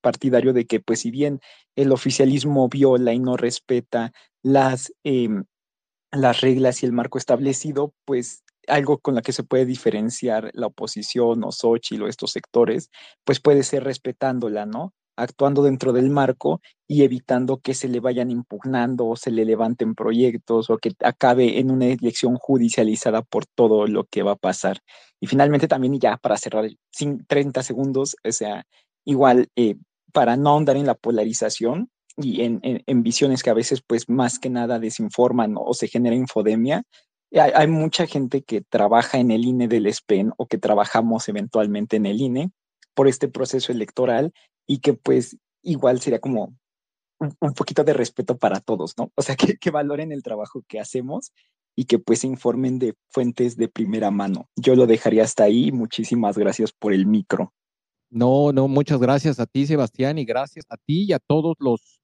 partidario 0.00 0.52
de 0.52 0.66
que 0.66 0.80
pues 0.80 1.00
si 1.00 1.10
bien 1.10 1.40
el 1.76 1.92
oficialismo 1.92 2.68
viola 2.68 3.12
y 3.12 3.18
no 3.18 3.36
respeta 3.36 4.12
las, 4.42 4.92
eh, 5.04 5.28
las 6.12 6.40
reglas 6.40 6.82
y 6.82 6.86
el 6.86 6.92
marco 6.92 7.18
establecido, 7.18 7.92
pues 8.04 8.44
algo 8.66 8.98
con 8.98 9.14
la 9.14 9.22
que 9.22 9.32
se 9.32 9.44
puede 9.44 9.66
diferenciar 9.66 10.50
la 10.54 10.66
oposición 10.66 11.44
o 11.44 11.52
Xochitl 11.52 12.02
o 12.02 12.08
estos 12.08 12.32
sectores, 12.32 12.90
pues 13.24 13.40
puede 13.40 13.62
ser 13.62 13.84
respetándola, 13.84 14.66
¿no? 14.66 14.92
actuando 15.18 15.62
dentro 15.62 15.92
del 15.92 16.10
marco 16.10 16.60
y 16.86 17.02
evitando 17.02 17.58
que 17.58 17.74
se 17.74 17.88
le 17.88 18.00
vayan 18.00 18.30
impugnando 18.30 19.06
o 19.06 19.16
se 19.16 19.30
le 19.30 19.44
levanten 19.44 19.94
proyectos 19.94 20.70
o 20.70 20.78
que 20.78 20.92
acabe 21.02 21.58
en 21.58 21.70
una 21.70 21.86
elección 21.86 22.36
judicializada 22.36 23.22
por 23.22 23.44
todo 23.46 23.86
lo 23.86 24.04
que 24.04 24.22
va 24.22 24.32
a 24.32 24.36
pasar. 24.36 24.78
Y 25.20 25.26
finalmente 25.26 25.68
también, 25.68 25.98
ya 25.98 26.16
para 26.16 26.36
cerrar, 26.36 26.70
sin 26.92 27.26
30 27.26 27.62
segundos, 27.62 28.16
o 28.24 28.32
sea, 28.32 28.64
igual, 29.04 29.48
eh, 29.56 29.76
para 30.12 30.36
no 30.36 30.50
ahondar 30.50 30.76
en 30.76 30.86
la 30.86 30.94
polarización 30.94 31.90
y 32.18 32.42
en, 32.42 32.60
en, 32.62 33.02
visiones 33.02 33.42
que 33.42 33.50
a 33.50 33.54
veces, 33.54 33.82
pues, 33.86 34.08
más 34.08 34.38
que 34.38 34.50
nada 34.50 34.78
desinforman 34.78 35.54
o 35.56 35.72
se 35.74 35.88
genera 35.88 36.16
infodemia, 36.16 36.82
hay, 37.32 37.52
hay 37.54 37.66
mucha 37.68 38.06
gente 38.06 38.42
que 38.42 38.60
trabaja 38.60 39.18
en 39.18 39.30
el 39.30 39.44
INE 39.44 39.68
del 39.68 39.92
SPEN 39.92 40.32
o 40.36 40.46
que 40.46 40.58
trabajamos 40.58 41.28
eventualmente 41.28 41.96
en 41.96 42.06
el 42.06 42.20
INE 42.20 42.50
por 42.94 43.06
este 43.08 43.28
proceso 43.28 43.70
electoral 43.70 44.32
y 44.66 44.78
que 44.78 44.94
pues 44.94 45.36
igual 45.62 46.00
sería 46.00 46.20
como 46.20 46.56
un, 47.20 47.54
poquito 47.54 47.84
de 47.84 47.92
respeto 47.92 48.36
para 48.36 48.60
todos, 48.60 48.96
¿no? 48.96 49.10
O 49.14 49.22
sea, 49.22 49.36
que, 49.36 49.56
que, 49.56 49.70
valoren 49.70 50.12
el 50.12 50.22
trabajo 50.22 50.62
que 50.68 50.80
hacemos 50.80 51.32
y 51.76 51.84
que 51.84 51.98
pues 51.98 52.24
informen 52.24 52.78
de 52.78 52.94
fuentes 53.08 53.56
de 53.56 53.68
primera 53.68 54.10
mano. 54.10 54.48
Yo 54.56 54.74
lo 54.74 54.86
dejaría 54.86 55.24
hasta 55.24 55.44
ahí. 55.44 55.72
Muchísimas 55.72 56.36
gracias 56.38 56.72
por 56.72 56.92
el 56.92 57.06
micro. 57.06 57.52
No, 58.10 58.52
no, 58.52 58.68
muchas 58.68 59.00
gracias 59.00 59.38
a 59.38 59.46
ti, 59.46 59.66
Sebastián, 59.66 60.18
y 60.18 60.24
gracias 60.24 60.64
a 60.70 60.76
ti 60.76 61.04
y 61.08 61.12
a 61.12 61.18
todos 61.18 61.56
los, 61.58 61.97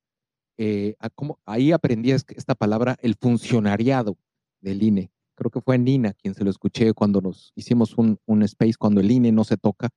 eh, 0.57 0.97
ahí 1.45 1.73
aprendí 1.73 2.13
esta 2.13 2.55
palabra, 2.55 2.97
el 3.01 3.15
funcionariado 3.15 4.17
del 4.61 4.83
INE. 4.83 5.11
Creo 5.35 5.51
que 5.51 5.61
fue 5.61 5.79
Nina 5.79 6.13
quien 6.13 6.35
se 6.35 6.45
lo 6.45 6.51
escuché 6.51 6.93
cuando 6.93 7.21
nos 7.21 7.53
hicimos 7.57 7.99
un, 7.99 8.19
un 8.27 8.43
space, 8.45 8.75
cuando 8.79 9.01
el 9.01 9.11
INE 9.11 9.33
no 9.33 9.45
se 9.45 9.57
toca 9.57 9.91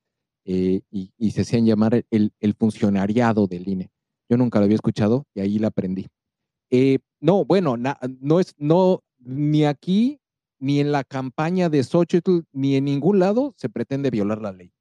eh, 0.45 0.81
y, 0.89 1.31
se 1.31 1.41
hacían 1.41 1.65
llamar 1.65 2.05
el, 2.09 2.33
el, 2.39 2.53
funcionariado 2.53 3.47
del 3.47 3.67
INE. 3.67 3.91
Yo 4.29 4.37
nunca 4.37 4.59
lo 4.59 4.65
había 4.65 4.75
escuchado 4.75 5.25
y 5.35 5.41
ahí 5.41 5.59
la 5.59 5.67
aprendí. 5.67 6.07
Eh, 6.69 6.99
no, 7.19 7.45
bueno, 7.45 7.77
no 7.77 8.39
es, 8.39 8.55
no, 8.57 9.03
ni 9.19 9.65
aquí, 9.65 10.19
ni 10.59 10.79
en 10.79 10.91
la 10.91 11.03
campaña 11.03 11.69
de 11.69 11.83
Xochitl, 11.83 12.39
ni 12.51 12.75
en 12.75 12.85
ningún 12.85 13.19
lado 13.19 13.53
se 13.57 13.69
pretende 13.69 14.09
violar 14.09 14.41
la 14.41 14.51
ley. 14.51 14.71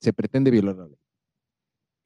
Se 0.00 0.12
pretende 0.12 0.50
violar 0.50 0.76
la 0.76 0.86
ley. 0.86 0.98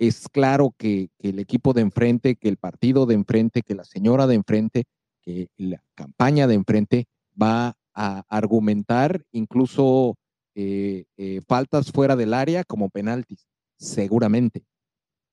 Es 0.00 0.30
claro 0.30 0.74
que, 0.78 1.10
el 1.18 1.38
equipo 1.38 1.74
de 1.74 1.82
enfrente, 1.82 2.36
que 2.36 2.48
el 2.48 2.56
partido 2.56 3.04
de 3.04 3.14
enfrente, 3.14 3.60
que 3.60 3.74
la 3.74 3.84
señora 3.84 4.26
de 4.26 4.34
enfrente, 4.34 4.84
que 5.20 5.50
la 5.58 5.84
campaña 5.94 6.46
de 6.46 6.54
enfrente 6.54 7.04
va 7.40 7.76
a 7.92 8.24
argumentar 8.30 9.22
incluso 9.30 10.16
eh, 10.54 11.04
eh, 11.18 11.42
faltas 11.46 11.92
fuera 11.92 12.16
del 12.16 12.32
área 12.32 12.64
como 12.64 12.88
penaltis, 12.88 13.46
seguramente. 13.76 14.64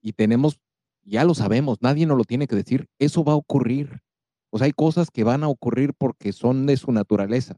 Y 0.01 0.11
tenemos, 0.11 0.59
ya 1.01 1.23
lo 1.23 1.33
sabemos, 1.33 1.77
nadie 1.79 2.05
nos 2.05 2.17
lo 2.17 2.25
tiene 2.25 2.45
que 2.45 2.57
decir, 2.57 2.89
eso 2.99 3.23
va 3.23 3.31
a 3.31 3.37
ocurrir. 3.37 4.01
O 4.49 4.57
sea, 4.57 4.65
hay 4.65 4.73
cosas 4.73 5.09
que 5.11 5.23
van 5.23 5.45
a 5.45 5.47
ocurrir 5.47 5.93
porque 5.97 6.33
son 6.33 6.65
de 6.65 6.75
su 6.75 6.91
naturaleza. 6.91 7.57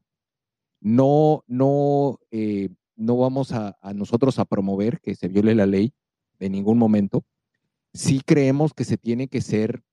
No, 0.79 1.43
no, 1.47 2.19
eh, 2.29 2.69
no 2.95 3.17
vamos 3.17 3.51
a, 3.51 3.79
nosotros 3.95 4.37
a 4.37 4.45
promover 4.45 4.99
que 4.99 5.15
se 5.15 5.27
viole 5.27 5.55
la 5.55 5.65
ley 5.65 5.91
de 6.39 6.49
ningún 6.49 6.77
momento. 6.77 7.23
Sí 7.93 8.21
creemos 8.25 8.73
que 8.73 8.85
se 8.85 8.97
tiene 8.97 9.27
que 9.27 9.41
ser 9.41 9.83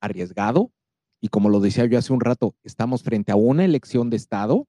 arriesgado. 0.00 0.72
Y 1.20 1.28
como 1.28 1.48
lo 1.48 1.60
decía 1.60 1.86
yo 1.86 1.98
hace 1.98 2.12
un 2.12 2.20
rato, 2.20 2.54
estamos 2.64 3.02
frente 3.02 3.32
a 3.32 3.36
una 3.36 3.64
elección 3.64 4.10
de 4.10 4.16
Estado 4.16 4.66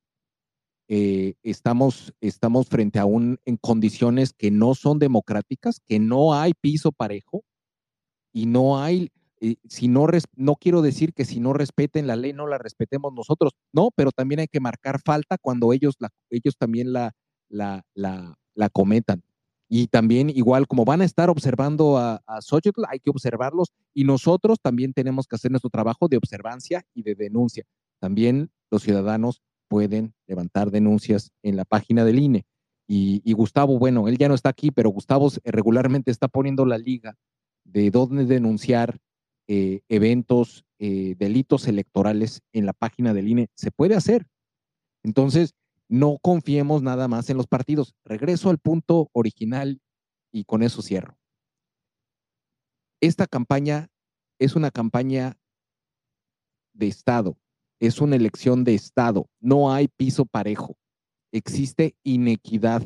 eh, 0.89 1.35
estamos, 1.43 2.13
estamos 2.19 2.67
frente 2.67 2.99
a 2.99 3.05
un, 3.05 3.39
en 3.45 3.57
condiciones 3.57 4.33
que 4.33 4.51
no 4.51 4.75
son 4.75 4.99
democráticas, 4.99 5.79
que 5.87 5.99
no 5.99 6.33
hay 6.33 6.53
piso 6.53 6.91
parejo 6.91 7.43
y 8.33 8.47
no 8.47 8.81
hay, 8.81 9.09
eh, 9.39 9.55
si 9.67 9.87
no, 9.87 10.07
no 10.35 10.55
quiero 10.55 10.81
decir 10.81 11.13
que 11.13 11.25
si 11.25 11.39
no 11.39 11.53
respeten 11.53 12.05
la 12.05 12.17
ley, 12.17 12.33
no 12.33 12.47
la 12.47 12.57
respetemos 12.57 13.13
nosotros, 13.13 13.53
no, 13.71 13.89
pero 13.95 14.11
también 14.11 14.41
hay 14.41 14.47
que 14.47 14.59
marcar 14.59 14.99
falta 15.03 15.37
cuando 15.37 15.71
ellos, 15.71 15.95
la, 15.99 16.09
ellos 16.29 16.57
también 16.57 16.91
la, 16.91 17.13
la, 17.49 17.83
la, 17.93 18.35
la 18.53 18.69
cometan. 18.69 19.23
Y 19.75 19.87
también, 19.87 20.29
igual 20.29 20.67
como 20.67 20.85
van 20.85 21.01
a 21.01 21.03
estar 21.03 21.31
observando 21.31 21.97
a, 21.97 22.21
a 22.27 22.39
hay 22.89 22.99
que 22.99 23.09
observarlos 23.09 23.73
y 23.91 24.03
nosotros 24.03 24.59
también 24.61 24.93
tenemos 24.93 25.25
que 25.25 25.35
hacer 25.35 25.49
nuestro 25.49 25.71
trabajo 25.71 26.07
de 26.07 26.17
observancia 26.17 26.85
y 26.93 27.01
de 27.01 27.15
denuncia. 27.15 27.65
También 27.99 28.51
los 28.69 28.83
ciudadanos 28.83 29.41
pueden 29.67 30.13
levantar 30.27 30.69
denuncias 30.69 31.31
en 31.41 31.55
la 31.55 31.65
página 31.65 32.05
del 32.05 32.19
INE. 32.19 32.45
Y, 32.87 33.33
Gustavo, 33.33 33.79
bueno, 33.79 34.07
él 34.07 34.19
ya 34.19 34.27
no 34.27 34.35
está 34.35 34.49
aquí, 34.49 34.69
pero 34.69 34.91
Gustavo 34.91 35.31
regularmente 35.43 36.11
está 36.11 36.27
poniendo 36.27 36.67
la 36.67 36.77
liga 36.77 37.15
de 37.63 37.89
dónde 37.89 38.25
denunciar 38.25 38.99
eh, 39.47 39.81
eventos, 39.89 40.65
eh, 40.77 41.15
delitos 41.17 41.67
electorales 41.67 42.41
en 42.51 42.67
la 42.67 42.73
página 42.73 43.11
del 43.15 43.27
INE. 43.27 43.47
Se 43.55 43.71
puede 43.71 43.95
hacer. 43.95 44.27
Entonces, 45.01 45.55
no 45.93 46.17
confiemos 46.21 46.81
nada 46.81 47.07
más 47.07 47.29
en 47.29 47.37
los 47.37 47.47
partidos. 47.47 47.93
Regreso 48.03 48.49
al 48.49 48.57
punto 48.57 49.09
original 49.13 49.79
y 50.31 50.45
con 50.45 50.63
eso 50.63 50.81
cierro. 50.81 51.17
Esta 53.01 53.27
campaña 53.27 53.89
es 54.39 54.55
una 54.55 54.71
campaña 54.71 55.37
de 56.73 56.87
Estado 56.87 57.37
es 57.87 57.99
una 57.99 58.15
elección 58.15 58.63
de 58.63 58.75
Estado, 58.75 59.27
no 59.41 59.73
hay 59.73 59.89
piso 59.89 60.25
parejo, 60.25 60.77
existe 61.33 61.97
inequidad, 62.03 62.81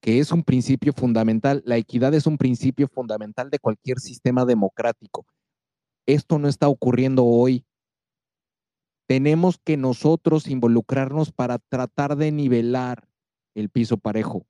que 0.00 0.18
es 0.18 0.32
un 0.32 0.42
principio 0.42 0.94
fundamental. 0.94 1.62
La 1.66 1.76
equidad 1.76 2.14
es 2.14 2.26
un 2.26 2.38
principio 2.38 2.88
fundamental 2.88 3.50
de 3.50 3.58
cualquier 3.58 4.00
sistema 4.00 4.46
democrático. 4.46 5.26
Esto 6.06 6.38
no 6.38 6.48
está 6.48 6.68
ocurriendo 6.68 7.24
hoy. 7.24 7.66
Tenemos 9.06 9.58
que 9.62 9.76
nosotros 9.76 10.48
involucrarnos 10.48 11.32
para 11.32 11.58
tratar 11.58 12.16
de 12.16 12.32
nivelar 12.32 13.08
el 13.54 13.68
piso 13.68 13.98
parejo. 13.98 14.46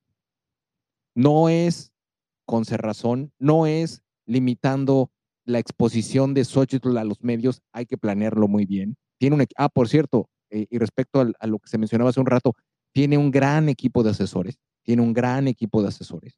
No 1.15 1.49
es 1.49 1.93
con 2.47 2.65
cerrazón, 2.65 3.33
no 3.39 3.67
es 3.67 4.03
limitando 4.27 5.11
la 5.45 5.59
exposición 5.59 6.35
de 6.35 6.45
Xochitl 6.45 6.97
a 6.97 7.05
los 7.05 7.23
medios, 7.23 7.63
hay 7.73 7.87
que 7.87 7.99
planearlo 7.99 8.49
muy 8.49 8.65
bien. 8.65 8.97
Tiene 9.19 9.37
un, 9.37 9.47
ah, 9.57 9.69
por 9.69 9.89
cierto, 9.89 10.29
eh, 10.51 10.67
y 10.71 10.79
respecto 10.79 11.21
a, 11.21 11.31
a 11.39 11.47
lo 11.47 11.59
que 11.59 11.69
se 11.69 11.79
mencionaba 11.79 12.11
hace 12.11 12.21
un 12.21 12.27
rato, 12.27 12.55
tiene 12.93 13.19
un 13.19 13.31
gran 13.31 13.69
equipo 13.69 14.03
de 14.03 14.11
asesores, 14.11 14.59
tiene 14.83 15.03
un 15.03 15.13
gran 15.13 15.49
equipo 15.49 15.83
de 15.83 15.89
asesores. 15.89 16.35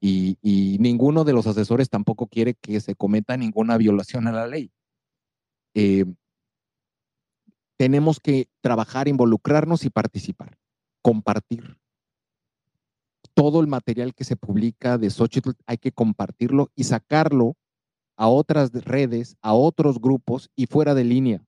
Y, 0.00 0.38
y, 0.40 0.78
ninguno 0.78 1.24
de 1.24 1.32
los 1.32 1.48
asesores 1.48 1.90
tampoco 1.90 2.28
quiere 2.28 2.54
que 2.54 2.78
se 2.80 2.94
cometa 2.94 3.36
ninguna 3.36 3.76
violación 3.76 4.28
a 4.28 4.32
la 4.32 4.46
ley. 4.46 4.70
Eh, 5.74 6.04
tenemos 7.78 8.18
que 8.18 8.48
trabajar, 8.60 9.08
involucrarnos 9.08 9.84
y 9.84 9.90
participar, 9.90 10.58
compartir. 11.00 11.78
Todo 13.34 13.60
el 13.60 13.68
material 13.68 14.14
que 14.14 14.24
se 14.24 14.36
publica 14.36 14.98
de 14.98 15.10
Xochitl 15.10 15.52
hay 15.64 15.78
que 15.78 15.92
compartirlo 15.92 16.70
y 16.74 16.84
sacarlo 16.84 17.56
a 18.16 18.26
otras 18.26 18.72
redes, 18.72 19.36
a 19.40 19.54
otros 19.54 20.00
grupos 20.00 20.50
y 20.56 20.66
fuera 20.66 20.94
de 20.94 21.04
línea. 21.04 21.46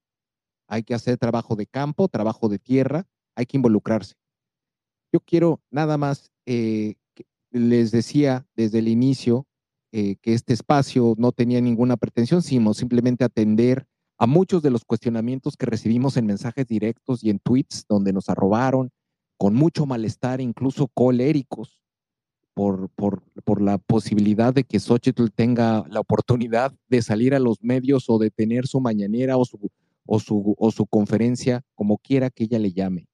Hay 0.68 0.84
que 0.84 0.94
hacer 0.94 1.18
trabajo 1.18 1.56
de 1.56 1.66
campo, 1.66 2.06
trabajo 2.06 2.48
de 2.48 2.60
tierra, 2.60 3.08
hay 3.34 3.46
que 3.46 3.56
involucrarse. 3.56 4.14
Yo 5.12 5.18
quiero 5.18 5.60
nada 5.68 5.98
más, 5.98 6.30
eh, 6.46 6.94
les 7.50 7.90
decía 7.90 8.46
desde 8.54 8.78
el 8.78 8.86
inicio 8.86 9.48
eh, 9.90 10.14
que 10.22 10.34
este 10.34 10.52
espacio 10.52 11.16
no 11.18 11.32
tenía 11.32 11.60
ninguna 11.60 11.96
pretensión, 11.96 12.42
sino 12.42 12.72
simplemente 12.72 13.24
atender 13.24 13.88
a 14.20 14.26
muchos 14.26 14.62
de 14.62 14.68
los 14.70 14.84
cuestionamientos 14.84 15.56
que 15.56 15.64
recibimos 15.64 16.18
en 16.18 16.26
mensajes 16.26 16.66
directos 16.66 17.24
y 17.24 17.30
en 17.30 17.38
tweets 17.38 17.86
donde 17.88 18.12
nos 18.12 18.28
arrobaron 18.28 18.90
con 19.38 19.54
mucho 19.54 19.86
malestar, 19.86 20.42
incluso 20.42 20.88
coléricos, 20.88 21.80
por, 22.52 22.90
por, 22.90 23.22
por, 23.44 23.62
la 23.62 23.78
posibilidad 23.78 24.52
de 24.52 24.64
que 24.64 24.78
Xochitl 24.78 25.30
tenga 25.34 25.86
la 25.88 26.00
oportunidad 26.00 26.74
de 26.88 27.00
salir 27.00 27.34
a 27.34 27.38
los 27.38 27.62
medios 27.62 28.10
o 28.10 28.18
de 28.18 28.30
tener 28.30 28.66
su 28.66 28.78
mañanera 28.80 29.38
o 29.38 29.46
su, 29.46 29.70
o 30.04 30.20
su, 30.20 30.54
o 30.58 30.70
su 30.70 30.84
conferencia, 30.84 31.62
como 31.74 31.96
quiera 31.96 32.28
que 32.28 32.44
ella 32.44 32.58
le 32.58 32.74
llame. 32.74 33.08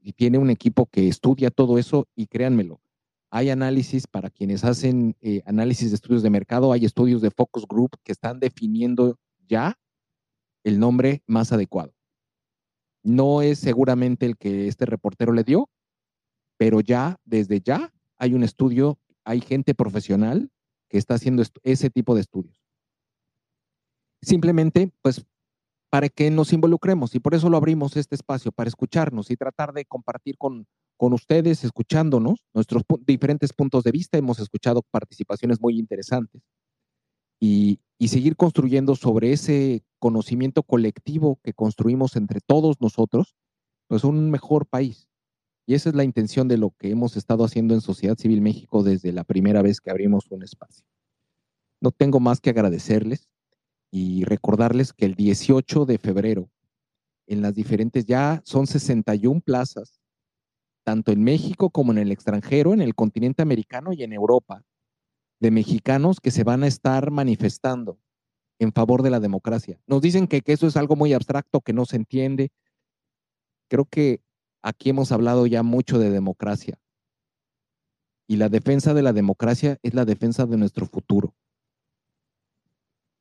Y 0.00 0.14
tiene 0.14 0.38
un 0.38 0.48
equipo 0.48 0.86
que 0.86 1.06
estudia 1.06 1.50
todo 1.50 1.76
eso 1.76 2.08
y 2.16 2.28
créanmelo, 2.28 2.80
hay 3.28 3.50
análisis 3.50 4.06
para 4.06 4.30
quienes 4.30 4.64
hacen 4.64 5.16
eh, 5.20 5.42
análisis 5.44 5.90
de 5.90 5.96
estudios 5.96 6.22
de 6.22 6.30
mercado, 6.30 6.72
hay 6.72 6.86
estudios 6.86 7.20
de 7.20 7.30
focus 7.30 7.66
group 7.68 7.90
que 8.04 8.12
están 8.12 8.40
definiendo 8.40 9.18
ya 9.46 9.78
el 10.64 10.78
nombre 10.78 11.22
más 11.26 11.52
adecuado. 11.52 11.94
No 13.02 13.42
es 13.42 13.58
seguramente 13.58 14.26
el 14.26 14.36
que 14.36 14.66
este 14.66 14.86
reportero 14.86 15.32
le 15.32 15.44
dio, 15.44 15.68
pero 16.56 16.80
ya, 16.80 17.20
desde 17.24 17.60
ya, 17.60 17.92
hay 18.16 18.34
un 18.34 18.42
estudio, 18.42 18.98
hay 19.24 19.40
gente 19.40 19.74
profesional 19.74 20.50
que 20.88 20.98
está 20.98 21.14
haciendo 21.14 21.42
ese 21.62 21.90
tipo 21.90 22.14
de 22.14 22.22
estudios. 22.22 22.64
Simplemente, 24.22 24.90
pues, 25.02 25.24
para 25.90 26.08
que 26.08 26.30
nos 26.30 26.52
involucremos 26.52 27.14
y 27.14 27.20
por 27.20 27.34
eso 27.34 27.50
lo 27.50 27.56
abrimos 27.56 27.96
este 27.96 28.14
espacio, 28.14 28.50
para 28.50 28.68
escucharnos 28.68 29.30
y 29.30 29.36
tratar 29.36 29.72
de 29.72 29.84
compartir 29.84 30.36
con, 30.38 30.66
con 30.96 31.12
ustedes, 31.12 31.62
escuchándonos 31.62 32.44
nuestros 32.52 32.82
diferentes 33.06 33.52
puntos 33.52 33.84
de 33.84 33.92
vista. 33.92 34.18
Hemos 34.18 34.40
escuchado 34.40 34.82
participaciones 34.90 35.60
muy 35.60 35.78
interesantes 35.78 36.42
y, 37.38 37.78
y 37.98 38.08
seguir 38.08 38.36
construyendo 38.36 38.96
sobre 38.96 39.32
ese 39.32 39.84
conocimiento 39.98 40.62
colectivo 40.62 41.38
que 41.42 41.54
construimos 41.54 42.16
entre 42.16 42.40
todos 42.40 42.80
nosotros, 42.80 43.36
pues 43.86 44.04
un 44.04 44.30
mejor 44.30 44.66
país. 44.66 45.08
Y 45.66 45.74
esa 45.74 45.88
es 45.88 45.94
la 45.94 46.04
intención 46.04 46.46
de 46.48 46.58
lo 46.58 46.70
que 46.78 46.90
hemos 46.90 47.16
estado 47.16 47.44
haciendo 47.44 47.74
en 47.74 47.80
Sociedad 47.80 48.18
Civil 48.18 48.42
México 48.42 48.82
desde 48.82 49.12
la 49.12 49.24
primera 49.24 49.62
vez 49.62 49.80
que 49.80 49.90
abrimos 49.90 50.30
un 50.30 50.42
espacio. 50.42 50.84
No 51.80 51.90
tengo 51.90 52.20
más 52.20 52.40
que 52.40 52.50
agradecerles 52.50 53.30
y 53.90 54.24
recordarles 54.24 54.92
que 54.92 55.06
el 55.06 55.14
18 55.14 55.86
de 55.86 55.98
febrero, 55.98 56.50
en 57.26 57.40
las 57.40 57.54
diferentes, 57.54 58.04
ya 58.04 58.42
son 58.44 58.66
61 58.66 59.40
plazas, 59.40 60.00
tanto 60.84 61.12
en 61.12 61.22
México 61.22 61.70
como 61.70 61.92
en 61.92 61.98
el 61.98 62.12
extranjero, 62.12 62.74
en 62.74 62.82
el 62.82 62.94
continente 62.94 63.40
americano 63.40 63.92
y 63.92 64.02
en 64.02 64.12
Europa, 64.12 64.62
de 65.44 65.50
mexicanos 65.50 66.20
que 66.20 66.30
se 66.30 66.42
van 66.42 66.62
a 66.62 66.66
estar 66.66 67.10
manifestando 67.10 68.00
en 68.58 68.72
favor 68.72 69.02
de 69.02 69.10
la 69.10 69.20
democracia. 69.20 69.78
Nos 69.86 70.00
dicen 70.00 70.26
que, 70.26 70.40
que, 70.40 70.54
eso 70.54 70.66
es 70.66 70.74
algo 70.74 70.96
muy 70.96 71.12
abstracto, 71.12 71.60
que 71.60 71.74
no 71.74 71.84
se 71.84 71.96
entiende. 71.96 72.50
Creo 73.68 73.84
que 73.84 74.22
aquí 74.62 74.88
hemos 74.88 75.12
hablado 75.12 75.46
ya 75.46 75.62
mucho 75.62 75.98
de 75.98 76.08
democracia. 76.08 76.78
Y 78.26 78.36
la 78.36 78.48
defensa 78.48 78.94
de 78.94 79.02
la 79.02 79.12
democracia 79.12 79.76
es 79.82 79.92
la 79.92 80.06
defensa 80.06 80.46
de 80.46 80.56
nuestro 80.56 80.86
futuro. 80.86 81.34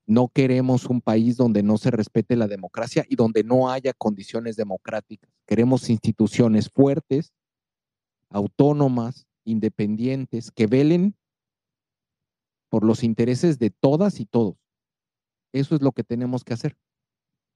No 0.05 0.29
queremos 0.29 0.85
un 0.85 1.01
país 1.01 1.35
donde 1.35 1.61
no 1.61 1.77
se 1.77 1.91
respete 1.91 2.37
la 2.37 2.47
democracia 2.47 3.05
y 3.09 3.17
donde 3.17 3.43
no 3.43 3.69
haya 3.69 3.91
condiciones 3.91 4.55
democráticas. 4.55 5.29
Queremos 5.45 5.89
instituciones 5.89 6.69
fuertes, 6.69 7.33
autónomas, 8.29 9.27
independientes, 9.43 10.51
que 10.51 10.67
velen 10.67 11.17
por 12.73 12.83
los 12.83 13.03
intereses 13.03 13.59
de 13.59 13.69
todas 13.69 14.19
y 14.19 14.25
todos. 14.25 14.55
Eso 15.51 15.75
es 15.75 15.83
lo 15.83 15.91
que 15.91 16.03
tenemos 16.03 16.43
que 16.43 16.55
hacer. 16.55 16.75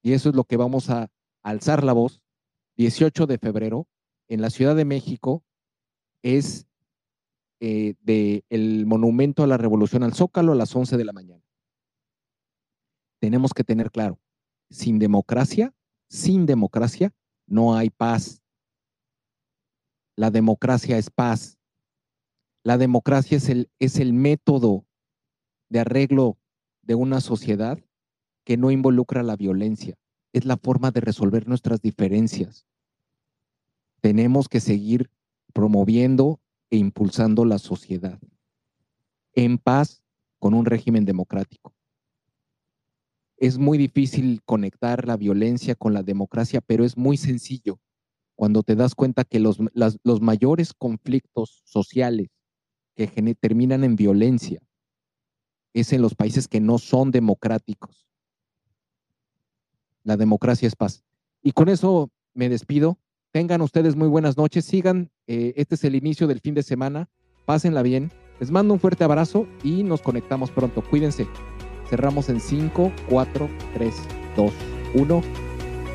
Y 0.03 0.13
eso 0.13 0.29
es 0.29 0.35
lo 0.35 0.43
que 0.43 0.57
vamos 0.57 0.91
a 0.91 1.09
alzar 1.41 1.83
la 1.83 1.93
voz. 1.93 2.21
18 2.75 3.25
de 3.25 3.39
febrero, 3.39 3.87
en 4.27 4.41
la 4.41 4.51
Ciudad 4.51 4.75
de 4.75 4.85
México, 4.85 5.43
es 6.21 6.67
eh, 7.61 7.95
de 8.01 8.45
el 8.49 8.85
monumento 8.85 9.41
a 9.41 9.47
la 9.47 9.57
revolución 9.57 10.03
al 10.03 10.13
Zócalo 10.13 10.51
a 10.51 10.55
las 10.55 10.75
11 10.75 10.97
de 10.97 11.05
la 11.05 11.13
mañana. 11.13 11.43
Tenemos 13.19 13.55
que 13.55 13.63
tener 13.63 13.89
claro, 13.89 14.19
sin 14.69 14.99
democracia, 14.99 15.73
sin 16.09 16.45
democracia, 16.45 17.11
no 17.47 17.75
hay 17.75 17.89
paz. 17.89 18.43
La 20.15 20.29
democracia 20.29 20.99
es 20.99 21.09
paz. 21.09 21.57
La 22.63 22.77
democracia 22.77 23.37
es 23.37 23.49
el, 23.49 23.71
es 23.79 23.97
el 23.97 24.13
método 24.13 24.86
de 25.69 25.79
arreglo 25.79 26.37
de 26.81 26.95
una 26.95 27.21
sociedad 27.21 27.79
que 28.43 28.57
no 28.57 28.71
involucra 28.71 29.23
la 29.23 29.35
violencia. 29.35 29.95
Es 30.33 30.45
la 30.45 30.57
forma 30.57 30.91
de 30.91 31.01
resolver 31.01 31.47
nuestras 31.47 31.81
diferencias. 31.81 32.65
Tenemos 34.01 34.47
que 34.47 34.59
seguir 34.59 35.09
promoviendo 35.53 36.39
e 36.69 36.77
impulsando 36.77 37.45
la 37.45 37.59
sociedad 37.59 38.19
en 39.33 39.57
paz 39.57 40.01
con 40.39 40.53
un 40.53 40.65
régimen 40.65 41.05
democrático. 41.05 41.73
Es 43.37 43.57
muy 43.57 43.77
difícil 43.77 44.41
conectar 44.45 45.07
la 45.07 45.15
violencia 45.15 45.75
con 45.75 45.93
la 45.93 46.03
democracia, 46.03 46.59
pero 46.61 46.85
es 46.85 46.97
muy 46.97 47.17
sencillo 47.17 47.79
cuando 48.35 48.63
te 48.63 48.75
das 48.75 48.95
cuenta 48.95 49.23
que 49.23 49.39
los, 49.39 49.59
los 49.73 50.21
mayores 50.21 50.73
conflictos 50.73 51.61
sociales 51.65 52.29
que 52.95 53.07
terminan 53.39 53.83
en 53.83 53.95
violencia 53.95 54.59
es 55.79 55.93
en 55.93 56.01
los 56.01 56.15
países 56.15 56.47
que 56.47 56.59
no 56.59 56.77
son 56.77 57.11
democráticos. 57.11 58.07
La 60.03 60.17
democracia 60.17 60.67
es 60.67 60.75
paz. 60.75 61.03
Y 61.41 61.51
con 61.51 61.69
eso 61.69 62.09
me 62.33 62.49
despido. 62.49 62.97
Tengan 63.31 63.61
ustedes 63.61 63.95
muy 63.95 64.07
buenas 64.07 64.37
noches. 64.37 64.65
Sigan. 64.65 65.11
Eh, 65.27 65.53
este 65.57 65.75
es 65.75 65.83
el 65.83 65.95
inicio 65.95 66.27
del 66.27 66.39
fin 66.39 66.53
de 66.53 66.63
semana. 66.63 67.09
Pásenla 67.45 67.81
bien. 67.81 68.11
Les 68.39 68.51
mando 68.51 68.73
un 68.73 68.79
fuerte 68.79 69.03
abrazo 69.03 69.47
y 69.63 69.83
nos 69.83 70.01
conectamos 70.01 70.51
pronto. 70.51 70.81
Cuídense. 70.81 71.27
Cerramos 71.89 72.29
en 72.29 72.39
5, 72.39 72.91
4, 73.09 73.49
3, 73.73 73.95
2, 74.35 74.53
1. 74.95 75.21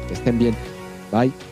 Que 0.09 0.15
estén 0.15 0.39
bien. 0.39 0.55
Bye. 1.11 1.52